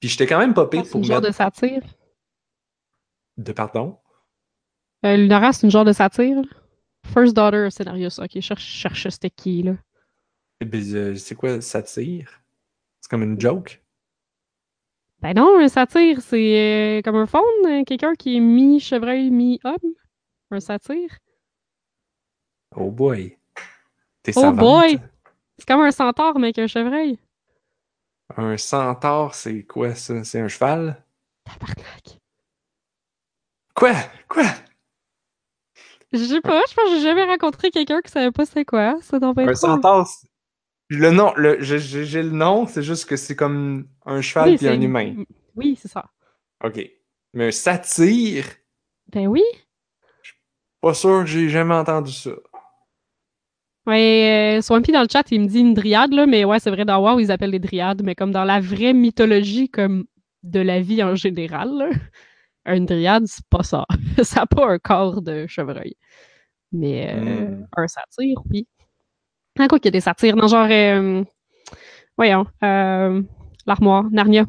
Puis 0.00 0.08
j'étais 0.08 0.26
quand 0.26 0.38
même 0.38 0.54
pas 0.54 0.66
pire 0.66 0.84
C'est 0.84 0.90
pour 0.92 1.00
une 1.00 1.06
genre 1.06 1.20
de 1.20 1.30
satire. 1.30 1.82
De 3.36 3.52
pardon? 3.52 3.98
Euh, 5.04 5.16
Lunara, 5.16 5.52
c'est 5.52 5.66
une 5.66 5.70
genre 5.70 5.84
de 5.84 5.92
satire. 5.92 6.42
First 7.06 7.34
Daughter 7.34 7.68
scénario, 7.70 8.10
ça. 8.10 8.24
Ok, 8.24 8.40
cherche, 8.40 8.64
cherche 8.64 9.08
c'était 9.08 9.30
qui, 9.30 9.62
là. 9.62 9.74
Eh 10.60 10.64
ben, 10.64 10.82
euh, 10.94 11.14
c'est 11.14 11.34
quoi, 11.36 11.60
satire? 11.60 12.42
C'est 13.00 13.08
comme 13.10 13.22
une 13.22 13.40
joke? 13.40 13.80
Ben 15.20 15.34
non, 15.34 15.58
un 15.58 15.68
satyre, 15.68 16.20
c'est 16.20 16.98
euh, 16.98 17.02
comme 17.02 17.16
un 17.16 17.26
faune, 17.26 17.42
euh, 17.66 17.84
quelqu'un 17.84 18.14
qui 18.14 18.36
est 18.36 18.40
mi-chevreuil, 18.40 19.30
mi-homme. 19.30 19.94
Un 20.50 20.60
satyre. 20.60 21.18
Oh 22.76 22.90
boy. 22.90 23.36
T'es 24.22 24.32
Oh 24.36 24.40
savante? 24.40 24.60
boy! 24.60 24.98
C'est 25.58 25.66
comme 25.66 25.80
un 25.80 25.90
centaure, 25.90 26.38
mais 26.38 26.48
avec 26.48 26.58
un 26.60 26.66
chevreuil. 26.68 27.18
Un 28.36 28.56
centaure, 28.56 29.34
c'est 29.34 29.64
quoi 29.64 29.94
ça? 29.94 30.22
C'est 30.24 30.40
un 30.40 30.48
cheval? 30.48 31.02
Tabarnak. 31.44 32.18
Quoi? 33.74 33.94
Quoi? 34.28 34.44
Je 36.12 36.24
sais 36.24 36.40
pas, 36.40 36.62
je 36.68 36.74
pense 36.74 36.84
que 36.84 36.90
j'ai 36.96 37.02
jamais 37.02 37.24
rencontré 37.24 37.70
quelqu'un 37.70 38.00
qui 38.00 38.10
savait 38.10 38.30
pas 38.30 38.46
c'est 38.46 38.64
quoi. 38.64 38.96
Ça 39.02 39.18
Un 39.22 39.54
centaure, 39.54 40.08
le 40.88 41.10
nom, 41.10 41.32
le, 41.36 41.60
j'ai- 41.60 42.22
le 42.22 42.30
nom, 42.30 42.66
c'est 42.66 42.82
juste 42.82 43.04
que 43.06 43.16
c'est 43.16 43.36
comme 43.36 43.88
un 44.06 44.20
cheval 44.22 44.50
Oui, 44.50 44.56
puis 44.56 44.68
un 44.68 44.80
humain. 44.80 45.16
Oui, 45.54 45.78
c'est 45.80 45.88
ça. 45.88 46.06
OK. 46.64 46.80
Mais 47.34 47.48
un 47.48 47.50
satyre, 47.50 48.46
Ben 49.12 49.26
oui. 49.26 49.42
pas 50.80 50.94
sûr 50.94 51.20
que 51.20 51.26
j'ai 51.26 51.48
jamais 51.50 51.74
entendu 51.74 52.12
ça. 52.12 52.30
Ouais, 53.88 54.58
euh, 54.58 54.60
Swampy 54.60 54.92
dans 54.92 55.00
le 55.00 55.08
chat, 55.10 55.24
il 55.30 55.40
me 55.40 55.46
dit 55.46 55.60
une 55.60 55.72
dryade, 55.72 56.12
là, 56.12 56.26
mais 56.26 56.44
ouais, 56.44 56.60
c'est 56.60 56.70
vrai, 56.70 56.84
dans 56.84 57.00
WoW, 57.02 57.20
ils 57.20 57.32
appellent 57.32 57.50
les 57.52 57.58
dryades, 57.58 58.02
mais 58.04 58.14
comme 58.14 58.32
dans 58.32 58.44
la 58.44 58.60
vraie 58.60 58.92
mythologie, 58.92 59.70
comme 59.70 60.04
de 60.42 60.60
la 60.60 60.80
vie 60.80 61.02
en 61.02 61.14
général, 61.14 61.70
là, 61.74 61.88
une 62.76 62.84
dryade, 62.84 63.24
c'est 63.26 63.46
pas 63.48 63.62
ça. 63.62 63.86
ça 64.22 64.40
n'a 64.40 64.46
pas 64.46 64.68
un 64.70 64.78
corps 64.78 65.22
de 65.22 65.46
chevreuil. 65.46 65.94
Mais 66.70 67.14
euh, 67.16 67.48
Hmm. 67.48 67.66
un 67.78 67.88
satyre, 67.88 68.42
oui. 68.50 68.66
Ah, 69.58 69.68
quoi 69.68 69.78
qu'il 69.78 69.86
y 69.86 69.88
a 69.88 69.92
des 69.92 70.00
satyres, 70.02 70.36
dans 70.36 70.48
genre, 70.48 70.68
euh, 70.70 71.24
voyons, 72.18 72.46
euh, 72.62 73.22
l'armoire, 73.66 74.04
Narnia. 74.10 74.44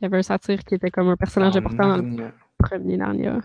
Il 0.00 0.04
y 0.04 0.06
avait 0.06 0.18
un 0.18 0.22
satyre 0.22 0.64
qui 0.64 0.74
était 0.74 0.90
comme 0.90 1.08
un 1.10 1.16
personnage 1.16 1.54
Ah, 1.54 1.58
important 1.60 1.96
dans 1.96 1.96
le 1.98 2.32
premier 2.58 2.96
Narnia. 2.96 3.38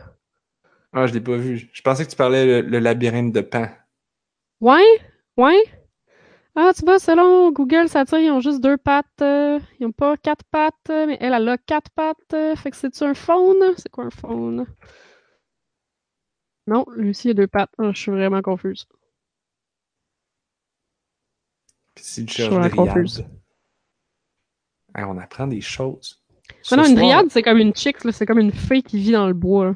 Ah, 0.92 1.06
je 1.06 1.14
l'ai 1.14 1.22
pas 1.22 1.38
vu. 1.38 1.70
Je 1.72 1.82
pensais 1.84 2.04
que 2.04 2.10
tu 2.10 2.16
parlais 2.16 2.62
le, 2.64 2.68
le 2.68 2.80
labyrinthe 2.80 3.32
de 3.32 3.42
Pan. 3.42 3.68
Ouais, 4.62 4.84
ouais. 5.38 5.64
Ah, 6.56 6.72
tu 6.74 6.86
vois, 6.86 7.00
selon 7.00 7.52
Google, 7.52 7.90
Satyre, 7.90 8.20
ils 8.20 8.32
ont 8.32 8.40
juste 8.40 8.62
deux 8.62 8.78
pattes. 8.78 9.06
euh, 9.22 9.60
ils 9.80 9.86
ont 9.88 9.92
pas 9.92 10.16
quatre 10.18 10.46
pattes, 10.46 10.74
euh, 10.90 11.06
mais 11.08 11.18
elle, 11.20 11.34
elle 11.34 11.50
a 11.50 11.58
quatre 11.58 11.92
pattes. 11.92 12.18
euh, 12.34 12.56
fait 12.56 12.72
que 12.72 12.78
c'est-tu 12.78 13.04
un 13.04 13.14
faune? 13.14 13.74
C'est 13.78 13.90
quoi 13.90 14.06
un 14.06 14.10
faune? 14.10 14.66
Non, 16.68 16.86
lui 16.96 17.10
aussi, 17.10 17.28
il 17.28 17.32
a 17.32 17.34
deux 17.34 17.48
pattes. 17.48 17.72
Ah, 17.78 17.92
je 17.92 18.00
suis 18.00 18.12
vraiment 18.12 18.42
confuse. 18.42 18.88
Puis 21.94 22.04
si 22.06 22.26
tu 22.26 22.42
Je 22.42 22.44
suis 22.44 22.56
Dryade. 22.56 22.72
confuse. 22.72 23.26
On 24.98 25.18
apprend 25.18 25.48
des 25.48 25.62
choses. 25.62 26.24
Ah 26.72 26.78
non, 26.78 26.86
une 26.86 26.96
soir, 26.96 26.96
dryade, 26.96 27.26
c'est 27.30 27.44
comme 27.44 27.58
une 27.58 27.76
chick, 27.76 28.04
là, 28.06 28.12
c'est 28.14 28.26
comme 28.26 28.40
une 28.40 28.54
fée 28.54 28.82
qui 28.82 28.98
vit 28.98 29.12
dans 29.12 29.28
le 29.28 29.34
bois. 29.34 29.66
là. 29.66 29.76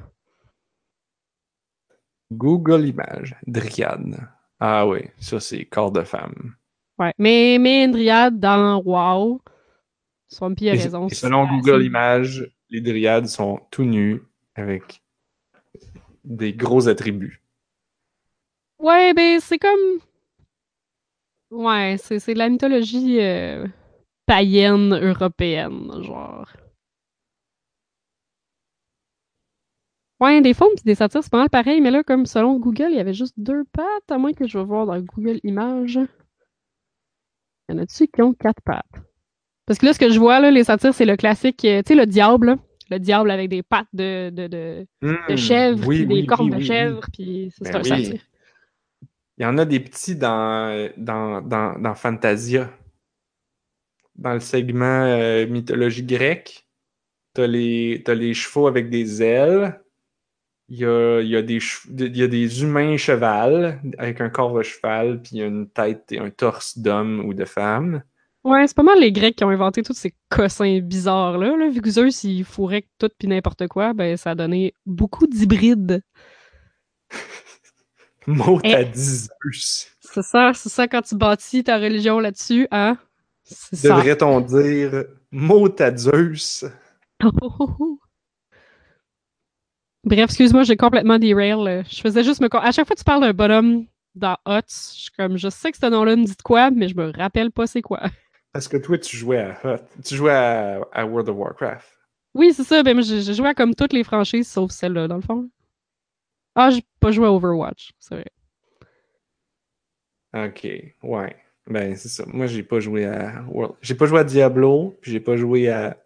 Google 2.32 2.88
Images. 2.88 3.36
Dryade. 3.46 4.30
Ah 4.60 4.88
oui, 4.88 5.00
ça 5.20 5.40
c'est 5.40 5.66
corps 5.66 5.92
de 5.92 6.04
femme. 6.04 6.56
Ouais, 6.98 7.14
mais, 7.18 7.58
mais 7.60 7.86
une 7.86 7.92
dryade 7.92 8.40
dans 8.40 8.82
WoW, 8.84 9.42
Swampy 10.28 10.70
a 10.70 10.74
raison. 10.74 11.08
et 11.08 11.14
selon 11.14 11.48
Google 11.48 11.84
Images, 11.84 12.52
les 12.70 12.82
dryades 12.82 13.28
sont 13.28 13.62
tout 13.72 13.86
nus 13.86 14.22
avec 14.56 15.02
des 16.26 16.54
gros 16.54 16.88
attributs. 16.90 17.42
Ouais, 18.80 19.14
ben 19.14 19.40
c'est 19.40 19.58
comme. 19.58 20.00
Ouais, 21.52 21.96
c'est 21.98 22.20
c'est 22.20 22.34
de 22.34 22.40
la 22.40 22.50
mythologie 22.50 23.20
euh, 23.20 23.66
païenne 24.26 24.94
européenne, 24.94 26.04
genre. 26.04 26.48
Ouais, 30.22 30.42
des 30.42 30.54
faunes 30.54 30.76
pis 30.76 30.84
des 30.84 30.96
satyres, 30.96 31.24
c'est 31.24 31.32
pas 31.32 31.38
mal 31.40 31.50
pareil, 31.50 31.82
mais 31.82 31.92
là, 31.92 32.04
comme 32.04 32.26
selon 32.26 32.60
Google, 32.60 32.88
il 32.90 32.98
y 32.98 33.00
avait 33.00 33.14
juste 33.14 33.34
deux 33.38 33.64
pattes, 33.72 34.12
à 34.12 34.18
moins 34.18 34.34
que 34.34 34.48
je 34.48 34.58
vais 34.58 34.66
voir 34.66 34.86
dans 34.86 35.00
Google 35.00 35.40
Images. 35.44 36.00
Y 37.70 37.74
en 37.74 37.78
a-tu 37.78 38.08
qui 38.08 38.22
ont 38.22 38.34
quatre 38.34 38.62
pattes? 38.64 38.86
Parce 39.66 39.80
que 39.80 39.86
là, 39.86 39.94
ce 39.94 40.00
que 40.00 40.10
je 40.10 40.20
vois, 40.20 40.40
là, 40.40 40.52
les 40.52 40.64
satyres, 40.66 40.94
c'est 40.94 41.06
le 41.06 41.16
classique, 41.16 41.64
euh, 41.66 41.82
tu 41.84 41.90
sais, 41.94 41.96
le 41.96 42.06
diable, 42.06 42.48
là. 42.48 42.58
Le 42.90 43.00
diable 43.00 43.30
avec 43.32 43.50
des 43.50 43.62
pattes 43.64 43.88
de, 43.94 44.32
de, 44.32 44.48
de, 44.48 44.88
de 45.28 45.36
Hmm, 45.36 45.36
chèvre, 45.36 45.88
oui, 45.88 46.06
puis 46.06 46.08
des 46.08 46.24
oui, 46.24 46.26
cornes 46.26 46.50
de 46.50 46.60
chèvre, 46.60 47.02
puis 47.14 47.52
ça, 47.52 47.66
c'est 47.66 47.76
Ben 47.76 47.78
un 47.78 47.84
oui. 47.84 47.92
satyre. 47.98 48.22
Il 49.40 49.44
y 49.44 49.46
en 49.48 49.58
a 49.58 49.66
des 49.66 49.80
petits 49.80 50.16
dans, 50.16 50.92
dans, 50.98 51.42
dans, 51.42 51.80
dans 51.80 51.96
Fantasia. 51.96 52.70
Dans 54.16 54.34
le 54.34 54.40
segment 54.40 54.86
euh, 55.06 55.48
mythologie 55.48 56.04
grecque, 56.04 56.68
t'as 57.34 57.48
les, 57.48 58.04
t'as 58.06 58.16
les 58.16 58.34
chevaux 58.34 58.68
avec 58.68 58.90
des 58.90 59.24
ailes. 59.24 59.82
Il 60.72 60.78
y 60.78 60.86
a, 60.86 61.22
il 61.22 61.28
y 61.28 61.36
a 61.36 61.42
des, 61.42 61.60
il 61.98 62.18
y 62.18 62.22
a 62.24 62.28
des 62.28 62.62
humains 62.62 62.96
cheval 62.98 63.82
avec 63.98 64.22
un 64.22 64.30
corps 64.30 64.54
de 64.56 64.62
cheval, 64.62 65.22
puis 65.22 65.32
il 65.34 65.38
y 65.40 65.42
a 65.42 65.48
une 65.48 65.68
tête 65.68 66.12
et 66.12 66.20
un 66.20 66.30
torse 66.30 66.78
d'homme 66.78 67.22
ou 67.26 67.34
de 67.34 67.46
femme. 67.46 68.04
Ouais, 68.44 68.66
c'est 68.68 68.76
pas 68.76 68.84
mal 68.84 69.00
les 69.00 69.12
Grecs 69.12 69.36
qui 69.36 69.44
ont 69.44 69.50
inventé 69.50 69.82
tous 69.82 69.94
ces 69.98 70.14
cossins 70.30 70.80
bizarres-là. 70.80 71.58
Là. 71.58 71.70
Vu 71.70 71.82
que 71.82 71.90
Zeus, 71.90 72.24
il 72.24 72.44
fourrait 72.46 72.86
tout 73.00 73.10
puis 73.18 73.28
n'importe 73.28 73.68
quoi, 73.68 73.94
ben 73.94 74.16
ça 74.16 74.32
a 74.32 74.36
donné 74.36 74.74
beaucoup 74.86 75.28
d'hybrides. 75.28 76.02
Mot 78.28 78.60
Eh. 78.64 78.76
à 78.76 78.84
10 78.84 79.28
Zeus. 79.44 79.88
C'est 80.02 80.24
ça, 80.24 80.52
c'est 80.54 80.70
ça 80.70 80.88
quand 80.88 81.02
tu 81.02 81.16
bâtis 81.16 81.64
ta 81.64 81.78
religion 81.78 82.20
là-dessus, 82.20 82.68
hein? 82.72 82.98
Devrait-on 83.72 84.42
dire 84.42 85.06
mot 85.32 85.68
à 85.80 85.96
Zeus? 85.98 86.66
Bref, 90.04 90.26
excuse-moi, 90.26 90.64
j'ai 90.64 90.78
complètement 90.78 91.20
derail. 91.20 91.62
là. 91.64 91.84
Je 91.84 92.02
faisais 92.02 92.24
juste 92.24 92.42
me... 92.42 92.48
À 92.56 92.72
chaque 92.72 92.88
fois 92.88 92.96
que 92.96 93.00
tu 93.00 93.06
parles 93.06 93.22
d'un 93.22 93.34
bonhomme 93.34 93.86
dans 94.16 94.38
Hot, 94.46 94.62
je 94.68 94.74
suis 95.02 95.12
comme, 95.12 95.38
je 95.38 95.50
sais 95.50 95.72
que 95.72 95.78
ce 95.78 95.86
nom-là 95.86 96.16
me 96.16 96.24
dit 96.26 96.36
de 96.36 96.42
quoi, 96.42 96.72
mais 96.72 96.88
je 96.88 96.96
me 96.96 97.12
rappelle 97.16 97.52
pas 97.52 97.68
c'est 97.68 97.82
quoi. 97.82 98.02
Parce 98.54 98.68
que 98.68 98.78
toi, 98.78 98.98
tu 98.98 99.16
jouais 99.16 99.40
à 99.40 99.60
Hot. 99.64 99.80
Tu 100.04 100.16
jouais 100.16 100.32
à, 100.32 100.82
à 100.92 101.06
World 101.06 101.30
of 101.30 101.36
Warcraft. 101.38 101.88
Oui, 102.34 102.54
c'est 102.54 102.64
ça, 102.64 102.84
ben 102.84 103.02
j'ai 103.02 103.34
joué 103.34 103.48
à 103.50 103.54
comme 103.56 103.74
toutes 103.74 103.92
les 103.94 104.04
franchises, 104.04 104.48
sauf 104.48 104.72
celle-là, 104.72 105.08
dans 105.08 105.16
le 105.16 105.22
fond. 105.22 105.50
Ah, 106.56 106.70
j'ai 106.70 106.84
pas 107.00 107.12
joué 107.12 107.26
à 107.26 107.32
Overwatch, 107.32 107.92
c'est 108.00 108.16
vrai. 108.16 108.26
Ok, 110.34 110.68
ouais. 111.04 111.36
Ben, 111.68 111.96
c'est 111.96 112.10
ça. 112.10 112.24
Moi, 112.28 112.48
j'ai 112.48 112.64
pas 112.64 112.80
joué 112.80 113.06
à 113.06 113.44
World... 113.48 113.76
J'ai 113.82 113.96
pas 113.96 114.06
joué 114.06 114.20
à 114.20 114.24
Diablo, 114.24 114.98
puis 115.02 115.12
j'ai 115.12 115.20
pas 115.20 115.38
joué 115.38 115.70
à 115.70 115.98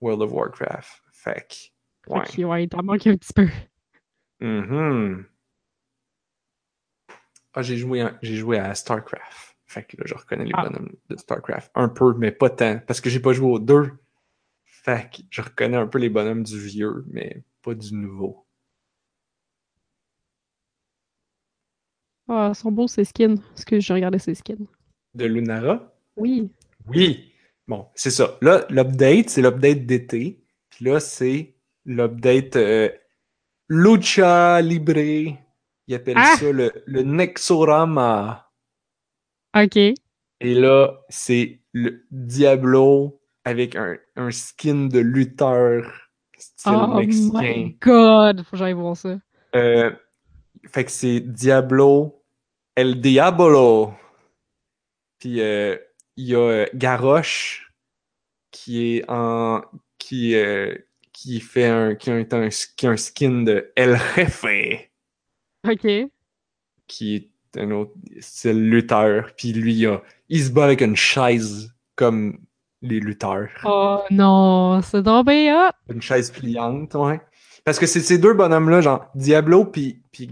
World 0.00 0.22
of 0.22 0.32
Warcraft. 0.32 1.02
Fait 1.12 1.46
que, 1.48 1.54
ouais. 2.08 2.24
Fait 2.26 2.36
que, 2.36 2.42
ouais, 2.42 2.64
il 2.64 2.68
t'en 2.68 2.82
manque 2.82 3.06
un 3.06 3.16
petit 3.16 3.32
peu. 3.32 3.48
Mhm. 4.40 5.24
Ah, 7.54 7.62
j'ai 7.62 7.76
joué, 7.76 8.04
joué 8.22 8.58
à 8.58 8.74
StarCraft. 8.74 9.56
Fait 9.66 9.84
que 9.84 9.96
là, 9.96 10.04
je 10.06 10.14
reconnais 10.14 10.44
les 10.44 10.52
Ah. 10.54 10.68
bonhommes 10.68 10.92
de 11.10 11.16
StarCraft. 11.16 11.70
Un 11.74 11.88
peu, 11.88 12.14
mais 12.14 12.30
pas 12.32 12.50
tant. 12.50 12.78
Parce 12.86 13.00
que 13.00 13.10
j'ai 13.10 13.20
pas 13.20 13.32
joué 13.32 13.50
aux 13.50 13.58
deux. 13.58 13.90
Fait 14.64 15.10
que 15.10 15.22
je 15.30 15.42
reconnais 15.42 15.76
un 15.76 15.86
peu 15.86 15.98
les 15.98 16.08
bonhommes 16.08 16.42
du 16.44 16.58
vieux, 16.58 17.04
mais 17.08 17.42
pas 17.62 17.74
du 17.74 17.94
nouveau. 17.94 18.46
Ah, 22.28 22.52
sont 22.54 22.70
beaux 22.70 22.88
ces 22.88 23.04
skins. 23.04 23.40
Excuse, 23.52 23.82
j'ai 23.84 23.94
regardé 23.94 24.18
ces 24.18 24.34
skins. 24.34 24.66
De 25.14 25.24
Lunara? 25.24 25.92
Oui. 26.16 26.50
Oui. 26.86 27.32
Bon, 27.66 27.88
c'est 27.94 28.10
ça. 28.10 28.38
Là, 28.42 28.66
l'update, 28.70 29.30
c'est 29.30 29.42
l'update 29.42 29.86
d'été. 29.86 30.42
Puis 30.70 30.84
là, 30.84 31.00
c'est 31.00 31.54
l'update 31.84 32.56
euh, 32.56 32.88
Lucha 33.68 34.60
Libre. 34.62 34.98
Ils 35.86 35.94
appellent 35.94 36.16
Ah! 36.18 36.36
ça 36.38 36.52
le, 36.52 36.72
le 36.86 37.02
Nexorama. 37.02 38.50
OK. 39.56 39.76
Et 39.76 40.54
là, 40.54 41.00
c'est 41.08 41.60
le 41.72 42.06
Diablo 42.10 43.20
avec 43.44 43.74
un, 43.76 43.96
un 44.16 44.30
skin 44.30 44.86
de 44.86 44.98
lutteur 44.98 46.10
style 46.36 46.72
Oh 46.74 46.94
mexicain. 46.98 47.40
my 47.40 47.78
god! 47.80 48.42
Faut 48.44 48.50
que 48.52 48.56
j'aille 48.58 48.72
voir 48.74 48.96
ça. 48.96 49.18
Euh, 49.56 49.90
fait 50.66 50.84
que 50.84 50.90
c'est 50.90 51.20
Diablo 51.20 52.22
El 52.76 53.00
Diabolo. 53.00 53.92
Puis 55.18 55.40
euh, 55.40 55.76
il 56.16 56.26
y 56.26 56.34
a 56.36 56.66
Garrosh 56.74 57.72
qui 58.50 58.96
est 58.98 59.04
en 59.10 59.62
qui 59.98 60.36
euh, 60.36 60.76
qui 61.22 61.40
fait 61.40 61.66
un 61.66 61.96
qui 61.96 62.10
a 62.10 62.14
un, 62.14 62.24
qui 62.24 62.86
a 62.86 62.90
un 62.90 62.96
skin 62.96 63.42
de 63.42 63.72
El 63.74 63.98
Jefe 64.14 64.44
OK. 65.68 65.86
qui 66.86 67.16
est 67.16 67.58
un 67.60 67.72
autre 67.72 67.92
style 68.20 68.70
lutteur. 68.70 69.32
Puis 69.36 69.52
lui 69.52 69.74
il, 69.74 69.86
a- 69.86 70.02
il 70.28 70.44
se 70.44 70.50
bat 70.50 70.64
avec 70.66 70.80
une 70.80 70.94
chaise 70.94 71.74
comme 71.96 72.38
les 72.82 73.00
lutteurs. 73.00 73.50
Oh 73.64 74.02
non, 74.10 74.80
c'est 74.82 75.02
bien 75.24 75.68
hot! 75.68 75.92
Une 75.92 76.00
chaise 76.00 76.30
pliante, 76.30 76.94
ouais. 76.94 77.20
Parce 77.64 77.80
que 77.80 77.86
c'est 77.86 78.00
ces 78.00 78.18
deux 78.18 78.34
bonhommes-là, 78.34 78.80
genre 78.80 79.06
Diablo 79.16 79.64
puis, 79.64 80.00
puis 80.12 80.28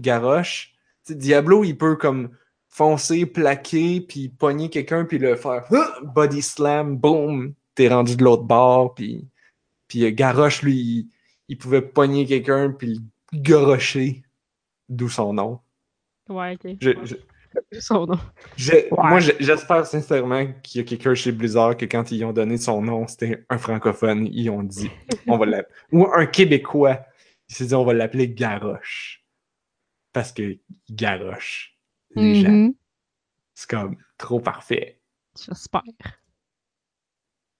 sais, 1.03 1.15
Diablo, 1.15 1.65
il 1.65 1.77
peut 1.77 1.97
comme 1.97 2.29
foncer, 2.69 3.25
plaquer, 3.25 3.99
puis 3.99 4.29
pogner 4.29 4.69
quelqu'un, 4.69 5.03
puis 5.03 5.17
le 5.17 5.35
faire 5.35 5.65
body 6.01 6.41
slam, 6.41 6.95
boom. 6.95 7.53
t'es 7.75 7.89
rendu 7.89 8.15
de 8.15 8.23
l'autre 8.23 8.43
bord, 8.43 8.95
puis, 8.95 9.27
puis 9.87 10.03
euh, 10.05 10.11
Garoche, 10.11 10.61
lui, 10.61 10.75
il, 10.75 11.09
il 11.49 11.57
pouvait 11.57 11.81
pogner 11.81 12.25
quelqu'un, 12.25 12.71
puis 12.71 12.95
le 13.33 13.39
garocher, 13.39 14.23
d'où 14.89 15.09
son 15.09 15.33
nom. 15.33 15.59
Ouais, 16.29 16.53
ok. 16.61 16.77
Je- 16.81 17.05
je- 17.05 17.15
Son 17.79 18.05
nom. 18.05 18.19
Ouais. 18.59 18.87
Moi, 18.91 19.19
j'espère 19.19 19.85
sincèrement 19.87 20.45
qu'il 20.61 20.79
y 20.81 20.83
a 20.83 20.87
quelqu'un 20.87 21.15
chez 21.15 21.31
Blizzard 21.31 21.75
que 21.77 21.85
quand 21.85 22.11
ils 22.11 22.23
ont 22.23 22.33
donné 22.33 22.57
son 22.57 22.81
nom, 22.83 23.07
c'était 23.07 23.45
un 23.49 23.57
francophone, 23.57 24.27
ils 24.31 24.49
ont 24.49 24.61
dit, 24.61 24.91
on 25.27 25.37
va 25.37 25.45
l'appeler. 25.47 25.75
Ou 25.91 26.05
un 26.13 26.25
Québécois, 26.27 26.99
il 27.49 27.55
s'est 27.55 27.65
dit, 27.67 27.73
on 27.73 27.83
va 27.85 27.93
l'appeler 27.93 28.29
Garoche. 28.29 29.23
Parce 30.13 30.31
que 30.33 30.57
garoche 30.91 31.75
les 32.15 32.35
gens. 32.41 32.49
Mhm. 32.51 32.73
C'est 33.55 33.69
comme 33.69 33.95
trop 34.17 34.39
parfait. 34.39 34.99
J'espère. 35.39 35.81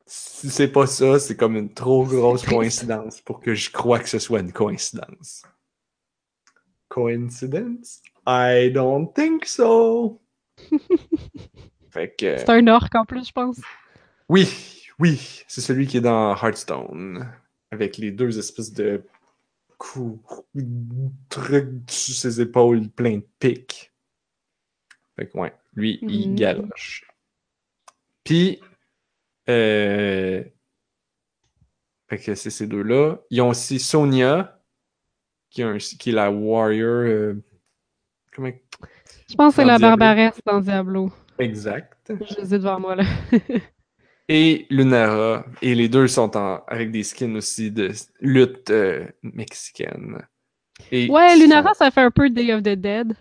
Si 0.10 0.50
c'est 0.50 0.70
pas 0.72 0.88
ça, 0.88 1.20
c'est 1.20 1.36
comme 1.36 1.58
une 1.58 1.74
trop 1.74 2.06
grosse 2.06 2.46
coïncidence 2.46 3.20
pour 3.22 3.42
que 3.42 3.54
je 3.54 3.70
croie 3.72 4.00
que 4.00 4.08
ce 4.08 4.20
soit 4.20 4.40
une 4.40 4.54
coïncidence. 4.54 5.44
Coincidence? 6.88 8.02
I 8.26 8.72
don't 8.74 9.14
think 9.14 9.46
so. 9.46 10.22
fait 11.92 12.16
que. 12.18 12.38
C'est 12.38 12.50
un 12.50 12.68
orc 12.68 12.90
en 12.96 13.06
plus, 13.06 13.28
je 13.28 13.32
pense. 13.34 13.60
Oui, 14.30 14.84
oui, 15.00 15.44
c'est 15.48 15.62
celui 15.62 15.88
qui 15.88 15.98
est 15.98 16.02
dans 16.02 16.36
Hearthstone. 16.36 17.30
Avec 17.72 17.98
les 17.98 18.12
deux 18.12 18.40
espèces 18.40 18.72
de 18.72 19.04
coups, 19.78 20.46
trucs 21.30 21.70
sur 21.90 22.16
ses 22.16 22.40
épaules 22.40 22.88
plein 22.90 23.18
de 23.18 23.28
pics. 23.40 23.92
Fait 25.18 25.28
que 25.28 25.38
ouais, 25.38 25.54
lui, 25.76 26.00
il 26.02 26.30
Mhm. 26.30 26.36
galoche. 26.36 27.06
Puis, 28.24 28.62
euh... 29.50 30.44
fait 32.10 32.18
que 32.18 32.36
c'est 32.36 32.50
ces 32.50 32.68
deux-là. 32.68 33.18
Ils 33.30 33.42
ont 33.42 33.50
aussi 33.50 33.80
Sonia, 33.80 34.60
qui, 35.50 35.62
est 35.62 35.66
un- 35.66 35.78
qui 35.78 36.10
est 36.10 36.14
la 36.14 36.32
warrior. 36.32 37.04
euh, 37.06 37.34
Comment. 38.34 38.52
Je 39.30 39.36
pense 39.36 39.54
que 39.56 39.62
c'est 39.62 39.66
la 39.68 39.78
Diablo. 39.78 39.98
barbaresse 39.98 40.40
dans 40.46 40.60
Diablo. 40.62 41.12
Exact. 41.40 41.94
Ai 42.10 42.46
devant 42.48 42.80
moi, 42.80 42.96
là. 42.96 43.04
et 44.30 44.66
Lunara. 44.70 45.46
Et 45.62 45.76
les 45.76 45.90
deux 45.90 46.08
sont 46.08 46.36
en, 46.38 46.64
avec 46.68 46.92
des 46.92 47.04
skins 47.04 47.36
aussi 47.36 47.72
de 47.72 47.92
lutte 48.22 48.70
euh, 48.70 49.06
mexicaine. 49.24 50.22
Et 50.92 51.10
Ouais, 51.10 51.36
Lunara, 51.38 51.70
sont- 51.74 51.80
ça 51.86 51.92
fait 51.92 52.02
un 52.02 52.12
peu 52.12 52.30
Day 52.30 52.54
of 52.54 52.62
the 52.62 52.70
Dead. 52.76 53.14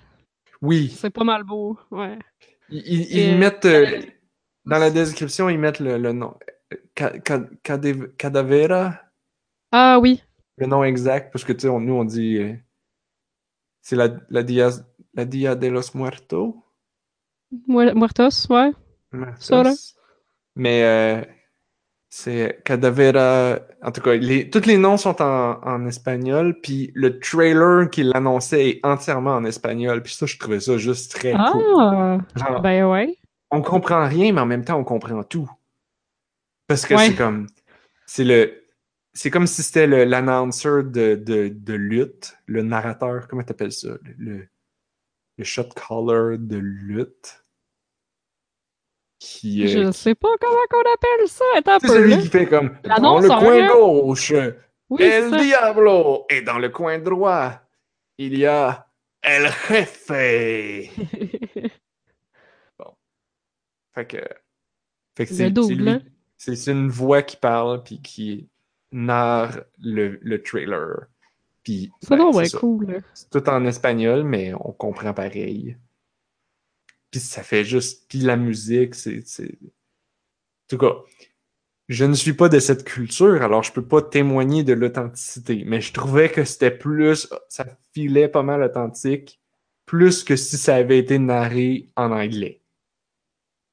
Oui, 0.62 0.88
C'est 0.96 1.10
pas 1.10 1.24
mal 1.24 1.42
beau. 1.44 1.78
Ouais. 1.90 2.18
ils, 2.70 2.78
ils- 3.10 3.18
Et, 3.18 3.30
ils 3.32 3.38
mettent 3.38 3.64
euh, 3.64 4.00
dans 4.66 4.78
la 4.78 4.90
description, 4.90 5.48
ils 5.48 5.58
mettent 5.58 5.80
le, 5.80 5.98
le 5.98 6.12
nom. 6.12 6.34
Ca- 6.98 7.14
ca- 7.24 7.48
cadav- 7.62 8.08
Cadavera, 8.16 9.00
Ah 9.72 9.98
oui. 10.00 10.22
le 10.58 10.66
nom 10.66 10.82
exact, 10.84 11.32
parce 11.32 11.44
que 11.44 11.52
tu 11.52 11.60
sais, 11.60 11.68
on- 11.68 11.80
nous 11.80 11.94
on 11.94 12.04
dit 12.04 12.38
euh, 12.38 12.54
c'est 13.82 13.96
la, 13.96 14.08
la, 14.30 14.42
dia, 14.42 14.70
la 15.14 15.24
Dia 15.24 15.54
de 15.54 15.68
los 15.68 15.94
Muertos? 15.94 16.56
Mu- 17.68 17.94
Muertos, 17.94 18.46
ouais. 18.50 18.72
Muertos. 19.12 19.94
Mais 20.56 20.82
euh, 20.82 21.22
c'est 22.08 22.60
Cadavera. 22.64 23.60
En 23.82 23.92
tout 23.92 24.00
cas, 24.00 24.14
les, 24.16 24.50
tous 24.50 24.66
les 24.66 24.78
noms 24.78 24.96
sont 24.96 25.20
en, 25.22 25.60
en 25.62 25.86
espagnol, 25.86 26.58
puis 26.62 26.90
le 26.94 27.20
trailer 27.20 27.88
qui 27.90 28.02
l'annonçait 28.02 28.70
est 28.70 28.80
entièrement 28.84 29.36
en 29.36 29.44
espagnol, 29.44 30.02
puis 30.02 30.14
ça, 30.14 30.26
je 30.26 30.36
trouvais 30.38 30.60
ça 30.60 30.76
juste 30.78 31.12
très 31.12 31.32
cool. 31.32 31.62
Ah! 31.78 32.18
Genre, 32.34 32.60
Ben 32.62 32.84
ouais. 32.86 33.16
On 33.56 33.62
comprend 33.62 34.06
rien, 34.06 34.32
mais 34.32 34.40
en 34.40 34.46
même 34.46 34.64
temps, 34.64 34.78
on 34.78 34.84
comprend 34.84 35.22
tout. 35.24 35.50
Parce 36.66 36.84
que 36.86 36.94
Ouais. 36.94 37.08
c'est 37.08 37.14
comme. 37.16 37.46
C'est 38.06 38.24
le. 38.24 38.62
C'est 39.14 39.30
comme 39.30 39.46
si 39.46 39.62
c'était 39.62 39.86
l'announcer 39.86 40.82
de, 40.84 41.14
de, 41.14 41.48
de 41.48 41.72
lutte, 41.74 42.36
le 42.44 42.62
narrateur, 42.62 43.26
comment 43.28 43.42
t'appelles 43.42 43.72
ça? 43.72 43.88
Le, 44.18 44.46
le, 45.38 45.44
shot 45.44 45.68
caller 45.74 46.36
de 46.38 46.58
lutte. 46.58 47.42
Qui, 49.18 49.64
euh, 49.64 49.86
Je 49.86 49.92
sais 49.92 50.14
pas 50.14 50.28
comment 50.38 50.66
qu'on 50.68 50.80
appelle 50.92 51.28
ça. 51.28 51.44
C'est 51.80 51.88
celui 51.88 52.18
qui 52.18 52.28
fait 52.28 52.46
comme 52.46 52.76
dans 52.84 53.18
le 53.18 53.28
coin 53.28 53.66
gauche, 53.68 54.34
Oui, 54.90 55.02
El. 55.02 55.30
Diablo, 55.30 56.26
et 56.28 56.42
dans 56.42 56.58
le 56.58 56.68
coin 56.68 56.98
droit, 56.98 57.52
il 58.18 58.36
y 58.36 58.44
a 58.44 58.86
El 59.22 59.48
Jefe. 59.68 60.90
Fait 63.96 64.06
que, 64.06 64.18
fait 65.16 65.24
que 65.26 65.30
Le 65.30 65.36
c'est 65.36 65.50
double, 65.50 65.68
c'est 65.68 65.74
lui- 65.74 65.88
hein? 65.90 66.02
c'est 66.36 66.70
une 66.70 66.88
voix 66.88 67.22
qui 67.22 67.36
parle 67.38 67.82
puis 67.82 68.00
qui 68.02 68.48
narre 68.92 69.62
le, 69.82 70.18
le 70.22 70.42
trailer. 70.42 71.06
Puis 71.64 71.90
C'est 72.02 72.10
ben, 72.10 72.30
c'est 72.30 72.36
ouais, 72.38 72.48
ça. 72.48 72.58
cool. 72.58 72.86
là. 72.92 72.98
C'est 73.14 73.30
tout 73.30 73.48
en 73.48 73.64
espagnol, 73.64 74.22
mais 74.22 74.52
on 74.54 74.72
comprend 74.72 75.12
pareil. 75.14 75.76
Puis 77.10 77.20
ça 77.20 77.42
fait 77.42 77.64
juste. 77.64 78.06
Puis 78.08 78.18
la 78.20 78.36
musique, 78.36 78.94
c'est. 78.94 79.26
c'est- 79.26 79.58
En 79.62 80.68
tout 80.68 80.78
cas, 80.78 80.94
je 81.88 82.04
ne 82.04 82.14
suis 82.14 82.32
pas 82.34 82.48
de 82.48 82.58
cette 82.58 82.84
culture, 82.84 83.42
alors 83.42 83.62
je 83.62 83.72
peux 83.72 83.86
pas 83.86 84.02
témoigner 84.02 84.62
de 84.64 84.72
l'authenticité. 84.74 85.64
Mais 85.64 85.80
je 85.80 85.92
trouvais 85.92 86.30
que 86.30 86.44
c'était 86.44 86.70
plus. 86.76 87.28
Ça 87.48 87.64
filait 87.94 88.28
pas 88.28 88.42
mal 88.42 88.62
authentique, 88.62 89.40
plus 89.86 90.22
que 90.24 90.36
si 90.36 90.56
ça 90.58 90.74
avait 90.76 90.98
été 90.98 91.18
narré 91.18 91.88
en 91.96 92.10
anglais. 92.12 92.60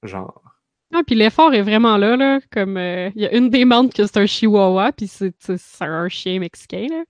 Genre. 0.04 0.42
Ah, 0.94 1.02
puis 1.06 1.16
l'effort 1.16 1.54
est 1.54 1.62
vraiment 1.64 1.98
là, 1.98 2.16
là. 2.16 2.40
Comme, 2.52 2.78
euh, 2.78 3.10
il 3.16 3.22
y 3.24 3.26
a 3.26 3.34
une 3.36 3.50
des 3.50 3.66
membres 3.66 3.92
que 3.94 4.06
c'est 4.06 4.18
un 4.18 4.26
chihuahua, 4.28 4.92
puis 4.92 5.08
c'est 5.08 5.34
un 5.82 6.08
chien 6.10 6.40
mexicain, 6.40 6.88
là. 6.90 7.04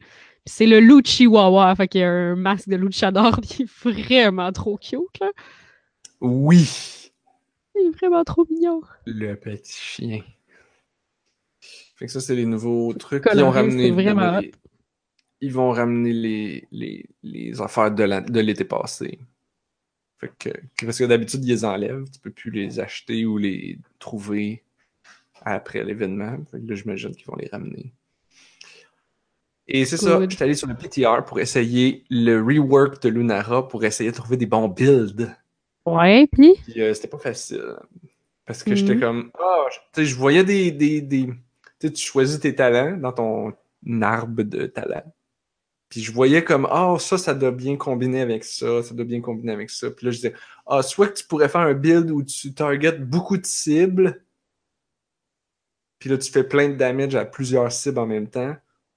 Puis 0.45 0.53
c'est 0.55 0.65
le 0.65 0.79
loup 0.79 1.01
de 1.01 1.07
chihuahua, 1.07 1.75
fait 1.75 1.87
qu'il 1.87 2.01
y 2.01 2.03
a 2.03 2.09
un 2.11 2.35
masque 2.35 2.69
de 2.69 2.75
luchador, 2.77 3.39
puis 3.41 3.65
il 3.85 3.99
est 3.99 4.03
vraiment 4.03 4.51
trop 4.51 4.77
cute, 4.77 5.19
là. 5.19 5.31
Oui! 6.21 7.11
Il 7.75 7.87
est 7.87 7.97
vraiment 7.97 8.23
trop 8.23 8.45
mignon. 8.49 8.81
Le 9.05 9.33
petit 9.35 9.73
chien. 9.77 10.21
Fait 11.95 12.05
que 12.05 12.11
ça, 12.11 12.21
c'est 12.21 12.35
les 12.35 12.45
nouveaux 12.45 12.93
trucs. 12.93 13.23
Ils 13.25 13.29
Coloré, 13.31 13.47
ont 13.47 13.51
ramené 13.51 13.91
vraiment 13.91 14.39
les- 14.39 14.51
Ils 15.41 15.51
vont 15.51 15.71
ramener 15.71 16.13
les, 16.13 16.67
les, 16.71 17.05
les 17.23 17.61
affaires 17.61 17.91
de 17.91 18.03
la- 18.03 18.21
de 18.21 18.39
l'été 18.39 18.63
passé. 18.63 19.19
Fait 20.23 20.31
que, 20.39 20.57
que- 20.77 20.85
parce 20.85 20.97
que 20.97 21.03
d'habitude, 21.03 21.43
ils 21.43 21.49
les 21.49 21.65
enlèvent. 21.65 22.05
Tu 22.11 22.19
peux 22.19 22.31
plus 22.31 22.51
les 22.51 22.79
acheter 22.79 23.25
ou 23.25 23.37
les 23.37 23.77
trouver 23.99 24.63
après 25.41 25.83
l'événement. 25.83 26.37
Fait 26.51 26.59
que 26.61 26.67
là, 26.69 26.75
j'imagine 26.75 27.15
qu'ils 27.15 27.25
vont 27.27 27.35
les 27.35 27.47
ramener. 27.47 27.91
Et 29.67 29.85
c'est 29.85 29.97
ça, 29.97 30.17
Good. 30.17 30.31
j'étais 30.31 30.43
allé 30.43 30.55
sur 30.55 30.67
le 30.67 30.75
PTR 30.75 31.23
pour 31.25 31.39
essayer 31.39 32.03
le 32.09 32.41
rework 32.41 33.01
de 33.01 33.09
Lunara 33.09 33.67
pour 33.67 33.83
essayer 33.85 34.11
de 34.11 34.15
trouver 34.15 34.35
des 34.37 34.45
bons 34.45 34.67
builds. 34.67 35.33
Ouais, 35.85 36.27
puis? 36.31 36.53
Puis 36.63 36.81
euh, 36.81 36.93
c'était 36.93 37.07
pas 37.07 37.17
facile. 37.17 37.75
Parce 38.45 38.63
que 38.63 38.75
j'étais 38.75 38.95
Mhm. 38.95 38.99
comme, 39.01 39.31
ah, 39.39 39.65
je- 39.71 39.77
tu 39.77 39.83
sais, 39.95 40.05
je 40.05 40.15
voyais 40.15 40.43
des. 40.43 40.71
des, 40.71 41.01
des 41.01 41.27
tu 41.79 41.87
sais, 41.87 41.93
tu 41.93 42.05
choisis 42.05 42.39
tes 42.39 42.53
talents 42.55 42.97
dans 42.97 43.13
ton 43.13 43.53
arbre 44.01 44.43
de 44.43 44.65
talents. 44.67 45.13
Puis 45.93 46.01
je 46.01 46.11
voyais 46.11 46.43
comme, 46.43 46.67
ah, 46.71 46.95
ça, 46.97 47.19
ça 47.19 47.35
doit 47.35 47.51
bien 47.51 47.77
combiner 47.77 48.21
avec 48.21 48.43
ça, 48.43 48.81
ça 48.81 48.95
doit 48.95 49.05
bien 49.05 49.21
combiner 49.21 49.51
avec 49.53 49.69
ça. 49.69 49.91
Puis 49.91 50.07
là, 50.07 50.11
je 50.11 50.15
disais, 50.15 50.33
ah, 50.65 50.81
soit 50.81 51.09
que 51.09 51.19
tu 51.19 51.23
pourrais 51.27 51.47
faire 51.47 51.61
un 51.61 51.75
build 51.75 52.09
où 52.09 52.23
tu 52.23 52.51
targetes 52.51 53.07
beaucoup 53.07 53.37
de 53.37 53.45
cibles, 53.45 54.25
puis 55.99 56.09
là, 56.09 56.17
tu 56.17 56.31
fais 56.31 56.43
plein 56.43 56.69
de 56.69 56.73
damage 56.73 57.13
à 57.13 57.25
plusieurs 57.25 57.71
cibles 57.71 57.99
en 57.99 58.07
même 58.07 58.27
temps, 58.27 58.55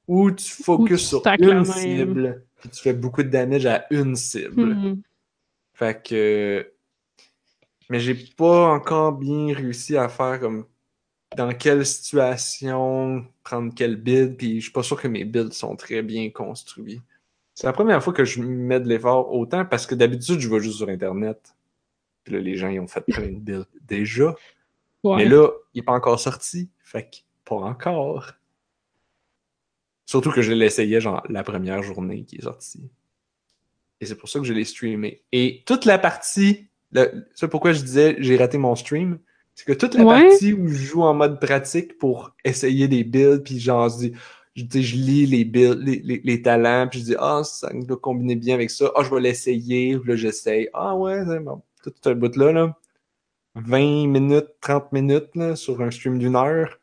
ou 0.09 0.31
tu 0.31 0.51
focuses 0.51 1.07
sur 1.07 1.23
une 1.27 1.67
cible, 1.67 2.47
puis 2.61 2.71
tu 2.71 2.81
fais 2.81 2.95
beaucoup 2.95 3.23
de 3.23 3.29
damage 3.29 3.67
à 3.67 3.85
une 3.91 4.17
cible. 4.17 4.75
hmm, 4.75 5.03
Fait 5.75 6.03
que. 6.03 6.73
Mais 7.91 8.01
j'ai 8.01 8.15
pas 8.15 8.69
encore 8.71 9.13
bien 9.13 9.53
réussi 9.55 9.99
à 9.99 10.09
faire 10.09 10.41
comme 10.41 10.65
dans 11.37 11.53
quelle 11.55 11.87
situation 11.87 13.25
prendre 13.45 13.73
quel 13.75 13.97
build, 13.97 14.37
puis 14.37 14.57
je 14.57 14.65
suis 14.65 14.73
pas 14.73 14.83
sûr 14.83 15.01
que 15.01 15.09
mes 15.09 15.25
builds 15.25 15.53
sont 15.53 15.77
très 15.77 16.03
bien 16.03 16.31
construits. 16.31 17.01
C'est 17.55 17.67
la 17.67 17.73
première 17.73 18.03
fois 18.03 18.13
que 18.13 18.25
je 18.25 18.43
mets 18.43 18.81
de 18.81 18.89
l'effort 18.89 19.33
autant 19.33 19.65
parce 19.65 19.87
que 19.87 19.95
d'habitude 19.95 20.41
je 20.41 20.49
vais 20.49 20.61
juste 20.61 20.79
sur 20.79 20.89
internet. 20.89 21.55
Puis 22.25 22.35
là, 22.35 22.41
les 22.41 22.57
gens 22.57 22.69
ils 22.69 22.81
ont 22.81 22.87
fait 22.87 23.03
plein 23.03 23.29
de 23.29 23.39
builds 23.39 23.67
déjà. 23.83 24.35
ouais. 25.05 25.17
Mais 25.17 25.25
là, 25.27 25.51
il 25.75 25.81
est 25.81 25.83
pas 25.83 25.93
encore 25.93 26.19
sorti. 26.19 26.69
Fait 26.83 27.05
que 27.05 27.17
pas 27.45 27.57
encore. 27.57 28.33
Surtout 30.05 30.31
que 30.31 30.43
je 30.43 30.53
l'essayais 30.53 31.01
genre 31.01 31.23
la 31.29 31.43
première 31.43 31.83
journée 31.83 32.25
qui 32.25 32.37
est 32.37 32.43
sortie. 32.43 32.89
Et 34.01 34.07
c'est 34.07 34.17
pour 34.17 34.29
ça 34.29 34.39
que 34.39 34.45
je 34.45 34.53
l'ai 34.53 34.65
streamé. 34.65 35.23
Et 35.33 35.63
toute 35.67 35.85
la 35.85 35.99
partie, 35.99 36.69
c'est 37.35 37.49
pourquoi 37.49 37.73
je 37.73 37.83
disais 37.83 38.17
j'ai 38.19 38.37
raté 38.37 38.59
mon 38.59 38.75
stream, 38.75 39.19
c'est 39.57 39.65
que 39.67 39.73
toute 39.73 39.95
la 39.97 40.05
Ouais. 40.05 40.29
partie 40.31 40.53
où 40.53 40.69
je 40.69 40.75
joue 40.77 41.03
en 41.03 41.15
mode 41.15 41.41
pratique 41.41 41.99
pour 41.99 42.33
essayer 42.45 42.89
des 42.89 43.05
builds, 43.05 43.43
puis 43.45 43.59
genre 43.59 43.89
je 43.89 43.97
dis, 44.67 44.83
je, 44.83 44.97
lis 44.97 45.27
les 45.27 45.45
builds, 45.45 45.83
les, 45.85 46.01
les, 46.05 46.21
les 46.25 46.43
talents, 46.43 46.89
puis 46.89 47.01
je 47.01 47.05
dis 47.07 47.17
ah 47.19 47.43
ça 47.45 47.71
doit 47.75 47.97
combiner 47.99 48.37
bien 48.37 48.55
avec 48.55 48.71
ça, 48.71 48.93
ah 48.97 49.03
je 49.05 49.11
vais 49.15 49.21
l'essayer, 49.21 49.99
là 50.07 50.17
j'essaye, 50.17 50.69
ah 50.75 50.95
ouais, 50.97 51.25
c'est 51.27 51.41
bon. 51.41 51.63
tout 51.83 51.93
ce 52.05 52.11
bout 52.11 52.37
là 52.37 52.53
là, 52.53 52.79
20 53.57 54.07
minutes, 54.09 54.49
30 54.61 54.93
minutes 54.93 55.35
là, 55.37 55.57
sur 55.57 55.81
un 55.83 55.91
stream 55.91 56.19
d'une 56.19 56.37
heure. 56.37 56.79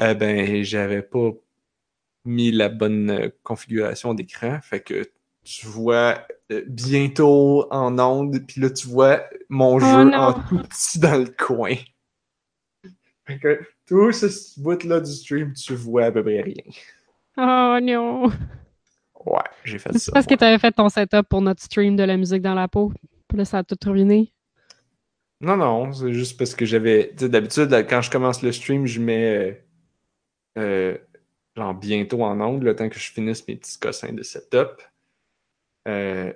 eh 0.00 0.14
ben, 0.14 0.62
j'avais 0.64 1.02
pas 1.02 1.30
mis 2.24 2.50
la 2.52 2.68
bonne 2.68 3.10
euh, 3.10 3.28
configuration 3.44 4.14
d'écran. 4.14 4.58
Fait 4.62 4.80
que 4.80 5.04
tu 5.44 5.66
vois 5.66 6.26
bientôt 6.68 7.66
en 7.72 7.98
onde, 7.98 8.38
puis 8.46 8.60
là, 8.60 8.70
tu 8.70 8.88
vois 8.88 9.24
mon 9.48 9.78
Oh 9.80 9.80
jeu 9.80 10.04
non. 10.04 10.14
en 10.14 10.32
tout 10.34 10.58
petit 10.68 10.98
dans 10.98 11.16
le 11.18 11.26
coin. 11.36 11.74
Fait 13.26 13.38
que 13.38 13.60
tout 13.86 14.12
ce 14.12 14.60
bout-là 14.60 15.00
du 15.00 15.12
stream, 15.12 15.52
tu 15.52 15.74
vois 15.74 16.06
à 16.06 16.12
peu 16.12 16.22
près 16.22 16.40
rien. 16.42 16.54
Oh 17.38 17.78
non! 17.82 18.30
Ouais, 19.26 19.40
j'ai 19.64 19.78
fait 19.78 19.92
C'est 19.92 19.98
ça. 19.98 20.12
parce 20.12 20.26
que 20.26 20.34
moi. 20.34 20.38
tu 20.38 20.44
avais 20.44 20.58
fait 20.58 20.72
ton 20.72 20.88
setup 20.88 21.28
pour 21.28 21.40
notre 21.42 21.62
stream 21.62 21.96
de 21.96 22.02
la 22.04 22.16
musique 22.16 22.42
dans 22.42 22.54
la 22.54 22.68
peau. 22.68 22.92
Puis 23.28 23.36
là, 23.38 23.44
ça 23.44 23.58
a 23.58 23.64
tout 23.64 23.76
ruiné. 23.90 24.32
Non, 25.40 25.56
non, 25.56 25.92
c'est 25.92 26.12
juste 26.14 26.38
parce 26.38 26.54
que 26.54 26.64
j'avais. 26.64 27.10
Tu 27.16 27.24
sais, 27.24 27.28
d'habitude, 27.28 27.70
quand 27.88 28.00
je 28.02 28.10
commence 28.10 28.42
le 28.42 28.52
stream, 28.52 28.86
je 28.86 29.00
mets. 29.00 29.36
euh, 29.36 29.54
euh, 30.58 30.98
genre 31.56 31.74
bientôt 31.74 32.22
en 32.24 32.40
onde, 32.40 32.62
le 32.62 32.74
temps 32.76 32.88
que 32.88 32.98
je 32.98 33.12
finisse 33.12 33.46
mes 33.48 33.56
petits 33.56 33.78
cossins 33.78 34.12
de 34.12 34.22
setup. 34.22 34.82
Euh, 35.86 36.32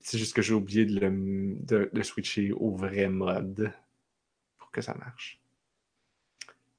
c'est 0.00 0.18
juste 0.18 0.34
que 0.34 0.42
j'ai 0.42 0.54
oublié 0.54 0.86
de 0.86 1.00
le, 1.00 1.56
de, 1.60 1.90
de 1.92 2.02
switcher 2.02 2.52
au 2.52 2.70
vrai 2.70 3.08
mode 3.08 3.72
pour 4.58 4.70
que 4.70 4.80
ça 4.80 4.94
marche. 4.94 5.40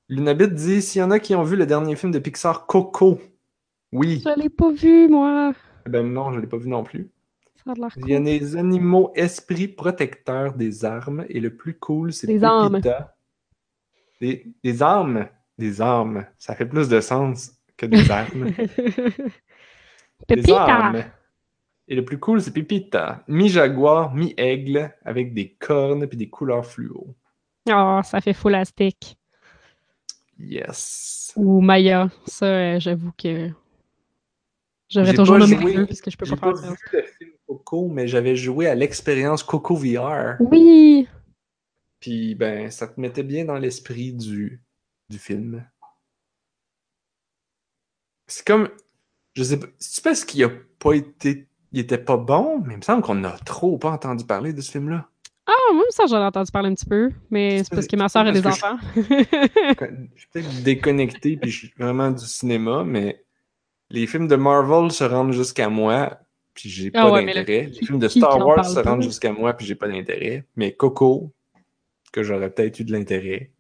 Lunabit 0.08 0.48
dit 0.50 0.82
s'il 0.82 1.00
y 1.00 1.04
en 1.04 1.12
a 1.12 1.20
qui 1.20 1.36
ont 1.36 1.44
vu 1.44 1.56
le 1.56 1.66
dernier 1.66 1.96
film 1.96 2.12
de 2.12 2.20
Pixar 2.20 2.66
Coco. 2.66 3.20
Oui. 3.92 4.24
Je 4.26 4.40
l'ai 4.40 4.50
pas 4.50 4.72
vu, 4.72 5.08
moi. 5.08 5.54
Ben 5.86 6.12
non, 6.12 6.32
je 6.32 6.40
l'ai 6.40 6.48
pas 6.48 6.58
vu 6.58 6.70
non 6.70 6.84
plus. 6.84 7.12
Ça 7.64 7.72
a 7.72 7.74
l'air 7.76 7.90
Il 7.98 8.10
y 8.10 8.16
a 8.16 8.20
des 8.20 8.56
animaux 8.56 9.12
esprits 9.16 9.68
protecteurs 9.68 10.54
des 10.54 10.86
armes 10.86 11.26
et 11.30 11.40
le 11.40 11.56
plus 11.56 11.78
cool, 11.78 12.14
c'est 12.14 12.28
Des 12.28 12.44
armes. 12.44 12.82
Des, 14.22 14.48
des 14.64 14.82
armes. 14.82 15.28
Des 15.58 15.82
armes. 15.82 16.26
Ça 16.38 16.56
fait 16.56 16.66
plus 16.66 16.90
de 16.90 17.02
sens 17.02 17.52
que 17.78 17.86
des 17.86 18.10
armes. 18.10 18.52
des 20.28 20.52
armes. 20.52 21.04
Et 21.90 21.96
le 21.96 22.06
plus 22.06 22.20
cool, 22.20 22.40
c'est 22.42 22.54
Pépita. 22.54 23.24
Mi-jaguar, 23.28 24.14
mi-aigle, 24.14 24.96
avec 25.04 25.34
des 25.34 25.54
cornes 25.56 26.04
et 26.04 26.08
des 26.16 26.30
couleurs 26.30 26.66
fluo. 26.66 27.16
Oh, 27.68 28.00
ça 28.04 28.22
fait 28.22 28.34
fulastique. 28.34 29.18
Yes. 30.38 31.34
Ou 31.36 31.60
Maya. 31.62 32.10
Ça, 32.28 32.46
euh, 32.46 32.80
j'avoue 32.80 33.12
que. 33.18 33.50
J'aurais 34.88 35.12
J'ai 35.12 35.18
toujours 35.18 35.38
pas 35.40 35.48
nommé 35.48 35.58
joué- 35.58 35.74
deux 35.76 35.86
parce 35.88 36.02
que 36.02 36.10
je 36.12 36.18
peux 36.18 36.26
J'ai 36.26 36.36
pas 36.36 36.54
pas 36.54 36.62
faire 36.62 36.72
vu 36.72 36.78
ça. 36.92 36.98
le 36.98 37.04
film 37.04 37.32
Coco, 37.48 37.90
mais 37.90 38.08
j'avais 38.08 38.36
joué 38.36 38.68
à 38.68 38.76
l'expérience 38.76 39.44
Coco 39.44 39.76
VR. 39.76 40.36
Oui! 40.40 41.08
Puis, 42.00 42.36
ben, 42.36 42.72
ça 42.72 42.88
te 42.88 43.00
mettait 43.02 43.24
bien 43.24 43.46
dans 43.46 43.58
l'esprit 43.58 44.14
du, 44.14 44.62
du 45.10 45.18
film. 45.20 45.68
C'est 48.28 48.46
comme. 48.46 48.70
Je 49.34 49.44
sais 49.44 49.60
pas. 49.60 49.68
C'est 49.80 50.04
parce 50.04 50.24
qu'il 50.24 50.44
a 50.44 50.50
pas 50.80 50.94
été. 50.94 51.48
Il 51.72 51.80
était 51.80 51.98
pas 52.00 52.18
bon, 52.18 52.62
mais 52.66 52.74
il 52.74 52.78
me 52.78 52.82
semble 52.82 53.02
qu'on 53.04 53.24
a 53.24 53.32
trop 53.40 53.78
pas 53.78 53.92
entendu 53.92 54.26
parler 54.26 54.54
de 54.54 54.62
ce 54.62 54.72
film-là. 54.72 55.08
Ah, 55.46 55.74
même 55.74 55.84
ça, 55.90 56.06
j'en 56.08 56.18
ai 56.22 56.26
entendu 56.26 56.52
parler 56.52 56.70
un 56.70 56.74
petit 56.76 56.86
peu. 56.86 57.12
Mais 57.32 57.64
c'est 57.64 57.74
parce 57.74 57.88
que 57.88 57.96
ma 57.96 58.10
soeur 58.10 58.26
a 58.26 58.32
des 58.32 58.42
je- 58.42 58.48
enfants. 58.48 58.78
Je 58.96 59.02
suis 60.16 60.28
peut-être 60.32 60.64
déconnecté, 60.64 61.38
puis 61.38 61.50
je 61.52 61.58
suis 61.60 61.74
vraiment 61.78 62.12
du 62.12 62.26
cinéma, 62.26 62.84
mais 62.84 63.24
les 63.90 64.06
films 64.08 64.28
de 64.28 64.36
Marvel 64.36 64.92
se 64.92 65.04
rendent 65.04 65.32
jusqu'à 65.34 65.70
moi, 65.70 66.20
puis 66.54 66.70
j'ai 66.70 66.92
Ah 66.94 67.04
pas 67.04 67.12
ouais, 67.14 67.26
d'intérêt. 67.26 67.68
Les 67.68 67.86
films 67.86 68.00
de 68.00 68.08
qui 68.08 68.20
Star 68.20 68.36
qui 68.38 68.42
Wars 68.44 68.66
se 68.66 68.80
rendent 68.80 69.02
jusqu'à 69.02 69.32
moi, 69.32 69.54
puis 69.54 69.66
j'ai 69.66 69.76
pas 69.76 69.88
d'intérêt. 69.88 70.46
Mais 70.56 70.74
Coco, 70.74 71.32
que 72.12 72.22
j'aurais 72.24 72.50
peut-être 72.52 72.80
eu 72.80 72.84
de 72.84 72.92
l'intérêt, 72.92 73.52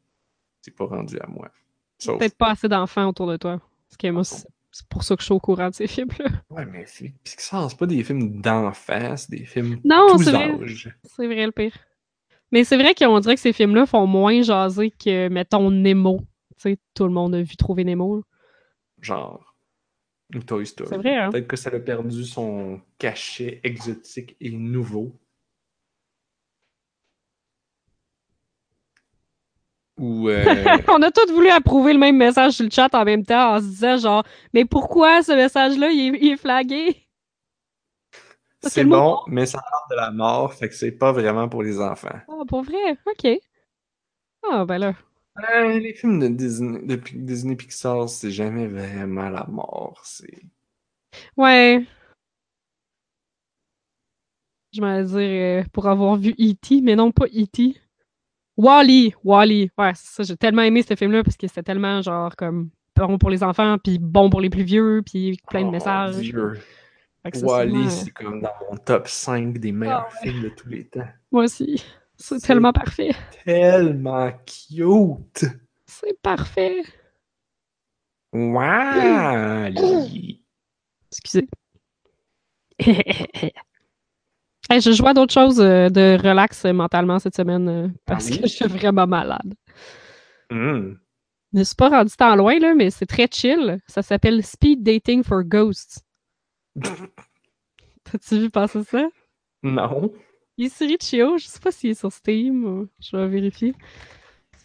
c'est 0.61 0.75
pas 0.75 0.85
rendu 0.85 1.17
à 1.19 1.27
moi. 1.27 1.49
Sauf. 1.97 2.17
Peut-être 2.19 2.37
pas 2.37 2.51
assez 2.51 2.67
d'enfants 2.67 3.07
autour 3.07 3.27
de 3.27 3.37
toi. 3.37 3.59
Parce 3.87 3.97
que 3.97 4.07
moi, 4.09 4.23
c'est 4.23 4.45
c'est 4.71 4.87
pour 4.87 5.03
ça 5.03 5.15
que 5.15 5.21
je 5.21 5.25
suis 5.25 5.33
au 5.33 5.39
courant 5.39 5.69
de 5.69 5.73
ces 5.75 5.87
films-là. 5.87 6.29
Ouais, 6.49 6.65
mais 6.65 6.85
c'est 6.87 7.13
Pixar, 7.23 7.69
c'est 7.69 7.77
pas 7.79 7.85
des 7.85 8.03
films 8.03 8.41
d'enfants, 8.41 9.15
c'est 9.17 9.31
des 9.31 9.45
films 9.45 9.79
Non, 9.83 10.07
tous 10.17 10.23
c'est 10.23 10.31
vrai. 10.31 10.51
âges. 10.61 10.95
C'est 11.03 11.25
vrai 11.27 11.45
le 11.45 11.51
pire. 11.51 11.75
Mais 12.51 12.63
c'est 12.63 12.77
vrai 12.77 12.95
qu'on 12.95 13.19
dirait 13.19 13.35
que 13.35 13.41
ces 13.41 13.53
films-là 13.53 13.85
font 13.85 14.07
moins 14.07 14.41
jaser 14.41 14.91
que, 14.91 15.27
mettons, 15.29 15.69
Nemo. 15.69 16.19
Tu 16.57 16.71
sais, 16.71 16.77
tout 16.95 17.05
le 17.05 17.11
monde 17.13 17.35
a 17.35 17.41
vu 17.41 17.55
trouver 17.55 17.83
Nemo. 17.83 18.23
Genre. 19.01 19.55
ou 20.35 20.39
Toy 20.39 20.65
Story. 20.65 20.89
C'est 20.89 20.97
vrai, 20.97 21.15
hein? 21.17 21.29
Peut-être 21.31 21.47
que 21.47 21.55
ça 21.55 21.69
a 21.69 21.79
perdu 21.79 22.23
son 22.25 22.81
cachet 22.97 23.59
exotique 23.63 24.35
et 24.41 24.51
nouveau. 24.51 25.11
Ou. 29.99 30.29
euh, 30.29 30.45
On 30.87 31.01
a 31.01 31.11
tous 31.11 31.31
voulu 31.31 31.49
approuver 31.49 31.93
le 31.93 31.99
même 31.99 32.17
message 32.17 32.53
sur 32.53 32.65
le 32.65 32.71
chat 32.71 32.93
en 32.95 33.03
même 33.05 33.25
temps 33.25 33.55
en 33.55 33.59
se 33.59 33.65
disant 33.65 33.97
genre, 33.97 34.23
mais 34.53 34.65
pourquoi 34.65 35.21
ce 35.23 35.33
message-là, 35.33 35.89
il, 35.91 36.15
est- 36.15 36.19
il 36.21 36.31
est 36.33 36.37
flagué? 36.37 37.05
C'est 38.61 38.83
mot- 38.83 38.95
bon, 38.95 39.19
mais 39.27 39.45
ça 39.45 39.59
parle 39.59 39.89
de 39.91 39.95
la 39.95 40.11
mort, 40.11 40.53
fait 40.53 40.67
que 40.69 40.75
c'est 40.75 40.91
pas 40.91 41.11
vraiment 41.11 41.47
pour 41.47 41.63
les 41.63 41.79
enfants. 41.79 42.19
Ah, 42.27 42.43
pour 42.47 42.63
vrai? 42.63 42.97
OK. 43.05 43.39
Ah, 44.43 44.65
ben 44.65 44.77
là. 44.77 44.93
Euh, 45.53 45.79
les 45.79 45.93
films 45.93 46.19
de 46.19 46.27
Disney, 46.27 46.79
de 46.81 46.95
Disney 47.13 47.55
Pixar, 47.55 48.09
c'est 48.09 48.31
jamais 48.31 48.67
vraiment 48.67 49.29
la 49.29 49.45
mort. 49.47 50.01
C'est. 50.03 50.41
Ouais. 51.37 51.85
Je 54.73 54.81
m'allais 54.81 55.05
dire 55.05 55.17
euh, 55.17 55.63
pour 55.73 55.87
avoir 55.87 56.15
vu 56.17 56.31
E.T., 56.39 56.81
mais 56.81 56.95
non 56.95 57.11
pas 57.11 57.25
E.T. 57.27 57.75
Wally, 58.61 59.13
Wally. 59.23 59.71
Ouais, 59.77 59.91
c'est 59.95 60.15
ça. 60.17 60.23
J'ai 60.23 60.35
tellement 60.35 60.63
aimé 60.63 60.83
ce 60.83 60.93
film-là 60.95 61.23
parce 61.23 61.37
que 61.37 61.47
c'était 61.47 61.63
tellement 61.63 62.01
genre 62.01 62.35
comme 62.35 62.69
bon 62.95 63.17
pour 63.17 63.29
les 63.29 63.41
enfants, 63.43 63.77
puis 63.81 63.97
bon 63.99 64.29
pour 64.29 64.41
les 64.41 64.49
plus 64.49 64.63
vieux, 64.63 65.01
puis 65.05 65.39
plein 65.49 65.59
Oh, 65.61 65.63
de 65.63 65.65
mon 65.67 65.71
messages. 65.71 66.17
Dieu. 66.17 66.59
Ça, 67.33 67.45
Wally, 67.45 67.89
c'est 67.89 68.11
comme 68.11 68.41
dans 68.41 68.49
mon 68.69 68.75
top 68.77 69.07
5 69.07 69.57
des 69.59 69.71
meilleurs 69.71 70.09
ouais. 70.23 70.29
films 70.31 70.43
de 70.43 70.49
tous 70.49 70.67
les 70.69 70.85
temps. 70.87 71.07
Moi 71.31 71.43
aussi. 71.45 71.83
C'est 72.17 72.39
C'est- 72.39 72.47
tellement 72.47 72.73
parfait. 72.73 73.11
Tellement 73.45 74.29
cute! 74.45 75.45
C'est 75.85 76.19
parfait. 76.21 76.81
Wally! 78.33 80.43
Excusez. 81.11 81.47
Hey, 84.69 84.81
je 84.81 84.91
joue 84.91 85.07
à 85.07 85.13
d'autres 85.13 85.33
choses 85.33 85.59
euh, 85.59 85.89
de 85.89 86.17
relax 86.21 86.63
euh, 86.65 86.73
mentalement 86.73 87.17
cette 87.19 87.35
semaine 87.35 87.67
euh, 87.69 87.87
parce 88.05 88.27
Ah 88.27 88.31
oui? 88.33 88.41
que 88.41 88.43
je 88.47 88.53
suis 88.53 88.67
vraiment 88.67 89.07
malade. 89.07 89.53
Hmm. 90.51 90.93
Je 91.53 91.59
ne 91.59 91.63
suis 91.63 91.75
pas 91.75 91.89
rendu 91.89 92.11
tant 92.15 92.35
loin, 92.35 92.59
là, 92.59 92.75
mais 92.75 92.91
c'est 92.91 93.07
très 93.07 93.27
chill. 93.31 93.79
Ça 93.87 94.03
s'appelle 94.03 94.43
Speed 94.43 94.83
Dating 94.83 95.23
for 95.23 95.43
Ghosts. 95.43 96.01
T'as-tu 98.03 98.39
vu 98.39 98.49
passer 98.49 98.83
ça? 98.83 99.07
Non. 99.63 100.11
Il 100.57 100.65
est 100.65 100.69
sur 100.75 100.87
Itch.io. 100.87 101.37
Je 101.37 101.45
sais 101.47 101.59
pas 101.59 101.71
s'il 101.71 101.91
est 101.91 101.99
sur 101.99 102.11
Steam. 102.11 102.63
ou- 102.65 102.87
Je 102.99 103.17
vais 103.17 103.27
vérifier. 103.27 103.73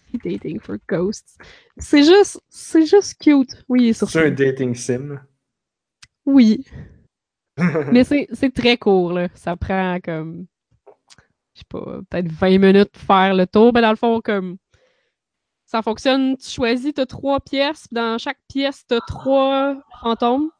Speed 0.08 0.20
Dating 0.24 0.60
for 0.60 0.76
Ghosts. 0.88 1.38
C'est 1.78 2.02
juste, 2.02 2.40
c'est 2.48 2.84
juste 2.84 3.16
cute. 3.20 3.64
Oui, 3.68 3.84
il 3.84 3.88
est 3.88 3.92
sur 3.94 4.08
C'est 4.08 4.26
un 4.26 4.30
dating 4.30 4.74
sim. 4.74 5.18
Oui. 6.26 6.64
Mais 7.92 8.04
c'est 8.04 8.54
très 8.54 8.76
court, 8.76 9.12
là. 9.12 9.28
Ça 9.34 9.56
prend 9.56 9.98
comme, 10.02 10.46
je 11.54 11.60
sais 11.60 11.66
pas, 11.68 12.00
peut-être 12.10 12.30
20 12.30 12.58
minutes 12.58 12.90
pour 12.90 13.02
faire 13.02 13.34
le 13.34 13.46
tour. 13.46 13.72
Mais 13.72 13.80
dans 13.80 13.90
le 13.90 13.96
fond, 13.96 14.20
comme, 14.20 14.56
ça 15.66 15.82
fonctionne, 15.82 16.36
tu 16.36 16.50
choisis, 16.50 16.92
t'as 16.94 17.06
trois 17.06 17.40
pièces. 17.40 17.86
Dans 17.90 18.18
chaque 18.18 18.38
pièce, 18.48 18.84
t'as 18.86 19.00
trois 19.00 19.76
fantômes. 20.00 20.50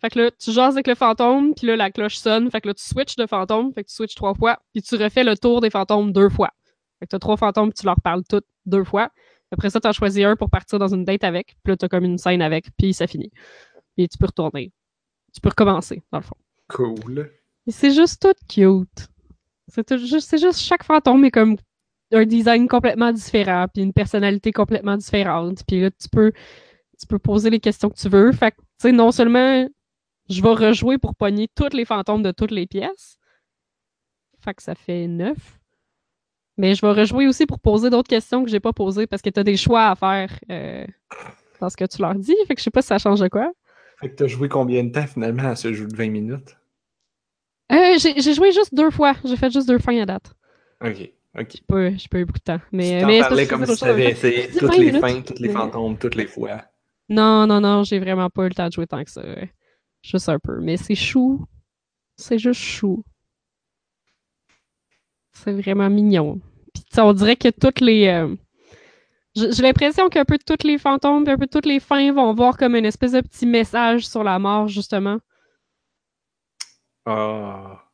Fait 0.00 0.10
que 0.10 0.18
là, 0.18 0.30
tu 0.30 0.52
jases 0.52 0.74
avec 0.74 0.86
le 0.86 0.94
fantôme, 0.94 1.54
puis 1.54 1.66
là, 1.66 1.76
la 1.76 1.90
cloche 1.90 2.16
sonne. 2.16 2.50
Fait 2.50 2.60
que 2.60 2.68
là, 2.68 2.74
tu 2.74 2.84
switches 2.84 3.16
de 3.16 3.26
fantôme. 3.26 3.72
Fait 3.72 3.84
que 3.84 3.88
tu 3.88 3.94
switches 3.94 4.14
trois 4.14 4.34
fois, 4.34 4.58
puis 4.72 4.82
tu 4.82 4.96
refais 4.96 5.24
le 5.24 5.36
tour 5.36 5.60
des 5.60 5.70
fantômes 5.70 6.12
deux 6.12 6.28
fois. 6.28 6.50
Fait 6.98 7.06
que 7.06 7.10
t'as 7.10 7.18
trois 7.18 7.36
fantômes, 7.36 7.70
puis 7.70 7.80
tu 7.80 7.86
leur 7.86 8.00
parles 8.00 8.22
toutes 8.28 8.46
deux 8.66 8.84
fois. 8.84 9.10
Après 9.50 9.70
ça, 9.70 9.80
t'en 9.80 9.92
choisis 9.92 10.24
un 10.24 10.36
pour 10.36 10.50
partir 10.50 10.78
dans 10.78 10.88
une 10.88 11.04
date 11.04 11.24
avec. 11.24 11.56
Puis 11.62 11.72
là, 11.72 11.76
t'as 11.76 11.88
comme 11.88 12.04
une 12.04 12.18
scène 12.18 12.42
avec, 12.42 12.66
puis 12.76 12.92
ça 12.92 13.06
finit. 13.06 13.30
Puis 13.96 14.08
tu 14.08 14.18
peux 14.18 14.26
retourner. 14.26 14.72
Tu 15.34 15.40
peux 15.40 15.48
recommencer, 15.50 16.02
dans 16.12 16.18
le 16.18 16.24
fond. 16.24 16.36
cool. 16.68 17.30
Et 17.66 17.72
c'est 17.72 17.92
juste 17.92 18.22
tout 18.22 18.34
cute. 18.48 19.08
C'est 19.68 19.84
tout 19.84 19.98
juste, 19.98 20.28
c'est 20.28 20.38
juste 20.38 20.60
chaque 20.60 20.84
fantôme 20.84 21.24
est 21.24 21.30
comme 21.30 21.56
un 22.12 22.24
design 22.24 22.68
complètement 22.68 23.12
différent, 23.12 23.66
puis 23.72 23.82
une 23.82 23.92
personnalité 23.92 24.52
complètement 24.52 24.96
différente. 24.96 25.62
Puis 25.66 25.80
là, 25.80 25.90
tu 25.90 26.08
peux, 26.08 26.32
tu 26.98 27.06
peux 27.06 27.18
poser 27.18 27.50
les 27.50 27.60
questions 27.60 27.90
que 27.90 27.98
tu 27.98 28.08
veux. 28.08 28.30
Fait 28.32 28.52
que, 28.52 28.56
tu 28.56 28.66
sais, 28.78 28.92
non 28.92 29.10
seulement 29.10 29.66
je 30.28 30.42
vais 30.42 30.52
rejouer 30.52 30.98
pour 30.98 31.14
pogner 31.14 31.48
tous 31.54 31.74
les 31.74 31.84
fantômes 31.84 32.22
de 32.22 32.30
toutes 32.30 32.50
les 32.50 32.66
pièces. 32.66 33.18
Fait 34.40 34.54
que 34.54 34.62
ça 34.62 34.74
fait 34.74 35.06
neuf. 35.06 35.58
Mais 36.56 36.74
je 36.74 36.82
vais 36.82 36.92
rejouer 36.92 37.26
aussi 37.26 37.46
pour 37.46 37.58
poser 37.58 37.90
d'autres 37.90 38.08
questions 38.08 38.44
que 38.44 38.50
j'ai 38.50 38.60
pas 38.60 38.72
posées 38.72 39.06
parce 39.06 39.22
que 39.22 39.30
tu 39.30 39.40
as 39.40 39.44
des 39.44 39.56
choix 39.56 39.88
à 39.88 39.96
faire 39.96 40.38
euh, 40.50 40.86
dans 41.60 41.68
ce 41.68 41.76
que 41.76 41.84
tu 41.84 42.00
leur 42.00 42.14
dis. 42.14 42.36
Fait 42.46 42.54
que 42.54 42.60
je 42.60 42.64
sais 42.64 42.70
pas 42.70 42.82
si 42.82 42.88
ça 42.88 42.98
change 42.98 43.20
de 43.20 43.28
quoi. 43.28 43.50
Fait 44.04 44.10
que 44.10 44.16
t'as 44.16 44.26
joué 44.26 44.50
combien 44.50 44.84
de 44.84 44.90
temps 44.90 45.06
finalement 45.06 45.44
à 45.44 45.56
ce 45.56 45.72
jeu 45.72 45.86
de 45.86 45.96
20 45.96 46.10
minutes? 46.10 46.58
Euh, 47.72 47.96
j'ai 47.98 48.34
joué 48.34 48.52
juste 48.52 48.74
deux 48.74 48.90
fois. 48.90 49.14
J'ai 49.24 49.36
fait 49.36 49.50
juste 49.50 49.66
deux 49.66 49.78
fins 49.78 49.98
à 49.98 50.04
date. 50.04 50.34
Ok. 50.82 51.10
Ok. 51.38 51.48
J'ai 51.52 52.08
pas, 52.08 52.18
eu 52.20 52.24
beaucoup 52.26 52.38
de 52.38 52.44
temps. 52.44 52.60
Mais, 52.70 53.00
tu 53.00 53.06
mais 53.06 53.20
parlais 53.20 53.46
comme 53.46 53.64
si 53.64 53.78
t'avais 53.80 54.10
essayé 54.10 54.48
toutes 54.50 54.68
20 54.68 54.72
les 54.76 54.86
minutes, 54.86 55.00
fins, 55.00 55.22
toutes 55.22 55.40
les 55.40 55.48
mais- 55.48 55.54
fantômes, 55.54 55.96
toutes 55.96 56.16
les 56.16 56.26
fois. 56.26 56.64
Non, 57.08 57.46
non, 57.46 57.62
non, 57.62 57.82
j'ai 57.82 57.98
vraiment 57.98 58.28
pas 58.28 58.44
eu 58.44 58.48
le 58.48 58.54
temps 58.54 58.66
de 58.68 58.72
jouer 58.72 58.86
tant 58.86 59.02
que 59.02 59.10
ça. 59.10 59.22
Juste 60.02 60.28
un 60.28 60.38
peu. 60.38 60.60
Mais 60.60 60.76
c'est 60.76 60.94
chou. 60.94 61.46
C'est 62.16 62.38
juste 62.38 62.60
chou. 62.60 63.04
C'est 65.32 65.52
vraiment 65.52 65.88
mignon. 65.88 66.40
Puis 66.74 66.84
on 67.00 67.14
dirait 67.14 67.36
que 67.36 67.48
toutes 67.48 67.80
les. 67.80 68.08
euh, 68.08 68.36
J'ai 69.36 69.62
l'impression 69.62 70.08
qu'un 70.08 70.24
peu 70.24 70.38
tous 70.38 70.66
les 70.66 70.78
fantômes, 70.78 71.28
un 71.28 71.36
peu 71.36 71.46
toutes 71.48 71.66
les 71.66 71.80
fins 71.80 72.12
vont 72.12 72.32
voir 72.34 72.56
comme 72.56 72.76
une 72.76 72.84
espèce 72.84 73.12
de 73.12 73.20
petit 73.20 73.46
message 73.46 74.06
sur 74.06 74.22
la 74.24 74.38
mort, 74.38 74.68
justement. 74.68 75.18
Ah. 77.06 77.84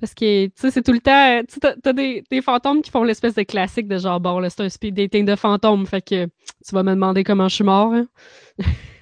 Parce 0.00 0.14
que, 0.14 0.46
tu 0.46 0.52
sais, 0.56 0.70
c'est 0.70 0.82
tout 0.82 0.92
le 0.92 1.00
temps. 1.00 1.42
Tu 1.48 1.54
sais, 1.54 1.76
t'as- 1.82 1.92
des, 1.92 2.22
des 2.30 2.42
fantômes 2.42 2.82
qui 2.82 2.90
font 2.90 3.02
l'espèce 3.02 3.34
de 3.34 3.42
classique 3.42 3.88
de 3.88 3.98
genre, 3.98 4.20
bon, 4.20 4.38
là, 4.38 4.48
c'est 4.50 4.62
un 4.62 4.68
speed 4.68 4.94
dating 4.94 5.24
de 5.26 5.34
fantômes, 5.36 5.86
fait 5.86 6.02
que 6.02 6.26
tu 6.26 6.74
vas 6.74 6.82
me 6.84 6.90
demander 6.92 7.24
comment 7.24 7.48
je 7.48 7.56
suis 7.56 7.64
mort. 7.64 7.92
hein. 7.94 8.06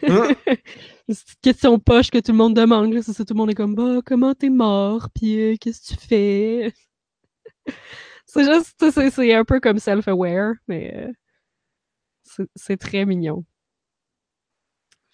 Hein? 0.08 0.34
C'est 0.46 0.52
une 1.08 1.14
petite 1.14 1.40
question 1.42 1.78
poche 1.78 2.10
que 2.10 2.18
tout 2.18 2.32
le 2.32 2.38
monde 2.38 2.54
demande. 2.56 2.92
là. 2.94 3.02
C'est 3.02 3.12
ça, 3.12 3.24
tout 3.24 3.34
le 3.34 3.38
monde 3.38 3.50
est 3.50 3.54
comme, 3.54 3.74
bah, 3.74 4.00
comment 4.06 4.34
t'es 4.34 4.50
mort? 4.50 5.08
Puis, 5.14 5.40
euh, 5.40 5.56
qu'est-ce 5.60 5.94
que 5.94 6.00
tu 6.00 6.06
fais? 6.08 6.72
c'est 8.26 8.44
juste, 8.44 8.74
tu 8.78 8.86
sais, 8.86 8.92
c'est- 8.92 9.10
c'est 9.10 9.34
un 9.34 9.44
peu 9.44 9.60
comme 9.60 9.78
self-aware, 9.78 10.54
mais 10.68 10.92
euh, 10.96 11.12
c'est- 12.54 12.76
très 12.76 13.04
mignon. 13.04 13.44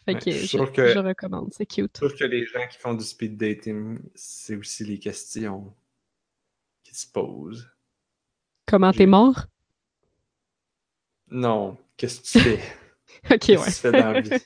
Fait 0.04 0.14
Ouais, 0.14 0.20
que 0.20 0.30
je 0.32 0.56
que- 0.72 0.88
je 0.88 0.98
recommande, 0.98 1.52
c'est 1.52 1.66
cute. 1.66 1.90
Je 1.94 2.06
trouve 2.06 2.14
que 2.18 2.24
les 2.24 2.44
gens 2.46 2.66
qui 2.68 2.76
font 2.78 2.94
du 2.94 3.04
speed 3.04 3.36
dating, 3.36 4.00
c'est 4.14 4.56
aussi 4.56 4.84
les 4.84 4.98
questions 4.98 5.72
qui 6.82 6.94
se 6.94 7.06
posent. 7.06 7.70
Comment 8.66 8.92
t'es 8.92 9.06
mort? 9.06 9.46
Non, 11.30 11.78
qu'est-ce 11.96 12.20
que 12.20 12.26
tu 12.26 12.40
fais? 12.40 12.60
Ok, 13.30 13.40
Qu'est-ce 13.40 13.50
ouais. 13.50 13.56
que 13.58 13.64
tu 13.66 13.72
fais 13.72 13.92
dans 13.92 14.12
la 14.12 14.20
vie? 14.20 14.30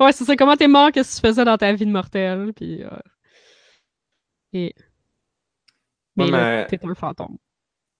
Ouais, 0.00 0.12
c'est 0.12 0.24
ça. 0.24 0.34
Comment 0.36 0.56
t'es 0.56 0.66
mort? 0.68 0.90
Qu'est-ce 0.92 1.16
que 1.16 1.20
tu 1.26 1.28
faisais 1.28 1.44
dans 1.44 1.56
ta 1.56 1.72
vie 1.72 1.86
de 1.86 1.90
mortel? 1.92 2.52
Puis, 2.54 2.82
euh, 2.82 2.90
Et... 4.52 4.74
Mais 6.16 6.24
Ouais, 6.24 6.30
mais- 6.32 6.66
t'es 6.66 6.84
un 6.84 6.94
fantôme. 6.94 7.38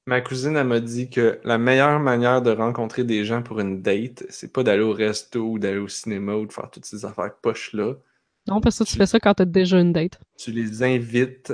Ma 0.06 0.20
cousine, 0.20 0.56
elle 0.56 0.66
m'a 0.66 0.80
dit 0.80 1.10
que 1.10 1.40
la 1.44 1.58
meilleure 1.58 2.00
manière 2.00 2.42
de 2.42 2.50
rencontrer 2.50 3.04
des 3.04 3.24
gens 3.24 3.42
pour 3.42 3.60
une 3.60 3.82
date, 3.82 4.24
c'est 4.28 4.52
pas 4.52 4.62
d'aller 4.62 4.82
au 4.82 4.92
resto 4.92 5.40
ou 5.40 5.58
d'aller 5.58 5.78
au 5.78 5.88
cinéma 5.88 6.34
ou 6.34 6.46
de 6.46 6.52
faire 6.52 6.70
toutes 6.70 6.86
ces 6.86 7.04
affaires 7.04 7.34
poches-là. 7.36 7.94
Non, 8.48 8.60
parce 8.60 8.78
que 8.78 8.84
tu 8.84 8.96
fais 8.96 9.06
ça 9.06 9.20
quand 9.20 9.34
t'as 9.34 9.44
déjà 9.44 9.78
une 9.78 9.92
date. 9.92 10.18
Tu 10.38 10.50
les 10.50 10.82
invites 10.82 11.52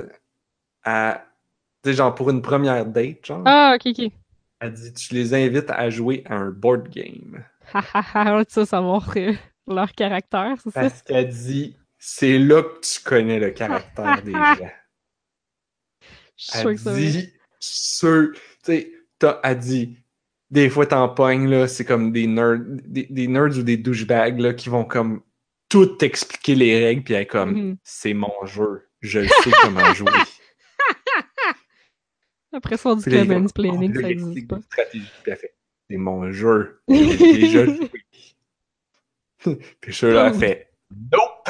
à. 0.84 1.26
Tu 1.82 1.90
sais, 1.90 1.96
genre 1.96 2.14
pour 2.14 2.30
une 2.30 2.40
première 2.40 2.86
date, 2.86 3.26
genre. 3.26 3.42
Ah, 3.44 3.76
ok, 3.76 3.92
ok. 3.98 4.12
Elle 4.60 4.72
dit 4.72 4.92
tu 4.94 5.12
les 5.14 5.34
invites 5.34 5.70
à 5.70 5.90
jouer 5.90 6.22
à 6.26 6.36
un 6.36 6.50
board 6.50 6.88
game. 6.88 7.44
Ha 7.74 7.82
ha 7.94 8.04
ha, 8.14 8.44
tu 8.44 8.54
sais, 8.54 8.64
savoir 8.64 9.12
euh, 9.16 9.32
leur 9.66 9.92
caractère, 9.92 10.54
c'est 10.62 10.70
ça? 10.70 10.82
Parce 10.82 11.02
qu'elle 11.02 11.28
dit 11.28 11.76
c'est 11.98 12.38
là 12.38 12.62
que 12.62 12.78
tu 12.78 13.02
connais 13.02 13.40
le 13.40 13.50
caractère 13.62 14.22
des 14.22 14.30
gens. 14.30 14.70
Je 16.36 16.44
suis 16.44 16.58
Elle 16.58 16.78
ça 16.78 16.94
dit 16.94 17.32
ceux. 17.72 18.32
Tu 18.32 18.40
sais, 18.72 18.92
t'as- 19.18 19.40
elle 19.42 19.58
dit 19.58 19.98
des 20.50 20.68
fois 20.70 20.86
t'en 20.86 21.08
pognes, 21.08 21.48
là, 21.48 21.66
c'est 21.68 21.84
comme 21.84 22.12
des 22.12 22.26
nerds, 22.26 22.60
des, 22.66 23.06
des 23.10 23.26
nerds 23.28 23.58
ou 23.58 23.62
des 23.62 23.76
douchebags 23.76 24.38
là, 24.40 24.54
qui 24.54 24.68
vont 24.68 24.84
comme 24.84 25.22
tout 25.68 25.86
t'expliquer 25.86 26.54
les 26.54 26.78
règles, 26.84 27.02
puis 27.02 27.14
elle 27.14 27.22
est 27.22 27.26
comme 27.26 27.52
Mhm. 27.52 27.76
c'est 27.82 28.14
mon 28.14 28.44
jeu, 28.46 28.88
je 29.00 29.26
sais 29.26 29.50
comment 29.62 29.92
jouer. 29.94 30.12
Après 32.52 32.76
ça, 32.76 32.90
on 32.90 32.96
dit 32.96 33.04
que 33.04 33.10
le 33.10 33.24
mansplaining, 33.24 33.94
ça 33.94 34.08
existe 34.10 34.48
pas. 34.48 34.58
elle 35.26 35.36
fait 35.36 35.54
c'est 35.90 35.96
mon 35.96 36.30
jeu, 36.32 36.80
j'ai 36.88 37.32
déjà 37.32 37.64
joué. 37.66 37.90
puis 39.80 39.94
celui-là, 39.94 40.32
fait 40.32 40.70
nope. 40.90 41.48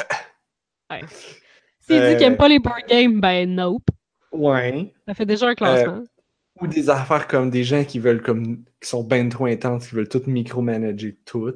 S'il 1.79 1.95
dit 1.95 2.01
Euh, 2.03 2.15
qu'il 2.15 2.23
aime 2.25 2.37
pas 2.37 2.47
les 2.49 2.59
board 2.59 2.81
games, 2.89 3.19
ben 3.21 3.49
nope. 3.55 3.87
Ouais. 4.31 4.93
Ça 5.07 5.13
fait 5.13 5.25
déjà 5.25 5.47
un 5.47 5.55
classement. 5.55 6.03
Ou 6.59 6.67
des 6.67 6.89
affaires 6.89 7.27
comme 7.27 7.49
des 7.51 7.63
gens 7.63 7.83
qui 7.85 7.99
veulent 7.99 8.21
comme 8.21 8.63
qui 8.81 8.89
sont 8.89 9.03
ben 9.03 9.29
trop 9.29 9.45
intenses, 9.45 9.87
qui 9.89 9.95
veulent 9.95 10.09
tout 10.09 10.23
micromanager 10.25 11.17
tout. 11.25 11.53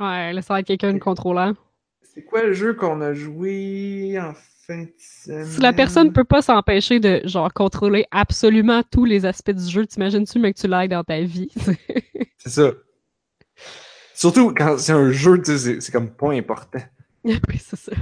Ouais, 0.00 0.32
laisse 0.32 0.50
être 0.50 0.66
quelqu'un 0.66 0.92
de 0.92 0.98
contrôlant. 0.98 1.54
C'est 2.02 2.24
quoi 2.24 2.42
le 2.42 2.52
jeu 2.52 2.74
qu'on 2.74 3.00
a 3.00 3.14
joué 3.14 4.18
en 4.20 4.34
fin 4.66 4.82
de 4.82 4.92
semaine? 4.98 5.46
Si 5.46 5.60
la 5.60 5.72
personne 5.72 6.12
peut 6.12 6.24
pas 6.24 6.42
s'empêcher 6.42 6.98
de, 7.00 7.22
genre, 7.24 7.52
contrôler 7.52 8.04
absolument 8.10 8.82
tous 8.90 9.04
les 9.04 9.24
aspects 9.26 9.52
du 9.52 9.64
jeu, 9.70 9.86
t'imagines-tu, 9.86 10.38
mais 10.40 10.52
que 10.52 10.60
tu 10.60 10.66
l'aides 10.68 10.90
dans 10.90 11.04
ta 11.04 11.20
vie? 11.20 11.50
C'est 12.38 12.50
ça. 12.50 12.72
Surtout 14.14 14.52
quand 14.54 14.76
c'est 14.78 14.92
un 14.92 15.10
jeu, 15.10 15.40
tu 15.40 15.56
sais, 15.56 15.80
c'est- 15.80 15.92
comme 15.92 16.10
pas 16.14 16.32
important. 16.32 16.80
oui, 17.24 17.58
c'est 17.58 17.76
ça. 17.76 17.92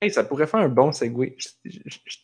Hey, 0.00 0.10
ça 0.10 0.24
pourrait 0.24 0.46
faire 0.46 0.60
un 0.60 0.68
bon. 0.68 0.90
Je- 0.92 1.06
je- 1.64 1.78
je- 1.86 2.18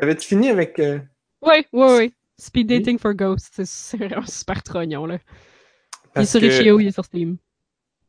Avais-tu 0.00 0.26
fini 0.26 0.48
avec. 0.50 0.78
euh, 0.78 0.98
Oui, 1.42 1.66
oui, 1.72 1.86
oui. 1.98 2.14
Speed 2.38 2.70
Oui. 2.70 2.78
Dating 2.78 2.98
for 2.98 3.14
Ghosts, 3.14 3.62
c'est- 3.64 3.96
vraiment 3.96 4.26
super 4.26 4.62
trognon, 4.62 5.06
là. 5.06 5.18
Il 6.16 6.22
est 6.22 6.26
sur 6.26 6.42
Itch.io, 6.42 6.80
il 6.80 6.88
est 6.88 6.92
sur 6.92 7.04
Steam. 7.04 7.36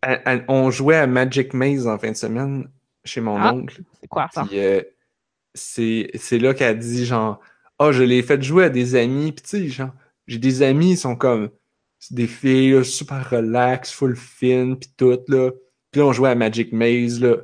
à- 0.02 0.34
à- 0.36 0.40
on 0.48 0.70
jouait 0.72 0.98
à 0.98 1.08
Magic 1.08 1.54
Maze 1.54 1.88
en 1.88 1.98
fin 1.98 2.12
de 2.12 2.16
semaine 2.18 2.68
chez 3.04 3.22
mon 3.22 3.38
Ah. 3.38 3.54
oncle. 3.54 3.82
C'est 4.02 4.08
quoi, 4.08 4.28
ça? 4.34 4.46
Puis 4.48 4.60
euh, 4.60 4.82
c'est 5.56 6.12
c'est 6.16 6.38
là 6.38 6.54
qu'elle 6.54 6.78
dit 6.78 7.06
genre 7.06 7.40
Ah, 7.80 7.92
je 7.92 8.04
l'ai 8.04 8.22
fait 8.22 8.42
jouer 8.42 8.66
à 8.66 8.70
des 8.70 8.96
amis. 8.96 9.32
Puis 9.34 9.44
tu 9.44 9.50
sais, 9.50 9.68
genre, 9.68 9.94
j'ai 10.28 10.38
des 10.38 10.62
amis, 10.62 10.92
ils 10.92 10.98
sont 10.98 11.16
comme 11.16 11.50
des 12.12 12.28
filles 12.28 12.72
là, 12.72 12.84
super 12.86 13.30
relax, 13.30 13.92
full 13.92 14.16
fin, 14.16 14.76
puis 14.80 14.90
tout 14.96 15.20
là. 15.28 15.52
Puis 15.92 16.00
là, 16.02 16.06
on 16.08 16.14
jouait 16.14 16.30
à 16.30 16.36
Magic 16.36 16.72
Maze 16.72 17.20
là. 17.20 17.38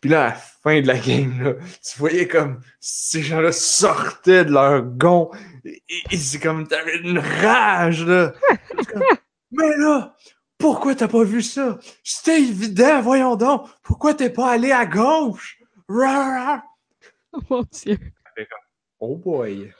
Puis 0.00 0.10
là, 0.10 0.26
à 0.26 0.28
la 0.28 0.34
fin 0.34 0.80
de 0.80 0.86
la 0.86 0.98
game, 0.98 1.42
là, 1.42 1.54
tu 1.82 1.98
voyais 1.98 2.28
comme 2.28 2.60
ces 2.80 3.22
gens-là 3.22 3.52
sortaient 3.52 4.44
de 4.44 4.52
leur 4.52 4.82
gond. 4.82 5.30
Et, 5.64 6.16
c'est 6.16 6.38
comme 6.38 6.66
t'avais 6.66 6.98
une 6.98 7.18
rage 7.18 8.04
là. 8.04 8.32
Comme, 8.92 9.02
Mais 9.50 9.76
là, 9.78 10.14
pourquoi 10.58 10.94
t'as 10.94 11.08
pas 11.08 11.24
vu 11.24 11.42
ça? 11.42 11.78
C'était 12.04 12.40
évident, 12.40 13.00
voyons 13.00 13.36
donc. 13.36 13.68
Pourquoi 13.82 14.14
t'es 14.14 14.30
pas 14.30 14.50
allé 14.50 14.72
à 14.72 14.86
gauche? 14.86 15.58
Rah, 15.88 16.44
rah. 16.44 16.64
Oh 17.32 17.40
mon 17.50 17.64
dieu. 17.70 17.98
Oh 18.98 19.16
boy. 19.16 19.72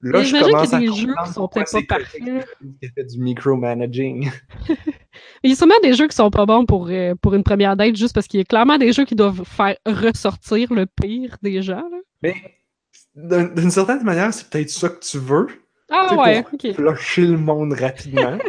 Mais 0.00 0.12
Là, 0.12 0.20
je 0.22 0.26
j'imagine 0.26 0.50
commence 0.52 0.68
qu'il 0.70 0.70
y 0.70 0.74
a 0.74 0.76
à 0.76 0.80
des 0.80 1.00
jeux 1.00 1.14
qui 1.26 1.32
sont 1.32 1.48
peut-être 1.48 1.72
pas 1.72 1.96
parfaits. 1.98 2.48
fait 2.94 3.04
du 3.04 3.18
micromanaging. 3.18 4.30
Il 5.42 5.50
y 5.50 5.52
a 5.52 5.56
sûrement 5.56 5.74
des 5.82 5.94
jeux 5.94 6.06
qui 6.06 6.14
sont 6.16 6.30
pas 6.30 6.46
bons 6.46 6.66
pour, 6.66 6.88
euh, 6.88 7.14
pour 7.16 7.34
une 7.34 7.42
première 7.42 7.76
date, 7.76 7.96
juste 7.96 8.14
parce 8.14 8.28
qu'il 8.28 8.38
y 8.38 8.40
a 8.40 8.44
clairement 8.44 8.78
des 8.78 8.92
jeux 8.92 9.04
qui 9.04 9.16
doivent 9.16 9.42
faire 9.44 9.76
ressortir 9.86 10.72
le 10.72 10.86
pire 10.86 11.36
des 11.42 11.62
gens, 11.62 11.88
là. 11.90 11.98
Mais 12.22 12.34
d'un- 13.14 13.48
d'une 13.48 13.70
certaine 13.72 14.02
manière, 14.04 14.32
c'est 14.32 14.48
peut-être 14.48 14.70
ça 14.70 14.88
que 14.90 15.00
tu 15.04 15.18
veux. 15.18 15.48
Ah 15.90 16.06
tu 16.10 16.14
sais, 16.14 16.20
ouais, 16.20 16.42
pour 16.42 16.54
ok. 16.54 16.72
flusher 16.74 17.22
le 17.26 17.38
monde 17.38 17.72
rapidement. 17.72 18.38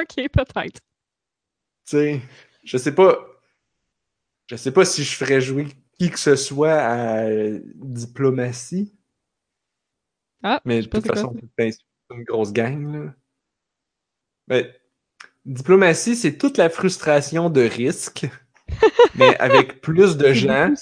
Ok, 0.00 0.14
peut-être. 0.32 0.74
tu 0.74 0.80
sais, 1.86 2.20
je 2.62 2.78
sais 2.78 2.94
pas. 2.94 3.18
Je 4.48 4.54
sais 4.56 4.70
pas 4.70 4.84
si 4.84 5.02
je 5.02 5.14
ferais 5.16 5.40
jouer 5.40 5.66
qui 5.98 6.10
que 6.10 6.18
ce 6.20 6.36
soit 6.36 6.72
à 6.74 7.24
euh, 7.24 7.58
diplomatie. 7.74 8.94
Ah, 10.42 10.60
Mais 10.64 10.82
de 10.82 10.86
toute 10.86 11.06
façon, 11.06 11.34
c'est 11.58 11.78
une 12.10 12.24
grosse 12.24 12.52
gang, 12.52 12.92
là. 12.92 13.14
Mais, 14.48 14.74
diplomatie, 15.44 16.16
c'est 16.16 16.38
toute 16.38 16.56
la 16.56 16.70
frustration 16.70 17.50
de 17.50 17.62
risque, 17.62 18.26
mais 19.16 19.36
avec 19.38 19.80
plus 19.80 20.16
de 20.16 20.32
gens. 20.32 20.72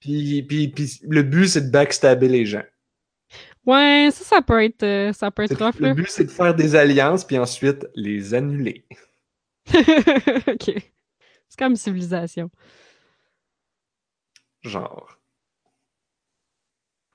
Puis, 0.00 0.42
puis, 0.42 0.68
puis 0.68 1.00
le 1.02 1.22
but, 1.22 1.48
c'est 1.48 1.62
de 1.62 1.70
backstabber 1.70 2.28
les 2.28 2.46
gens. 2.46 2.62
Ouais, 3.66 4.10
ça, 4.12 4.24
ça 4.24 4.42
peut 4.42 4.62
être, 4.62 4.82
euh, 4.82 5.12
ça 5.12 5.30
peut 5.30 5.44
être 5.44 5.56
rough, 5.56 5.80
Le 5.80 5.88
là. 5.88 5.94
but, 5.94 6.08
c'est 6.08 6.24
de 6.24 6.30
faire 6.30 6.54
des 6.54 6.76
alliances, 6.76 7.24
puis 7.24 7.38
ensuite 7.38 7.86
les 7.94 8.34
annuler. 8.34 8.86
ok. 9.74 10.72
C'est 11.48 11.58
comme 11.58 11.76
civilisation. 11.76 12.50
Genre. 14.62 15.18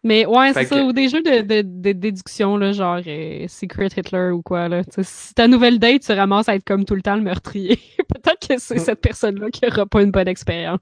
Mais 0.03 0.25
ouais, 0.25 0.53
c'est 0.53 0.65
ça. 0.65 0.77
que- 0.77 0.81
Ou 0.83 0.93
des 0.93 1.09
jeux 1.09 1.21
de, 1.21 1.41
de, 1.41 1.61
de 1.61 1.91
déduction, 1.91 2.55
là, 2.57 2.71
genre 2.71 3.01
euh, 3.05 3.47
Secret 3.49 3.87
Hitler 3.87 4.29
ou 4.31 4.41
quoi. 4.41 4.69
Là. 4.69 4.83
Tu 4.85 5.01
si 5.03 5.33
ta 5.33 5.47
nouvelle 5.47 5.77
date 5.77 6.03
se 6.03 6.13
ramasse 6.13 6.47
à 6.47 6.55
être 6.55 6.63
comme 6.63 6.85
tout 6.85 6.95
le 6.95 7.01
temps 7.01 7.15
le 7.17 7.21
meurtrier, 7.21 7.77
peut-être 8.09 8.47
que 8.47 8.57
c'est 8.59 8.75
Mm. 8.75 8.79
cette 8.79 9.01
personne-là 9.01 9.49
qui 9.51 9.65
aura 9.65 9.85
pas 9.85 10.01
une 10.01 10.11
bonne 10.11 10.27
expérience. 10.29 10.79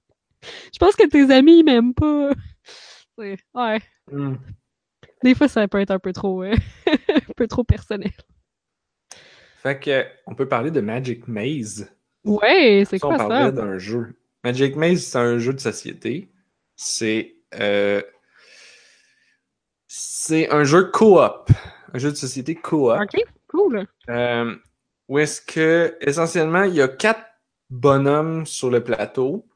Je 0.42 0.78
pense 0.78 0.96
que 0.96 1.06
tes 1.06 1.30
amis, 1.32 1.58
ils 1.60 1.64
m'aiment 1.64 1.94
pas. 1.94 2.30
Ouais. 3.18 3.36
Hmm. 4.10 4.34
Des 5.22 5.34
fois, 5.34 5.46
ça 5.48 5.68
peut 5.68 5.78
être 5.80 5.90
un 5.90 5.98
peu 5.98 6.12
trop, 6.14 6.42
euh, 6.42 6.54
un 6.88 7.32
peu 7.36 7.46
trop 7.46 7.62
personnel. 7.62 8.10
Fait 9.58 9.78
que, 9.78 10.06
on 10.26 10.34
peut 10.34 10.48
parler 10.48 10.70
de 10.70 10.80
Magic 10.80 11.28
Maze. 11.28 11.92
Ouais, 12.24 12.84
c'est 12.88 12.98
Ça, 12.98 13.06
quoi 13.06 13.14
on 13.14 13.18
parlait 13.18 13.44
ça? 13.46 13.52
d'un 13.52 13.78
jeu. 13.78 14.14
Magic 14.42 14.74
Maze, 14.76 15.04
c'est 15.04 15.18
un 15.18 15.38
jeu 15.38 15.52
de 15.52 15.60
société. 15.60 16.30
C'est. 16.76 17.36
euh, 17.54 18.00
C'est 19.92 20.48
un 20.52 20.62
jeu 20.62 20.84
coop. 20.84 21.50
Un 21.92 21.98
jeu 21.98 22.12
de 22.12 22.16
société 22.16 22.54
coop. 22.54 22.92
Ok, 22.92 23.20
cool. 23.48 23.88
Euh, 24.08 24.54
où 25.08 25.18
est-ce 25.18 25.40
que, 25.40 25.96
essentiellement, 26.00 26.62
il 26.62 26.74
y 26.74 26.80
a 26.80 26.86
quatre 26.86 27.24
bonhommes 27.70 28.46
sur 28.46 28.70
le 28.70 28.84
plateau. 28.84 29.48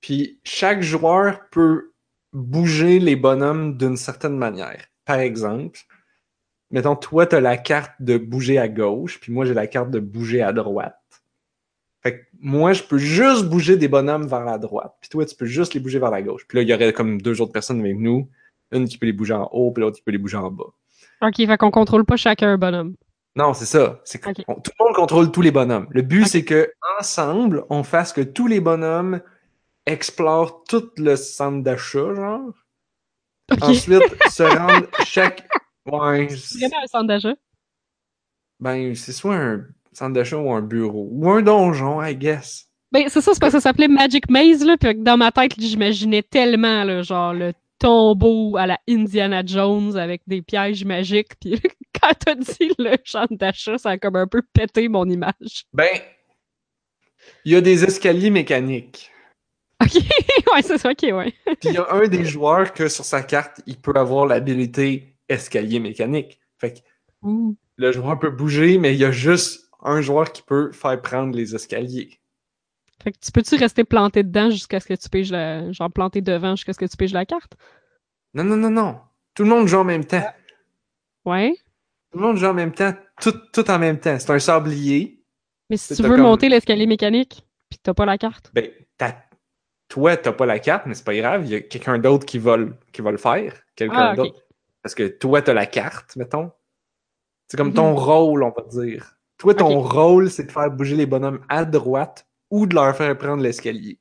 Puis 0.00 0.40
chaque 0.42 0.80
joueur 0.80 1.50
peut 1.50 1.92
bouger 2.32 2.98
les 2.98 3.14
bonhommes 3.14 3.76
d'une 3.76 3.98
certaine 3.98 4.38
manière. 4.38 4.86
Par 5.04 5.18
exemple, 5.18 5.80
mettons, 6.70 6.96
toi, 6.96 7.26
tu 7.26 7.36
as 7.36 7.42
la 7.42 7.58
carte 7.58 7.92
de 8.00 8.16
bouger 8.16 8.58
à 8.58 8.68
gauche, 8.68 9.20
puis 9.20 9.34
moi, 9.34 9.44
j'ai 9.44 9.52
la 9.52 9.66
carte 9.66 9.90
de 9.90 10.00
bouger 10.00 10.40
à 10.40 10.54
droite. 10.54 10.96
Fait 12.02 12.20
que 12.20 12.24
moi, 12.40 12.72
je 12.72 12.84
peux 12.84 12.96
juste 12.96 13.44
bouger 13.44 13.76
des 13.76 13.88
bonhommes 13.88 14.28
vers 14.28 14.46
la 14.46 14.56
droite, 14.56 14.96
puis 15.02 15.10
toi, 15.10 15.26
tu 15.26 15.36
peux 15.36 15.44
juste 15.44 15.74
les 15.74 15.80
bouger 15.80 15.98
vers 15.98 16.10
la 16.10 16.22
gauche. 16.22 16.46
Puis 16.48 16.56
là, 16.56 16.62
il 16.62 16.68
y 16.70 16.72
aurait 16.72 16.94
comme 16.94 17.20
deux 17.20 17.42
autres 17.42 17.52
personnes 17.52 17.80
avec 17.80 17.98
nous, 17.98 18.30
une 18.72 18.86
qui 18.88 18.98
peut 18.98 19.06
les 19.06 19.12
bouger 19.12 19.34
en 19.34 19.48
haut, 19.52 19.70
puis 19.72 19.80
l'autre 19.82 19.96
qui 19.96 20.02
peut 20.02 20.10
les 20.10 20.18
bouger 20.18 20.36
en 20.36 20.50
bas. 20.50 20.64
Ok, 21.22 21.36
fait 21.36 21.56
qu'on 21.56 21.70
contrôle 21.70 22.04
pas 22.04 22.16
chacun 22.16 22.48
un 22.50 22.58
bonhomme. 22.58 22.94
Non, 23.36 23.54
c'est 23.54 23.66
ça. 23.66 24.00
C'est 24.04 24.20
tout 24.20 24.30
le 24.46 24.84
monde 24.84 24.94
contrôle 24.94 25.30
tous 25.30 25.42
les 25.42 25.50
bonhommes. 25.50 25.86
Le 25.90 26.02
but, 26.02 26.26
c'est 26.26 26.44
que 26.44 26.72
ensemble, 26.98 27.64
on 27.70 27.82
fasse 27.82 28.12
que 28.12 28.20
tous 28.20 28.46
les 28.46 28.60
bonhommes 28.60 29.20
explorent 29.86 30.64
tout 30.64 30.90
le 30.96 31.16
centre 31.16 31.62
d'achat, 31.62 32.14
genre. 32.14 32.50
Ok. 33.52 33.62
Ensuite, 33.62 34.02
se 34.30 34.42
rendent 34.42 34.88
chaque. 35.04 35.48
Ouais, 35.86 36.28
C'est 36.30 36.58
vraiment 36.58 36.82
un 36.82 36.86
centre 36.86 37.06
d'achat. 37.06 37.34
ben, 38.60 38.94
c'est 38.94 39.12
soit 39.12 39.36
un 39.36 39.64
centre 39.92 40.12
d'achat 40.14 40.36
ou 40.38 40.52
un 40.52 40.60
bureau. 40.62 41.08
Ou 41.10 41.30
un 41.30 41.42
donjon, 41.42 42.02
I 42.02 42.14
guess. 42.16 42.66
Ben, 42.92 43.04
c'est 43.08 43.20
ça, 43.20 43.32
c'est 43.34 43.40
parce 43.40 43.52
que 43.52 43.60
ça 43.60 43.68
s'appelait 43.68 43.88
Magic 43.88 44.28
Maze, 44.30 44.64
là, 44.64 44.76
puis 44.78 44.94
que 44.94 45.02
dans 45.02 45.16
ma 45.16 45.30
tête, 45.30 45.52
j'imaginais 45.58 46.22
tellement, 46.22 46.84
là, 46.84 47.02
genre, 47.02 47.34
le 47.34 47.52
tombeau 47.78 48.56
à 48.56 48.66
la 48.66 48.78
Indiana 48.88 49.42
Jones 49.44 49.96
avec 49.96 50.22
des 50.26 50.42
pièges 50.42 50.84
magiques, 50.84 51.38
puis 51.40 51.60
quand 52.00 52.12
t'as 52.18 52.34
dit 52.34 52.72
le 52.78 52.96
centre 53.04 53.36
d'achat, 53.36 53.78
ça 53.78 53.90
a 53.90 53.98
comme 53.98 54.16
un 54.16 54.26
peu 54.26 54.42
pété 54.52 54.88
mon 54.88 55.08
image. 55.08 55.64
Ben, 55.72 55.88
il 57.44 57.52
y 57.52 57.56
a 57.56 57.60
des 57.60 57.84
escaliers 57.84 58.30
mécaniques. 58.30 59.10
Ok, 59.80 59.94
ouais, 59.94 60.62
c'est 60.62 60.76
ça, 60.76 60.90
ok, 60.90 61.02
ouais. 61.02 61.32
Puis 61.60 61.68
il 61.68 61.74
y 61.74 61.76
a 61.76 61.86
un 61.92 62.08
des 62.08 62.24
joueurs 62.24 62.72
que 62.72 62.88
sur 62.88 63.04
sa 63.04 63.22
carte, 63.22 63.60
il 63.64 63.76
peut 63.76 63.92
avoir 63.94 64.26
l'habilité 64.26 65.14
escalier 65.28 65.78
mécanique. 65.78 66.40
Fait 66.58 66.72
que 66.72 66.78
Ouh. 67.22 67.56
le 67.76 67.92
joueur 67.92 68.18
peut 68.18 68.30
bouger, 68.30 68.78
mais 68.78 68.94
il 68.94 68.98
y 68.98 69.04
a 69.04 69.12
juste 69.12 69.70
un 69.80 70.00
joueur 70.00 70.32
qui 70.32 70.42
peut 70.42 70.72
faire 70.72 71.00
prendre 71.00 71.36
les 71.36 71.54
escaliers. 71.54 72.18
Fait 73.02 73.12
que 73.12 73.18
tu 73.18 73.30
peux-tu 73.32 73.54
rester 73.56 73.84
planté 73.84 74.22
dedans 74.22 74.50
jusqu'à 74.50 74.80
ce 74.80 74.86
que 74.86 74.94
tu 74.94 75.08
piges 75.08 75.30
la... 75.30 75.70
genre 75.72 75.90
planté 75.90 76.20
devant 76.20 76.56
jusqu'à 76.56 76.72
ce 76.72 76.78
que 76.78 76.84
tu 76.86 76.96
piges 76.96 77.12
la 77.12 77.24
carte? 77.26 77.54
Non, 78.34 78.44
non, 78.44 78.56
non, 78.56 78.70
non. 78.70 79.00
Tout 79.34 79.44
le 79.44 79.48
monde 79.50 79.66
joue 79.68 79.78
en 79.78 79.84
même 79.84 80.04
temps. 80.04 80.24
Ouais. 81.24 81.54
Tout 82.10 82.18
le 82.18 82.24
monde 82.26 82.36
joue 82.36 82.46
en 82.46 82.54
même 82.54 82.72
temps. 82.72 82.92
Tout, 83.20 83.34
tout 83.52 83.70
en 83.70 83.78
même 83.78 83.98
temps. 84.00 84.18
C'est 84.18 84.30
un 84.30 84.38
sablier. 84.38 85.22
Mais 85.70 85.76
si 85.76 85.94
tu 85.94 86.02
veux 86.02 86.08
comme- 86.10 86.22
monter 86.22 86.48
l'escalier 86.48 86.86
mécanique, 86.86 87.44
puis 87.70 87.78
t'as 87.82 87.94
pas 87.94 88.06
la 88.06 88.18
carte. 88.18 88.50
Ben, 88.54 88.68
t'as- 88.96 89.22
toi, 89.88 90.16
t'as 90.16 90.32
pas 90.32 90.46
la 90.46 90.58
carte, 90.58 90.86
mais 90.86 90.94
c'est 90.94 91.04
pas 91.04 91.14
grave. 91.14 91.44
Il 91.44 91.50
y 91.50 91.54
a 91.54 91.60
quelqu'un 91.60 91.98
d'autre 91.98 92.26
qui 92.26 92.38
va, 92.38 92.56
le- 92.56 92.74
qui 92.92 93.00
va 93.02 93.10
le 93.10 93.16
faire. 93.18 93.54
Quelqu'un 93.76 94.10
Ah, 94.10 94.16
d'autre. 94.16 94.42
Parce 94.82 94.94
que 94.94 95.06
toi, 95.08 95.40
t'as 95.42 95.54
la 95.54 95.66
carte, 95.66 96.16
mettons. 96.16 96.50
C'est 97.46 97.56
comme 97.56 97.68
Mhm. 97.68 97.74
ton 97.74 97.94
rôle, 97.94 98.42
on 98.42 98.50
va 98.50 98.62
dire. 98.68 99.14
Toi, 99.38 99.54
ton 99.54 99.80
rôle, 99.80 100.30
c'est 100.30 100.44
de 100.44 100.52
faire 100.52 100.70
bouger 100.70 100.96
les 100.96 101.06
bonhommes 101.06 101.40
à 101.48 101.64
droite 101.64 102.26
ou 102.50 102.66
de 102.66 102.74
leur 102.74 102.96
faire 102.96 103.16
prendre 103.18 103.42
l'escalier. 103.42 103.98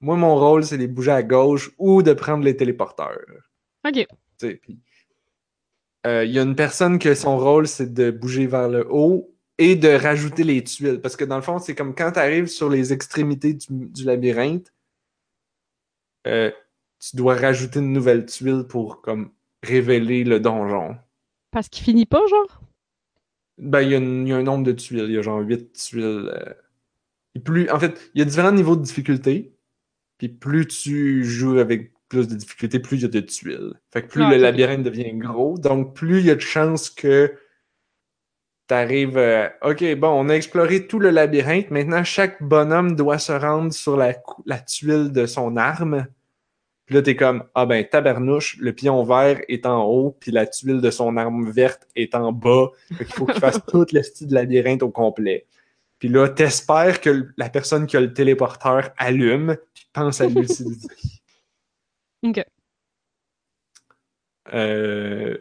Moi, 0.00 0.16
mon 0.16 0.36
rôle, 0.36 0.64
c'est 0.64 0.76
de 0.76 0.82
les 0.82 0.88
bouger 0.88 1.12
à 1.12 1.22
gauche 1.22 1.70
ou 1.78 2.02
de 2.02 2.12
prendre 2.12 2.44
les 2.44 2.56
téléporteurs. 2.56 3.18
Ok. 3.86 4.06
Puis, 4.38 4.78
euh, 6.06 6.24
Il 6.24 6.32
y 6.32 6.38
a 6.38 6.42
une 6.42 6.56
personne 6.56 6.98
que 6.98 7.14
son 7.14 7.38
rôle, 7.38 7.66
c'est 7.66 7.92
de 7.92 8.10
bouger 8.10 8.46
vers 8.46 8.68
le 8.68 8.86
haut 8.90 9.34
et 9.58 9.74
de 9.76 9.88
rajouter 9.88 10.44
les 10.44 10.62
tuiles. 10.62 11.00
Parce 11.00 11.16
que 11.16 11.24
dans 11.24 11.36
le 11.36 11.42
fond, 11.42 11.58
c'est 11.58 11.74
comme 11.74 11.94
quand 11.94 12.12
tu 12.12 12.18
arrives 12.18 12.46
sur 12.48 12.68
les 12.68 12.92
extrémités 12.92 13.54
du, 13.54 13.66
du 13.70 14.04
labyrinthe, 14.04 14.72
euh, 16.26 16.50
tu 17.00 17.16
dois 17.16 17.34
rajouter 17.36 17.78
une 17.78 17.92
nouvelle 17.92 18.26
tuile 18.26 18.64
pour 18.68 19.00
comme 19.00 19.32
révéler 19.62 20.24
le 20.24 20.40
donjon. 20.40 20.96
Parce 21.50 21.68
qu'il 21.68 21.84
finit 21.84 22.06
pas, 22.06 22.24
genre? 22.26 22.60
Ben, 23.58 23.80
il 23.82 23.90
y, 23.90 23.94
a 23.94 23.98
une- 23.98 24.26
il 24.26 24.30
y 24.30 24.32
a 24.32 24.36
un 24.36 24.42
nombre 24.42 24.64
de 24.64 24.72
tuiles. 24.72 25.06
Il 25.08 25.12
y 25.14 25.18
a 25.18 25.22
genre 25.22 25.40
8 25.40 25.72
tuiles. 25.72 26.30
euh. 26.32 26.54
Plus, 27.44 27.70
en 27.70 27.78
fait, 27.78 28.10
il 28.14 28.18
y 28.18 28.22
a 28.22 28.24
différents 28.24 28.52
niveaux 28.52 28.76
de 28.76 28.82
difficulté. 28.82 29.52
Puis 30.18 30.28
plus 30.28 30.66
tu 30.66 31.24
joues 31.24 31.58
avec 31.58 31.92
plus 32.08 32.28
de 32.28 32.34
difficulté, 32.34 32.78
plus 32.78 32.98
il 32.98 33.02
y 33.02 33.04
a 33.04 33.08
de 33.08 33.20
tuiles. 33.20 33.74
Fait 33.92 34.02
que 34.02 34.08
plus 34.08 34.22
Ah, 34.22 34.30
le 34.30 34.36
labyrinthe 34.36 34.82
devient 34.82 35.12
gros. 35.14 35.58
Donc, 35.58 35.94
plus 35.94 36.20
il 36.20 36.26
y 36.26 36.30
a 36.30 36.34
de 36.34 36.40
chances 36.40 36.88
que 36.88 37.34
t'arrives. 38.66 39.18
euh, 39.18 39.48
ok, 39.62 39.94
bon, 39.96 40.08
on 40.08 40.28
a 40.28 40.34
exploré 40.34 40.86
tout 40.86 40.98
le 40.98 41.10
labyrinthe. 41.10 41.70
Maintenant, 41.70 42.04
chaque 42.04 42.42
bonhomme 42.42 42.96
doit 42.96 43.18
se 43.18 43.32
rendre 43.32 43.72
sur 43.72 43.96
la, 43.96 44.14
la 44.46 44.58
tuile 44.58 45.12
de 45.12 45.26
son 45.26 45.56
arme. 45.56 46.06
Puis 46.86 46.94
là, 46.94 47.02
t'es 47.02 47.16
comme, 47.16 47.44
ah 47.56 47.66
ben, 47.66 47.84
tabarnouche, 47.84 48.58
le 48.60 48.72
pion 48.72 49.02
vert 49.02 49.40
est 49.48 49.66
en 49.66 49.84
haut, 49.84 50.16
puis 50.20 50.30
la 50.30 50.46
tuile 50.46 50.80
de 50.80 50.90
son 50.90 51.16
arme 51.16 51.50
verte 51.50 51.88
est 51.96 52.14
en 52.14 52.32
bas. 52.32 52.70
Fait 52.96 53.04
qu'il 53.04 53.14
faut 53.14 53.26
qu'il 53.26 53.40
fasse 53.40 53.58
tout 53.68 53.86
le 53.92 54.02
style 54.02 54.28
de 54.28 54.34
labyrinthe 54.34 54.84
au 54.84 54.90
complet. 54.90 55.46
Puis 55.98 56.08
là, 56.08 56.28
t'espères 56.28 57.00
que 57.00 57.28
la 57.36 57.48
personne 57.48 57.86
qui 57.86 57.96
a 57.96 58.00
le 58.00 58.12
téléporteur 58.12 58.90
allume, 58.98 59.56
puis 59.74 59.88
pense 59.92 60.20
à 60.20 60.26
l'utiliser. 60.26 60.88
Ok. 62.22 62.42
Euh, 64.54 65.36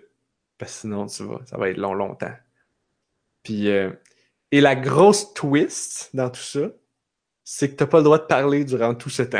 parce 0.58 0.74
que 0.74 0.80
sinon, 0.82 1.08
tu 1.08 1.24
vas, 1.24 1.40
ça 1.46 1.58
va 1.58 1.70
être 1.70 1.78
long, 1.78 1.94
longtemps. 1.94 2.34
Puis, 3.44 3.70
euh, 3.70 3.92
et 4.52 4.62
la 4.62 4.76
grosse 4.76 5.34
twist 5.34 6.10
dans 6.14 6.30
tout 6.30 6.42
ça, 6.42 6.68
c'est 7.44 7.72
que 7.72 7.76
t'as 7.76 7.88
pas 7.88 8.00
le 8.00 8.04
droit 8.04 8.20
de 8.20 8.26
parler 8.26 8.66
durant 8.66 8.94
tout 8.94 9.10
ce 9.10 9.24
temps. 9.24 9.40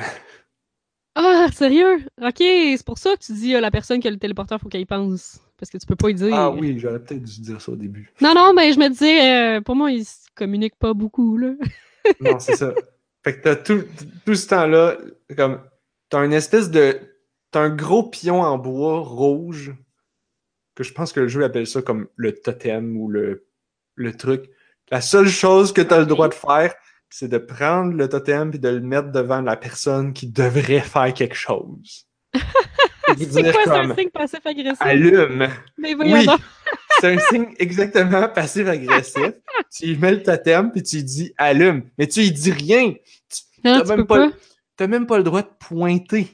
Ah, 1.16 1.48
sérieux? 1.54 2.06
Ok, 2.22 2.40
c'est 2.40 2.86
pour 2.86 2.98
ça 2.98 3.16
que 3.16 3.24
tu 3.24 3.34
dis 3.34 3.56
à 3.56 3.62
la 3.62 3.72
personne 3.72 4.00
qui 4.00 4.08
a 4.08 4.12
le 4.12 4.20
téléporteur, 4.20 4.60
faut 4.60 4.70
qu'elle 4.70 4.82
y 4.82 4.86
pense. 4.86 5.40
Parce 5.58 5.70
que 5.70 5.78
tu 5.78 5.86
peux 5.86 5.96
pas 5.96 6.10
y 6.10 6.14
dire. 6.14 6.34
Ah 6.34 6.52
oui, 6.52 6.78
j'aurais 6.80 7.00
peut-être 7.00 7.24
dû 7.24 7.42
dire 7.42 7.62
ça 7.62 7.72
au 7.72 7.76
début. 7.76 8.12
Non, 8.22 8.34
non, 8.34 8.54
mais 8.54 8.74
je 8.74 8.80
me 8.80 8.90
disais, 8.90 9.58
euh, 9.58 9.62
pour 9.62 9.76
moi, 9.76 9.92
ils 9.92 10.06
se 10.06 10.28
communiquent 10.36 10.78
pas 10.78 10.94
beaucoup, 10.94 11.38
là. 11.38 11.54
Non, 12.22 12.38
c'est 12.40 12.56
ça. 12.56 12.72
Fait 13.24 13.38
que 13.38 13.42
t'as 13.42 13.56
tout, 13.56 13.84
tout 14.26 14.36
ce 14.36 14.48
temps-là, 14.50 14.98
comme, 15.36 15.60
t'as 16.10 16.24
une 16.24 16.34
espèce 16.34 16.70
de, 16.70 17.00
t'as 17.50 17.62
un 17.62 17.70
gros 17.70 18.04
pion 18.04 18.42
en 18.42 18.60
bois 18.60 19.00
rouge, 19.00 19.74
que 20.76 20.84
je 20.84 20.94
pense 20.94 21.12
que 21.12 21.22
le 21.22 21.28
jeu 21.28 21.44
appelle 21.44 21.66
ça 21.66 21.82
comme 21.82 22.08
le 22.16 22.34
totem 22.36 22.96
ou 22.98 23.10
le, 23.10 23.48
le 23.96 24.16
truc. 24.16 24.52
La 24.92 25.02
seule 25.02 25.30
chose 25.30 25.74
que 25.74 25.82
t'as 25.82 26.00
le 26.00 26.06
droit 26.06 26.30
de 26.30 26.36
faire, 26.36 26.76
c'est 27.10 27.28
de 27.28 27.38
prendre 27.38 27.94
le 27.94 28.08
totem 28.10 28.52
puis 28.52 28.60
de 28.60 28.70
le 28.70 28.82
mettre 28.82 29.12
devant 29.12 29.42
la 29.42 29.56
personne 29.56 30.14
qui 30.14 30.28
devrait 30.28 30.82
faire 30.82 31.14
quelque 31.14 31.36
chose. 31.36 32.08
C'est 33.32 33.42
dire 33.44 33.52
quoi, 33.54 33.62
c'est 33.66 33.70
un 33.72 33.96
signe 33.96 34.10
passif-agressif? 34.10 34.82
allume. 34.82 35.48
Mais 35.78 35.94
voyons 35.94 36.18
Oui, 36.18 36.26
c'est 37.02 37.14
un 37.16 37.20
signe 37.20 37.48
exactement 37.60 38.28
passif-agressif. 38.30 39.34
tu 39.76 39.96
mets 39.98 40.12
le 40.12 40.24
totem 40.24 40.72
puis 40.72 40.84
tu 40.84 41.04
dis 41.04 41.34
allume, 41.38 41.84
mais 41.98 42.08
tu 42.08 42.22
lui 42.22 42.32
dis 42.32 42.52
rien. 42.52 42.94
Non, 43.64 43.80
t'as 43.80 43.82
tu 43.82 43.88
même 43.90 44.06
pas- 44.08 44.30
même 44.88 45.06
pas 45.08 45.18
le 45.18 45.24
droit 45.24 45.42
de 45.42 45.50
pointer. 45.60 46.28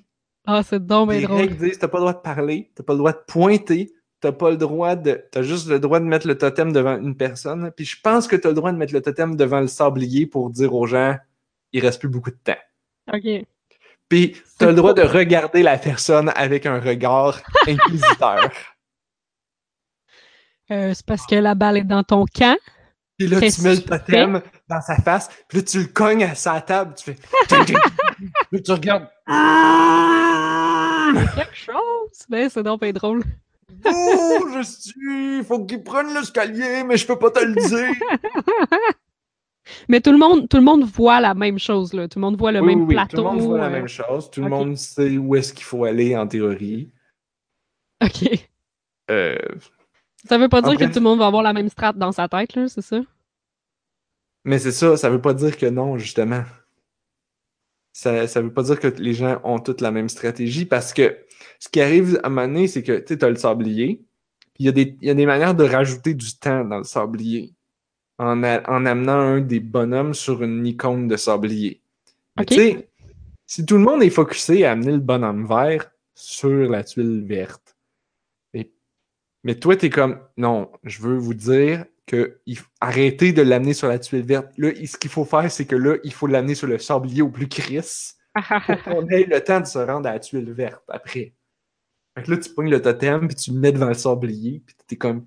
Ah, 0.46 0.64
c'est 0.64 0.84
donc 0.86 1.10
bien 1.10 1.20
Les 1.20 1.26
drôle. 1.26 1.38
règles 1.42 1.58
disent 1.58 1.80
t'as 1.80 1.88
pas 1.88 1.98
le 2.00 2.02
droit 2.02 2.14
de 2.14 2.20
parler, 2.20 2.72
t'as 2.76 2.84
pas 2.84 2.94
le 2.94 2.98
droit 3.00 3.12
de 3.14 3.22
pointer, 3.28 3.94
t'as 4.20 4.32
pas 4.32 4.50
le 4.50 4.58
droit 4.58 4.96
de. 4.96 5.24
T'as 5.32 5.44
juste 5.44 5.68
le 5.68 5.80
droit 5.80 6.00
de 6.00 6.06
mettre 6.06 6.28
le 6.28 6.38
totem 6.38 6.72
devant 6.74 6.98
une 6.98 7.16
personne. 7.16 7.72
Puis 7.76 7.86
je 7.86 7.98
pense 8.02 8.28
que 8.28 8.36
t'as 8.36 8.50
le 8.50 8.56
droit 8.56 8.72
de 8.72 8.78
mettre 8.78 8.94
le 8.94 9.02
totem 9.02 9.36
devant 9.36 9.60
le 9.62 9.68
sablier 9.68 10.26
pour 10.26 10.50
dire 10.50 10.74
aux 10.74 10.88
gens 10.88 11.16
il 11.74 11.80
reste 11.82 12.00
plus 12.00 12.10
beaucoup 12.10 12.32
de 12.32 12.38
temps. 12.44 12.58
Ok. 13.14 13.46
Puis 14.12 14.36
t'as 14.58 14.66
le 14.66 14.74
droit 14.74 14.94
de 14.94 15.04
regarder 15.04 15.64
la 15.64 15.78
personne 15.78 16.34
avec 16.36 16.66
un 16.66 16.82
regard 16.82 17.40
inquisiteur. 17.68 18.52
Euh, 20.70 20.94
c'est 20.94 21.06
parce 21.06 21.26
que 21.26 21.36
la 21.36 21.56
balle 21.56 21.78
est 21.78 21.86
dans 21.86 22.04
ton 22.04 22.26
camp. 22.26 22.58
Puis 23.18 23.30
là, 23.30 23.40
tu 23.40 23.62
mets 23.62 23.76
le 23.76 23.82
tu 23.82 23.88
totem 23.88 24.42
dans 24.68 24.82
sa 24.82 24.98
face, 24.98 25.30
puis 25.48 25.60
là, 25.60 25.64
tu 25.64 25.80
le 25.80 25.86
cognes 25.86 26.26
à 26.26 26.36
sa 26.36 26.60
table, 26.60 26.94
tu 26.98 27.06
fais. 27.06 27.18
Là, 28.52 28.60
tu 28.60 28.72
regardes. 28.72 29.08
Quelque 31.34 31.56
chose. 31.56 32.26
Ben, 32.28 32.50
c'est 32.50 32.64
donc 32.64 32.82
bien 32.82 32.92
drôle. 32.92 33.24
Oh, 33.86 34.48
je 34.56 34.62
suis. 34.62 35.44
Faut 35.46 35.66
qu'il 35.66 35.84
prenne 35.84 36.14
l'escalier, 36.14 36.84
mais 36.84 36.98
je 36.98 37.08
peux 37.08 37.18
pas 37.18 37.32
te 37.32 37.40
le 37.40 37.56
dire. 37.56 37.96
Mais 39.90 40.02
tout 40.02 40.12
le 40.12 40.18
monde, 40.18 40.48
tout 40.50 40.58
le 40.58 40.64
monde 40.64 40.84
voit 40.84 41.20
la 41.22 41.34
même 41.34 41.60
chose, 41.60 41.94
là. 41.94 42.08
Tout 42.08 42.20
le 42.20 42.22
monde 42.22 42.38
voit 42.38 42.52
le 42.52 42.60
Oui, 42.62 42.68
même 42.76 42.82
oui, 42.88 42.94
plateau. 42.96 43.18
Tout 43.18 43.24
le 43.24 43.30
monde 43.30 43.42
voit 43.42 43.58
la 43.60 43.70
même 43.70 43.88
chose. 43.88 44.30
Tout 44.32 44.42
le 44.42 44.50
monde 44.50 44.76
sait 44.78 45.18
où 45.18 45.36
est-ce 45.36 45.54
qu'il 45.54 45.64
faut 45.66 45.84
aller 45.86 46.16
en 46.16 46.28
théorie. 46.28 46.92
Ok. 48.04 48.48
Euh, 49.10 49.38
Ça 50.26 50.38
veut 50.38 50.50
pas 50.50 50.62
dire 50.62 50.72
Après- 50.72 50.88
que 50.88 50.94
tout 50.94 51.00
le 51.00 51.04
monde 51.04 51.20
va 51.20 51.28
avoir 51.28 51.44
la 51.44 51.54
même 51.54 51.70
strat 51.70 51.94
dans 51.94 52.12
sa 52.12 52.28
tête, 52.28 52.56
là, 52.56 52.68
c'est 52.68 52.82
ça? 52.82 53.02
mais 54.44 54.58
c'est 54.58 54.72
ça, 54.72 54.98
ça 54.98 55.10
veut 55.10 55.22
pas 55.22 55.34
dire 55.36 55.56
que 55.58 55.68
non, 55.68 55.98
justement. 56.00 56.44
ça 57.94 58.24
ne 58.24 58.42
veut 58.42 58.54
pas 58.54 58.64
dire 58.64 58.80
que 58.80 58.88
les 58.88 59.14
gens 59.14 59.40
ont 59.44 59.60
toutes 59.60 59.82
la 59.82 59.92
même 59.92 60.10
stratégie 60.10 60.66
parce 60.66 60.94
que 60.94 61.18
ce 61.60 61.70
qui 61.70 61.80
arrive 61.82 62.20
à 62.24 62.28
un 62.28 62.30
moment 62.30 62.48
donné, 62.48 62.68
c'est 62.68 62.82
que 62.84 62.98
tu 63.00 63.24
as 63.24 63.30
le 63.30 63.36
sablier, 63.36 64.02
puis 64.54 64.64
il 64.64 64.66
y, 64.66 64.70
a 64.70 64.72
des, 64.72 64.98
y 65.02 65.10
a 65.10 65.14
des 65.14 65.26
manières 65.28 65.54
de 65.54 65.64
rajouter 65.64 66.14
du 66.16 66.36
temps 66.40 66.64
dans 66.66 66.78
le 66.80 66.84
sablier 66.84 67.54
en, 68.22 68.44
en 68.44 68.86
amenant 68.86 69.20
un 69.20 69.42
des 69.42 69.60
bonhommes 69.60 70.14
sur 70.14 70.44
une 70.44 70.66
icône 70.66 71.08
de 71.08 71.18
sablier. 71.18 71.82
Mais 72.38 72.46
tu 72.46 72.56
sais, 72.56 72.90
si 73.46 73.66
tout 73.66 73.78
le 73.78 73.84
monde 73.84 74.04
est 74.04 74.10
focusé 74.10 74.66
à 74.66 74.72
amener 74.72 74.94
le 74.94 75.00
bonhomme 75.00 75.46
vert 75.46 75.92
sur 76.14 76.70
la 76.70 76.84
tuile 76.84 77.26
verte, 77.26 77.76
mais 79.44 79.56
toi, 79.56 79.76
tu 79.76 79.88
es 79.88 79.90
comme, 79.90 80.20
non, 80.38 80.72
je 80.84 81.02
veux 81.02 81.18
vous 81.18 81.34
dire 81.34 81.86
que 82.06 82.40
il, 82.46 82.60
arrêtez 82.80 83.34
de 83.34 83.42
l'amener 83.42 83.74
sur 83.74 83.88
la 83.88 83.98
tuile 83.98 84.24
verte. 84.24 84.52
Là, 84.58 84.70
ce 84.86 84.98
qu'il 84.98 85.10
faut 85.10 85.26
faire, 85.26 85.50
c'est 85.52 85.66
que 85.66 85.76
là, 85.76 85.98
il 86.04 86.14
faut 86.14 86.28
l'amener 86.28 86.56
sur 86.56 86.68
le 86.68 86.78
sablier 86.78 87.22
au 87.22 87.30
plus 87.30 87.48
crisse 87.48 88.18
pour 88.66 88.84
qu'on 88.84 89.08
ait 89.08 89.24
le 89.24 89.44
temps 89.44 89.60
de 89.60 89.66
se 89.66 89.80
rendre 89.80 90.08
à 90.08 90.14
la 90.14 90.20
tuile 90.20 90.52
verte 90.52 90.84
après. 90.90 91.34
Fait 92.16 92.24
que 92.24 92.32
là, 92.32 92.38
tu 92.38 92.50
pognes 92.54 92.70
le 92.70 92.82
totem, 92.82 93.28
puis 93.28 93.36
tu 93.36 93.52
le 93.52 93.60
mets 93.60 93.72
devant 93.72 93.88
le 93.88 93.94
sablier, 93.94 94.62
puis 94.66 94.76
t'es 94.86 94.98
comme... 94.98 95.26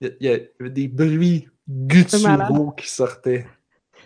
Il 0.00 0.16
y, 0.20 0.28
a, 0.28 0.38
des 0.68 0.88
bruits 0.88 1.48
gutturaux 1.68 2.72
qui 2.72 2.88
sortaient. 2.88 3.46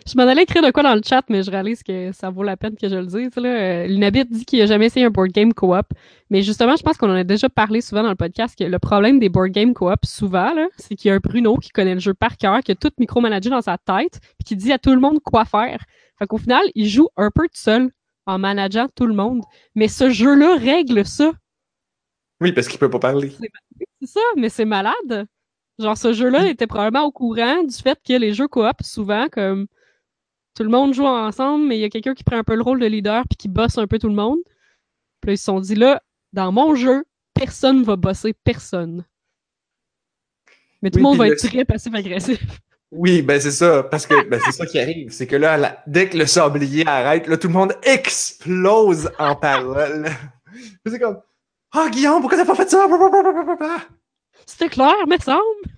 Je 0.05 0.15
m'en 0.15 0.23
allais 0.23 0.43
écrire 0.43 0.61
de 0.61 0.71
quoi 0.71 0.83
dans 0.83 0.95
le 0.95 1.01
chat, 1.03 1.23
mais 1.27 1.43
je 1.43 1.51
réalise 1.51 1.83
que 1.83 2.11
ça 2.13 2.29
vaut 2.29 2.43
la 2.43 2.55
peine 2.55 2.75
que 2.77 2.87
je 2.87 2.95
le 2.95 3.05
dise. 3.05 3.35
Là. 3.35 3.49
Euh, 3.49 3.87
Linabit 3.87 4.25
dit 4.25 4.45
qu'il 4.45 4.59
n'a 4.59 4.65
jamais 4.65 4.85
essayé 4.85 5.05
un 5.05 5.09
board 5.09 5.31
game 5.31 5.53
co-op. 5.53 5.87
Mais 6.29 6.43
justement, 6.43 6.75
je 6.75 6.83
pense 6.83 6.97
qu'on 6.97 7.09
en 7.09 7.15
a 7.15 7.23
déjà 7.23 7.49
parlé 7.49 7.81
souvent 7.81 8.03
dans 8.03 8.09
le 8.09 8.15
podcast 8.15 8.57
que 8.57 8.63
le 8.63 8.79
problème 8.79 9.19
des 9.19 9.27
board 9.27 9.49
game 9.49 9.73
co-op, 9.73 10.05
souvent, 10.05 10.53
c'est 10.77 10.95
qu'il 10.95 11.09
y 11.09 11.11
a 11.11 11.15
un 11.15 11.19
Bruno 11.19 11.57
qui 11.57 11.71
connaît 11.71 11.95
le 11.95 11.99
jeu 11.99 12.13
par 12.13 12.37
cœur, 12.37 12.59
qui 12.61 12.71
a 12.71 12.75
tout 12.75 12.91
micromanagé 12.99 13.49
dans 13.49 13.61
sa 13.61 13.77
tête, 13.77 14.19
puis 14.37 14.45
qui 14.45 14.55
dit 14.55 14.71
à 14.71 14.77
tout 14.77 14.91
le 14.91 15.01
monde 15.01 15.19
quoi 15.19 15.45
faire. 15.45 15.83
Fait 16.19 16.27
qu'au 16.27 16.37
final, 16.37 16.63
il 16.75 16.87
joue 16.87 17.09
un 17.17 17.29
peu 17.29 17.43
tout 17.43 17.55
seul 17.55 17.89
en 18.27 18.39
manageant 18.39 18.87
tout 18.95 19.07
le 19.07 19.13
monde. 19.13 19.41
Mais 19.75 19.87
ce 19.87 20.09
jeu-là 20.09 20.57
règle 20.57 21.05
ça. 21.05 21.31
Oui, 22.41 22.51
parce 22.51 22.67
qu'il 22.67 22.79
peut 22.79 22.89
pas 22.89 22.99
parler. 22.99 23.31
C'est 24.01 24.07
ça, 24.07 24.21
mais 24.35 24.49
c'est 24.49 24.65
malade. 24.65 25.27
Genre, 25.79 25.97
ce 25.97 26.13
jeu-là 26.13 26.47
était 26.47 26.67
probablement 26.67 27.05
au 27.05 27.11
courant 27.11 27.63
du 27.63 27.75
fait 27.75 27.99
que 28.05 28.13
les 28.13 28.33
jeux 28.33 28.47
coop, 28.47 28.81
souvent, 28.81 29.27
comme 29.31 29.67
tout 30.55 30.63
le 30.63 30.69
monde 30.69 30.93
joue 30.93 31.05
ensemble, 31.05 31.67
mais 31.67 31.77
il 31.77 31.81
y 31.81 31.85
a 31.85 31.89
quelqu'un 31.89 32.15
qui 32.15 32.23
prend 32.23 32.37
un 32.37 32.43
peu 32.43 32.55
le 32.55 32.63
rôle 32.63 32.79
de 32.79 32.87
leader 32.87 33.23
puis 33.29 33.37
qui 33.37 33.47
bosse 33.47 33.77
un 33.77 33.85
peu 33.85 33.99
tout 33.99 34.07
le 34.07 34.15
monde. 34.15 34.39
Puis 35.21 35.29
là, 35.29 35.33
ils 35.33 35.37
se 35.37 35.43
sont 35.43 35.59
dit 35.59 35.75
là, 35.75 36.01
dans 36.33 36.51
mon 36.51 36.73
jeu, 36.73 37.05
personne 37.33 37.83
va 37.83 37.95
bosser 37.95 38.33
personne. 38.43 39.05
Mais 40.81 40.89
tout 40.89 40.97
le 40.97 41.03
monde 41.03 41.17
va 41.17 41.27
être 41.27 41.47
très 41.47 41.65
passif-agressif. 41.65 42.39
Oui, 42.91 43.21
ben 43.21 43.39
c'est 43.39 43.51
ça, 43.51 43.83
parce 43.83 44.07
que 44.07 44.27
ben, 44.29 44.39
c'est 44.45 44.51
ça 44.51 44.65
qui 44.65 44.79
arrive. 44.79 45.11
C'est 45.11 45.27
que 45.27 45.35
là, 45.35 45.83
dès 45.87 46.09
que 46.09 46.17
le 46.17 46.25
sablier 46.25 46.87
arrête, 46.87 47.27
là, 47.27 47.37
tout 47.37 47.47
le 47.47 47.53
monde 47.53 47.73
explose 47.83 49.11
en 49.19 49.35
paroles. 49.35 50.07
c'est 50.85 50.99
comme 50.99 51.19
Ah, 51.73 51.85
oh, 51.85 51.89
Guillaume, 51.89 52.21
pourquoi 52.21 52.37
t'as 52.37 52.45
pas 52.45 52.55
fait 52.55 52.69
ça? 52.69 52.87
C'était 54.45 54.69
clair, 54.69 54.95
me 55.07 55.17
semble. 55.17 55.77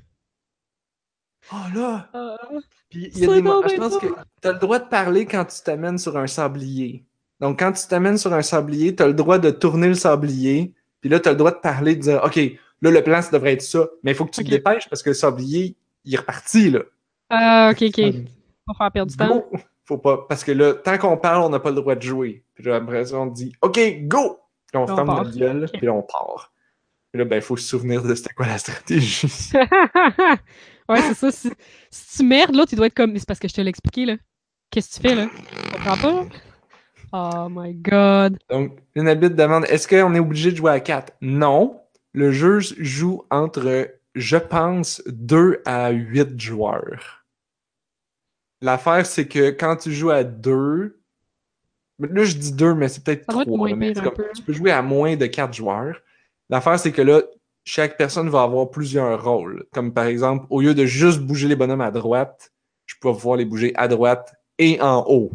Oh 1.51 1.55
là! 1.75 2.07
Euh, 2.13 2.59
Puis 2.89 3.09
il 3.15 3.19
y 3.19 3.23
a 3.25 3.27
des 3.27 3.41
Je 3.41 3.77
pense 3.77 3.97
que 3.97 4.07
tu 4.07 4.47
as 4.47 4.51
le 4.51 4.59
droit 4.59 4.79
de 4.79 4.87
parler 4.87 5.25
quand 5.25 5.45
tu 5.45 5.61
t'amènes 5.63 5.97
sur 5.97 6.15
un 6.17 6.27
sablier. 6.27 7.05
Donc, 7.39 7.59
quand 7.59 7.71
tu 7.71 7.87
t'amènes 7.87 8.17
sur 8.17 8.33
un 8.33 8.41
sablier, 8.41 8.95
tu 8.95 9.01
as 9.01 9.07
le 9.07 9.13
droit 9.13 9.39
de 9.39 9.49
tourner 9.49 9.87
le 9.87 9.93
sablier. 9.95 10.73
Puis 11.01 11.09
là, 11.09 11.19
tu 11.19 11.29
as 11.29 11.31
le 11.31 11.37
droit 11.37 11.51
de 11.51 11.57
parler, 11.57 11.95
de 11.95 12.01
dire 12.01 12.21
OK, 12.23 12.35
là, 12.35 12.91
le 12.91 13.03
plan, 13.03 13.21
ça 13.21 13.31
devrait 13.31 13.53
être 13.53 13.61
ça. 13.61 13.87
Mais 14.03 14.11
il 14.11 14.15
faut 14.15 14.25
que 14.25 14.31
tu 14.31 14.43
te 14.43 14.49
dépêches 14.49 14.87
parce 14.89 15.01
que 15.01 15.09
le 15.09 15.15
sablier, 15.15 15.75
il 16.05 16.13
est 16.13 16.17
reparti, 16.17 16.69
là. 16.69 16.81
Ah, 17.29 17.71
OK, 17.71 17.81
OK. 17.81 18.01
Faut 18.67 18.73
faire 18.77 18.91
perdre 18.91 19.11
du 19.11 19.17
temps. 19.17 19.45
Faut 19.85 19.97
pas. 19.97 20.25
Parce 20.27 20.43
que 20.43 20.51
là, 20.51 20.73
tant 20.73 20.97
qu'on 20.99 21.17
parle, 21.17 21.43
on 21.43 21.49
n'a 21.49 21.59
pas 21.59 21.69
le 21.69 21.77
droit 21.77 21.95
de 21.95 22.01
jouer. 22.01 22.43
Puis 22.53 22.63
j'ai 22.63 22.69
l'impression, 22.69 23.23
on 23.23 23.27
dit 23.27 23.53
OK, 23.61 23.79
go! 24.03 24.37
Puis 24.71 24.81
on, 24.81 24.87
ferme 24.87 25.07
notre 25.07 25.37
gueule, 25.37 25.69
puis 25.73 25.85
là, 25.85 25.93
on 25.93 26.03
part. 26.03 26.51
Puis 27.11 27.19
là, 27.19 27.25
ben, 27.25 27.37
il 27.37 27.41
faut 27.41 27.57
se 27.57 27.67
souvenir 27.67 28.03
de 28.03 28.13
c'était 28.13 28.33
quoi 28.33 28.47
la 28.47 28.57
stratégie. 28.57 29.51
Ouais, 30.89 31.01
c'est 31.03 31.13
ça. 31.13 31.31
Si, 31.91 32.17
tu 32.17 32.23
merdes, 32.23 32.55
l'autre, 32.55 32.73
il 32.73 32.75
doit 32.75 32.87
être 32.87 32.95
comme. 32.95 33.15
C'est 33.15 33.27
parce 33.27 33.39
que 33.39 33.47
je 33.47 33.53
te 33.53 33.61
l'ai 33.61 33.69
expliqué, 33.69 34.05
là. 34.05 34.15
Qu'est-ce 34.71 34.89
que 34.89 35.01
tu 35.01 35.07
fais, 35.07 35.15
là? 35.15 35.27
Tu 35.27 35.71
comprends 35.71 35.97
pas? 35.97 36.25
Oh 37.11 37.47
my 37.49 37.75
god. 37.75 38.39
Donc, 38.49 38.79
une 38.95 39.07
habite 39.07 39.35
demande 39.35 39.65
est-ce 39.65 39.87
qu'on 39.87 40.15
est 40.15 40.19
obligé 40.19 40.51
de 40.51 40.57
jouer 40.57 40.71
à 40.71 40.79
4 40.79 41.13
Non. 41.21 41.79
Le 42.13 42.31
jeu 42.31 42.59
joue 42.59 43.23
entre, 43.29 43.87
je 44.15 44.37
pense, 44.37 45.03
2 45.05 45.61
à 45.65 45.91
8 45.91 46.39
joueurs. 46.39 47.25
L'affaire, 48.61 49.05
c'est 49.05 49.27
que 49.27 49.51
quand 49.51 49.77
tu 49.77 49.93
joues 49.93 50.09
à 50.09 50.23
2, 50.23 50.98
là 51.99 52.23
je 52.23 52.35
dis 52.35 52.53
2, 52.53 52.73
mais 52.75 52.87
c'est 52.87 53.03
peut-être 53.03 53.27
3. 53.27 53.45
tu 54.35 54.41
peux 54.43 54.53
jouer 54.53 54.71
à 54.71 54.81
moins 54.81 55.15
de 55.15 55.25
4 55.25 55.53
joueurs. 55.53 56.01
L'affaire, 56.49 56.79
c'est 56.79 56.91
que 56.91 57.01
là, 57.01 57.21
chaque 57.63 57.97
personne 57.97 58.29
va 58.29 58.43
avoir 58.43 58.71
plusieurs 58.71 59.23
rôles. 59.23 59.65
Comme 59.71 59.93
par 59.93 60.05
exemple, 60.05 60.45
au 60.49 60.61
lieu 60.61 60.73
de 60.73 60.85
juste 60.85 61.19
bouger 61.19 61.47
les 61.47 61.55
bonhommes 61.55 61.81
à 61.81 61.91
droite, 61.91 62.51
je 62.85 62.95
peux 62.99 63.11
pouvoir 63.11 63.37
les 63.37 63.45
bouger 63.45 63.73
à 63.75 63.87
droite 63.87 64.33
et 64.57 64.81
en 64.81 65.05
haut. 65.07 65.31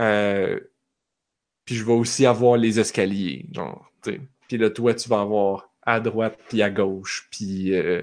Euh, 0.00 0.58
puis 1.64 1.74
je 1.74 1.84
vais 1.84 1.92
aussi 1.92 2.24
avoir 2.24 2.56
les 2.56 2.80
escaliers, 2.80 3.46
genre, 3.52 3.90
sais. 4.02 4.20
Puis 4.48 4.56
là, 4.56 4.70
toi, 4.70 4.94
tu 4.94 5.08
vas 5.08 5.20
avoir 5.20 5.70
à 5.82 6.00
droite 6.00 6.38
puis 6.48 6.62
à 6.62 6.70
gauche, 6.70 7.28
puis, 7.30 7.74
euh, 7.74 8.02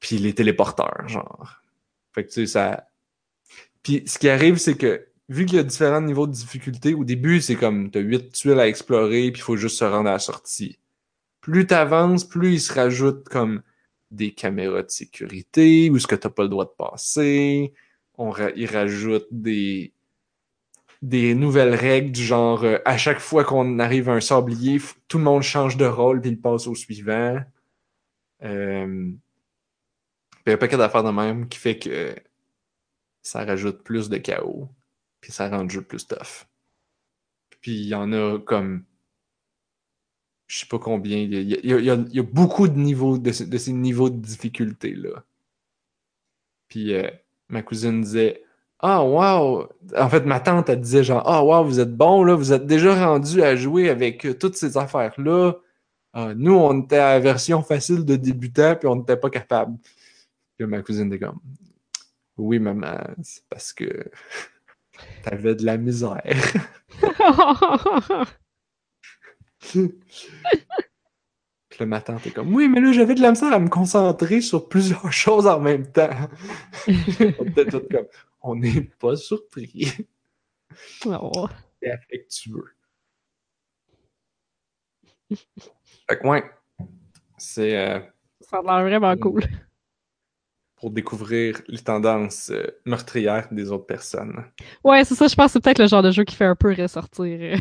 puis 0.00 0.18
les 0.18 0.34
téléporteurs, 0.34 1.08
genre. 1.08 1.62
Fait 2.12 2.24
que 2.24 2.28
tu 2.28 2.34
sais, 2.34 2.46
ça... 2.46 2.88
Puis 3.82 4.02
ce 4.06 4.18
qui 4.18 4.28
arrive, 4.28 4.56
c'est 4.56 4.76
que 4.76 5.06
vu 5.32 5.46
qu'il 5.46 5.56
y 5.56 5.60
a 5.60 5.64
différents 5.64 6.00
niveaux 6.00 6.26
de 6.26 6.32
difficulté, 6.32 6.94
au 6.94 7.04
début, 7.04 7.40
c'est 7.40 7.56
comme, 7.56 7.90
t'as 7.90 8.00
huit 8.00 8.32
tuiles 8.32 8.60
à 8.60 8.68
explorer, 8.68 9.30
puis 9.32 9.40
il 9.40 9.44
faut 9.44 9.56
juste 9.56 9.78
se 9.78 9.84
rendre 9.84 10.08
à 10.08 10.12
la 10.12 10.18
sortie 10.18 10.78
plus 11.42 11.66
tu 11.66 11.74
avances, 11.74 12.24
plus 12.24 12.54
il 12.54 12.60
se 12.60 12.72
rajoute 12.72 13.28
comme 13.28 13.62
des 14.10 14.32
caméras 14.32 14.84
de 14.84 14.90
sécurité, 14.90 15.90
où 15.90 15.96
est-ce 15.96 16.06
que 16.06 16.14
tu 16.14 16.26
n'as 16.26 16.32
pas 16.32 16.44
le 16.44 16.48
droit 16.48 16.64
de 16.64 16.70
passer. 16.70 17.74
On 18.16 18.32
il 18.56 18.66
rajoute 18.66 19.26
des, 19.30 19.92
des 21.02 21.34
nouvelles 21.34 21.74
règles 21.74 22.12
du 22.12 22.22
genre 22.22 22.62
euh, 22.64 22.78
à 22.84 22.96
chaque 22.96 23.18
fois 23.18 23.44
qu'on 23.44 23.78
arrive 23.80 24.08
à 24.08 24.12
un 24.12 24.20
sablier, 24.20 24.80
tout 25.08 25.18
le 25.18 25.24
monde 25.24 25.42
change 25.42 25.76
de 25.76 25.84
rôle 25.84 26.20
puis 26.20 26.30
il 26.30 26.40
passe 26.40 26.66
au 26.66 26.74
suivant. 26.74 27.40
Euh, 28.44 29.12
a 30.46 30.50
un 30.50 30.56
paquet 30.56 30.76
d'affaires 30.76 31.04
de 31.04 31.10
même 31.10 31.48
qui 31.48 31.58
fait 31.58 31.78
que 31.78 32.14
ça 33.22 33.44
rajoute 33.44 33.82
plus 33.82 34.08
de 34.08 34.18
chaos, 34.18 34.68
puis 35.22 35.32
ça 35.32 35.48
rend 35.48 35.62
le 35.62 35.70
jeu 35.70 35.80
plus 35.80 36.06
tough. 36.06 36.46
Puis 37.62 37.72
il 37.72 37.86
y 37.86 37.94
en 37.94 38.12
a 38.12 38.38
comme 38.38 38.84
je 40.52 40.58
sais 40.58 40.66
pas 40.66 40.78
combien. 40.78 41.16
Il 41.16 41.32
y, 41.32 42.18
a, 42.18 42.22
beaucoup 42.22 42.68
de 42.68 42.78
niveaux 42.78 43.16
de, 43.16 43.32
ces 43.32 43.72
niveaux 43.72 44.10
de 44.10 44.18
difficulté 44.18 44.94
là. 44.94 45.24
Puis 46.68 46.94
euh, 46.94 47.08
ma 47.48 47.62
cousine 47.62 48.02
disait 48.02 48.42
Ah 48.80 49.02
wow! 49.02 49.68
En 49.96 50.08
fait, 50.10 50.26
ma 50.26 50.40
tante 50.40 50.68
elle 50.68 50.82
disait 50.82 51.04
genre 51.04 51.22
Ah 51.24 51.42
wow, 51.42 51.64
vous 51.64 51.80
êtes 51.80 51.96
bon 51.96 52.22
là, 52.22 52.34
vous 52.34 52.52
êtes 52.52 52.66
déjà 52.66 52.94
rendu 53.06 53.42
à 53.42 53.56
jouer 53.56 53.88
avec 53.88 54.26
euh, 54.26 54.34
toutes 54.34 54.56
ces 54.56 54.76
affaires-là. 54.76 55.54
Ah, 56.12 56.34
nous, 56.34 56.54
on 56.54 56.82
était 56.82 56.98
à 56.98 57.14
la 57.14 57.20
version 57.20 57.62
facile 57.62 58.04
de 58.04 58.16
débutant, 58.16 58.76
puis 58.76 58.86
on 58.88 58.96
n'était 58.96 59.16
pas 59.16 59.30
capable. 59.30 59.78
Puis 60.58 60.66
ma 60.66 60.82
cousine 60.82 61.06
était 61.06 61.24
comme 61.24 61.40
Oui, 62.36 62.58
maman, 62.58 62.98
c'est 63.22 63.44
parce 63.48 63.72
que 63.72 64.10
t'avais 65.22 65.54
de 65.54 65.64
la 65.64 65.76
misère. 65.76 66.22
Puis 69.62 69.90
le 71.80 71.86
matin, 71.86 72.18
t'es 72.22 72.30
comme 72.30 72.54
Oui, 72.54 72.68
mais 72.68 72.80
là, 72.80 72.92
j'avais 72.92 73.14
de 73.14 73.22
la 73.22 73.30
misère 73.30 73.52
à 73.52 73.58
me 73.58 73.68
concentrer 73.68 74.40
sur 74.40 74.68
plusieurs 74.68 75.12
choses 75.12 75.46
en 75.46 75.60
même 75.60 75.90
temps. 75.90 76.10
on 78.42 78.56
n'est 78.56 78.82
pas 78.82 79.16
surpris. 79.16 79.92
Oh. 81.06 81.48
C'est 81.82 81.90
affectueux. 81.90 82.74
Fait 86.08 86.18
que, 86.18 86.26
ouais. 86.26 86.44
C'est. 87.38 87.76
Euh, 87.76 88.00
Ça 88.40 88.58
a 88.58 88.62
l'air 88.62 88.84
vraiment 88.84 89.16
cool 89.16 89.42
pour 90.82 90.90
découvrir 90.90 91.62
les 91.68 91.78
tendances 91.78 92.50
euh, 92.50 92.66
meurtrières 92.86 93.46
des 93.52 93.70
autres 93.70 93.86
personnes. 93.86 94.44
Ouais, 94.82 95.04
c'est 95.04 95.14
ça, 95.14 95.28
je 95.28 95.36
pense 95.36 95.46
que 95.46 95.52
c'est 95.52 95.60
peut-être 95.62 95.78
le 95.78 95.86
genre 95.86 96.02
de 96.02 96.10
jeu 96.10 96.24
qui 96.24 96.34
fait 96.34 96.44
un 96.44 96.56
peu 96.56 96.74
ressortir 96.74 97.38
euh, 97.40 97.56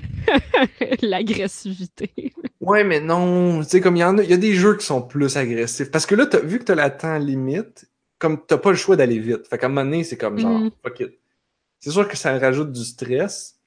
l'agressivité. 1.03 2.33
ouais, 2.61 2.83
mais 2.83 2.99
non, 2.99 3.61
tu 3.61 3.69
sais, 3.69 3.79
comme 3.79 3.95
il 3.95 3.99
y 3.99 4.03
en 4.03 4.17
a, 4.17 4.23
il 4.23 4.29
y 4.31 4.33
a 4.33 4.37
des 4.37 4.55
jeux 4.55 4.75
qui 4.75 4.87
sont 4.87 5.03
plus 5.03 5.37
agressifs. 5.37 5.91
Parce 5.91 6.07
que 6.07 6.15
là, 6.15 6.27
vu 6.43 6.57
que 6.57 6.63
tu 6.63 6.71
as 6.71 6.75
la 6.75 6.89
temps 6.89 7.19
limite, 7.19 7.87
comme 8.17 8.43
t'as 8.43 8.57
pas 8.57 8.71
le 8.71 8.75
choix 8.75 8.95
d'aller 8.95 9.19
vite. 9.19 9.47
Fait 9.47 9.59
qu'à 9.59 9.67
un 9.67 9.69
moment 9.69 9.83
donné, 9.83 10.03
c'est 10.03 10.17
comme 10.17 10.39
genre, 10.39 10.59
mm-hmm. 10.59 10.71
fuck 10.83 10.99
it. 11.01 11.19
C'est 11.79 11.91
sûr 11.91 12.07
que 12.07 12.17
ça 12.17 12.39
rajoute 12.39 12.71
du 12.71 12.83
stress, 12.83 13.59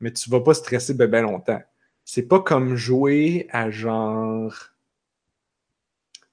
mais 0.00 0.12
tu 0.12 0.28
vas 0.28 0.40
pas 0.40 0.52
stresser 0.52 0.92
ben, 0.92 1.08
ben 1.08 1.22
longtemps. 1.22 1.62
C'est 2.04 2.28
pas 2.28 2.40
comme 2.40 2.76
jouer 2.76 3.48
à 3.52 3.70
genre 3.70 4.54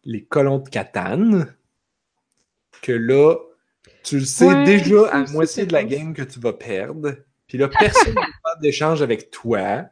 les 0.04 0.26
colons 0.26 0.60
de 0.60 0.68
Catane 0.68 1.56
que 2.86 2.92
là, 2.92 3.36
tu 4.04 4.20
le 4.20 4.26
sais 4.26 4.46
Ouais, 4.46 4.64
déjà 4.64 5.08
à 5.10 5.24
moitié 5.32 5.66
de 5.66 5.74
la 5.74 5.84
game 5.84 6.14
que 6.14 6.22
tu 6.22 6.40
vas 6.40 6.54
perdre. 6.54 7.16
Puis 7.48 7.58
là, 7.58 7.68
personne 7.68 8.14
ne 8.14 8.20
faire 8.22 8.60
d'échange 8.62 9.02
avec 9.02 9.32
toi. 9.32 9.86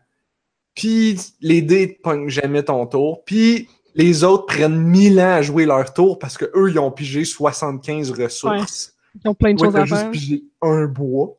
Puis 0.76 1.18
les 1.42 1.62
dés 1.62 1.88
ne 1.88 1.94
pognent 2.04 2.30
jamais 2.30 2.64
ton 2.64 2.86
tour. 2.88 3.24
Puis 3.26 3.68
les 3.96 4.24
autres 4.24 4.46
prennent 4.48 4.80
1000 4.80 5.20
ans 5.20 5.34
à 5.36 5.42
jouer 5.42 5.66
leur 5.66 5.94
tour 5.94 6.18
parce 6.20 6.38
que 6.38 6.46
eux 6.56 6.70
ils 6.72 6.80
ont 6.80 6.92
pigé 6.92 7.26
75 7.26 8.12
ressources. 8.12 8.96
Ils 9.24 9.30
ont 9.30 9.36
plein 9.36 9.54
de 9.54 9.60
Moi, 9.60 9.68
choses 9.68 9.76
à 9.76 9.86
juste 9.86 10.02
faire. 10.02 10.12
pigé 10.12 10.44
un 10.62 10.86
bois. 10.86 11.38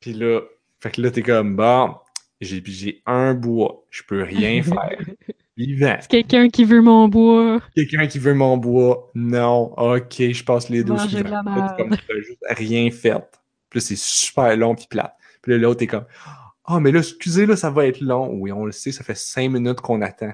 Puis 0.00 0.12
là, 0.12 0.40
fait 0.80 0.90
que 0.92 1.02
là, 1.02 1.10
t'es 1.10 1.22
comme, 1.22 1.56
bon, 1.56 1.94
j'ai 2.40 2.60
pigé 2.60 3.02
un 3.06 3.34
bois. 3.34 3.84
Je 3.90 4.02
peux 4.02 4.22
rien 4.22 4.62
faire. 4.62 4.98
Vivant. 5.66 5.96
C'est 6.00 6.08
quelqu'un 6.08 6.48
qui 6.48 6.64
veut 6.64 6.80
mon 6.80 7.08
bois. 7.08 7.60
Quelqu'un 7.74 8.06
qui 8.06 8.18
veut 8.18 8.32
mon 8.32 8.56
bois? 8.56 9.10
Non. 9.14 9.74
Ok, 9.76 10.14
je 10.18 10.42
passe 10.42 10.70
les 10.70 10.82
deux 10.82 10.96
suivants. 10.96 11.42
Comme, 11.76 11.94
juste 12.18 12.38
rien 12.48 12.90
fait. 12.90 13.40
Puis 13.68 13.78
là, 13.78 13.80
c'est 13.80 13.98
super 13.98 14.56
long 14.56 14.74
puis 14.74 14.86
plate. 14.88 15.14
Puis 15.42 15.52
là, 15.52 15.58
l'autre 15.58 15.82
est 15.82 15.86
comme, 15.86 16.06
ah, 16.64 16.80
mais 16.80 16.92
là, 16.92 17.00
excusez, 17.00 17.44
là, 17.44 17.56
ça 17.56 17.70
va 17.70 17.86
être 17.86 18.00
long. 18.00 18.30
Oui, 18.32 18.52
on 18.52 18.64
le 18.64 18.72
sait, 18.72 18.90
ça 18.90 19.04
fait 19.04 19.16
cinq 19.16 19.50
minutes 19.50 19.80
qu'on 19.80 20.00
attend. 20.00 20.32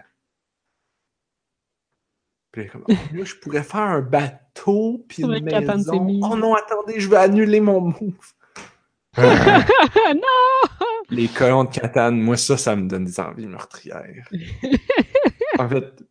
Puis 2.52 2.68
comme, 2.68 2.84
Ah, 2.88 2.94
là, 3.12 3.24
je 3.24 3.34
pourrais 3.34 3.64
faire 3.64 3.80
un 3.80 4.02
bateau 4.02 5.04
puis 5.08 5.24
une 5.24 5.44
maison. 5.44 6.20
Oh 6.22 6.36
non, 6.36 6.54
attendez, 6.54 7.00
je 7.00 7.08
vais 7.08 7.16
annuler 7.16 7.60
mon 7.60 7.80
move. 7.80 8.32
non! 10.14 10.92
Les 11.10 11.28
colons 11.28 11.64
de 11.64 11.70
Catane, 11.70 12.20
moi, 12.20 12.36
ça, 12.36 12.56
ça 12.56 12.76
me 12.76 12.88
donne 12.88 13.04
des 13.04 13.20
envies 13.20 13.46
meurtrières. 13.46 14.28
en 15.58 15.68
fait, 15.68 16.04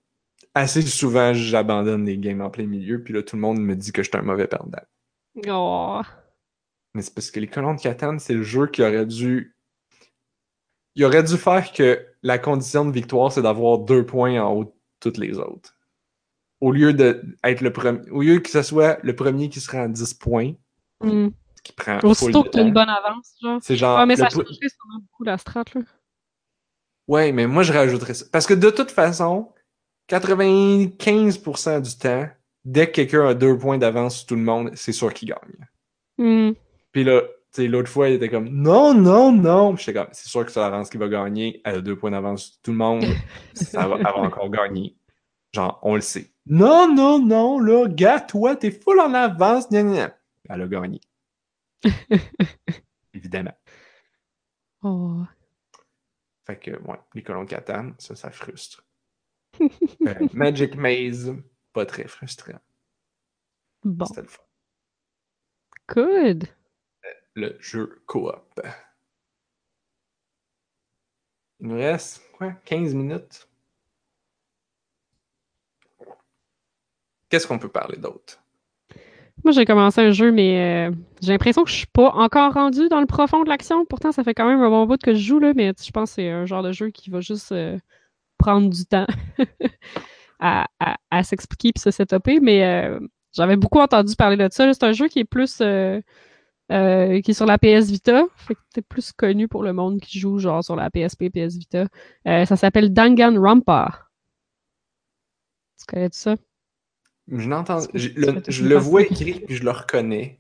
assez 0.53 0.82
souvent, 0.82 1.34
j'abandonne 1.34 2.06
les 2.06 2.18
games 2.18 2.41
en 2.41 2.49
plein 2.49 2.66
milieu, 2.66 3.03
puis 3.03 3.14
là, 3.14 3.22
tout 3.24 3.36
le 3.36 3.41
monde 3.41 3.60
me 3.60 3.76
dit 3.76 3.91
que 3.91 4.01
je 4.03 4.10
suis 4.10 4.18
un 4.18 4.24
mauvais 4.24 4.47
perdant. 4.47 4.82
Oh. 5.47 6.01
Mais 6.93 7.01
c'est 7.01 7.14
parce 7.14 7.30
que 7.32 7.39
les 7.39 7.47
colons 7.47 7.74
de 7.74 7.82
Catane, 7.82 8.20
c'est 8.20 8.34
le 8.34 8.43
jeu 8.43 8.68
qui 8.68 8.82
aurait 8.82 9.06
dû. 9.06 9.56
Il 10.95 11.03
aurait 11.03 11.24
dû 11.24 11.38
faire 11.38 11.74
que 11.74 12.06
la 12.24 12.39
condition 12.39 12.86
de 12.86 12.91
victoire, 12.91 13.32
c'est 13.32 13.41
d'avoir 13.41 13.80
deux 13.80 14.06
points 14.06 14.41
en 14.41 14.53
haut 14.53 14.64
de 14.64 14.74
toutes 15.01 15.18
les 15.18 15.38
autres. 15.38 15.76
Au 16.62 16.72
lieu 16.72 16.93
de 16.93 17.22
être 17.43 17.60
le 17.60 17.74
premier. 17.74 18.10
Au 18.12 18.22
lieu 18.22 18.39
que 18.39 18.49
ce 18.49 18.62
soit 18.62 18.97
le 19.03 19.14
premier 19.14 19.49
qui 19.49 19.60
se 19.60 19.70
rend 19.70 19.84
à 19.84 19.88
10 19.89 20.14
points, 20.14 20.53
Hmm. 21.01 21.30
Qui 21.66 21.74
prend. 21.74 21.99
Aussitôt 22.03 22.43
que 22.43 22.49
t'as 22.49 22.61
une 22.61 22.72
bonne 22.72 22.89
avance, 22.89 23.36
genre. 23.41 23.59
C'est 23.61 23.76
genre. 23.76 23.97
Ah, 23.97 24.05
mais 24.05 24.16
ça 24.16 24.30
changerait 24.30 24.45
sûrement 24.53 24.99
beaucoup 25.01 25.24
la 25.24 25.38
strat, 25.38 25.66
là. 25.74 25.82
Ouais, 27.07 27.32
mais 27.32 27.47
moi, 27.47 27.63
je 27.63 27.74
rajouterais 27.74 28.13
ça. 28.13 28.26
Parce 28.32 28.47
que 28.47 28.53
de 28.53 28.70
toute 28.70 28.91
façon, 28.91 29.51
95% 30.09 31.82
du 31.82 31.97
temps, 31.97 32.30
dès 32.63 32.88
que 32.88 32.93
quelqu'un 32.93 33.28
a 33.28 33.34
deux 33.34 33.57
points 33.57 33.78
d'avance 33.78 34.20
sur 34.20 34.28
tout 34.28 34.36
le 34.36 34.41
monde, 34.41 34.72
c'est 34.76 34.91
sûr 34.91 35.13
qu'il 35.13 35.30
gagne. 35.30 35.68
Hmm. 36.18 36.53
Puis 36.91 37.03
là, 37.03 37.22
tu 37.22 37.61
sais, 37.61 37.68
l'autre 37.68 37.89
fois, 37.89 38.09
il 38.09 38.16
était 38.16 38.30
comme 38.30 38.49
non, 38.49 38.93
non, 38.93 39.32
non. 39.32 39.76
J'étais 39.76 39.93
comme, 39.93 40.07
c'est 40.11 40.30
sûr 40.30 40.45
que 40.45 40.51
c'est 40.51 40.59
Laurence 40.59 40.89
qui 40.89 40.97
va 40.97 41.07
gagner. 41.07 41.61
Elle 41.63 41.76
a 41.76 41.82
deux 41.82 41.95
points 41.95 42.11
d'avance 42.11 42.45
sur 42.45 42.61
tout 42.63 42.72
le 42.72 42.78
monde. 42.78 43.05
Ça 43.53 43.88
va, 43.88 43.97
elle 43.97 44.03
va 44.03 44.18
encore 44.18 44.49
gagner. 44.49 44.95
Genre, 45.53 45.80
on 45.84 45.95
le 45.95 46.01
sait. 46.01 46.32
Non, 46.47 46.93
non, 46.93 47.20
non, 47.20 47.59
là, 47.59 47.88
gars, 47.88 48.20
toi, 48.20 48.55
t'es 48.55 48.72
full 48.72 48.99
en 48.99 49.13
avance. 49.13 49.70
Gna, 49.70 49.84
gna, 49.84 49.93
gna. 49.93 50.18
Elle 50.49 50.61
a 50.61 50.68
gagné. 50.68 51.01
Évidemment. 53.14 53.58
Oh. 54.82 55.24
Fait 56.46 56.60
que, 56.60 56.72
ouais, 56.72 57.00
les 57.14 57.24
colons 57.24 57.44
de 57.44 57.50
Catan, 57.50 57.94
ça, 57.98 58.16
ça 58.16 58.32
frustre. 58.32 58.84
Euh, 60.06 60.28
Magic 60.34 60.76
Maze, 60.76 61.34
pas 61.74 61.86
très 61.86 62.08
frustrant. 62.08 62.60
Bon. 63.84 64.06
C'était 64.06 64.22
le 64.22 64.28
fun. 64.28 64.44
Good. 65.88 66.48
Le 67.36 67.58
jeu 67.60 68.04
coop. 68.06 68.62
Il 71.60 71.68
nous 71.70 71.78
reste, 71.78 72.22
quoi, 72.34 72.52
15 72.66 72.94
minutes? 72.94 73.48
Qu'est-ce 77.30 77.48
qu'on 77.48 77.60
peut 77.60 77.72
parler 77.72 77.98
d'autre? 77.98 78.45
Moi, 79.46 79.52
j'ai 79.54 79.66
commencé 79.66 80.02
un 80.02 80.12
jeu, 80.12 80.32
mais 80.32 80.89
euh, 80.89 80.96
j'ai 81.22 81.32
l'impression 81.32 81.64
que 81.64 81.70
je 81.70 81.76
suis 81.76 81.88
pas 81.88 82.10
encore 82.16 82.54
rendu 82.54 82.89
dans 82.89 83.00
le 83.00 83.06
profond 83.06 83.43
de 83.43 83.50
l'action. 83.50 83.86
Pourtant, 83.86 84.12
ça 84.12 84.24
fait 84.24 84.34
quand 84.34 84.48
même 84.48 84.60
un 84.62 84.70
bon 84.70 84.88
bout 84.88 85.00
que 85.02 85.14
je 85.14 85.20
joue, 85.20 85.39
là, 85.39 85.54
mais 85.56 85.72
je 85.84 85.91
pense 85.91 86.12
que 86.12 86.16
c'est 86.16 86.30
un 86.32 86.46
genre 86.48 86.64
de 86.64 86.72
jeu 86.72 86.89
qui 86.89 87.12
va 87.12 87.22
juste 87.22 87.52
euh, 87.52 87.78
prendre 88.39 88.70
du 88.70 88.86
temps 88.86 89.08
à, 90.39 90.68
à- 90.80 91.24
s'expliquer 91.24 91.74
puis 91.74 91.82
se 91.82 91.91
setuper. 91.91 92.39
Mais 92.41 92.64
euh, 92.66 93.00
j'avais 93.34 93.58
beaucoup 93.58 93.80
entendu 93.80 94.16
parler 94.16 94.38
de 94.38 94.48
ça. 94.52 94.74
C'est 94.74 94.84
un 94.84 94.93
jeu 94.93 95.08
qui 95.08 95.20
est 95.20 95.26
plus 95.26 95.58
qui 95.58 97.32
est 97.32 97.34
sur 97.34 97.46
la 97.46 97.58
PS 97.58 97.89
Vita. 97.91 98.24
Fait 98.36 98.56
que 98.56 98.62
c'est 98.74 98.82
plus 98.88 99.12
connu 99.12 99.48
pour 99.48 99.64
le 99.64 99.74
monde 99.74 100.00
qui 100.00 100.20
joue 100.20 100.39
genre 100.39 100.64
sur 100.64 100.76
la 100.76 100.89
PSP, 100.89 101.30
PS 101.30 101.56
Vita. 101.58 101.86
Ça 102.26 102.56
s'appelle 102.56 102.93
Danganronpa. 102.93 104.08
Tu 105.80 105.86
connais 105.86 106.10
ça? 106.12 106.36
Je 107.32 107.49
l'entends, 107.49 107.80
je 107.93 108.09
le, 108.15 108.41
je 108.47 108.76
vois 108.76 109.01
écrit 109.03 109.39
puis 109.45 109.55
je 109.55 109.63
le 109.63 109.71
reconnais. 109.71 110.39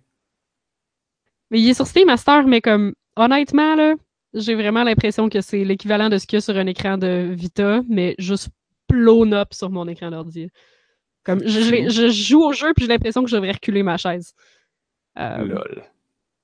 Mais 1.51 1.59
il 1.59 1.69
est 1.69 1.73
sur 1.73 1.87
Steam 1.87 2.07
Master, 2.07 2.45
mais 2.47 2.61
comme 2.61 2.93
honnêtement, 3.15 3.75
là, 3.75 3.95
j'ai 4.33 4.55
vraiment 4.55 4.83
l'impression 4.83 5.29
que 5.29 5.41
c'est 5.41 5.63
l'équivalent 5.63 6.09
de 6.09 6.17
ce 6.17 6.27
qu'il 6.27 6.37
y 6.37 6.39
a 6.39 6.41
sur 6.41 6.57
un 6.57 6.67
écran 6.67 6.97
de 6.97 7.31
Vita, 7.33 7.81
mais 7.87 8.15
juste 8.19 8.49
blown 8.89 9.33
up 9.33 9.53
sur 9.53 9.69
mon 9.69 9.87
écran 9.87 10.11
d'ordi. 10.11 10.49
Comme 11.23 11.41
je, 11.43 11.89
je 11.89 12.09
joue 12.11 12.43
au 12.43 12.53
jeu 12.53 12.73
puis 12.75 12.85
j'ai 12.85 12.91
l'impression 12.91 13.23
que 13.23 13.29
je 13.29 13.35
devrais 13.35 13.53
reculer 13.53 13.81
ma 13.81 13.97
chaise. 13.97 14.33
Euh, 15.17 15.37
Lol. 15.45 15.83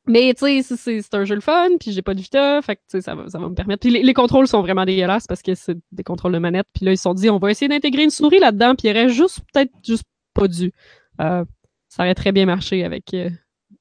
mais 0.08 0.34
tu 0.34 0.62
sais, 0.64 0.76
c'est- 0.76 1.14
un 1.14 1.26
jeu 1.26 1.36
le 1.36 1.42
fun, 1.42 1.70
puis 1.80 1.92
j'ai 1.92 2.02
pas 2.02 2.14
de 2.16 2.22
Vita, 2.22 2.62
fait 2.64 2.78
que 2.78 2.82
tu 2.90 2.98
sais, 2.98 3.02
ça 3.02 3.14
va, 3.14 3.28
ça 3.30 3.38
va 3.38 3.48
me 3.50 3.54
permettre. 3.54 3.82
Puis 3.82 3.92
les, 3.92 4.02
les 4.02 4.14
contrôles 4.14 4.48
sont 4.48 4.62
vraiment 4.62 4.86
dégueulasses 4.86 5.28
parce 5.28 5.42
que 5.44 5.54
c'est 5.54 5.78
des 5.92 6.04
contrôles 6.04 6.32
de 6.32 6.40
manette. 6.40 6.66
Puis 6.74 6.86
là, 6.86 6.94
ils 6.94 6.98
se 6.98 7.04
sont 7.04 7.14
dit, 7.14 7.30
on 7.30 7.38
va 7.38 7.52
essayer 7.52 7.68
d'intégrer 7.68 8.04
une 8.04 8.10
souris 8.10 8.40
là-dedans, 8.40 8.74
puis 8.76 8.88
il 8.88 8.92
aurait 8.92 9.10
juste 9.10 9.42
peut-être 9.54 9.72
juste 9.86 10.04
pas 10.42 10.48
dû. 10.48 10.72
Euh, 11.20 11.46
ça 11.88 12.04
aurait 12.04 12.16
très 12.16 12.32
bien 12.32 12.46
marché 12.46 12.84
avec 12.84 13.14
euh, 13.14 13.30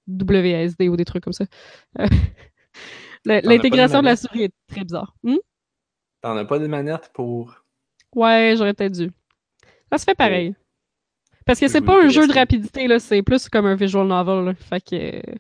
WSD 0.09 0.89
ou 0.89 0.97
des 0.97 1.05
trucs 1.05 1.25
comme 1.25 1.33
ça. 1.33 1.45
Euh, 1.99 2.07
de 3.27 3.47
L'intégration 3.47 4.01
de 4.01 4.07
la 4.07 4.17
souris 4.17 4.45
est 4.45 4.55
très 4.69 4.83
bizarre. 4.83 5.15
Hmm? 5.23 5.37
T'en 6.21 6.37
as 6.37 6.45
pas 6.45 6.59
de 6.59 6.67
manette 6.67 7.11
pour. 7.15 7.65
Ouais, 8.15 8.55
j'aurais 8.59 8.75
peut-être 8.75 8.93
dû. 8.93 9.11
Ça 9.91 9.99
se 9.99 10.05
fait 10.05 10.15
pareil. 10.15 10.55
Parce 11.47 11.59
que 11.59 11.69
c'est 11.69 11.81
pas 11.81 12.05
un 12.05 12.09
jeu 12.09 12.27
de 12.29 12.33
rapidité, 12.33 12.87
là, 12.87 13.01
c'est 13.01 13.23
plus 13.23 13.49
comme 13.49 13.67
un 13.67 13.75
visual 13.75 14.07
novel. 14.07 14.45
là. 14.45 14.55
Fait 14.55 14.81
que 14.81 14.95
euh, 14.95 15.35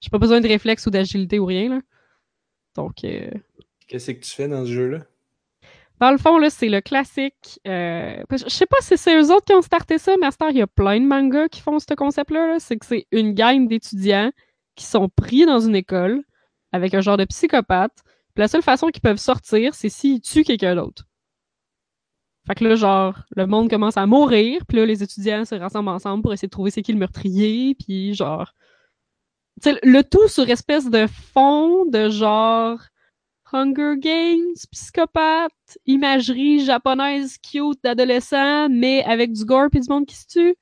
j'ai 0.00 0.10
pas 0.10 0.18
besoin 0.18 0.40
de 0.40 0.46
réflexe 0.48 0.86
ou 0.86 0.90
d'agilité 0.90 1.38
ou 1.38 1.46
rien. 1.46 1.70
Là. 1.70 1.80
Donc, 2.76 3.04
euh, 3.04 3.30
Qu'est-ce 3.88 4.12
que 4.12 4.20
tu 4.20 4.30
fais 4.30 4.48
dans 4.48 4.64
ce 4.64 4.70
jeu-là? 4.70 4.98
Dans 6.00 6.10
le 6.10 6.18
fond, 6.18 6.38
là, 6.38 6.48
c'est 6.48 6.68
le 6.70 6.80
classique. 6.80 7.60
euh, 7.68 8.22
Je 8.30 8.48
sais 8.48 8.66
pas 8.66 8.78
si 8.80 8.96
c'est 8.96 9.20
eux 9.20 9.30
autres 9.32 9.44
qui 9.44 9.52
ont 9.54 9.62
starté 9.62 9.98
ça, 9.98 10.14
mais 10.18 10.26
à 10.26 10.50
il 10.50 10.56
y 10.56 10.62
a 10.62 10.66
plein 10.66 10.98
de 10.98 11.06
mangas 11.06 11.48
qui 11.48 11.60
font 11.60 11.78
ce 11.78 11.94
concept-là. 11.94 12.46
là. 12.46 12.58
C'est 12.58 12.78
que 12.78 12.86
c'est 12.86 13.06
une 13.12 13.34
gang 13.34 13.68
d'étudiants 13.68 14.32
qui 14.76 14.86
sont 14.86 15.10
pris 15.10 15.44
dans 15.44 15.60
une 15.60 15.76
école 15.76 16.22
avec 16.72 16.94
un 16.94 17.02
genre 17.02 17.18
de 17.18 17.26
psychopathe. 17.26 18.02
Puis 18.34 18.40
la 18.40 18.48
seule 18.48 18.62
façon 18.62 18.88
qu'ils 18.88 19.02
peuvent 19.02 19.18
sortir, 19.18 19.74
c'est 19.74 19.90
s'ils 19.90 20.22
tuent 20.22 20.44
quelqu'un 20.44 20.74
d'autre. 20.74 21.04
Fait 22.46 22.54
que 22.54 22.64
là, 22.64 22.76
genre, 22.76 23.18
le 23.36 23.46
monde 23.46 23.68
commence 23.68 23.98
à 23.98 24.06
mourir, 24.06 24.62
puis 24.66 24.78
là, 24.78 24.86
les 24.86 25.02
étudiants 25.02 25.44
se 25.44 25.54
rassemblent 25.54 25.90
ensemble 25.90 26.22
pour 26.22 26.32
essayer 26.32 26.48
de 26.48 26.52
trouver 26.52 26.70
c'est 26.70 26.82
qui 26.82 26.92
le 26.92 26.98
meurtrier, 26.98 27.74
puis 27.74 28.14
genre... 28.14 28.54
Tu 29.62 29.70
sais, 29.70 29.78
le 29.82 30.02
tout 30.02 30.28
sur 30.28 30.48
espèce 30.48 30.88
de 30.88 31.06
fond 31.06 31.84
de 31.84 32.08
genre 32.08 32.80
Hunger 33.52 33.94
Games, 33.98 34.54
psychopathe, 34.72 35.78
imagerie 35.86 36.64
japonaise 36.64 37.38
cute 37.38 37.78
d'adolescent, 37.82 38.68
mais 38.68 39.04
avec 39.04 39.32
du 39.32 39.44
gore 39.44 39.68
puis 39.70 39.80
du 39.80 39.88
monde 39.88 40.06
qui 40.06 40.16
se 40.16 40.26
tue. 40.26 40.54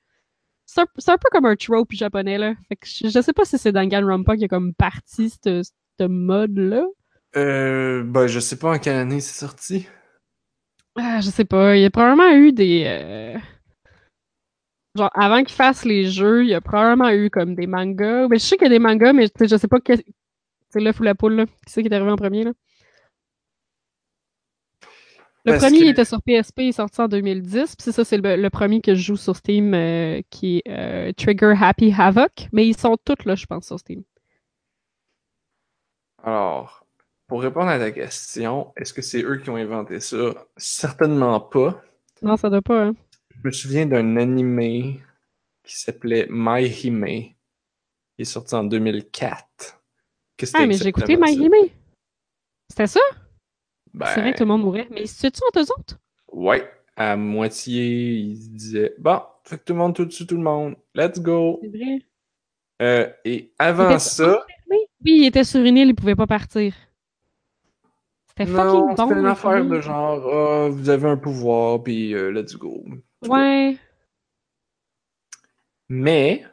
C'est 0.66 0.82
un, 0.82 1.16
peu 1.16 1.28
comme 1.32 1.46
un 1.46 1.56
trope 1.56 1.92
japonais, 1.92 2.36
là. 2.36 2.54
Fait 2.68 2.76
que 2.76 2.86
je, 2.86 3.08
je 3.08 3.20
sais 3.22 3.32
pas 3.32 3.44
si 3.46 3.56
c'est 3.56 3.72
Danganronpa 3.72 4.36
qui 4.36 4.44
a 4.44 4.48
comme 4.48 4.74
parti 4.74 5.30
ce 5.30 5.62
ce 5.98 6.06
mode-là. 6.06 6.84
Euh. 7.36 8.02
Ben, 8.04 8.26
je 8.26 8.40
sais 8.40 8.58
pas 8.58 8.74
en 8.74 8.78
quelle 8.78 8.96
année 8.96 9.20
c'est 9.20 9.38
sorti. 9.38 9.86
Ah, 10.96 11.20
je 11.20 11.30
sais 11.30 11.44
pas. 11.44 11.76
Il 11.76 11.82
y 11.82 11.84
a 11.84 11.90
probablement 11.90 12.30
eu 12.32 12.52
des. 12.52 12.84
euh, 12.86 13.38
Genre, 14.96 15.10
avant 15.14 15.42
qu'ils 15.44 15.54
fassent 15.54 15.84
les 15.84 16.06
jeux, 16.06 16.44
il 16.44 16.50
y 16.50 16.54
a 16.54 16.60
probablement 16.60 17.10
eu 17.10 17.30
comme 17.30 17.54
des 17.54 17.66
mangas. 17.66 18.28
Mais 18.28 18.38
je 18.38 18.44
sais 18.44 18.56
qu'il 18.56 18.66
y 18.66 18.70
a 18.70 18.70
des 18.70 18.78
mangas, 18.78 19.12
mais 19.12 19.28
je 19.40 19.56
sais 19.56 19.68
pas 19.68 19.80
quel. 19.80 20.02
C'est 20.70 20.80
l'œuf 20.80 21.00
ou 21.00 21.02
la 21.02 21.14
poule, 21.14 21.34
là. 21.34 21.46
Qui 21.46 21.52
c'est 21.66 21.82
qui 21.82 21.88
est 21.88 21.94
arrivé 21.94 22.10
en 22.10 22.16
premier, 22.16 22.44
là? 22.44 22.52
Le 25.48 25.52
Parce 25.54 25.64
premier, 25.64 25.78
que- 25.80 25.84
il 25.84 25.90
était 25.90 26.04
sur 26.04 26.22
PSP, 26.22 26.58
il 26.60 26.68
est 26.68 26.72
sorti 26.72 27.00
en 27.00 27.08
2010. 27.08 27.76
Puis 27.76 27.84
c'est 27.84 27.92
ça, 27.92 28.04
c'est 28.04 28.16
le, 28.18 28.36
le 28.36 28.50
premier 28.50 28.80
que 28.80 28.94
je 28.94 29.00
joue 29.02 29.16
sur 29.16 29.36
Steam, 29.36 29.74
euh, 29.74 30.20
qui 30.30 30.58
est 30.64 30.70
euh, 30.70 31.12
Trigger 31.16 31.54
Happy 31.60 31.92
Havoc. 31.96 32.48
Mais 32.52 32.66
ils 32.66 32.76
sont 32.76 32.96
tous 33.04 33.24
là, 33.24 33.34
je 33.34 33.46
pense, 33.46 33.66
sur 33.66 33.78
Steam. 33.78 34.02
Alors, 36.22 36.84
pour 37.26 37.42
répondre 37.42 37.68
à 37.68 37.78
ta 37.78 37.90
question, 37.90 38.72
est-ce 38.76 38.92
que 38.92 39.02
c'est 39.02 39.22
eux 39.22 39.38
qui 39.38 39.50
ont 39.50 39.56
inventé 39.56 40.00
ça? 40.00 40.46
Certainement 40.56 41.40
pas. 41.40 41.82
Non, 42.22 42.36
ça 42.36 42.50
doit 42.50 42.62
pas, 42.62 42.86
hein. 42.86 42.94
Je 43.30 43.38
me 43.44 43.52
souviens 43.52 43.86
d'un 43.86 44.16
animé 44.16 45.00
qui 45.62 45.76
s'appelait 45.78 46.26
My 46.28 46.66
Hime. 46.66 47.06
Il 47.06 48.22
est 48.22 48.24
sorti 48.24 48.54
en 48.56 48.64
2004. 48.64 49.80
Qu'est-ce 50.36 50.56
ah, 50.56 50.66
mais 50.66 50.74
j'ai 50.74 50.88
écouté 50.88 51.16
My 51.16 51.32
Hime. 51.34 51.68
C'était 52.68 52.86
ça? 52.88 53.00
Ben... 53.98 54.06
C'est 54.14 54.20
vrai 54.20 54.32
que 54.32 54.38
tout 54.38 54.44
le 54.44 54.48
monde 54.48 54.62
mourait. 54.62 54.86
Mais 54.92 55.06
c'est-tu 55.06 55.40
entre 55.48 55.58
eux 55.58 55.72
autres? 55.76 55.98
Ouais. 56.32 56.70
À 56.96 57.16
moitié, 57.16 58.10
il 58.12 58.36
se 58.36 58.48
disait 58.50 58.94
Bon, 58.98 59.20
fait 59.42 59.58
que 59.58 59.64
tout 59.64 59.72
le 59.72 59.78
monde 59.80 59.94
tout 59.94 60.04
dessus 60.04 60.26
tout 60.26 60.36
le 60.36 60.42
monde. 60.42 60.76
Let's 60.94 61.20
go. 61.20 61.58
C'est 61.62 61.68
vrai. 61.68 61.98
Euh, 62.80 63.10
et 63.24 63.52
avant 63.58 63.98
ça. 63.98 64.44
Oui, 64.70 64.78
il 65.04 65.26
était 65.26 65.42
sur 65.42 65.60
une 65.60 65.76
île, 65.76 65.88
il 65.88 65.94
pouvait 65.94 66.14
pas 66.14 66.28
partir. 66.28 66.74
C'était 68.28 68.46
fucking 68.46 68.94
bon. 68.94 68.96
C'était 68.96 69.20
une 69.20 69.26
affaire 69.26 69.64
de 69.64 69.80
genre, 69.80 70.22
oh, 70.24 70.68
vous 70.70 70.88
avez 70.90 71.08
un 71.08 71.16
pouvoir, 71.16 71.82
puis 71.82 72.10
uh, 72.10 72.30
let's 72.30 72.54
go. 72.56 72.84
Ouais. 73.26 73.76
Mais, 75.88 76.44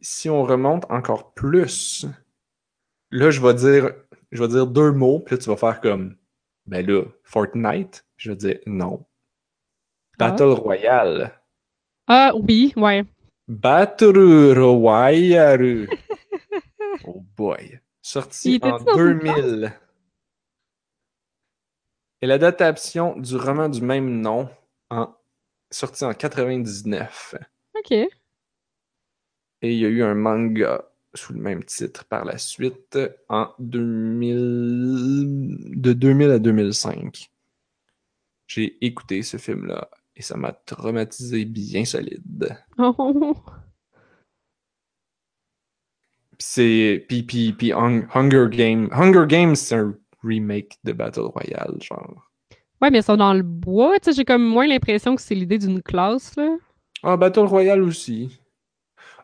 si 0.00 0.28
on 0.28 0.42
remonte 0.42 0.84
encore 0.90 1.32
plus, 1.32 2.06
là, 3.10 3.30
je 3.30 3.40
vais 3.40 3.54
dire, 3.54 3.92
je 4.32 4.42
vais 4.42 4.48
dire 4.48 4.66
deux 4.66 4.92
mots, 4.92 5.20
puis 5.20 5.36
là, 5.36 5.42
tu 5.42 5.48
vas 5.48 5.56
faire 5.56 5.80
comme, 5.80 6.16
ben 6.66 6.86
là, 6.86 7.04
Fortnite. 7.24 8.04
Je 8.16 8.30
vais 8.30 8.36
dire 8.36 8.58
non. 8.66 9.04
Ah. 10.18 10.30
Battle 10.30 10.52
Royale. 10.52 11.32
Ah 12.06 12.32
oui, 12.34 12.72
ouais. 12.76 13.04
Battle 13.48 14.58
Royale. 14.58 15.88
oh 17.04 17.24
boy. 17.36 17.80
Sorti 18.02 18.60
en 18.62 18.78
2000. 18.78 19.72
Et 22.20 22.26
l'adaptation 22.26 23.16
du 23.18 23.36
roman 23.36 23.68
du 23.68 23.80
même 23.80 24.20
nom, 24.20 24.48
en, 24.90 25.12
sorti 25.70 26.04
en 26.04 26.12
99. 26.12 27.34
OK. 27.76 27.90
Et 27.90 28.08
il 29.62 29.78
y 29.78 29.84
a 29.84 29.88
eu 29.88 30.02
un 30.02 30.14
manga 30.14 30.91
sous 31.14 31.32
le 31.32 31.40
même 31.40 31.64
titre 31.64 32.04
par 32.04 32.24
la 32.24 32.38
suite 32.38 32.98
en 33.28 33.50
2000... 33.58 35.74
de 35.76 35.92
2000 35.92 36.30
à 36.30 36.38
2005. 36.38 37.30
J'ai 38.46 38.84
écouté 38.84 39.22
ce 39.22 39.36
film-là 39.36 39.88
et 40.16 40.22
ça 40.22 40.36
m'a 40.36 40.52
traumatisé 40.52 41.44
bien 41.44 41.84
solide. 41.84 42.56
Oh. 42.78 43.34
C'est 46.38 47.04
puis 47.08 47.22
puis 47.22 47.52
puis 47.52 47.72
Hunger 47.72 48.48
Games. 48.50 48.88
Hunger 48.90 49.26
Games 49.28 49.54
c'est 49.54 49.76
un 49.76 49.94
remake 50.24 50.76
de 50.82 50.92
Battle 50.92 51.20
Royale 51.20 51.76
genre. 51.80 52.28
Ouais, 52.80 52.90
mais 52.90 52.98
ils 52.98 53.04
sont 53.04 53.16
dans 53.16 53.32
le 53.32 53.44
bois, 53.44 54.00
tu 54.00 54.10
sais, 54.10 54.16
j'ai 54.16 54.24
comme 54.24 54.44
moins 54.44 54.66
l'impression 54.66 55.14
que 55.14 55.22
c'est 55.22 55.36
l'idée 55.36 55.58
d'une 55.58 55.82
classe 55.82 56.34
là. 56.36 56.56
Ah, 57.04 57.16
Battle 57.16 57.40
Royale 57.40 57.82
aussi. 57.82 58.40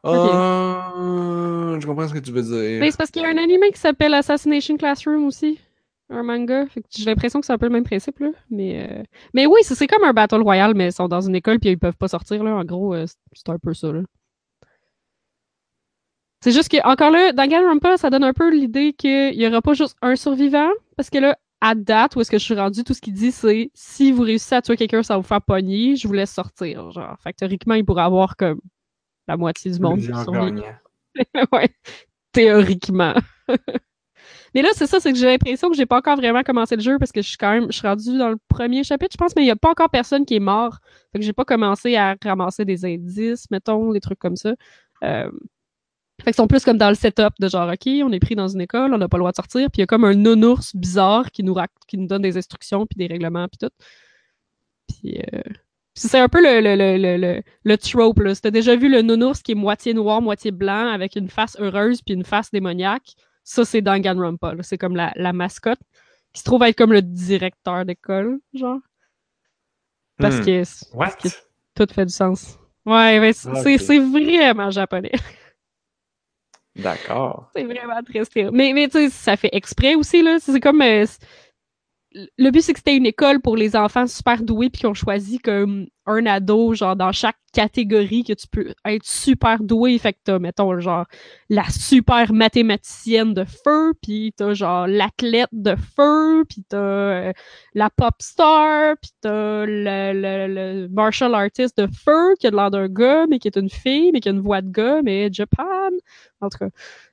Ah, 0.04 1.76
je 1.80 1.86
comprends 1.86 2.08
ce 2.08 2.14
que 2.14 2.18
tu 2.18 2.32
veux 2.32 2.42
dire. 2.42 2.80
Mais 2.80 2.90
c'est 2.90 2.96
parce 2.96 3.10
qu'il 3.10 3.22
y 3.22 3.24
a 3.24 3.28
un 3.28 3.36
anime 3.36 3.60
qui 3.72 3.80
s'appelle 3.80 4.14
Assassination 4.14 4.76
Classroom 4.76 5.26
aussi 5.26 5.58
un 6.10 6.22
manga. 6.22 6.64
j'ai 6.90 7.04
l'impression 7.04 7.40
que 7.40 7.46
c'est 7.46 7.52
un 7.52 7.58
peu 7.58 7.66
le 7.66 7.72
même 7.72 7.84
principe, 7.84 8.18
là. 8.20 8.28
Mais, 8.50 8.88
euh, 8.90 9.02
mais 9.34 9.46
oui, 9.46 9.60
c'est 9.62 9.86
comme 9.86 10.04
un 10.04 10.12
Battle 10.12 10.42
Royale, 10.42 10.74
mais 10.74 10.88
ils 10.88 10.92
sont 10.92 11.08
dans 11.08 11.20
une 11.20 11.34
école 11.34 11.58
puis 11.58 11.70
ils 11.70 11.78
peuvent 11.78 11.96
pas 11.96 12.08
sortir, 12.08 12.42
là. 12.42 12.56
En 12.56 12.64
gros, 12.64 12.94
euh, 12.94 13.06
c'est 13.32 13.48
un 13.50 13.58
peu 13.58 13.74
ça, 13.74 13.92
là. 13.92 14.00
C'est 16.42 16.52
juste 16.52 16.70
que, 16.70 16.78
encore 16.86 17.10
là, 17.10 17.32
dans 17.32 17.48
Rampa, 17.50 17.96
ça 17.96 18.10
donne 18.10 18.22
un 18.22 18.32
peu 18.32 18.50
l'idée 18.50 18.92
qu'il 18.92 19.34
y 19.34 19.46
aura 19.46 19.60
pas 19.60 19.74
juste 19.74 19.96
un 20.02 20.14
survivant, 20.14 20.70
parce 20.96 21.10
que 21.10 21.18
là, 21.18 21.36
à 21.60 21.74
date, 21.74 22.14
où 22.14 22.20
est-ce 22.20 22.30
que 22.30 22.38
je 22.38 22.44
suis 22.44 22.54
rendu, 22.54 22.84
tout 22.84 22.94
ce 22.94 23.00
qu'il 23.00 23.12
dit, 23.12 23.32
c'est 23.32 23.70
si 23.74 24.12
vous 24.12 24.22
réussissez 24.22 24.54
à 24.54 24.62
tuer 24.62 24.76
quelqu'un, 24.76 25.02
ça 25.02 25.14
va 25.14 25.18
vous 25.18 25.26
faire 25.26 25.42
pogner, 25.42 25.96
je 25.96 26.06
vous 26.06 26.14
laisse 26.14 26.32
sortir. 26.32 26.92
Genre, 26.92 27.16
fait 27.20 27.32
théoriquement, 27.32 27.74
il 27.74 27.84
pourrait 27.84 28.04
avoir 28.04 28.36
comme 28.36 28.60
la 29.28 29.36
moitié 29.36 29.70
du 29.70 29.78
monde. 29.78 30.00
ouais, 31.52 31.70
théoriquement. 32.32 33.14
Mais 34.55 34.62
là, 34.62 34.70
c'est 34.74 34.86
ça, 34.86 34.98
c'est 34.98 35.12
que 35.12 35.18
j'ai 35.18 35.26
l'impression 35.26 35.70
que 35.70 35.76
j'ai 35.76 35.86
pas 35.86 35.98
encore 35.98 36.16
vraiment 36.16 36.42
commencé 36.42 36.74
le 36.74 36.82
jeu 36.82 36.98
parce 36.98 37.12
que 37.12 37.20
je 37.20 37.28
suis 37.28 37.36
quand 37.36 37.52
même, 37.52 37.66
je 37.70 37.78
suis 37.78 37.86
rendu 37.86 38.16
dans 38.16 38.30
le 38.30 38.38
premier 38.48 38.82
chapitre, 38.82 39.12
je 39.12 39.18
pense, 39.18 39.36
mais 39.36 39.42
il 39.42 39.46
y 39.46 39.50
a 39.50 39.56
pas 39.56 39.70
encore 39.70 39.90
personne 39.90 40.24
qui 40.24 40.36
est 40.36 40.40
mort. 40.40 40.78
Fait 41.12 41.18
que 41.18 41.24
j'ai 41.24 41.32
pas 41.32 41.44
commencé 41.44 41.96
à 41.96 42.16
ramasser 42.24 42.64
des 42.64 42.84
indices, 42.84 43.50
mettons, 43.50 43.92
des 43.92 44.00
trucs 44.00 44.18
comme 44.18 44.36
ça. 44.36 44.55
Euh... 45.05 45.30
Fait 46.20 46.32
qu'ils 46.32 46.34
sont 46.34 46.48
plus 46.48 46.64
comme 46.64 46.78
dans 46.78 46.88
le 46.88 46.96
setup 46.96 47.34
de 47.38 47.48
genre, 47.48 47.70
OK, 47.70 47.86
on 47.86 48.10
est 48.10 48.18
pris 48.18 48.34
dans 48.34 48.48
une 48.48 48.60
école, 48.60 48.92
on 48.92 48.98
n'a 48.98 49.09
pas 49.09 49.18
le 49.18 49.20
droit 49.20 49.30
de 49.30 49.36
sortir, 49.36 49.70
puis 49.70 49.78
il 49.78 49.80
y 49.80 49.84
a 49.84 49.86
comme 49.86 50.05
un 50.05 50.14
nounours 50.14 50.74
bizarre 50.74 51.30
qui 51.30 51.44
nous, 51.44 51.55
qui 51.86 51.96
nous 51.96 52.09
donne 52.09 52.22
des 52.22 52.36
instructions, 52.36 52.86
puis 52.86 52.96
des 52.96 53.06
règlements, 53.06 53.46
puis 53.46 53.68
tout. 53.68 53.74
Puis, 54.88 55.20
euh... 55.32 55.42
c'est 55.98 56.18
un 56.18 56.28
peu 56.28 56.40
le, 56.42 56.60
le, 56.60 56.76
le, 56.96 57.16
le, 57.16 57.42
le 57.64 57.78
trope, 57.78 58.20
là. 58.20 58.34
Si 58.34 58.42
t'as 58.42 58.50
déjà 58.50 58.76
vu 58.76 58.88
le 58.88 59.02
nounours 59.02 59.42
qui 59.42 59.52
est 59.52 59.56
moitié 59.56 59.94
noir, 59.94 60.22
moitié 60.22 60.50
blanc, 60.50 60.88
avec 60.88 61.16
une 61.16 61.28
face 61.28 61.56
heureuse, 61.58 62.02
puis 62.02 62.14
une 62.14 62.24
face 62.24 62.50
démoniaque, 62.50 63.14
ça, 63.44 63.64
c'est 63.64 63.80
Danganronpa. 63.80 64.54
C'est 64.60 64.78
comme 64.78 64.94
la, 64.94 65.12
la, 65.16 65.32
mascotte 65.32 65.80
qui 66.32 66.40
se 66.40 66.44
trouve 66.44 66.62
être 66.64 66.76
comme 66.76 66.92
le 66.92 67.02
directeur 67.02 67.84
d'école, 67.84 68.38
genre. 68.52 68.78
Parce, 70.18 70.40
hmm. 70.40 70.44
que, 70.44 71.28
tout 71.74 71.92
fait 71.92 72.06
du 72.06 72.12
sens. 72.12 72.58
Ouais, 72.84 73.18
ouais 73.18 73.32
c'est 73.32 73.98
vraiment 73.98 74.70
japonais. 74.70 75.12
D'accord. 76.76 77.50
c'est 77.54 77.64
vraiment 77.64 78.02
très 78.02 78.50
Mais, 78.52 78.72
mais 78.72 78.88
tu 78.88 78.98
sais, 78.98 79.10
ça 79.10 79.36
fait 79.36 79.50
exprès 79.52 79.94
aussi, 79.94 80.22
là. 80.22 80.38
C'est 80.40 80.60
comme. 80.60 80.82
Euh, 80.82 81.06
le 82.36 82.51
but, 82.51 82.62
c'est 82.62 82.73
que 82.73 82.78
c'était 82.78 82.97
une 82.97 83.07
école 83.07 83.40
pour 83.40 83.57
les 83.57 83.77
enfants 83.77 84.07
super 84.07 84.43
doués 84.43 84.70
puis 84.70 84.81
qui 84.81 84.86
ont 84.86 84.95
choisi 84.95 85.39
comme 85.39 85.86
un 86.07 86.24
ado, 86.27 86.74
genre, 86.74 86.97
dans 86.97 87.12
chaque 87.12 87.36
catégorie 87.53 88.24
que 88.24 88.32
tu 88.32 88.47
peux 88.49 88.74
être 88.86 89.05
super 89.05 89.62
doué. 89.62 89.99
Fait 89.99 90.15
que 90.15 90.19
t'as, 90.24 90.39
mettons, 90.39 90.78
genre, 90.81 91.05
la 91.51 91.65
super 91.69 92.32
mathématicienne 92.32 93.35
de 93.35 93.45
feu, 93.45 93.93
puis 94.03 94.32
t'as, 94.36 94.55
genre, 94.55 94.86
l'athlète 94.86 95.51
de 95.53 95.77
feu, 95.77 96.45
puis 96.49 96.65
t'as 96.69 96.77
euh, 96.78 97.32
la 97.74 97.90
pop 97.90 98.15
star, 98.20 98.97
puis 99.01 99.11
t'as 99.20 99.66
le, 99.66 100.12
le, 100.15 100.89
martial 100.89 101.35
artist 101.35 101.77
de 101.77 101.86
feu 101.86 102.35
qui 102.40 102.47
a 102.47 102.51
l'air 102.51 102.70
d'un 102.70 102.89
gars, 102.89 103.27
mais 103.28 103.39
qui 103.39 103.49
est 103.49 103.57
une 103.57 103.70
fille, 103.70 104.11
mais 104.12 104.20
qui 104.20 104.28
a 104.28 104.32
une 104.32 104.40
voix 104.40 104.62
de 104.62 104.70
gars, 104.70 105.03
mais 105.03 105.28
Japan. 105.32 105.90
En 106.40 106.49
tout 106.49 106.59
cas. 106.59 106.69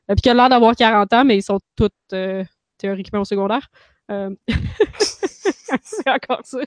Puis 0.07 0.22
qui 0.22 0.30
a 0.30 0.34
l'air 0.34 0.49
d'avoir 0.49 0.76
40 0.76 1.14
ans, 1.14 1.26
mais 1.26 1.38
ils 1.38 1.44
sont 1.44 1.60
toutes 1.76 1.94
euh, 2.14 2.44
théoriquement 2.77 3.22
au 3.22 3.26
secondaire. 3.26 3.69
Euh, 4.11 4.36
c'est 5.82 6.10
encore 6.10 6.41
ça, 6.44 6.60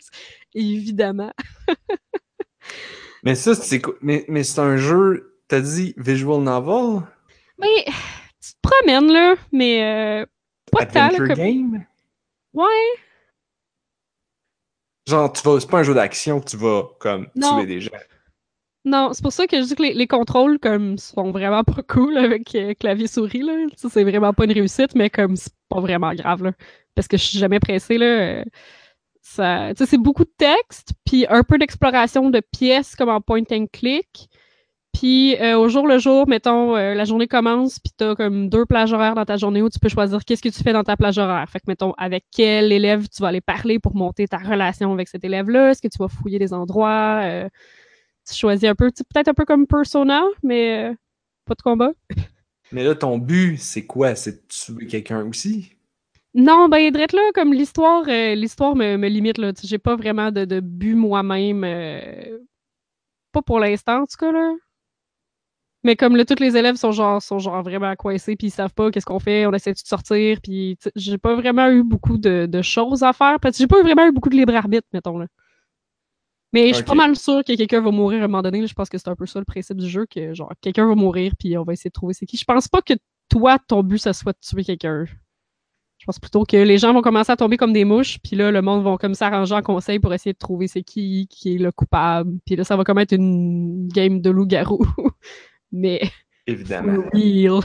évidemment. 0.55 1.33
mais 3.23 3.35
ça, 3.35 3.55
c'est 3.55 3.81
mais, 4.01 4.25
mais 4.29 4.45
c'est 4.45 4.61
un 4.61 4.77
jeu, 4.77 5.39
t'as 5.49 5.61
dit 5.61 5.95
visual 5.97 6.43
novel? 6.43 7.03
Mais 7.59 7.85
tu 8.41 8.53
te 8.53 8.59
promènes 8.63 9.13
là, 9.13 9.35
mais 9.53 9.83
euh, 10.23 10.27
pas 10.73 10.83
Adventure 10.83 11.29
game? 11.35 11.85
Ouais. 12.53 12.67
Genre, 15.07 15.33
tu 15.33 15.43
vas, 15.43 15.61
c'est 15.61 15.71
pas 15.71 15.79
un 15.79 15.83
jeu 15.85 15.95
d'action 15.95 16.41
que 16.41 16.51
tu 16.51 16.57
vas 16.57 16.85
comme 16.99 17.29
tuer 17.31 17.67
des 17.67 17.81
gens. 17.81 17.91
Non, 18.89 19.11
c'est 19.13 19.23
pour 19.23 19.33
ça 19.33 19.47
que 19.47 19.61
je 19.61 19.67
dis 19.67 19.75
que 19.75 19.83
les, 19.83 20.07
contrôles 20.07 20.59
comme 20.59 20.97
sont 20.97 21.31
vraiment 21.31 21.63
pas 21.63 21.83
cool 21.87 22.17
avec 22.17 22.55
euh, 22.55 22.73
clavier 22.73 23.07
souris 23.07 23.43
là. 23.43 23.53
C'est 23.77 24.03
vraiment 24.03 24.33
pas 24.33 24.45
une 24.45 24.53
réussite, 24.53 24.95
mais 24.95 25.11
comme 25.11 25.37
c'est 25.37 25.53
pas 25.69 25.81
vraiment 25.81 26.15
grave 26.15 26.43
là 26.43 26.53
parce 26.95 27.07
que 27.07 27.17
je 27.19 27.23
suis 27.23 27.39
jamais 27.39 27.61
pressée, 27.61 27.99
là. 27.99 28.07
Euh, 28.07 28.45
ça, 29.23 29.73
c'est 29.87 29.99
beaucoup 29.99 30.25
de 30.25 30.33
texte, 30.37 30.95
puis 31.05 31.27
un 31.29 31.45
peu 31.45 31.59
d'exploration 31.59 32.31
de 32.31 32.41
pièces 32.41 32.97
comme 32.97 33.11
en 33.11 33.21
point 33.21 33.43
and 33.53 33.67
click. 33.73 34.29
Puis 34.93 35.37
euh, 35.37 35.57
au 35.59 35.69
jour 35.69 35.87
le 35.87 35.99
jour, 35.99 36.27
mettons, 36.27 36.75
la 36.75 37.05
journée 37.05 37.29
commence, 37.29 37.79
puis 37.79 37.93
t'as 37.97 38.17
comme 38.17 38.49
deux 38.49 38.65
plages 38.67 38.93
horaires 38.93 39.15
dans 39.15 39.27
ta 39.27 39.37
journée 39.37 39.63
où 39.63 39.69
tu 39.69 39.79
peux 39.79 39.91
choisir 39.91 40.25
qu'est-ce 40.25 40.43
que 40.43 40.49
tu 40.49 40.61
fais 40.63 40.73
dans 40.73 40.83
ta 40.83 40.97
plage 40.97 41.19
horaire. 41.19 41.49
Fait 41.49 41.61
que, 41.61 41.67
mettons, 41.69 41.93
avec 41.99 42.25
quel 42.35 42.73
élève 42.73 43.07
tu 43.09 43.23
vas 43.23 43.29
aller 43.29 43.43
parler 43.43 43.79
pour 43.79 43.95
monter 43.95 44.27
ta 44.27 44.39
relation 44.39 44.93
avec 44.93 45.09
cet 45.09 45.23
élève-là? 45.25 45.71
Est-ce 45.71 45.83
que 45.83 45.89
tu 45.89 45.99
vas 45.99 46.09
fouiller 46.09 46.41
des 46.41 46.53
endroits? 46.53 47.21
Tu 48.29 48.35
choisis 48.35 48.69
un 48.69 48.75
peu, 48.75 48.91
peut-être 48.91 49.29
un 49.29 49.35
peu 49.35 49.45
comme 49.45 49.67
Persona, 49.67 50.23
mais 50.43 50.95
pas 51.45 51.55
de 51.55 51.63
combat. 51.63 51.93
Mais 52.73 52.85
là, 52.85 52.95
ton 52.95 53.19
but, 53.19 53.57
c'est 53.59 53.87
quoi? 53.87 54.15
C'est 54.15 54.33
de 54.33 54.47
tuer 54.49 54.87
quelqu'un 54.87 55.25
aussi? 55.27 55.73
Non, 56.35 56.69
ben, 56.69 56.93
drette 56.93 57.15
là, 57.15 57.23
comme 57.35 57.55
l'histoire, 57.55 58.05
euh, 58.09 58.35
l'histoire 58.35 58.77
me, 58.77 58.97
me, 58.97 59.09
limite, 59.09 59.39
là. 59.39 59.53
J'ai 59.63 59.79
pas 59.79 59.97
vraiment 59.97 60.31
de, 60.31 60.45
de 60.45 60.61
but 60.61 60.95
moi-même. 60.95 61.65
Euh, 61.65 62.39
pas 63.33 63.43
pour 63.43 63.59
l'instant, 63.59 64.03
en 64.03 64.07
tout 64.07 64.17
cas, 64.19 64.33
là. 64.33 64.53
Mais 65.85 65.97
comme 65.97 66.17
là, 66.17 66.25
tous 66.25 66.41
les 66.41 66.57
élèves 66.57 66.77
sont 66.77 66.93
genre, 66.93 67.23
sont 67.23 67.39
genre 67.39 67.63
vraiment 67.63 67.95
coincés, 67.97 68.37
puis 68.37 68.49
ils 68.49 68.51
savent 68.51 68.75
pas 68.75 68.91
qu'est-ce 68.91 69.07
qu'on 69.07 69.21
fait, 69.21 69.47
on 69.47 69.53
essaie 69.53 69.73
de 69.73 69.79
sortir, 69.79 70.41
puis 70.43 70.77
j'ai 70.97 71.19
pas 71.19 71.37
vraiment 71.37 71.69
eu 71.71 71.85
beaucoup 71.85 72.19
de, 72.19 72.47
de 72.47 72.63
choses 72.63 73.05
à 73.05 73.13
faire, 73.13 73.39
j'ai 73.57 73.67
pas 73.69 73.81
vraiment 73.83 74.07
eu 74.07 74.13
beaucoup 74.13 74.29
de 74.29 74.37
libre 74.37 74.55
arbitre, 74.55 74.87
mettons, 74.93 75.19
là. 75.19 75.27
Mais 76.53 76.69
je 76.69 76.75
suis 76.77 76.85
pas 76.85 76.95
mal 76.95 77.15
sûr 77.15 77.45
que 77.45 77.55
quelqu'un 77.55 77.81
va 77.81 77.91
mourir 77.91 78.23
à 78.23 78.25
un 78.25 78.29
moment 78.29 78.43
donné. 78.43 78.67
Je 78.67 78.75
pense 78.75 78.89
que 78.89 78.97
c'est 78.97 79.09
un 79.09 79.17
peu 79.17 79.27
ça 79.27 79.39
le 79.39 79.45
principe 79.45 79.77
du 79.77 79.89
jeu, 79.89 80.07
que 80.07 80.33
genre 80.33 80.53
quelqu'un 80.61 80.87
va 80.87 80.95
mourir 80.95 81.33
puis 81.39 81.59
on 81.59 81.63
va 81.65 81.75
essayer 81.75 81.91
de 81.91 81.93
trouver 81.93 82.15
c'est 82.15 82.27
qui. 82.27 82.37
Je 82.37 82.45
pense 82.45 82.69
pas 82.69 82.81
que 82.81 82.95
toi, 83.29 83.59
ton 83.59 83.83
but, 83.83 83.99
ça 83.99 84.13
soit 84.13 84.33
de 84.33 84.39
tuer 84.41 84.65
quelqu'un. 84.65 85.05
Je 85.99 86.07
pense 86.07 86.19
plutôt 86.19 86.45
que 86.45 86.57
les 86.57 86.79
gens 86.79 86.93
vont 86.95 87.03
commencer 87.03 87.33
à 87.33 87.37
tomber 87.37 87.57
comme 87.57 87.73
des 87.73 87.85
mouches, 87.85 88.19
puis 88.23 88.37
là, 88.37 88.53
le 88.53 88.63
monde 88.63 88.85
va 88.85 88.97
comme 88.99 89.15
s'arranger 89.15 89.55
en 89.55 89.63
conseil 89.63 89.99
pour 89.99 90.15
essayer 90.15 90.33
de 90.33 90.39
trouver 90.39 90.69
c'est 90.69 90.83
qui 90.85 91.27
qui 91.29 91.57
est 91.57 91.59
le 91.59 91.73
coupable. 91.73 92.39
Puis 92.47 92.57
là, 92.57 92.65
ça 92.65 92.77
va 92.77 92.85
comme 92.85 92.99
être 92.99 93.13
une 93.13 93.89
game 93.89 94.21
de 94.21 94.31
loup-garou. 94.31 94.87
Mais. 95.73 96.01
Évidemment. 96.47 97.03
Real. 97.13 97.61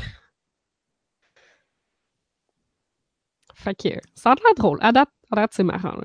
Fait 3.55 3.75
que 3.75 3.89
ça 4.15 4.31
a 4.31 4.35
l'air 4.35 4.55
drôle. 4.57 4.79
À 4.81 4.91
date, 4.91 5.09
c'est 5.51 5.63
marrant. 5.63 5.95
Là. 5.95 6.03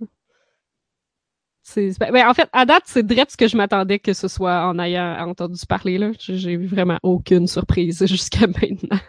Ben, 1.77 2.27
en 2.27 2.35
fait, 2.35 2.49
à 2.53 2.65
date, 2.65 2.85
c'est 2.87 3.07
direct 3.07 3.33
ce 3.33 3.37
que 3.37 3.49
je 3.49 3.57
m'attendais 3.57 3.99
que 3.99 4.13
ce 4.13 4.29
soit 4.29 4.67
en 4.67 4.79
ayant 4.79 5.29
entendu 5.29 5.61
parler. 5.67 5.99
Là. 5.99 6.11
J'ai 6.19 6.53
eu 6.53 6.67
vraiment 6.67 6.99
aucune 7.03 7.47
surprise 7.47 8.07
jusqu'à 8.07 8.47
maintenant. 8.47 9.01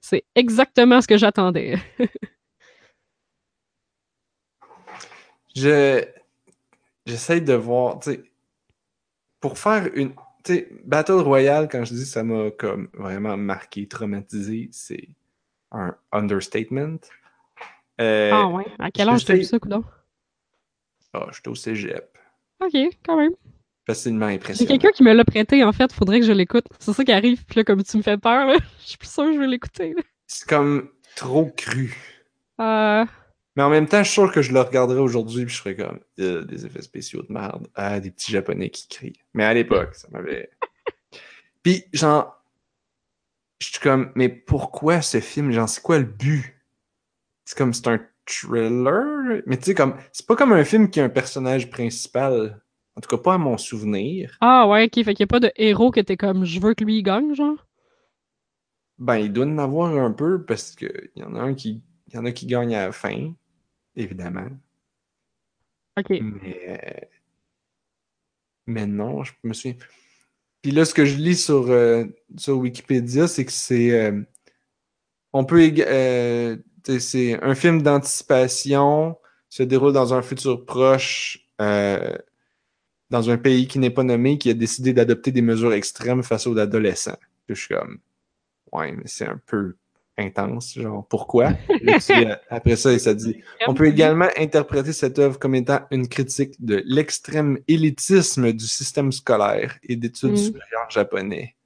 c'est 0.00 0.24
exactement 0.34 1.00
ce 1.00 1.08
que 1.08 1.18
j'attendais. 1.18 1.78
je 5.56 6.04
j'essaie 7.06 7.40
de 7.40 7.54
voir, 7.54 8.00
tu 8.00 8.12
sais, 8.12 8.22
pour 9.40 9.58
faire 9.58 9.88
une, 9.94 10.10
tu 10.44 10.54
sais, 10.54 10.68
Battle 10.84 11.12
Royale, 11.12 11.68
quand 11.70 11.84
je 11.84 11.94
dis 11.94 12.06
ça 12.06 12.22
m'a 12.22 12.50
comme 12.50 12.88
vraiment 12.94 13.36
marqué, 13.36 13.88
traumatisé, 13.88 14.68
c'est 14.72 15.08
un 15.72 15.96
understatement. 16.12 16.98
Euh, 18.00 18.30
ah 18.32 18.46
ouais, 18.48 18.66
à 18.78 18.90
quel 18.90 19.08
âge 19.08 19.24
t'as 19.24 19.34
vu 19.34 19.44
ça, 19.44 19.58
coudon? 19.58 19.84
Ah, 21.14 21.26
j'étais 21.32 21.48
au 21.48 21.54
cégep. 21.54 22.18
Ok, 22.60 22.74
quand 23.04 23.16
même. 23.16 23.32
Facilement 23.86 24.26
impressionnant. 24.26 24.68
J'ai 24.68 24.78
quelqu'un 24.78 24.94
qui 24.94 25.02
me 25.02 25.12
l'a 25.12 25.24
prêté, 25.24 25.64
en 25.64 25.72
fait, 25.72 25.92
faudrait 25.92 26.20
que 26.20 26.26
je 26.26 26.32
l'écoute. 26.32 26.66
C'est 26.78 26.92
ça 26.92 27.04
qui 27.04 27.12
arrive, 27.12 27.44
puis 27.46 27.56
là, 27.56 27.64
comme 27.64 27.82
tu 27.82 27.96
me 27.96 28.02
fais 28.02 28.18
peur, 28.18 28.46
là, 28.46 28.56
je 28.80 28.88
suis 28.88 28.98
plus 28.98 29.10
sûre 29.10 29.24
que 29.24 29.34
je 29.34 29.38
vais 29.38 29.46
l'écouter. 29.46 29.94
C'est 30.26 30.46
comme 30.46 30.90
trop 31.16 31.46
cru. 31.46 31.96
Euh... 32.60 33.06
Mais 33.56 33.62
en 33.62 33.70
même 33.70 33.88
temps, 33.88 34.02
je 34.04 34.10
suis 34.10 34.20
sûr 34.20 34.30
que 34.30 34.42
je 34.42 34.52
le 34.52 34.60
regarderais 34.60 35.00
aujourd'hui, 35.00 35.44
puis 35.44 35.54
je 35.54 35.60
ferais 35.60 35.74
comme 35.74 35.98
des 36.16 36.66
effets 36.66 36.82
spéciaux 36.82 37.22
de 37.22 37.32
merde. 37.32 37.66
Ah, 37.74 37.98
des 37.98 38.10
petits 38.10 38.30
japonais 38.30 38.70
qui 38.70 38.86
crient. 38.86 39.18
Mais 39.34 39.44
à 39.44 39.54
l'époque, 39.54 39.94
ça 39.94 40.06
m'avait. 40.12 40.50
puis, 41.62 41.84
genre, 41.92 42.40
je 43.58 43.68
suis 43.68 43.80
comme, 43.80 44.12
mais 44.14 44.28
pourquoi 44.28 45.02
ce 45.02 45.20
film? 45.20 45.50
Genre, 45.50 45.68
c'est 45.68 45.82
quoi 45.82 45.98
le 45.98 46.04
but? 46.04 46.54
C'est 47.44 47.58
comme, 47.58 47.72
c'est 47.72 47.88
un 47.88 48.00
thriller, 48.28 49.42
mais 49.46 49.56
tu 49.56 49.64
sais, 49.64 49.74
comme, 49.74 49.96
c'est 50.12 50.26
pas 50.26 50.36
comme 50.36 50.52
un 50.52 50.64
film 50.64 50.90
qui 50.90 51.00
a 51.00 51.04
un 51.04 51.08
personnage 51.08 51.70
principal. 51.70 52.60
En 52.96 53.00
tout 53.00 53.08
cas, 53.08 53.22
pas 53.22 53.34
à 53.34 53.38
mon 53.38 53.56
souvenir. 53.56 54.36
Ah 54.40 54.66
ouais, 54.68 54.86
ok, 54.86 55.04
fait 55.04 55.14
qu'il 55.14 55.24
n'y 55.24 55.28
a 55.28 55.34
pas 55.34 55.40
de 55.40 55.52
héros 55.56 55.92
qui 55.92 56.00
était 56.00 56.16
comme, 56.16 56.44
je 56.44 56.60
veux 56.60 56.74
que 56.74 56.84
lui 56.84 57.02
gagne, 57.02 57.34
genre? 57.34 57.64
Ben, 58.98 59.18
il 59.18 59.32
doit 59.32 59.46
en 59.46 59.58
avoir 59.58 59.94
un 59.96 60.10
peu 60.10 60.44
parce 60.44 60.74
qu'il 60.74 61.10
y 61.14 61.22
en 61.22 61.36
a 61.36 61.40
un 61.40 61.54
qui, 61.54 61.82
il 62.08 62.14
y 62.14 62.18
en 62.18 62.24
a 62.24 62.32
qui 62.32 62.46
gagne 62.46 62.74
à 62.74 62.86
la 62.86 62.92
fin, 62.92 63.32
évidemment. 63.94 64.48
Ok. 65.96 66.10
Mais, 66.10 67.08
mais 68.66 68.86
non, 68.86 69.22
je 69.22 69.32
me 69.44 69.52
souviens. 69.52 69.76
Puis 70.62 70.72
là, 70.72 70.84
ce 70.84 70.94
que 70.94 71.04
je 71.04 71.16
lis 71.16 71.36
sur, 71.36 71.70
euh, 71.70 72.04
sur 72.36 72.58
Wikipédia, 72.58 73.28
c'est 73.28 73.44
que 73.44 73.52
c'est. 73.52 73.92
Euh, 73.92 74.20
on 75.32 75.44
peut. 75.44 75.72
Euh, 75.78 76.56
c'est 76.98 77.42
un 77.42 77.54
film 77.54 77.82
d'anticipation, 77.82 79.16
se 79.50 79.62
déroule 79.62 79.92
dans 79.92 80.14
un 80.14 80.22
futur 80.22 80.64
proche, 80.64 81.46
euh, 81.60 82.16
dans 83.10 83.30
un 83.30 83.38
pays 83.38 83.66
qui 83.66 83.78
n'est 83.78 83.90
pas 83.90 84.02
nommé, 84.02 84.38
qui 84.38 84.50
a 84.50 84.54
décidé 84.54 84.92
d'adopter 84.92 85.32
des 85.32 85.42
mesures 85.42 85.72
extrêmes 85.72 86.22
face 86.22 86.46
aux 86.46 86.56
adolescents. 86.58 87.18
je 87.48 87.54
suis 87.54 87.74
comme, 87.74 87.98
ouais, 88.72 88.92
mais 88.92 89.06
c'est 89.06 89.26
un 89.26 89.40
peu 89.46 89.74
intense, 90.18 90.74
genre, 90.74 91.06
pourquoi? 91.08 91.52
après 92.50 92.76
ça, 92.76 92.98
ça 92.98 93.14
dit, 93.14 93.40
on 93.66 93.74
peut 93.74 93.86
également 93.86 94.28
interpréter 94.36 94.92
cette 94.92 95.18
œuvre 95.18 95.38
comme 95.38 95.54
étant 95.54 95.80
une 95.90 96.08
critique 96.08 96.62
de 96.64 96.82
l'extrême 96.84 97.58
élitisme 97.68 98.52
du 98.52 98.66
système 98.66 99.12
scolaire 99.12 99.78
et 99.82 99.96
d'études 99.96 100.32
mm. 100.32 100.36
supérieures 100.36 100.90
japonais. 100.90 101.56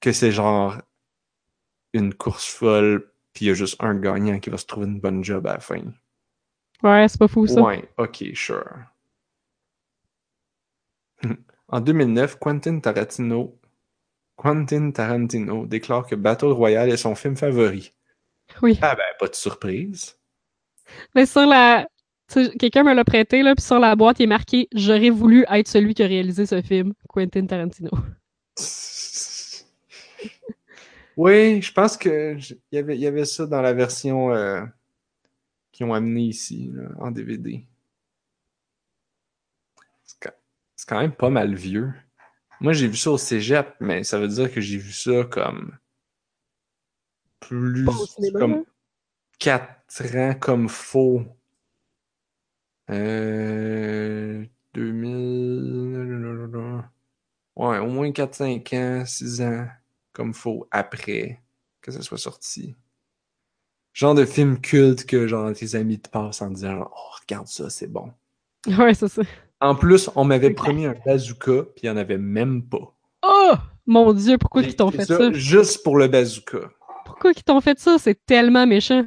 Que 0.00 0.12
c'est 0.12 0.32
genre 0.32 0.78
une 1.92 2.14
course 2.14 2.46
folle 2.46 3.11
puis 3.32 3.46
il 3.46 3.48
y 3.48 3.50
a 3.50 3.54
juste 3.54 3.82
un 3.82 3.94
gagnant 3.94 4.38
qui 4.38 4.50
va 4.50 4.58
se 4.58 4.66
trouver 4.66 4.86
une 4.86 5.00
bonne 5.00 5.24
job 5.24 5.46
à 5.46 5.54
la 5.54 5.60
fin. 5.60 5.82
Ouais, 6.82 7.06
c'est 7.08 7.18
pas 7.18 7.28
fou 7.28 7.46
ça. 7.46 7.62
Ouais, 7.62 7.88
ok, 7.96 8.24
sure. 8.34 8.66
en 11.68 11.80
2009, 11.80 12.38
Quentin 12.38 12.80
Tarantino, 12.80 13.58
Quentin 14.36 14.90
Tarantino 14.90 15.66
déclare 15.66 16.06
que 16.06 16.14
Battle 16.14 16.46
Royale 16.46 16.90
est 16.90 16.96
son 16.96 17.14
film 17.14 17.36
favori. 17.36 17.92
Oui. 18.60 18.78
Ah 18.82 18.94
ben, 18.94 19.04
pas 19.18 19.28
de 19.28 19.34
surprise. 19.34 20.18
Mais 21.14 21.26
sur 21.26 21.46
la. 21.46 21.86
Quelqu'un 22.58 22.82
me 22.82 22.94
l'a 22.94 23.04
prêté, 23.04 23.42
là, 23.42 23.54
puis 23.54 23.62
sur 23.62 23.78
la 23.78 23.94
boîte, 23.94 24.18
il 24.18 24.22
est 24.22 24.26
marqué 24.26 24.66
J'aurais 24.74 25.10
voulu 25.10 25.44
être 25.50 25.68
celui 25.68 25.92
qui 25.92 26.02
a 26.02 26.06
réalisé 26.06 26.46
ce 26.46 26.62
film, 26.62 26.94
Quentin 27.08 27.46
Tarantino. 27.46 27.90
Oui, 31.16 31.60
je 31.60 31.72
pense 31.72 31.96
que 31.96 32.36
y 32.70 32.78
avait, 32.78 32.98
y 32.98 33.06
avait 33.06 33.24
ça 33.24 33.46
dans 33.46 33.60
la 33.60 33.72
version 33.72 34.32
euh, 34.34 34.64
qu'ils 35.70 35.86
ont 35.86 35.94
amené 35.94 36.22
ici, 36.22 36.72
en 36.98 37.10
DVD. 37.10 37.64
C'est 40.74 40.88
quand 40.88 41.00
même 41.00 41.14
pas 41.14 41.30
mal 41.30 41.54
vieux. 41.54 41.92
Moi, 42.60 42.72
j'ai 42.72 42.88
vu 42.88 42.96
ça 42.96 43.12
au 43.12 43.18
cégep, 43.18 43.76
mais 43.78 44.02
ça 44.02 44.18
veut 44.18 44.26
dire 44.26 44.52
que 44.52 44.60
j'ai 44.60 44.78
vu 44.78 44.92
ça 44.92 45.24
comme 45.30 45.78
plus 47.38 47.86
comme 48.34 48.64
4 49.38 50.16
ans 50.16 50.34
comme 50.34 50.68
faux. 50.68 51.22
Euh, 52.90 54.44
2000. 54.74 55.52
Ouais, 57.54 57.78
au 57.78 57.86
moins 57.86 58.10
4-5 58.10 58.74
ans, 58.74 59.04
6 59.06 59.40
ans 59.42 59.68
comme 60.12 60.34
faux 60.34 60.66
après 60.70 61.40
que 61.80 61.90
ça 61.90 62.02
soit 62.02 62.18
sorti. 62.18 62.74
Genre 63.92 64.14
de 64.14 64.24
film 64.24 64.60
culte 64.60 65.04
que 65.04 65.26
genre 65.26 65.52
tes 65.52 65.74
amis 65.74 66.00
te 66.00 66.08
passent 66.08 66.40
en 66.40 66.50
disant 66.50 66.90
Oh, 66.90 67.10
regarde 67.20 67.46
ça, 67.46 67.68
c'est 67.70 67.90
bon. 67.90 68.12
Ouais, 68.78 68.94
c'est 68.94 69.08
ça. 69.08 69.22
En 69.60 69.74
plus, 69.74 70.08
on 70.14 70.24
m'avait 70.24 70.50
promis 70.50 70.86
un 70.86 70.94
bazooka, 71.04 71.64
puis 71.74 71.82
il 71.82 71.86
n'y 71.86 71.90
en 71.90 71.96
avait 71.96 72.18
même 72.18 72.62
pas. 72.62 72.94
Oh! 73.24 73.54
Mon 73.86 74.12
Dieu, 74.12 74.38
pourquoi 74.38 74.62
ils 74.62 74.76
t'ont 74.76 74.90
fait 74.92 75.04
ça, 75.04 75.32
Juste 75.32 75.82
pour 75.82 75.96
le 75.96 76.06
bazooka. 76.06 76.70
Pourquoi 77.04 77.32
ils 77.36 77.42
t'ont 77.42 77.60
fait 77.60 77.78
ça? 77.78 77.96
C'est 77.98 78.24
tellement 78.24 78.66
méchant. 78.66 79.04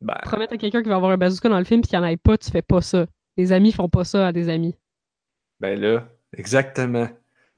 Ben... 0.00 0.14
Promettre 0.22 0.54
à 0.54 0.56
quelqu'un 0.56 0.82
qui 0.82 0.88
va 0.88 0.96
avoir 0.96 1.10
un 1.10 1.18
bazooka 1.18 1.48
dans 1.48 1.58
le 1.58 1.64
film, 1.64 1.82
puis 1.82 1.90
qu'il 1.90 1.98
n'y 1.98 2.04
en 2.04 2.08
ait 2.08 2.16
pas, 2.16 2.38
tu 2.38 2.50
fais 2.50 2.62
pas 2.62 2.80
ça. 2.80 3.06
Les 3.36 3.52
amis 3.52 3.72
font 3.72 3.88
pas 3.88 4.04
ça 4.04 4.28
à 4.28 4.32
des 4.32 4.48
amis. 4.48 4.74
Ben 5.60 5.78
là, 5.78 6.08
exactement. 6.36 7.08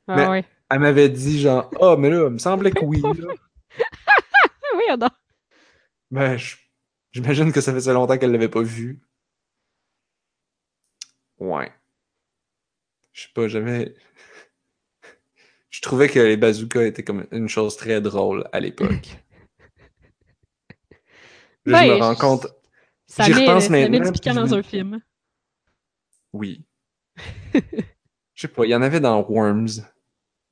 Ah 0.08 0.30
ouais. 0.30 0.44
Elle 0.70 0.78
m'avait 0.78 1.08
dit 1.08 1.40
genre 1.40 1.68
Ah, 1.74 1.78
oh, 1.80 1.96
mais 1.96 2.10
là, 2.10 2.26
il 2.26 2.32
me 2.32 2.38
semblait 2.38 2.70
que 2.70 2.84
oui. 2.84 3.02
Là. 3.02 3.10
oui, 4.76 4.82
attends. 4.88 5.10
Ben, 6.10 6.38
j'imagine 7.12 7.52
que 7.52 7.60
ça 7.60 7.72
faisait 7.72 7.92
longtemps 7.92 8.18
qu'elle 8.18 8.32
l'avait 8.32 8.48
pas 8.48 8.62
vu. 8.62 9.00
Ouais. 11.38 11.72
Je 13.12 13.22
sais 13.22 13.28
pas, 13.34 13.48
j'avais. 13.48 13.94
Je 15.70 15.80
trouvais 15.80 16.08
que 16.08 16.18
les 16.18 16.36
bazookas 16.36 16.84
étaient 16.84 17.04
comme 17.04 17.26
une 17.32 17.48
chose 17.48 17.76
très 17.76 18.00
drôle 18.00 18.48
à 18.52 18.60
l'époque. 18.60 18.90
Je 21.66 21.72
me 21.72 22.00
rends 22.00 22.14
compte. 22.14 22.46
Ça 23.06 23.24
J'y 23.24 23.32
repense 23.32 23.64
ça 23.64 23.70
maintenant. 23.70 24.04
du 24.04 24.12
piquant 24.12 24.34
dans 24.34 24.54
un 24.54 24.62
film. 24.62 25.00
Oui. 26.32 26.64
Je 27.52 27.60
sais 28.36 28.48
pas, 28.48 28.64
il 28.64 28.70
y 28.70 28.74
en 28.74 28.82
avait 28.82 29.00
dans 29.00 29.20
Worms. 29.28 29.84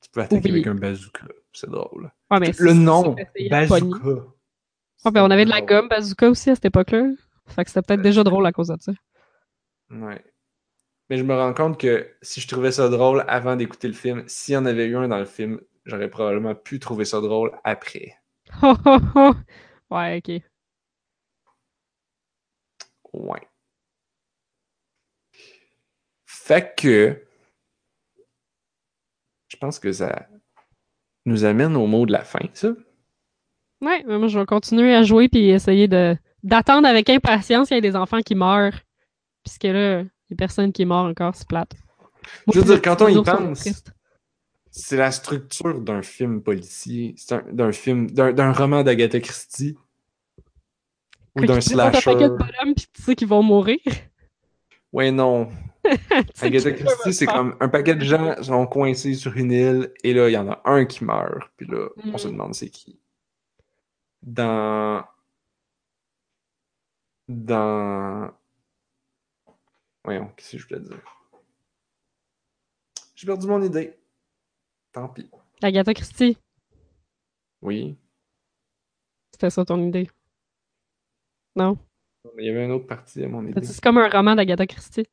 Tu 0.09 0.13
peux 0.13 0.21
attaquer 0.23 0.51
avec 0.51 0.67
un 0.67 0.75
bazooka. 0.75 1.27
C'est 1.53 1.71
drôle. 1.71 2.11
le 2.31 2.73
nom, 2.73 3.15
bazooka. 3.51 3.99
ben 5.13 5.23
on 5.23 5.31
avait 5.31 5.45
de 5.45 5.51
la 5.51 5.61
gomme 5.61 5.89
bazooka 5.89 6.31
aussi 6.31 6.51
à 6.51 6.55
cette 6.55 6.65
époque-là. 6.65 7.11
Fait 7.47 7.65
que 7.65 7.71
c'était 7.71 7.83
peut-être 7.83 8.03
déjà 8.03 8.25
drôle 8.25 8.47
à 8.47 8.53
cause 8.53 8.69
de 8.69 8.77
ça. 8.81 8.93
Ouais. 9.91 10.23
Mais 11.11 11.17
je 11.17 11.23
me 11.23 11.35
rends 11.35 11.55
compte 11.55 11.81
que 11.81 12.11
si 12.21 12.41
je 12.41 12.49
trouvais 12.49 12.73
ça 12.73 12.89
drôle 12.89 13.25
avant 13.29 13.57
d'écouter 13.57 13.89
le 13.89 13.95
film, 13.95 14.25
s'il 14.27 14.55
y 14.55 14.57
en 14.57 14.67
avait 14.67 14.87
eu 14.87 14.97
un 14.97 15.09
dans 15.09 15.19
le 15.19 15.25
film, 15.25 15.61
j'aurais 15.87 16.11
probablement 16.11 16.55
pu 16.55 16.79
trouver 16.79 17.05
ça 17.05 17.21
drôle 17.21 17.53
après. 17.65 18.17
ouais, 19.91 20.23
ok. 20.23 20.43
Ouais. 23.15 23.49
Fait 26.27 26.75
que 26.77 27.28
je 29.49 29.57
pense 29.57 29.79
que 29.79 29.93
ça 29.93 30.29
nous 31.25 31.45
amène 31.45 31.77
au 31.77 31.87
mot 31.87 32.07
de 32.07 32.13
la 32.13 32.23
fin, 32.23 32.41
ça. 32.53 32.69
Ouais, 33.81 34.03
moi 34.05 34.29
je 34.29 34.39
vais 34.39 34.47
continuer 34.47 34.95
à 34.95 35.03
jouer 35.03 35.29
puis 35.29 35.49
essayer 35.49 35.89
de 35.89 36.17
d'attendre 36.43 36.87
avec 36.87 37.11
impatience 37.11 37.69
qu'il 37.69 37.77
y 37.77 37.79
ait 37.79 37.83
des 37.83 37.97
enfants 37.97 38.21
qui 38.21 38.35
meurent. 38.35 38.81
Puisque 39.45 39.65
là, 39.65 40.01
il 40.01 40.05
n'y 40.31 40.35
a 40.35 40.37
personne 40.37 40.73
qui 40.73 40.83
est 40.83 40.87
mort 40.87 41.07
encore, 41.07 41.35
c'est 41.35 41.49
plate. 41.49 41.75
je 42.53 42.59
veux 42.59 42.65
dire, 42.65 42.83
quand 42.83 43.01
on 43.03 43.09
y 43.09 43.23
pense, 43.23 43.69
c'est 44.71 44.97
la 44.97 45.11
structure 45.11 45.81
d'un 45.81 46.03
film 46.03 46.43
policier, 46.43 47.15
d'un 47.53 47.73
film, 47.73 48.11
d'un 48.11 48.53
roman 48.53 48.83
d'Agatha 48.83 49.21
Christie, 49.21 49.77
Ou 51.37 51.45
d'un 51.47 51.61
slasher. 51.61 52.15
de 52.15 52.29
bonhommes 52.29 52.75
pis 52.77 52.87
tu 52.93 53.03
sais 53.03 53.15
qu'ils 53.17 53.29
vont 53.29 53.43
mourir? 53.43 53.79
Ouais, 54.93 55.11
non. 55.11 55.49
Agatha 56.41 56.73
Christie, 56.73 57.13
c'est 57.15 57.27
comme 57.27 57.57
un 57.61 57.69
paquet 57.69 57.95
de 57.95 58.05
gens 58.05 58.43
sont 58.43 58.67
coincés 58.67 59.15
sur 59.15 59.37
une 59.37 59.53
île 59.53 59.93
et 60.03 60.13
là, 60.13 60.29
il 60.29 60.33
y 60.33 60.37
en 60.37 60.49
a 60.51 60.61
un 60.65 60.85
qui 60.85 61.05
meurt. 61.05 61.51
Puis 61.57 61.67
là, 61.67 61.89
on 62.13 62.19
se 62.19 62.29
Mm. 62.29 62.33
demande 62.33 62.55
c'est 62.55 62.69
qui. 62.71 62.99
Dans. 64.23 65.05
Dans. 67.29 68.31
Voyons, 70.05 70.31
qu'est-ce 70.37 70.53
que 70.53 70.59
je 70.59 70.69
voulais 70.69 70.81
dire? 70.81 71.01
J'ai 73.15 73.27
perdu 73.27 73.47
mon 73.47 73.63
idée. 73.63 73.95
Tant 74.93 75.09
pis. 75.09 75.29
Agatha 75.63 75.93
Christie, 75.93 76.39
Oui. 77.63 77.97
c'était 79.33 79.51
ça 79.51 79.65
ton 79.65 79.83
idée. 79.87 80.09
Non? 81.57 81.77
Il 82.39 82.45
y 82.47 82.51
avait 82.51 82.65
une 82.65 82.71
autre 82.73 82.87
partie 82.87 83.25
à 83.25 83.29
mon 83.29 83.45
idée. 83.47 83.65
C'est 83.65 83.81
comme 83.83 83.99
un 83.99 84.09
roman 84.09 84.35
d'Agatha 84.37 84.67
Christie. 84.67 85.07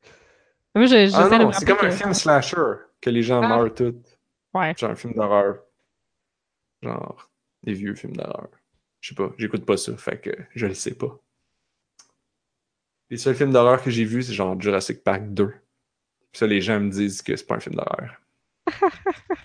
Moi, 0.76 0.86
je- 0.86 0.90
j'essaie 1.06 1.16
Ah 1.18 1.38
non, 1.38 1.52
c'est 1.52 1.64
comme 1.66 1.84
un 1.86 1.90
film 1.90 2.12
slasher 2.14 2.74
que 3.00 3.10
les 3.10 3.22
gens 3.22 3.40
Ah. 3.42 3.48
meurent 3.48 3.74
tous. 3.74 3.94
Ouais. 4.54 4.74
Genre 4.76 4.90
un 4.90 4.94
film 4.94 5.14
d'horreur. 5.14 5.58
Genre 6.82 7.30
des 7.62 7.72
vieux 7.72 7.94
films 7.94 8.14
d'horreur. 8.16 8.48
Je 9.00 9.08
sais 9.10 9.14
pas, 9.14 9.32
j'écoute 9.38 9.64
pas 9.64 9.76
ça, 9.76 9.96
fait 9.96 10.20
que 10.20 10.30
je 10.54 10.66
le 10.66 10.74
sais 10.74 10.94
pas. 10.94 11.18
Les 13.10 13.16
seuls 13.18 13.34
films 13.36 13.52
d'horreur 13.52 13.82
que 13.82 13.90
j'ai 13.90 14.04
vus, 14.04 14.24
c'est 14.24 14.32
genre 14.34 14.60
Jurassic 14.60 15.02
Park 15.04 15.22
2. 15.28 15.48
Puis 15.50 16.38
ça, 16.40 16.46
les 16.46 16.60
gens 16.60 16.80
me 16.80 16.90
disent 16.90 17.22
que 17.22 17.34
c'est 17.36 17.46
pas 17.46 17.54
un 17.56 17.60
film 17.60 17.76
d'horreur. 17.76 18.20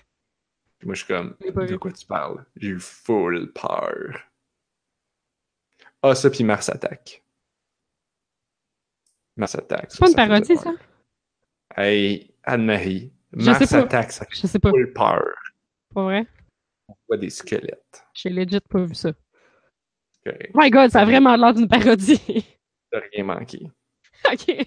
Moi, 0.84 0.94
je 0.94 1.04
suis 1.04 1.06
comme, 1.14 1.36
de 1.40 1.76
quoi 1.76 1.92
tu 1.92 2.04
parles? 2.04 2.44
J'ai 2.56 2.70
eu 2.70 2.80
full 2.80 3.52
peur. 3.52 4.20
Ah, 6.02 6.14
ça, 6.16 6.28
puis 6.28 6.42
Mars 6.42 6.68
Attack. 6.68 7.22
Mars 9.36 9.54
Attack. 9.54 9.86
C'est 9.92 10.00
pas 10.00 10.08
une 10.10 10.16
parodie, 10.16 10.56
ça? 10.56 10.72
Hey, 11.76 12.34
Anne-Marie. 12.44 13.12
Mars. 13.32 13.72
Attack, 13.72 14.12
ça 14.12 14.24
fait 14.26 14.34
Je 14.36 14.46
sais 14.46 14.58
pas. 14.58 14.70
full 14.70 14.92
peur. 14.92 15.22
Pas 15.94 16.02
vrai? 16.02 16.26
On 16.88 16.94
voit 17.08 17.16
des 17.16 17.30
squelettes. 17.30 18.04
J'ai 18.14 18.28
legit 18.30 18.60
pas 18.60 18.84
vu 18.84 18.94
ça. 18.94 19.12
Oh 20.26 20.30
my 20.54 20.70
god, 20.70 20.90
ça 20.90 21.00
a 21.00 21.04
vraiment 21.04 21.34
l'air 21.36 21.54
d'une 21.54 21.68
parodie. 21.68 22.44
T'as 22.90 23.00
rien 23.12 23.24
manqué. 23.24 23.60
ok. 24.32 24.66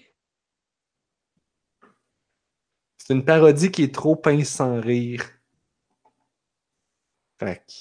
C'est 2.97 3.13
une 3.13 3.23
parodie 3.23 3.71
qui 3.71 3.83
est 3.83 3.93
trop 3.93 4.15
pince 4.15 4.49
sans 4.49 4.81
rire. 4.81 5.23
Fait 7.39 7.57
que 7.67 7.73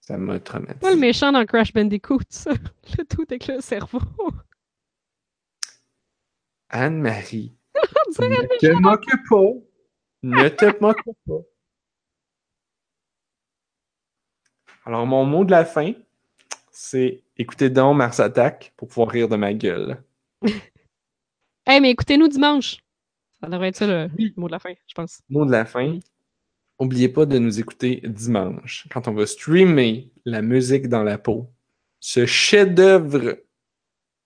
ça 0.00 0.16
m'a 0.16 0.40
traumatisé. 0.40 0.80
Pas 0.80 0.90
le 0.92 0.96
méchant 0.96 1.30
dans 1.32 1.44
Crash 1.44 1.72
Bandicoot, 1.72 2.20
ça. 2.30 2.52
Le 2.98 3.04
tout 3.04 3.22
avec 3.28 3.46
le 3.48 3.60
cerveau. 3.60 4.00
Anne-Marie, 6.68 7.55
ne 8.20 8.58
te 8.58 8.72
moque 8.80 9.04
pas. 9.28 9.60
Ne 10.22 10.48
te 10.48 10.64
moque 10.80 11.02
pas. 11.26 11.34
Alors, 14.84 15.06
mon 15.06 15.24
mot 15.24 15.44
de 15.44 15.50
la 15.50 15.64
fin, 15.64 15.92
c'est 16.70 17.22
écoutez 17.36 17.70
donc 17.70 17.96
Mars 17.96 18.20
Attack 18.20 18.72
pour 18.76 18.88
pouvoir 18.88 19.08
rire 19.08 19.28
de 19.28 19.36
ma 19.36 19.52
gueule. 19.54 20.02
Hey, 21.68 21.80
mais 21.80 21.90
écoutez-nous 21.90 22.28
dimanche. 22.28 22.76
Ça 23.40 23.48
devrait 23.48 23.70
être 23.70 23.76
ça 23.76 23.88
le 23.88 24.08
Oui. 24.16 24.32
mot 24.36 24.46
de 24.46 24.52
la 24.52 24.60
fin, 24.60 24.72
je 24.86 24.94
pense. 24.94 25.20
Mot 25.28 25.44
de 25.44 25.50
la 25.50 25.64
fin, 25.64 25.98
oubliez 26.78 27.08
pas 27.08 27.26
de 27.26 27.38
nous 27.40 27.58
écouter 27.58 28.00
dimanche 28.04 28.86
quand 28.92 29.08
on 29.08 29.12
va 29.14 29.26
streamer 29.26 30.12
la 30.24 30.42
musique 30.42 30.88
dans 30.88 31.02
la 31.02 31.18
peau. 31.18 31.50
Ce 31.98 32.24
chef-d'œuvre 32.24 33.36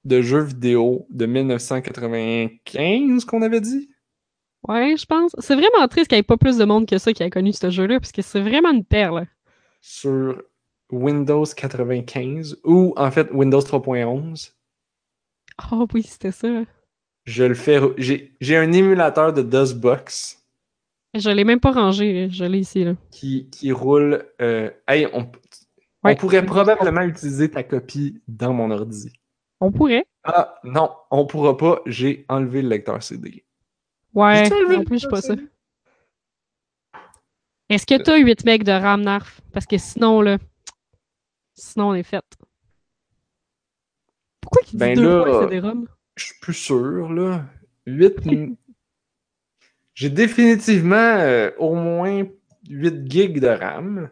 de 0.04 0.22
jeu 0.22 0.40
vidéo 0.42 1.06
de 1.10 1.26
1995 1.26 3.24
qu'on 3.24 3.42
avait 3.42 3.60
dit? 3.60 3.90
Ouais, 4.66 4.96
je 4.96 5.04
pense. 5.06 5.32
C'est 5.38 5.54
vraiment 5.54 5.86
triste 5.88 6.08
qu'il 6.08 6.16
n'y 6.16 6.20
ait 6.20 6.22
pas 6.22 6.36
plus 6.38 6.56
de 6.58 6.64
monde 6.64 6.86
que 6.86 6.96
ça 6.98 7.12
qui 7.12 7.22
a 7.22 7.28
connu 7.30 7.52
ce 7.52 7.68
jeu-là, 7.70 7.98
parce 8.00 8.12
que 8.12 8.22
c'est 8.22 8.40
vraiment 8.40 8.70
une 8.72 8.84
perle. 8.84 9.26
sur 9.82 10.42
Windows 10.90 11.44
95 11.44 12.60
ou 12.64 12.94
en 12.96 13.10
fait 13.10 13.30
Windows 13.32 13.60
3.11. 13.60 14.54
Oh 15.72 15.86
oui, 15.94 16.02
c'était 16.02 16.32
ça. 16.32 16.64
Je 17.24 17.44
le 17.44 17.54
fais. 17.54 17.80
J'ai 17.96 18.36
j'ai 18.42 18.58
un 18.58 18.72
émulateur 18.72 19.32
de 19.32 19.40
DOSBox 19.40 20.44
Je 21.14 21.30
l'ai 21.30 21.44
même 21.44 21.60
pas 21.60 21.70
rangé, 21.72 22.28
je 22.30 22.44
l'ai 22.44 22.58
ici, 22.58 22.82
là. 22.84 22.94
qui, 23.10 23.48
qui 23.50 23.72
roule. 23.72 24.24
euh, 24.40 24.70
hey, 24.88 25.06
on, 25.12 25.30
on 26.04 26.14
pourrait 26.16 26.44
probablement 26.46 27.02
utiliser 27.02 27.50
ta 27.50 27.62
copie 27.64 28.22
dans 28.28 28.52
mon 28.54 28.70
ordi. 28.70 29.12
On 29.60 29.70
pourrait. 29.72 30.06
Ah 30.24 30.58
non, 30.64 30.90
on 31.10 31.26
pourra 31.26 31.56
pas. 31.56 31.80
J'ai 31.86 32.24
enlevé 32.28 32.62
le 32.62 32.68
lecteur 32.68 33.02
CD. 33.02 33.44
Ouais, 34.14 34.48
le 34.48 34.84
plus, 34.84 34.96
je 34.98 35.02
sais 35.02 35.08
pas 35.08 35.20
ça. 35.22 35.34
Est-ce 37.68 37.86
que 37.86 38.02
t'as 38.02 38.16
8 38.16 38.44
megs 38.44 38.64
de 38.64 38.72
RAM 38.72 39.02
NARF? 39.02 39.40
Parce 39.52 39.66
que 39.66 39.78
sinon, 39.78 40.20
là, 40.22 40.38
sinon 41.54 41.90
on 41.90 41.94
est 41.94 42.02
fait. 42.02 42.24
Pourquoi 44.40 44.62
il 44.66 44.70
dit 44.70 44.76
Ben 44.76 44.96
deux 44.96 45.18
là, 45.18 45.24
fois 45.24 45.42
CD-ROM? 45.48 45.86
Je 46.16 46.24
suis 46.24 46.38
plus 46.40 46.54
sûr, 46.54 47.12
là. 47.12 47.44
8. 47.86 48.16
J'ai 49.94 50.10
définitivement 50.10 50.96
euh, 50.96 51.50
au 51.58 51.74
moins 51.74 52.24
8 52.68 53.10
gigs 53.10 53.38
de 53.40 53.48
RAM. 53.48 54.10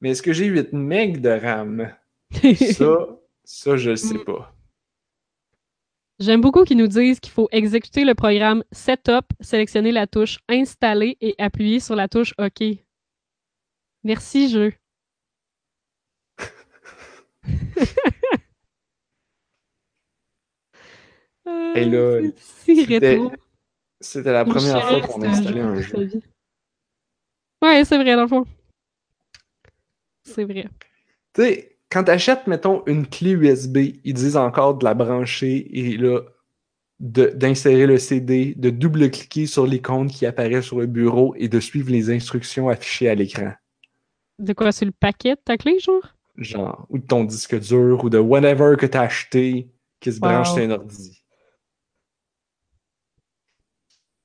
Mais 0.00 0.10
est-ce 0.10 0.22
que 0.22 0.32
j'ai 0.32 0.46
8 0.46 0.72
megs 0.72 1.20
de 1.20 1.28
RAM? 1.30 1.94
Ça, 2.72 2.96
ça, 3.44 3.76
je 3.76 3.90
le 3.90 3.96
sais 3.96 4.14
Mm. 4.14 4.24
pas. 4.24 4.53
J'aime 6.20 6.40
beaucoup 6.40 6.64
qu'ils 6.64 6.76
nous 6.76 6.86
disent 6.86 7.18
qu'il 7.20 7.32
faut 7.32 7.48
exécuter 7.50 8.04
le 8.04 8.14
programme 8.14 8.62
Setup, 8.72 9.26
sélectionner 9.40 9.90
la 9.92 10.06
touche 10.06 10.38
Installer 10.48 11.16
et 11.20 11.34
appuyer 11.38 11.80
sur 11.80 11.96
la 11.96 12.08
touche 12.08 12.32
OK. 12.38 12.62
Merci, 14.04 14.48
jeu. 14.48 14.72
Euh, 21.46 21.74
Et 21.74 21.84
là, 21.84 22.20
si 22.36 22.76
c'était- 22.84 23.18
la 24.32 24.44
première 24.44 24.86
fois 24.88 25.00
qu'on 25.00 25.22
installait 25.22 25.60
jeu 25.60 25.66
un 25.66 25.80
jeu. 25.80 26.04
vie. 26.04 26.22
Ouais, 27.62 27.84
c'est 27.84 27.96
vrai, 27.96 28.14
dans 28.16 28.22
le 28.22 28.28
fond. 28.28 28.46
C'est 30.24 30.44
vrai. 30.44 30.66
Tu 31.34 31.42
sais, 31.42 31.73
quand 31.94 32.02
t'achètes, 32.02 32.48
mettons, 32.48 32.82
une 32.86 33.06
clé 33.06 33.30
USB, 33.30 33.78
ils 34.02 34.14
disent 34.14 34.36
encore 34.36 34.76
de 34.76 34.84
la 34.84 34.94
brancher 34.94 35.78
et 35.78 35.96
là, 35.96 36.22
d'insérer 36.98 37.86
le 37.86 37.98
CD, 37.98 38.52
de 38.56 38.70
double-cliquer 38.70 39.46
sur 39.46 39.64
l'icône 39.64 40.08
qui 40.08 40.26
apparaît 40.26 40.60
sur 40.60 40.80
le 40.80 40.86
bureau 40.86 41.36
et 41.38 41.46
de 41.46 41.60
suivre 41.60 41.92
les 41.92 42.10
instructions 42.10 42.68
affichées 42.68 43.08
à 43.08 43.14
l'écran. 43.14 43.52
De 44.40 44.52
quoi, 44.54 44.72
sur 44.72 44.86
le 44.86 44.92
paquet 44.92 45.36
de 45.36 45.40
ta 45.44 45.56
clé, 45.56 45.78
genre? 45.78 46.16
Genre, 46.36 46.84
ou 46.88 46.98
de 46.98 47.06
ton 47.06 47.22
disque 47.22 47.60
dur, 47.60 48.02
ou 48.02 48.10
de 48.10 48.18
whatever 48.18 48.74
que 48.76 48.86
t'as 48.86 49.02
acheté 49.02 49.70
qui 50.00 50.12
se 50.12 50.18
branche 50.18 50.52
sur 50.52 50.64
un 50.64 50.70
ordi. 50.70 51.22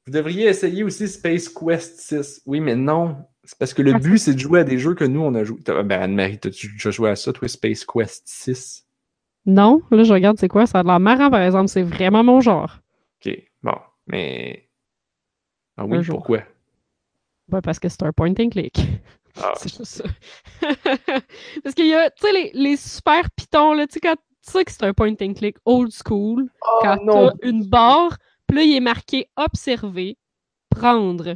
Vous 0.08 0.14
devriez 0.14 0.48
essayer 0.48 0.84
aussi 0.84 1.08
Space 1.08 1.48
Quest 1.48 2.00
6. 2.00 2.42
Oui, 2.48 2.62
mais 2.62 2.76
non. 2.76 3.16
C'est 3.44 3.58
parce 3.58 3.74
que 3.74 3.82
le 3.82 3.94
but, 3.94 4.18
c'est 4.18 4.34
de 4.34 4.40
jouer 4.40 4.60
à 4.60 4.64
des 4.64 4.78
jeux 4.78 4.94
que 4.96 5.06
nous, 5.06 5.22
on 5.22 5.34
a 5.34 5.44
joué. 5.44 5.60
T'as- 5.64 5.82
Ben, 5.84 6.02
Anne-Marie, 6.02 6.40
t'as-tu 6.40 6.72
déjà 6.74 6.92
joué 6.92 7.10
à 7.10 7.16
ça, 7.16 7.34
toi, 7.34 7.48
Space 7.48 7.86
Quest 7.86 8.24
6? 8.28 8.86
Non, 9.46 9.82
là, 9.92 10.04
je 10.04 10.14
regarde 10.14 10.38
c'est 10.38 10.50
quoi? 10.50 10.66
Ça 10.68 10.80
a 10.80 10.84
l'air 10.84 11.00
marrant, 11.00 11.30
par 11.32 11.42
exemple. 11.42 11.70
C'est 11.70 11.82
vraiment 11.82 12.24
mon 12.24 12.42
genre. 12.42 12.78
Ok, 13.26 13.34
bon, 13.64 13.76
mais. 14.08 14.70
Ah 15.78 15.86
oui, 15.86 15.98
pourquoi? 16.06 16.40
Ouais, 17.52 17.62
parce 17.62 17.80
que 17.80 17.90
c'est 17.90 18.04
un 18.04 18.12
point 18.12 18.34
and 18.40 18.50
click. 18.50 18.78
Ah, 19.42 19.54
C'est 19.58 19.70
juste 19.70 19.86
ça. 19.86 20.04
parce 21.64 21.74
qu'il 21.76 21.88
y 21.88 21.94
a, 21.94 22.10
tu 22.12 22.28
sais, 22.28 22.34
les, 22.34 22.52
les 22.54 22.78
super 22.78 23.30
pitons, 23.32 23.74
là, 23.74 23.88
tu 23.88 23.94
sais, 23.94 24.00
quand 24.02 24.16
tu 24.16 24.52
sais 24.52 24.66
que 24.66 24.72
c'est 24.72 24.84
un 24.84 24.94
point 24.94 25.14
and 25.22 25.34
click 25.34 25.56
old 25.66 25.92
school, 25.92 26.50
Oh, 26.68 26.80
quand 26.82 26.98
t'as 27.08 27.32
une 27.42 27.66
barre, 27.66 28.18
puis 28.48 28.58
là, 28.58 28.64
il 28.64 28.76
est 28.76 28.80
marqué 28.82 29.28
observer, 29.38 30.18
prendre, 30.70 31.36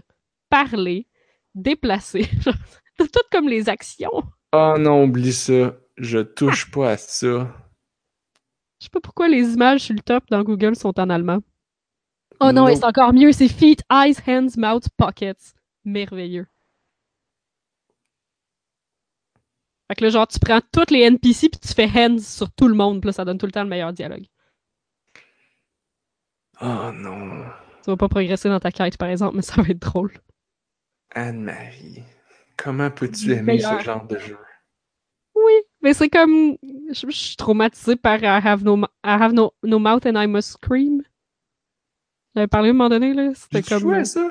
parler, 0.49 1.07
déplacer. 1.55 2.23
Genre, 2.41 2.55
T'as 2.97 3.05
tout 3.05 3.27
comme 3.31 3.49
les 3.49 3.69
actions. 3.69 4.23
Oh 4.51 4.75
non, 4.77 5.03
oublie 5.03 5.33
ça. 5.33 5.75
Je 5.97 6.19
touche 6.19 6.69
pas 6.71 6.91
à 6.91 6.97
ça. 6.97 7.51
Je 8.79 8.85
sais 8.85 8.89
pas 8.91 8.99
pourquoi 8.99 9.27
les 9.27 9.53
images 9.53 9.81
sur 9.81 9.95
le 9.95 10.01
top 10.01 10.25
dans 10.29 10.43
Google 10.43 10.75
sont 10.75 10.99
en 10.99 11.09
allemand. 11.09 11.39
Oh 12.39 12.51
non, 12.51 12.67
et 12.67 12.75
c'est 12.75 12.85
encore 12.85 13.13
mieux, 13.13 13.31
c'est 13.31 13.47
feet, 13.47 13.81
eyes, 13.91 14.15
hands, 14.27 14.57
mouth, 14.57 14.87
pockets. 14.97 15.53
Merveilleux. 15.85 16.47
Fait 19.87 19.95
que 19.95 20.03
là, 20.03 20.09
genre, 20.09 20.27
tu 20.27 20.39
prends 20.39 20.59
toutes 20.71 20.91
les 20.91 21.01
NPC 21.01 21.49
puis 21.49 21.59
tu 21.59 21.73
fais 21.73 21.89
hands 21.95 22.19
sur 22.19 22.51
tout 22.51 22.67
le 22.67 22.73
monde, 22.73 23.01
puis 23.01 23.07
là, 23.07 23.13
ça 23.13 23.25
donne 23.25 23.37
tout 23.37 23.45
le 23.45 23.51
temps 23.51 23.63
le 23.63 23.69
meilleur 23.69 23.93
dialogue. 23.93 24.25
Oh 26.61 26.91
non. 26.93 27.45
Tu 27.83 27.91
vas 27.91 27.97
pas 27.97 28.09
progresser 28.09 28.49
dans 28.49 28.59
ta 28.59 28.71
quête, 28.71 28.97
par 28.97 29.09
exemple, 29.09 29.35
mais 29.35 29.41
ça 29.41 29.61
va 29.61 29.69
être 29.69 29.79
drôle. 29.79 30.11
Anne-Marie, 31.15 32.03
comment 32.57 32.89
peux-tu 32.91 33.31
aimer 33.31 33.53
Meilleur. 33.53 33.79
ce 33.79 33.85
genre 33.85 34.05
de 34.05 34.17
jeu? 34.17 34.37
Oui, 35.35 35.53
Mais 35.81 35.93
c'est 35.93 36.09
comme. 36.09 36.57
Je, 36.89 37.07
je 37.07 37.15
suis 37.15 37.35
traumatisée 37.35 37.95
par 37.95 38.19
I 38.21 38.39
have 38.43 38.63
no, 38.63 38.77
I 38.77 38.85
have 39.03 39.33
no, 39.33 39.53
no 39.63 39.79
mouth 39.79 40.05
and 40.05 40.15
I 40.21 40.27
must 40.27 40.51
scream. 40.51 41.01
J'avais 42.35 42.47
parlé 42.47 42.69
à 42.69 42.71
un 42.71 42.73
moment 42.73 42.89
donné, 42.89 43.13
là. 43.13 43.31
C'était 43.35 43.61
comme. 43.63 43.79
joué 43.79 43.97
à 43.97 44.05
ça? 44.05 44.29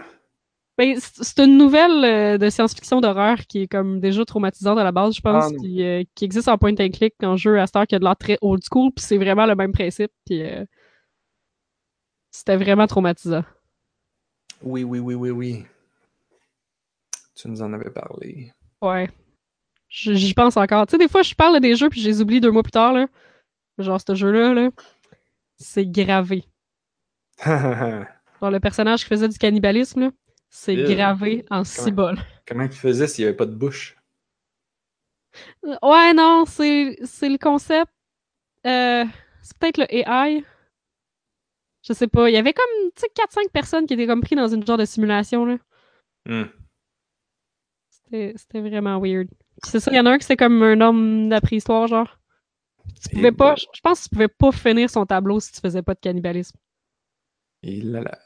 Ben, 0.79 0.97
c'est 0.99 1.39
une 1.45 1.59
nouvelle 1.59 2.03
euh, 2.05 2.39
de 2.39 2.49
science-fiction 2.49 3.01
d'horreur 3.03 3.37
qui 3.47 3.63
est 3.63 3.67
comme 3.69 4.01
déjà 4.01 4.25
traumatisante 4.25 4.79
à 4.79 4.85
la 4.85 4.91
base, 4.91 5.15
je 5.15 5.21
pense, 5.21 5.53
Ah, 5.53 5.57
qui, 5.61 5.83
euh, 5.85 6.03
qui 6.15 6.25
existe 6.25 6.49
en 6.49 6.57
point 6.57 6.73
and 6.81 6.89
click 6.89 7.15
en 7.23 7.37
jeu 7.37 7.61
à 7.61 7.67
Star 7.67 7.87
qui 7.87 7.95
a 7.95 7.99
de 7.99 8.05
l'air 8.05 8.17
très 8.17 8.39
old 8.41 8.63
school, 8.65 8.91
puis 8.91 9.05
c'est 9.05 9.19
vraiment 9.19 9.45
le 9.45 9.55
même 9.55 9.73
principe, 9.73 10.11
puis 10.25 10.43
euh, 10.43 10.65
c'était 12.31 12.57
vraiment 12.57 12.87
traumatisant. 12.87 13.45
Oui, 14.63 14.83
oui, 14.83 14.99
oui, 14.99 15.15
oui, 15.15 15.31
oui. 15.31 15.67
Tu 17.43 17.49
nous 17.49 17.61
en 17.61 17.73
avais 17.73 17.91
parlé. 17.91 18.53
Ouais. 18.81 19.11
J'y 19.89 20.33
pense 20.33 20.57
encore. 20.57 20.87
Tu 20.87 20.93
sais, 20.93 20.99
des 20.99 21.09
fois, 21.09 21.23
je 21.23 21.35
parle 21.35 21.59
des 21.59 21.75
jeux 21.75 21.89
puis 21.89 22.01
je 22.01 22.09
les 22.09 22.21
oublie 22.23 22.41
deux 22.41 22.53
mois 22.53 22.63
plus 22.63 22.71
tard, 22.71 22.93
là. 22.93 23.09
Genre, 23.79 24.01
ce 24.01 24.15
jeu-là, 24.15 24.55
là, 24.55 24.71
c'est 25.57 25.87
gravé. 25.87 26.45
Genre, 27.45 28.07
le 28.43 28.61
personnage 28.61 29.03
qui 29.03 29.09
faisait 29.09 29.29
du 29.29 29.39
cannibalisme, 29.39 30.01
là, 30.03 30.11
c'est 30.51 30.77
gravé 30.77 31.45
en 31.51 31.65
cibole. 31.65 32.19
Comment 32.47 32.63
il 32.63 32.71
faisait 32.71 33.09
s'il 33.09 33.25
n'y 33.25 33.29
avait 33.29 33.37
pas 33.37 33.47
de 33.47 33.57
bouche? 33.57 33.97
Ouais, 35.65 36.15
non, 36.15 36.45
c'est 36.47 36.97
c'est 37.03 37.29
le 37.29 37.39
concept. 37.39 37.91
Euh, 38.69 39.05
c'est 39.43 39.59
peut-être 39.59 39.79
le 39.79 39.93
AI. 39.93 40.45
Je 41.83 41.93
sais 41.93 42.07
pas. 42.07 42.31
Il 42.31 42.35
y 42.35 42.39
avait 42.39 42.53
comme, 42.53 42.91
tu 42.95 43.01
sais, 43.01 43.09
4-5 43.17 43.51
personnes 43.51 43.87
qui 43.87 43.95
étaient 43.95 44.07
comme 44.07 44.21
pris 44.21 44.37
dans 44.37 44.47
une 44.47 44.65
genre 44.65 44.79
de 44.79 44.85
simulation, 44.85 45.45
là. 45.45 45.57
Hmm. 46.27 46.45
C'était 48.13 48.61
vraiment 48.61 49.01
weird. 49.01 49.29
C'est 49.65 49.81
ça, 49.81 49.91
il 49.91 49.97
y 49.97 50.01
en 50.01 50.07
a 50.07 50.11
un 50.11 50.19
qui 50.19 50.25
c'était 50.25 50.37
comme 50.37 50.63
un 50.63 50.81
homme 50.81 51.27
de 51.27 51.31
la 51.31 51.41
préhistoire, 51.41 51.87
genre. 51.87 52.19
Tu 53.01 53.11
Et 53.13 53.15
pouvais 53.17 53.33
pas, 53.33 53.55
je 53.57 53.81
pense 53.83 54.01
que 54.01 54.05
tu 54.05 54.11
pouvais 54.11 54.29
pas 54.29 54.53
finir 54.53 54.91
son 54.91 55.07
tableau 55.07 55.41
si 55.41 55.53
tu 55.53 55.61
faisais 55.61 55.83
pas 55.83 55.95
de 55.95 56.01
cannibalisme. 56.01 56.57
Et 57.63 57.81
là 57.81 58.01
là. 58.03 58.19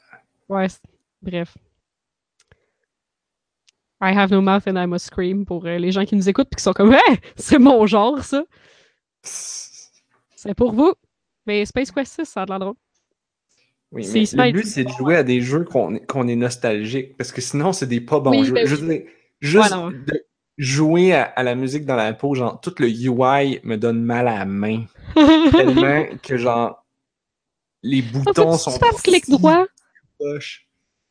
Ouais, 0.49 0.67
c'est- 0.67 0.81
bref. 1.21 1.55
I 4.01 4.11
have 4.13 4.31
no 4.31 4.41
mouth 4.41 4.67
and 4.67 4.77
I 4.77 4.85
must 4.85 5.05
scream 5.07 5.45
pour 5.45 5.65
euh, 5.65 5.77
les 5.79 5.91
gens 5.91 6.05
qui 6.05 6.15
nous 6.15 6.29
écoutent 6.29 6.49
puis 6.49 6.57
qui 6.57 6.63
sont 6.63 6.73
comme 6.73 6.93
Hey, 6.93 7.17
c'est 7.35 7.57
mon 7.59 7.85
genre 7.87 8.23
ça. 8.23 8.43
C'est 9.23 10.53
pour 10.53 10.71
vous. 10.73 10.93
Mais 11.45 11.65
Space 11.65 11.91
Quest 11.91 12.13
6, 12.13 12.25
ça 12.25 12.43
a 12.43 12.45
l'air 12.45 12.59
drôle. 12.59 12.75
Oui, 13.91 14.03
C'est 14.03 14.35
mais 14.35 14.47
le 14.47 14.51
but, 14.53 14.65
c'est 14.65 14.83
de 14.83 14.89
jouer 14.89 15.15
à 15.15 15.23
des 15.23 15.39
jeux 15.41 15.63
qu'on 15.63 15.95
est, 15.95 16.35
nostalgique, 16.35 17.15
parce 17.17 17.31
que 17.31 17.39
sinon, 17.41 17.71
c'est 17.71 17.87
des 17.87 18.01
pas 18.01 18.19
bons 18.19 18.31
Oui, 18.31 18.45
jeux. 18.45 18.53
ben 18.53 18.67
Je 18.67 18.75
oui. 18.75 19.05
Juste 19.41 19.73
de 19.73 20.23
jouer 20.57 21.13
à, 21.13 21.23
à 21.23 21.43
la 21.43 21.55
musique 21.55 21.85
dans 21.85 21.95
la 21.95 22.13
peau, 22.13 22.33
genre, 22.35 22.59
tout 22.61 22.73
le 22.79 22.87
UI 22.89 23.59
me 23.63 23.75
donne 23.75 24.01
mal 24.03 24.27
à 24.27 24.39
la 24.39 24.45
main. 24.45 24.85
Tellement 25.51 26.05
que, 26.23 26.37
genre, 26.37 26.83
les 27.83 28.01
boutons 28.01 28.51
Faut-tu 28.53 28.57
sont. 28.63 28.71
que 28.71 28.85
tu 28.85 28.91
fasses 28.91 29.01
clic 29.01 29.29
droit? 29.29 29.65
Faut-tu 30.19 30.65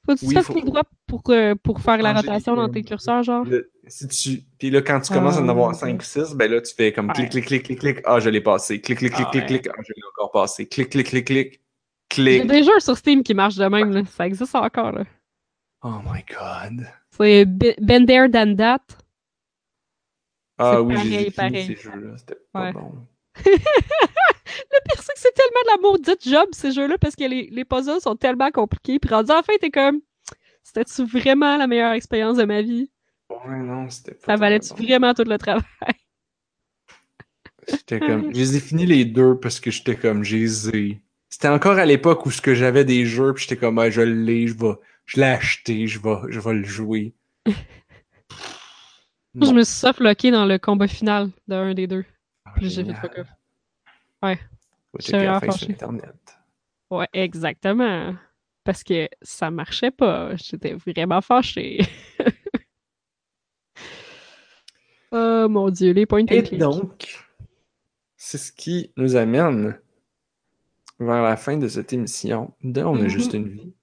que 0.08 0.14
tu 0.20 0.26
Oui, 0.26 0.34
fasses 0.34 0.46
faut- 0.46 0.52
clic 0.54 0.64
droit 0.66 0.82
pour, 1.06 1.22
euh, 1.30 1.54
pour 1.54 1.80
faire 1.80 1.98
la 1.98 2.12
rotation 2.12 2.54
dans 2.56 2.68
tes 2.68 2.82
curseurs, 2.82 3.22
genre? 3.22 3.46
Si 3.88 4.08
tu... 4.08 4.42
Puis 4.58 4.70
là, 4.70 4.82
quand 4.82 5.00
tu 5.00 5.12
commences 5.12 5.36
à 5.36 5.40
en 5.42 5.48
Ah, 5.48 5.52
avoir 5.52 5.68
ok. 5.70 5.76
5 5.76 6.00
ou 6.00 6.04
6, 6.04 6.34
ben 6.34 6.50
là, 6.50 6.60
tu 6.60 6.74
fais 6.74 6.92
comme 6.92 7.12
clic, 7.12 7.30
clic, 7.30 7.44
clic, 7.46 7.62
clic, 7.64 7.78
clic. 7.78 7.98
Ah, 8.04 8.18
je 8.20 8.28
l'ai 8.30 8.40
passé. 8.40 8.80
Clic, 8.80 8.98
clic, 8.98 9.12
clic, 9.12 9.26
Ah, 9.28 9.30
clic, 9.30 9.42
ouais. 9.44 9.48
clic. 9.60 9.68
Ah, 9.68 9.80
je 9.86 9.92
l'ai 9.96 10.02
encore 10.12 10.32
passé. 10.32 10.66
Clic, 10.66 10.90
clic, 10.90 11.06
clic, 11.06 11.24
clic. 11.26 11.60
Clic. 12.08 12.46
des 12.46 12.62
jeux 12.64 12.78
sur 12.80 12.96
Steam 12.96 13.22
qui 13.24 13.34
marchent 13.34 13.56
de 13.56 13.66
même, 13.66 13.90
là. 13.92 14.02
Ça 14.06 14.26
existe 14.26 14.54
encore, 14.54 14.92
là. 14.92 15.04
Oh 15.82 15.98
my 16.04 16.22
god. 16.28 16.86
C'est 17.16 17.44
Be- 17.44 17.74
Been 17.80 18.06
There 18.06 18.30
Than 18.30 18.56
That. 18.56 18.80
Ah 20.58 20.80
oui, 20.82 20.96
j'ai 20.96 21.18
fini 21.18 21.30
pareil. 21.32 21.66
ces 21.66 21.76
jeux-là. 21.76 22.16
C'était 22.18 22.36
pas 22.52 22.62
Ouais. 22.64 22.72
bon. 22.72 22.92
Le 23.44 24.78
pire, 24.88 25.02
c'est 25.02 25.12
que 25.12 25.18
c'est 25.20 25.34
tellement 25.34 25.60
de 25.64 25.82
la 25.82 25.88
maudite 25.88 26.28
job, 26.28 26.48
ces 26.52 26.72
jeux-là, 26.72 26.96
parce 26.98 27.14
que 27.14 27.24
les, 27.24 27.48
les 27.50 27.64
puzzles 27.64 28.00
sont 28.00 28.16
tellement 28.16 28.50
compliqués. 28.50 28.98
Puis 28.98 29.10
rendu 29.10 29.28
la 29.30 29.42
fin, 29.42 29.52
t'es 29.60 29.70
comme, 29.70 30.00
c'était-tu 30.62 31.04
vraiment 31.04 31.56
la 31.56 31.66
meilleure 31.66 31.92
expérience 31.92 32.38
de 32.38 32.44
ma 32.44 32.62
vie? 32.62 32.90
Ouais, 33.28 33.58
non, 33.58 33.90
c'était 33.90 34.14
pas 34.14 34.32
Ça 34.32 34.36
valait-tu 34.36 34.72
vraiment 34.74 35.12
tout 35.12 35.24
le 35.26 35.36
travail? 35.36 35.62
J'étais 37.68 37.98
comme... 37.98 38.30
Je 38.34 38.76
les 38.76 39.04
deux 39.04 39.38
parce 39.38 39.60
que 39.60 39.70
j'étais 39.70 39.96
comme... 39.96 40.22
J'ai. 40.24 41.00
C'était 41.28 41.48
encore 41.48 41.76
à 41.78 41.84
l'époque 41.84 42.24
où 42.24 42.30
ce 42.30 42.40
que 42.40 42.54
j'avais 42.54 42.84
des 42.84 43.04
jeux, 43.04 43.34
puis 43.34 43.42
j'étais 43.42 43.56
comme, 43.58 43.78
ah, 43.78 43.90
je 43.90 44.00
l'ai, 44.00 44.46
je 44.46 44.54
vais... 44.54 44.74
Je 45.06 45.20
l'ai 45.20 45.26
acheté, 45.26 45.86
je 45.86 45.98
vais, 46.00 46.16
je 46.28 46.40
vais 46.40 46.54
le 46.54 46.64
jouer. 46.64 47.14
Je 49.34 49.52
me 49.52 49.62
suis 49.62 49.74
suffoqué 49.74 50.30
dans 50.30 50.46
le 50.46 50.58
combat 50.58 50.88
final 50.88 51.30
d'un 51.46 51.74
des 51.74 51.86
deux. 51.86 52.04
Ah, 52.44 52.52
j'ai 52.56 52.68
fait 52.68 52.74
génial. 52.76 52.96
fuck 52.96 53.18
off. 53.18 53.28
Faut 54.92 54.98
J'étais 55.00 55.50
sur. 55.52 55.70
Internet. 55.70 56.14
Ouais, 56.90 57.08
exactement. 57.12 58.14
Parce 58.64 58.82
que 58.82 59.08
ça 59.22 59.50
marchait 59.50 59.90
pas. 59.90 60.34
J'étais 60.36 60.72
vraiment 60.74 61.20
fâchée. 61.20 61.80
oh 65.12 65.46
mon 65.48 65.70
dieu, 65.70 65.92
les 65.92 66.06
points 66.06 66.24
Et 66.26 66.42
click. 66.42 66.58
donc, 66.58 67.24
c'est 68.16 68.38
ce 68.38 68.50
qui 68.52 68.90
nous 68.96 69.16
amène 69.16 69.78
vers 70.98 71.22
la 71.22 71.36
fin 71.36 71.56
de 71.58 71.68
cette 71.68 71.92
émission 71.92 72.54
de 72.62 72.82
On 72.82 72.96
a 72.96 73.02
Mhm. 73.02 73.08
juste 73.08 73.34
une 73.34 73.48
vie. 73.48 73.74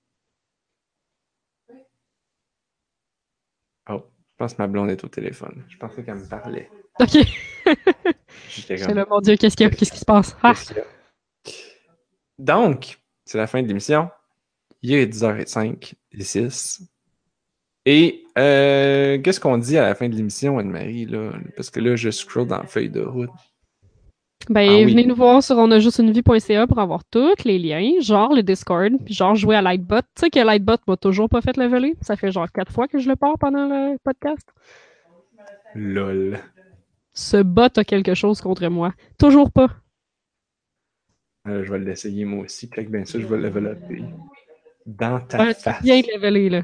Oh, 3.90 4.04
je 4.32 4.38
pense 4.38 4.54
que 4.54 4.62
ma 4.62 4.68
blonde 4.68 4.90
est 4.90 5.04
au 5.04 5.08
téléphone. 5.08 5.64
Je 5.70 5.78
pensais 5.78 6.04
qu'elle 6.04 6.16
me 6.16 6.28
parlait. 6.28 6.70
Ok. 7.00 7.18
J'étais 8.50 8.78
comme, 8.78 8.96
là, 8.96 9.06
mon 9.10 9.20
dieu, 9.20 9.36
qu'est-ce 9.36 9.56
qu'il 9.56 9.66
y 9.66 9.68
a? 9.68 9.70
Qu'est-ce 9.70 9.92
qui 9.92 10.00
se 10.00 10.06
passe? 10.06 10.36
Ah! 10.44 10.54
Donc, 12.38 13.00
c'est 13.26 13.38
la 13.38 13.48
fin 13.48 13.62
de 13.62 13.68
l'émission. 13.68 14.10
Il 14.82 14.94
est 14.94 15.06
10h05, 15.06 15.94
et 16.12 16.24
6. 16.24 16.82
Et 17.86 18.24
euh, 18.38 19.20
qu'est-ce 19.22 19.40
qu'on 19.40 19.58
dit 19.58 19.78
à 19.78 19.84
la 19.84 19.96
fin 19.96 20.08
de 20.08 20.16
l'émission, 20.16 20.58
Anne-Marie? 20.58 21.08
Parce 21.56 21.70
que 21.70 21.80
là, 21.80 21.96
je 21.96 22.10
scroll 22.10 22.48
dans 22.48 22.60
la 22.60 22.68
feuille 22.68 22.90
de 22.90 23.02
route. 23.02 23.30
Ben, 24.50 24.68
Ah 24.70 24.74
oui. 24.76 24.86
venez 24.92 25.06
nous 25.06 25.16
voir 25.16 25.42
sur 25.42 25.58
onajustunevie.ca 25.58 26.68
pour 26.68 26.80
avoir 26.80 27.04
tous 27.06 27.44
les 27.46 27.58
liens, 27.60 28.00
genre 28.02 28.34
le 28.34 28.44
Discord, 28.44 28.92
puis 29.06 29.14
genre 29.14 29.36
jouer 29.36 29.56
à 29.56 29.62
Lightbot. 29.62 30.02
Tu 30.02 30.22
sais 30.22 30.30
que 30.30 30.40
Lightbot 30.40 30.78
m'a 30.88 30.98
toujours 30.98 31.30
pas 31.30 31.42
fait 31.42 31.56
leveler. 31.58 31.96
Ça 32.02 32.16
fait 32.16 32.32
genre 32.32 32.52
quatre 32.52 32.72
fois 32.72 32.88
que 32.88 33.00
je 33.00 33.08
le 33.10 33.16
pars 33.16 33.38
pendant 33.40 33.68
le 33.68 33.98
podcast. 34.04 34.48
LOL. 35.76 36.40
Ce 37.14 37.38
bot 37.42 37.78
a 37.78 37.84
quelque 37.84 38.14
chose 38.16 38.42
contre 38.42 38.68
moi. 38.68 38.94
Toujours 39.20 39.52
pas. 39.52 39.68
Euh, 41.48 41.64
je 41.64 41.72
vais 41.72 41.80
l'essayer 41.80 42.26
moi 42.26 42.44
aussi. 42.46 42.68
Check 42.68 42.90
bien 42.90 43.06
ça, 43.06 43.20
je 43.20 43.26
vais 43.26 43.38
le 43.38 43.44
développer. 43.44 44.04
Dans 44.86 45.20
ta 45.20 45.54
tu 45.54 45.62
face. 45.62 45.82
viens 45.84 46.02
de 46.02 46.08
leveler, 46.16 46.50
là. 46.50 46.62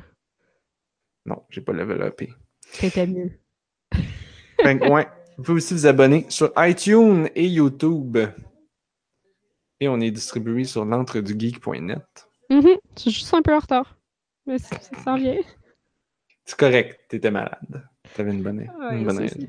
Non, 1.26 1.44
j'ai 1.50 1.62
pas 1.62 1.74
développé. 1.74 2.30
C'était 2.62 3.08
mieux. 3.08 3.32
Fait 4.62 4.80
ouais, 4.90 5.08
vous 5.40 5.46
pouvez 5.46 5.58
aussi 5.60 5.74
vous 5.74 5.88
abonner 5.88 6.26
sur 6.28 6.52
iTunes 6.58 7.30
et 7.34 7.48
YouTube. 7.48 8.18
Et 9.80 9.88
on 9.88 10.02
est 10.02 10.12
distribué 10.12 10.66
sur 10.66 10.84
l'entredugeek.net. 10.84 12.28
Mhm. 12.50 12.68
Je 12.98 13.02
suis 13.02 13.12
juste 13.12 13.34
un 13.34 13.42
peu 13.42 13.56
en 13.56 13.60
retard. 13.60 13.98
Mais 14.46 14.58
ça 14.60 14.76
s'en 15.02 15.16
vient. 15.16 15.38
C'est 16.44 16.58
correct, 16.58 17.00
t'étais 17.08 17.32
malade. 17.32 17.88
T'avais 18.18 18.32
une 18.32 18.44
bonne, 18.44 18.60
Ouais, 18.60 18.98
une 18.98 19.06
bonne 19.06 19.20
raison. 19.20 19.40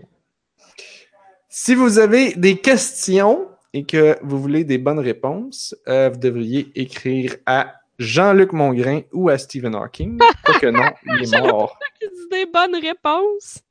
Si 1.48 1.74
vous 1.74 1.98
avez 1.98 2.34
des 2.34 2.58
questions 2.58 3.48
et 3.72 3.82
que 3.82 4.16
vous 4.22 4.40
voulez 4.40 4.62
des 4.62 4.78
bonnes 4.78 5.00
réponses, 5.00 5.74
euh, 5.88 6.10
vous 6.10 6.20
devriez 6.20 6.70
écrire 6.76 7.34
à 7.46 7.74
Jean-Luc 7.98 8.52
Mongrain 8.52 9.00
ou 9.12 9.28
à 9.28 9.38
Stephen 9.38 9.74
Hawking. 9.74 10.18
Pas 10.18 10.60
que 10.60 10.66
non, 10.68 10.88
il 11.04 11.24
est 11.24 11.40
mort. 11.52 11.76
Qui 11.98 12.06
dit 12.06 12.28
des 12.30 12.46
bonnes 12.46 12.76
réponses. 12.80 13.64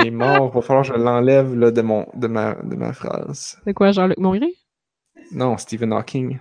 Il 0.00 0.06
est 0.08 0.10
mort. 0.10 0.50
Va 0.52 0.60
falloir 0.62 0.86
que 0.86 0.92
je 0.92 0.98
l'enlève 0.98 1.54
là, 1.54 1.70
de, 1.70 1.82
mon, 1.82 2.06
de, 2.14 2.26
ma, 2.26 2.54
de 2.54 2.76
ma 2.76 2.92
phrase. 2.92 3.58
C'est 3.64 3.74
quoi, 3.74 3.92
Jean-Luc 3.92 4.18
Mongrain? 4.18 4.48
Non, 5.32 5.56
Stephen 5.56 5.92
Hawking. 5.92 6.38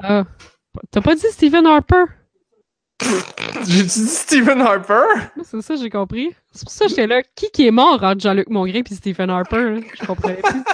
Ah. 0.00 0.24
T'as 0.90 1.00
pas 1.00 1.14
dit 1.14 1.26
Stephen 1.30 1.66
Harper? 1.66 2.04
J'ai 3.66 3.82
dit 3.82 3.88
Stephen 3.88 4.60
Harper? 4.60 5.02
C'est 5.42 5.60
ça, 5.62 5.74
j'ai 5.76 5.90
compris. 5.90 6.30
C'est 6.52 6.64
pour 6.64 6.72
ça 6.72 6.84
que 6.84 6.90
j'étais 6.90 7.06
là. 7.06 7.22
Qui 7.34 7.50
qui 7.50 7.66
est 7.66 7.70
mort 7.70 8.02
entre 8.02 8.20
Jean-Luc 8.20 8.48
Mongrain 8.48 8.82
et 8.88 8.94
Stephen 8.94 9.30
Harper? 9.30 9.70
là? 9.74 9.80
Je 10.00 10.06
comprenais 10.06 10.36
plus. 10.42 10.62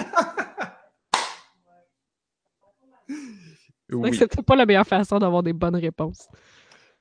Oui. 3.89 4.13
c'était 4.15 4.41
pas 4.41 4.55
la 4.55 4.65
meilleure 4.65 4.85
façon 4.85 5.17
d'avoir 5.17 5.43
des 5.43 5.53
bonnes 5.53 5.77
réponses. 5.77 6.27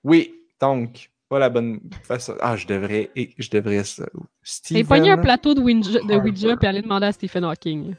Oui, 0.04 0.32
donc, 0.60 1.10
pas 1.28 1.38
la 1.38 1.48
bonne 1.48 1.80
façon. 2.02 2.34
Ah, 2.40 2.56
je 2.56 2.66
devrais. 2.66 3.10
et- 3.16 3.34
Je 3.38 3.50
devrais 3.50 3.84
ça. 3.84 4.04
Et 4.04 4.18
Stephen. 4.42 4.86
pogner 4.86 5.10
un 5.10 5.18
plateau 5.18 5.54
de 5.54 5.60
Ouija, 5.60 5.98
de. 6.00 6.14
Ouija 6.16 6.56
puis 6.56 6.66
aller 6.68 6.82
demander 6.82 7.06
à 7.06 7.12
Stephen 7.12 7.44
Hawking. 7.44 7.94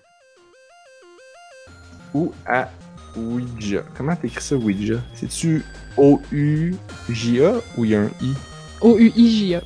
ou 2.14 2.32
à 2.46 2.70
Ouija. 3.16 3.84
Comment 3.96 4.16
t'écris 4.16 4.42
ça, 4.44 4.56
Ouija? 4.56 4.96
C'est-tu 5.14 5.64
O-U-J-A 5.98 7.54
ou 7.78 7.86
il 7.86 7.92
y 7.92 7.96
a 7.96 8.02
un 8.02 8.10
I? 8.22 8.34
O-U-I-J-A. 8.82 9.62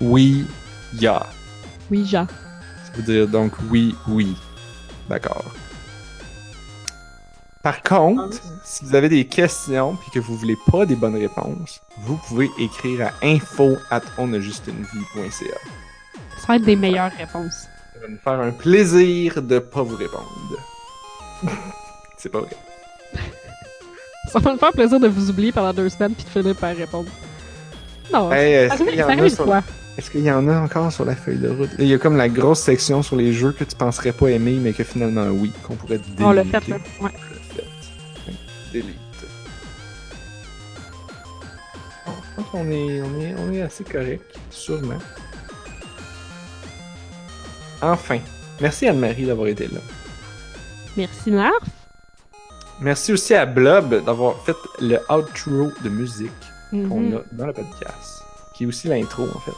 Ouija. 0.00 1.26
Ouija. 1.90 2.26
Vous 2.94 3.02
dire 3.02 3.28
donc 3.28 3.52
oui, 3.70 3.94
oui. 4.08 4.34
D'accord. 5.08 5.44
Par 7.62 7.82
contre, 7.82 8.38
si 8.64 8.84
vous 8.84 8.94
avez 8.94 9.10
des 9.10 9.26
questions 9.26 9.92
et 10.06 10.10
que 10.14 10.18
vous 10.18 10.34
voulez 10.34 10.56
pas 10.70 10.86
des 10.86 10.96
bonnes 10.96 11.16
réponses, 11.16 11.82
vous 11.98 12.16
pouvez 12.16 12.48
écrire 12.58 13.08
à 13.08 13.26
info 13.26 13.76
at 13.90 14.00
onajustunevie.ca. 14.16 15.56
Ça 16.38 16.46
va 16.48 16.56
être 16.56 16.64
des 16.64 16.76
meilleures 16.76 17.12
réponses. 17.18 17.66
Ça 17.92 18.00
va 18.00 18.08
nous 18.08 18.18
faire 18.18 18.40
un 18.40 18.50
plaisir 18.50 19.42
de 19.42 19.58
pas 19.58 19.82
vous 19.82 19.96
répondre. 19.96 20.30
C'est 22.16 22.30
pas 22.30 22.40
vrai. 22.40 22.56
Ça 24.32 24.38
va 24.38 24.52
me 24.54 24.58
faire 24.58 24.72
plaisir 24.72 24.98
de 24.98 25.08
vous 25.08 25.28
oublier 25.28 25.52
pendant 25.52 25.74
deux 25.74 25.88
semaines 25.90 26.14
puis 26.14 26.24
de 26.24 26.30
finir 26.30 26.56
par 26.56 26.74
répondre. 26.74 27.10
Non, 28.10 28.32
Hey, 28.32 28.54
est-ce 28.54 28.78
ça 28.78 28.84
qu'il 28.84 28.94
y, 28.98 29.02
en 29.02 29.08
a 29.08 29.28
sur... 29.28 29.54
est-ce 29.98 30.10
qu'il 30.10 30.22
y 30.22 30.30
en 30.30 30.48
a 30.48 30.60
encore 30.60 30.90
sur 30.92 31.04
la 31.04 31.14
feuille 31.14 31.38
de 31.38 31.50
route? 31.50 31.70
Il 31.78 31.86
y 31.86 31.94
a 31.94 31.98
comme 31.98 32.16
la 32.16 32.28
grosse 32.30 32.60
section 32.60 33.02
sur 33.02 33.16
les 33.16 33.32
jeux 33.34 33.52
que 33.52 33.64
tu 33.64 33.76
penserais 33.76 34.12
pas 34.12 34.28
aimer, 34.28 34.58
mais 34.60 34.72
que 34.72 34.82
finalement 34.82 35.26
oui, 35.26 35.52
qu'on 35.66 35.74
pourrait 35.74 35.98
déliter. 35.98 36.24
On 36.24 36.32
l'a 36.32 36.44
fait, 36.44 36.66
là. 36.68 36.76
Ouais. 37.00 37.10
Qu'on 42.50 42.70
est, 42.70 43.00
on 43.02 43.20
est, 43.20 43.34
on 43.38 43.52
est 43.52 43.62
assez 43.62 43.84
correct, 43.84 44.36
sûrement. 44.50 44.98
Enfin. 47.82 48.18
Merci 48.60 48.86
Anne-Marie 48.88 49.24
d'avoir 49.24 49.48
été 49.48 49.68
là. 49.68 49.80
Merci, 50.96 51.30
Narf. 51.30 51.64
Merci 52.80 53.12
aussi 53.12 53.34
à 53.34 53.46
Blob 53.46 54.04
d'avoir 54.04 54.36
fait 54.44 54.56
le 54.80 54.98
outro 55.10 55.72
de 55.82 55.88
musique 55.88 56.30
qu'on 56.70 57.00
Mhm. 57.00 57.16
a 57.16 57.20
dans 57.32 57.46
le 57.46 57.52
podcast, 57.54 58.22
qui 58.54 58.64
est 58.64 58.66
aussi 58.66 58.88
l'intro 58.88 59.24
en 59.34 59.38
fait. 59.40 59.56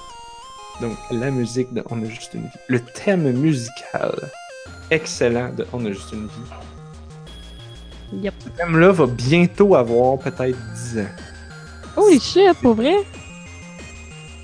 Donc 0.81 0.97
la 1.11 1.31
musique 1.31 1.73
de 1.75 1.83
On 1.91 2.01
a 2.03 2.07
juste 2.07 2.35
une 2.35 2.43
vie. 2.43 2.59
Le 2.69 2.81
thème 2.81 3.31
musical 3.33 4.15
excellent 4.91 5.53
de 5.53 5.67
On 5.73 5.85
a 5.85 5.91
juste 5.91 6.13
une 6.13 6.27
vie. 6.27 6.53
Yep. 8.23 8.35
Ce 8.45 8.49
thème-là 8.51 8.93
va 8.93 9.07
bientôt 9.07 9.75
avoir 9.75 10.19
peut-être 10.19 10.59
10 10.75 10.99
ans. 11.01 11.07
Holy 11.97 12.21
shit, 12.21 12.55
pour 12.61 12.75
vrai? 12.75 12.97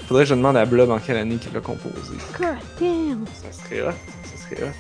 Faudrait 0.07 0.25
que 0.25 0.31
je 0.31 0.35
demande 0.35 0.57
à 0.57 0.65
Blob 0.65 0.91
en 0.91 0.99
quelle 0.99 1.16
année 1.19 1.37
qu'il 1.37 1.53
l'a 1.53 1.61
composé. 1.61 2.15
God 2.39 2.57
damn. 2.81 3.25
Ça 3.43 3.53
serait 3.53 3.83
hot, 3.83 3.93
ça 4.25 4.43
serait 4.57 4.62
hot. 4.65 4.73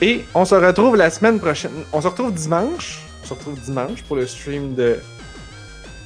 Et 0.00 0.24
on 0.34 0.44
se 0.44 0.54
retrouve 0.54 0.96
la 0.96 1.10
semaine 1.10 1.38
prochaine. 1.40 1.72
On 1.92 2.00
se 2.00 2.06
retrouve 2.08 2.32
dimanche. 2.32 3.00
On 3.22 3.26
se 3.26 3.34
retrouve 3.34 3.60
dimanche 3.60 4.02
pour 4.04 4.16
le 4.16 4.26
stream 4.26 4.74
de 4.74 4.98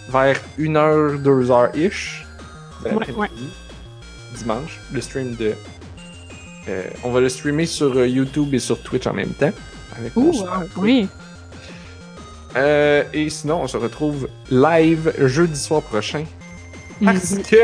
vers 0.09 0.41
1h, 0.59 1.23
2h-ish. 1.23 2.25
de 2.85 2.89
Ouais, 2.97 3.13
ouais. 3.13 3.31
Dimanche. 4.37 4.81
Le 4.93 5.01
stream 5.01 5.37
de. 5.37 5.55
euh, 6.69 6.83
on 7.05 7.13
va 7.13 7.21
le 7.21 7.29
streamer 7.29 7.67
sur 7.67 7.95
euh, 7.97 8.09
YouTube 8.09 8.55
et 8.55 8.59
sur 8.59 8.81
Twitch 8.83 9.07
en 9.07 9.13
même 9.13 9.35
temps. 9.35 9.53
Avec 9.97 10.17
Ouh, 10.17 10.33
oui. 10.79 11.07
Euh, 12.57 13.05
et 13.13 13.31
sinon, 13.31 13.63
on 13.63 13.67
se 13.67 13.77
retrouve 13.77 14.29
live 14.51 15.13
jeudi 15.27 15.59
soir 15.59 15.83
prochain. 15.83 16.25
Parce 17.05 17.31
Mhm. 17.33 17.43
que. 17.43 17.57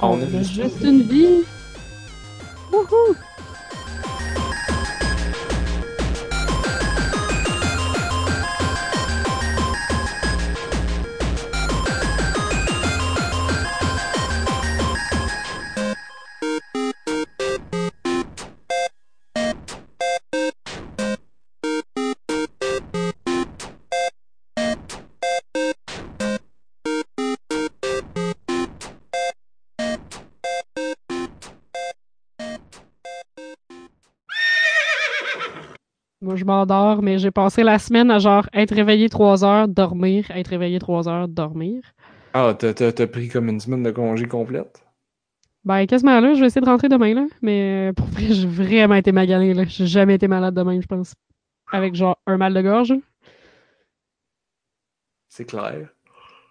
On 0.00 0.08
On 0.18 0.22
a 0.22 0.42
juste 0.42 0.80
une 0.82 1.02
vie. 1.02 1.44
Wouhou! 2.72 3.14
Je 36.42 36.46
m'endors, 36.46 37.02
mais 37.02 37.18
j'ai 37.18 37.30
passé 37.30 37.62
la 37.62 37.78
semaine 37.78 38.10
à 38.10 38.18
genre 38.18 38.48
être 38.52 38.74
réveillé 38.74 39.08
3 39.08 39.44
heures, 39.44 39.68
dormir, 39.68 40.28
être 40.32 40.48
réveillé 40.48 40.80
3 40.80 41.08
heures, 41.08 41.28
dormir. 41.28 41.82
Ah, 42.34 42.52
t'as, 42.58 42.74
t'as- 42.74 42.92
t'as 42.92 43.06
pris 43.06 43.28
comme 43.28 43.48
une 43.48 43.60
semaine 43.60 43.84
de 43.84 43.92
congé 43.92 44.26
complète? 44.26 44.82
Ben, 45.64 45.86
quasiment 45.86 46.18
là, 46.18 46.34
je 46.34 46.40
vais 46.40 46.46
essayer 46.46 46.60
de 46.60 46.66
rentrer 46.68 46.88
demain, 46.88 47.14
là. 47.14 47.26
Mais 47.42 47.90
euh, 47.90 47.92
pour 47.92 48.06
vrai, 48.06 48.24
j'ai 48.30 48.48
vraiment 48.48 48.96
été 48.96 49.12
magané, 49.12 49.54
là. 49.54 49.62
J'ai 49.68 49.86
jamais 49.86 50.16
été 50.16 50.26
malade 50.26 50.54
de 50.54 50.62
même, 50.62 50.82
je 50.82 50.86
pense. 50.88 51.14
Avec 51.70 51.94
genre 51.94 52.18
un 52.26 52.36
mal 52.38 52.52
de 52.54 52.60
gorge. 52.62 52.92
C'est 55.28 55.44
clair. 55.44 55.88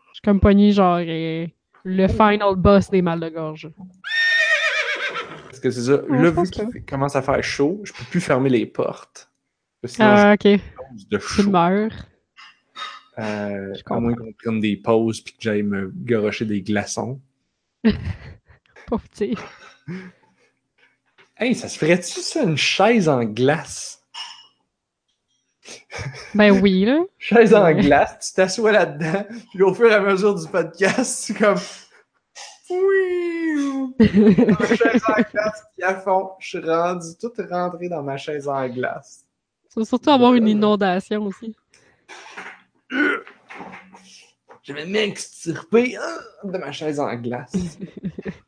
Je 0.08 0.14
suis 0.14 0.22
comme 0.24 0.40
pogné, 0.40 0.72
genre, 0.72 1.00
euh, 1.02 1.48
le 1.84 2.08
final 2.08 2.56
boss 2.56 2.90
des 2.90 3.02
mal 3.02 3.20
de 3.20 3.28
gorge. 3.28 3.70
Parce 5.48 5.60
que 5.60 5.70
c'est 5.70 5.82
ça. 5.82 6.02
Ouais, 6.06 6.18
là, 6.18 6.30
vu 6.32 6.50
qu'il 6.50 6.86
commence 6.86 7.18
à 7.18 7.22
faire 7.22 7.44
chaud, 7.44 7.82
je 7.84 7.92
peux 7.92 8.06
plus 8.10 8.22
fermer 8.22 8.50
les 8.50 8.66
portes. 8.66 9.30
Ah, 10.00 10.34
ok. 10.34 10.60
de 11.10 11.18
Tu 11.18 11.50
meurs. 11.50 11.92
Euh, 13.20 13.74
à 13.90 14.00
moins 14.00 14.14
qu'on 14.16 14.32
prenne 14.34 14.60
des 14.60 14.78
pauses 14.78 15.22
puis 15.22 15.34
que 15.34 15.42
j'aille 15.42 15.64
me 15.64 15.92
garocher 15.94 16.46
des 16.46 16.62
glaçons. 16.62 17.20
Pauvre 18.88 19.04
petit. 19.10 19.36
Hey, 21.38 21.56
ça 21.56 21.68
se 21.68 21.80
ferait-tu 21.80 22.22
ça, 22.22 22.44
une 22.44 22.56
chaise 22.56 23.10
en 23.10 23.24
glace? 23.24 24.04
Ben 26.36 26.52
oui, 26.62 26.86
là. 26.86 27.02
Chaise 27.18 27.56
en 27.56 27.72
glace, 27.72 28.28
tu 28.28 28.36
t'assois 28.36 28.72
là-dedans, 28.72 29.26
puis 29.52 29.64
au 29.64 29.74
fur 29.74 29.90
et 29.92 29.96
à 29.96 30.02
mesure 30.02 30.36
du 30.36 30.48
podcast, 30.48 31.04
c'est 31.04 31.34
comme. 31.34 31.58
Oui! 32.70 33.96
Ma 33.98 34.68
chaise 34.68 35.02
en 35.08 35.22
glace, 35.32 35.64
puis 35.74 35.84
à 35.84 35.96
fond, 35.96 36.30
je 36.40 36.48
suis 36.48 36.60
rendu 36.60 37.08
tout 37.20 37.32
rentré 37.50 37.90
dans 37.90 38.04
ma 38.04 38.18
chaise 38.18 38.48
en 38.48 38.70
glace. 38.70 39.26
Tu 39.72 39.80
vas 39.80 39.86
surtout 39.86 40.10
avoir 40.10 40.34
une 40.34 40.48
inondation 40.48 41.24
aussi. 41.24 41.56
Je 44.64 44.74
vais 44.74 44.86
m'extirper 44.86 45.96
ah, 45.98 46.20
de 46.44 46.58
ma 46.58 46.72
chaise 46.72 47.00
en 47.00 47.16
glace. 47.16 47.54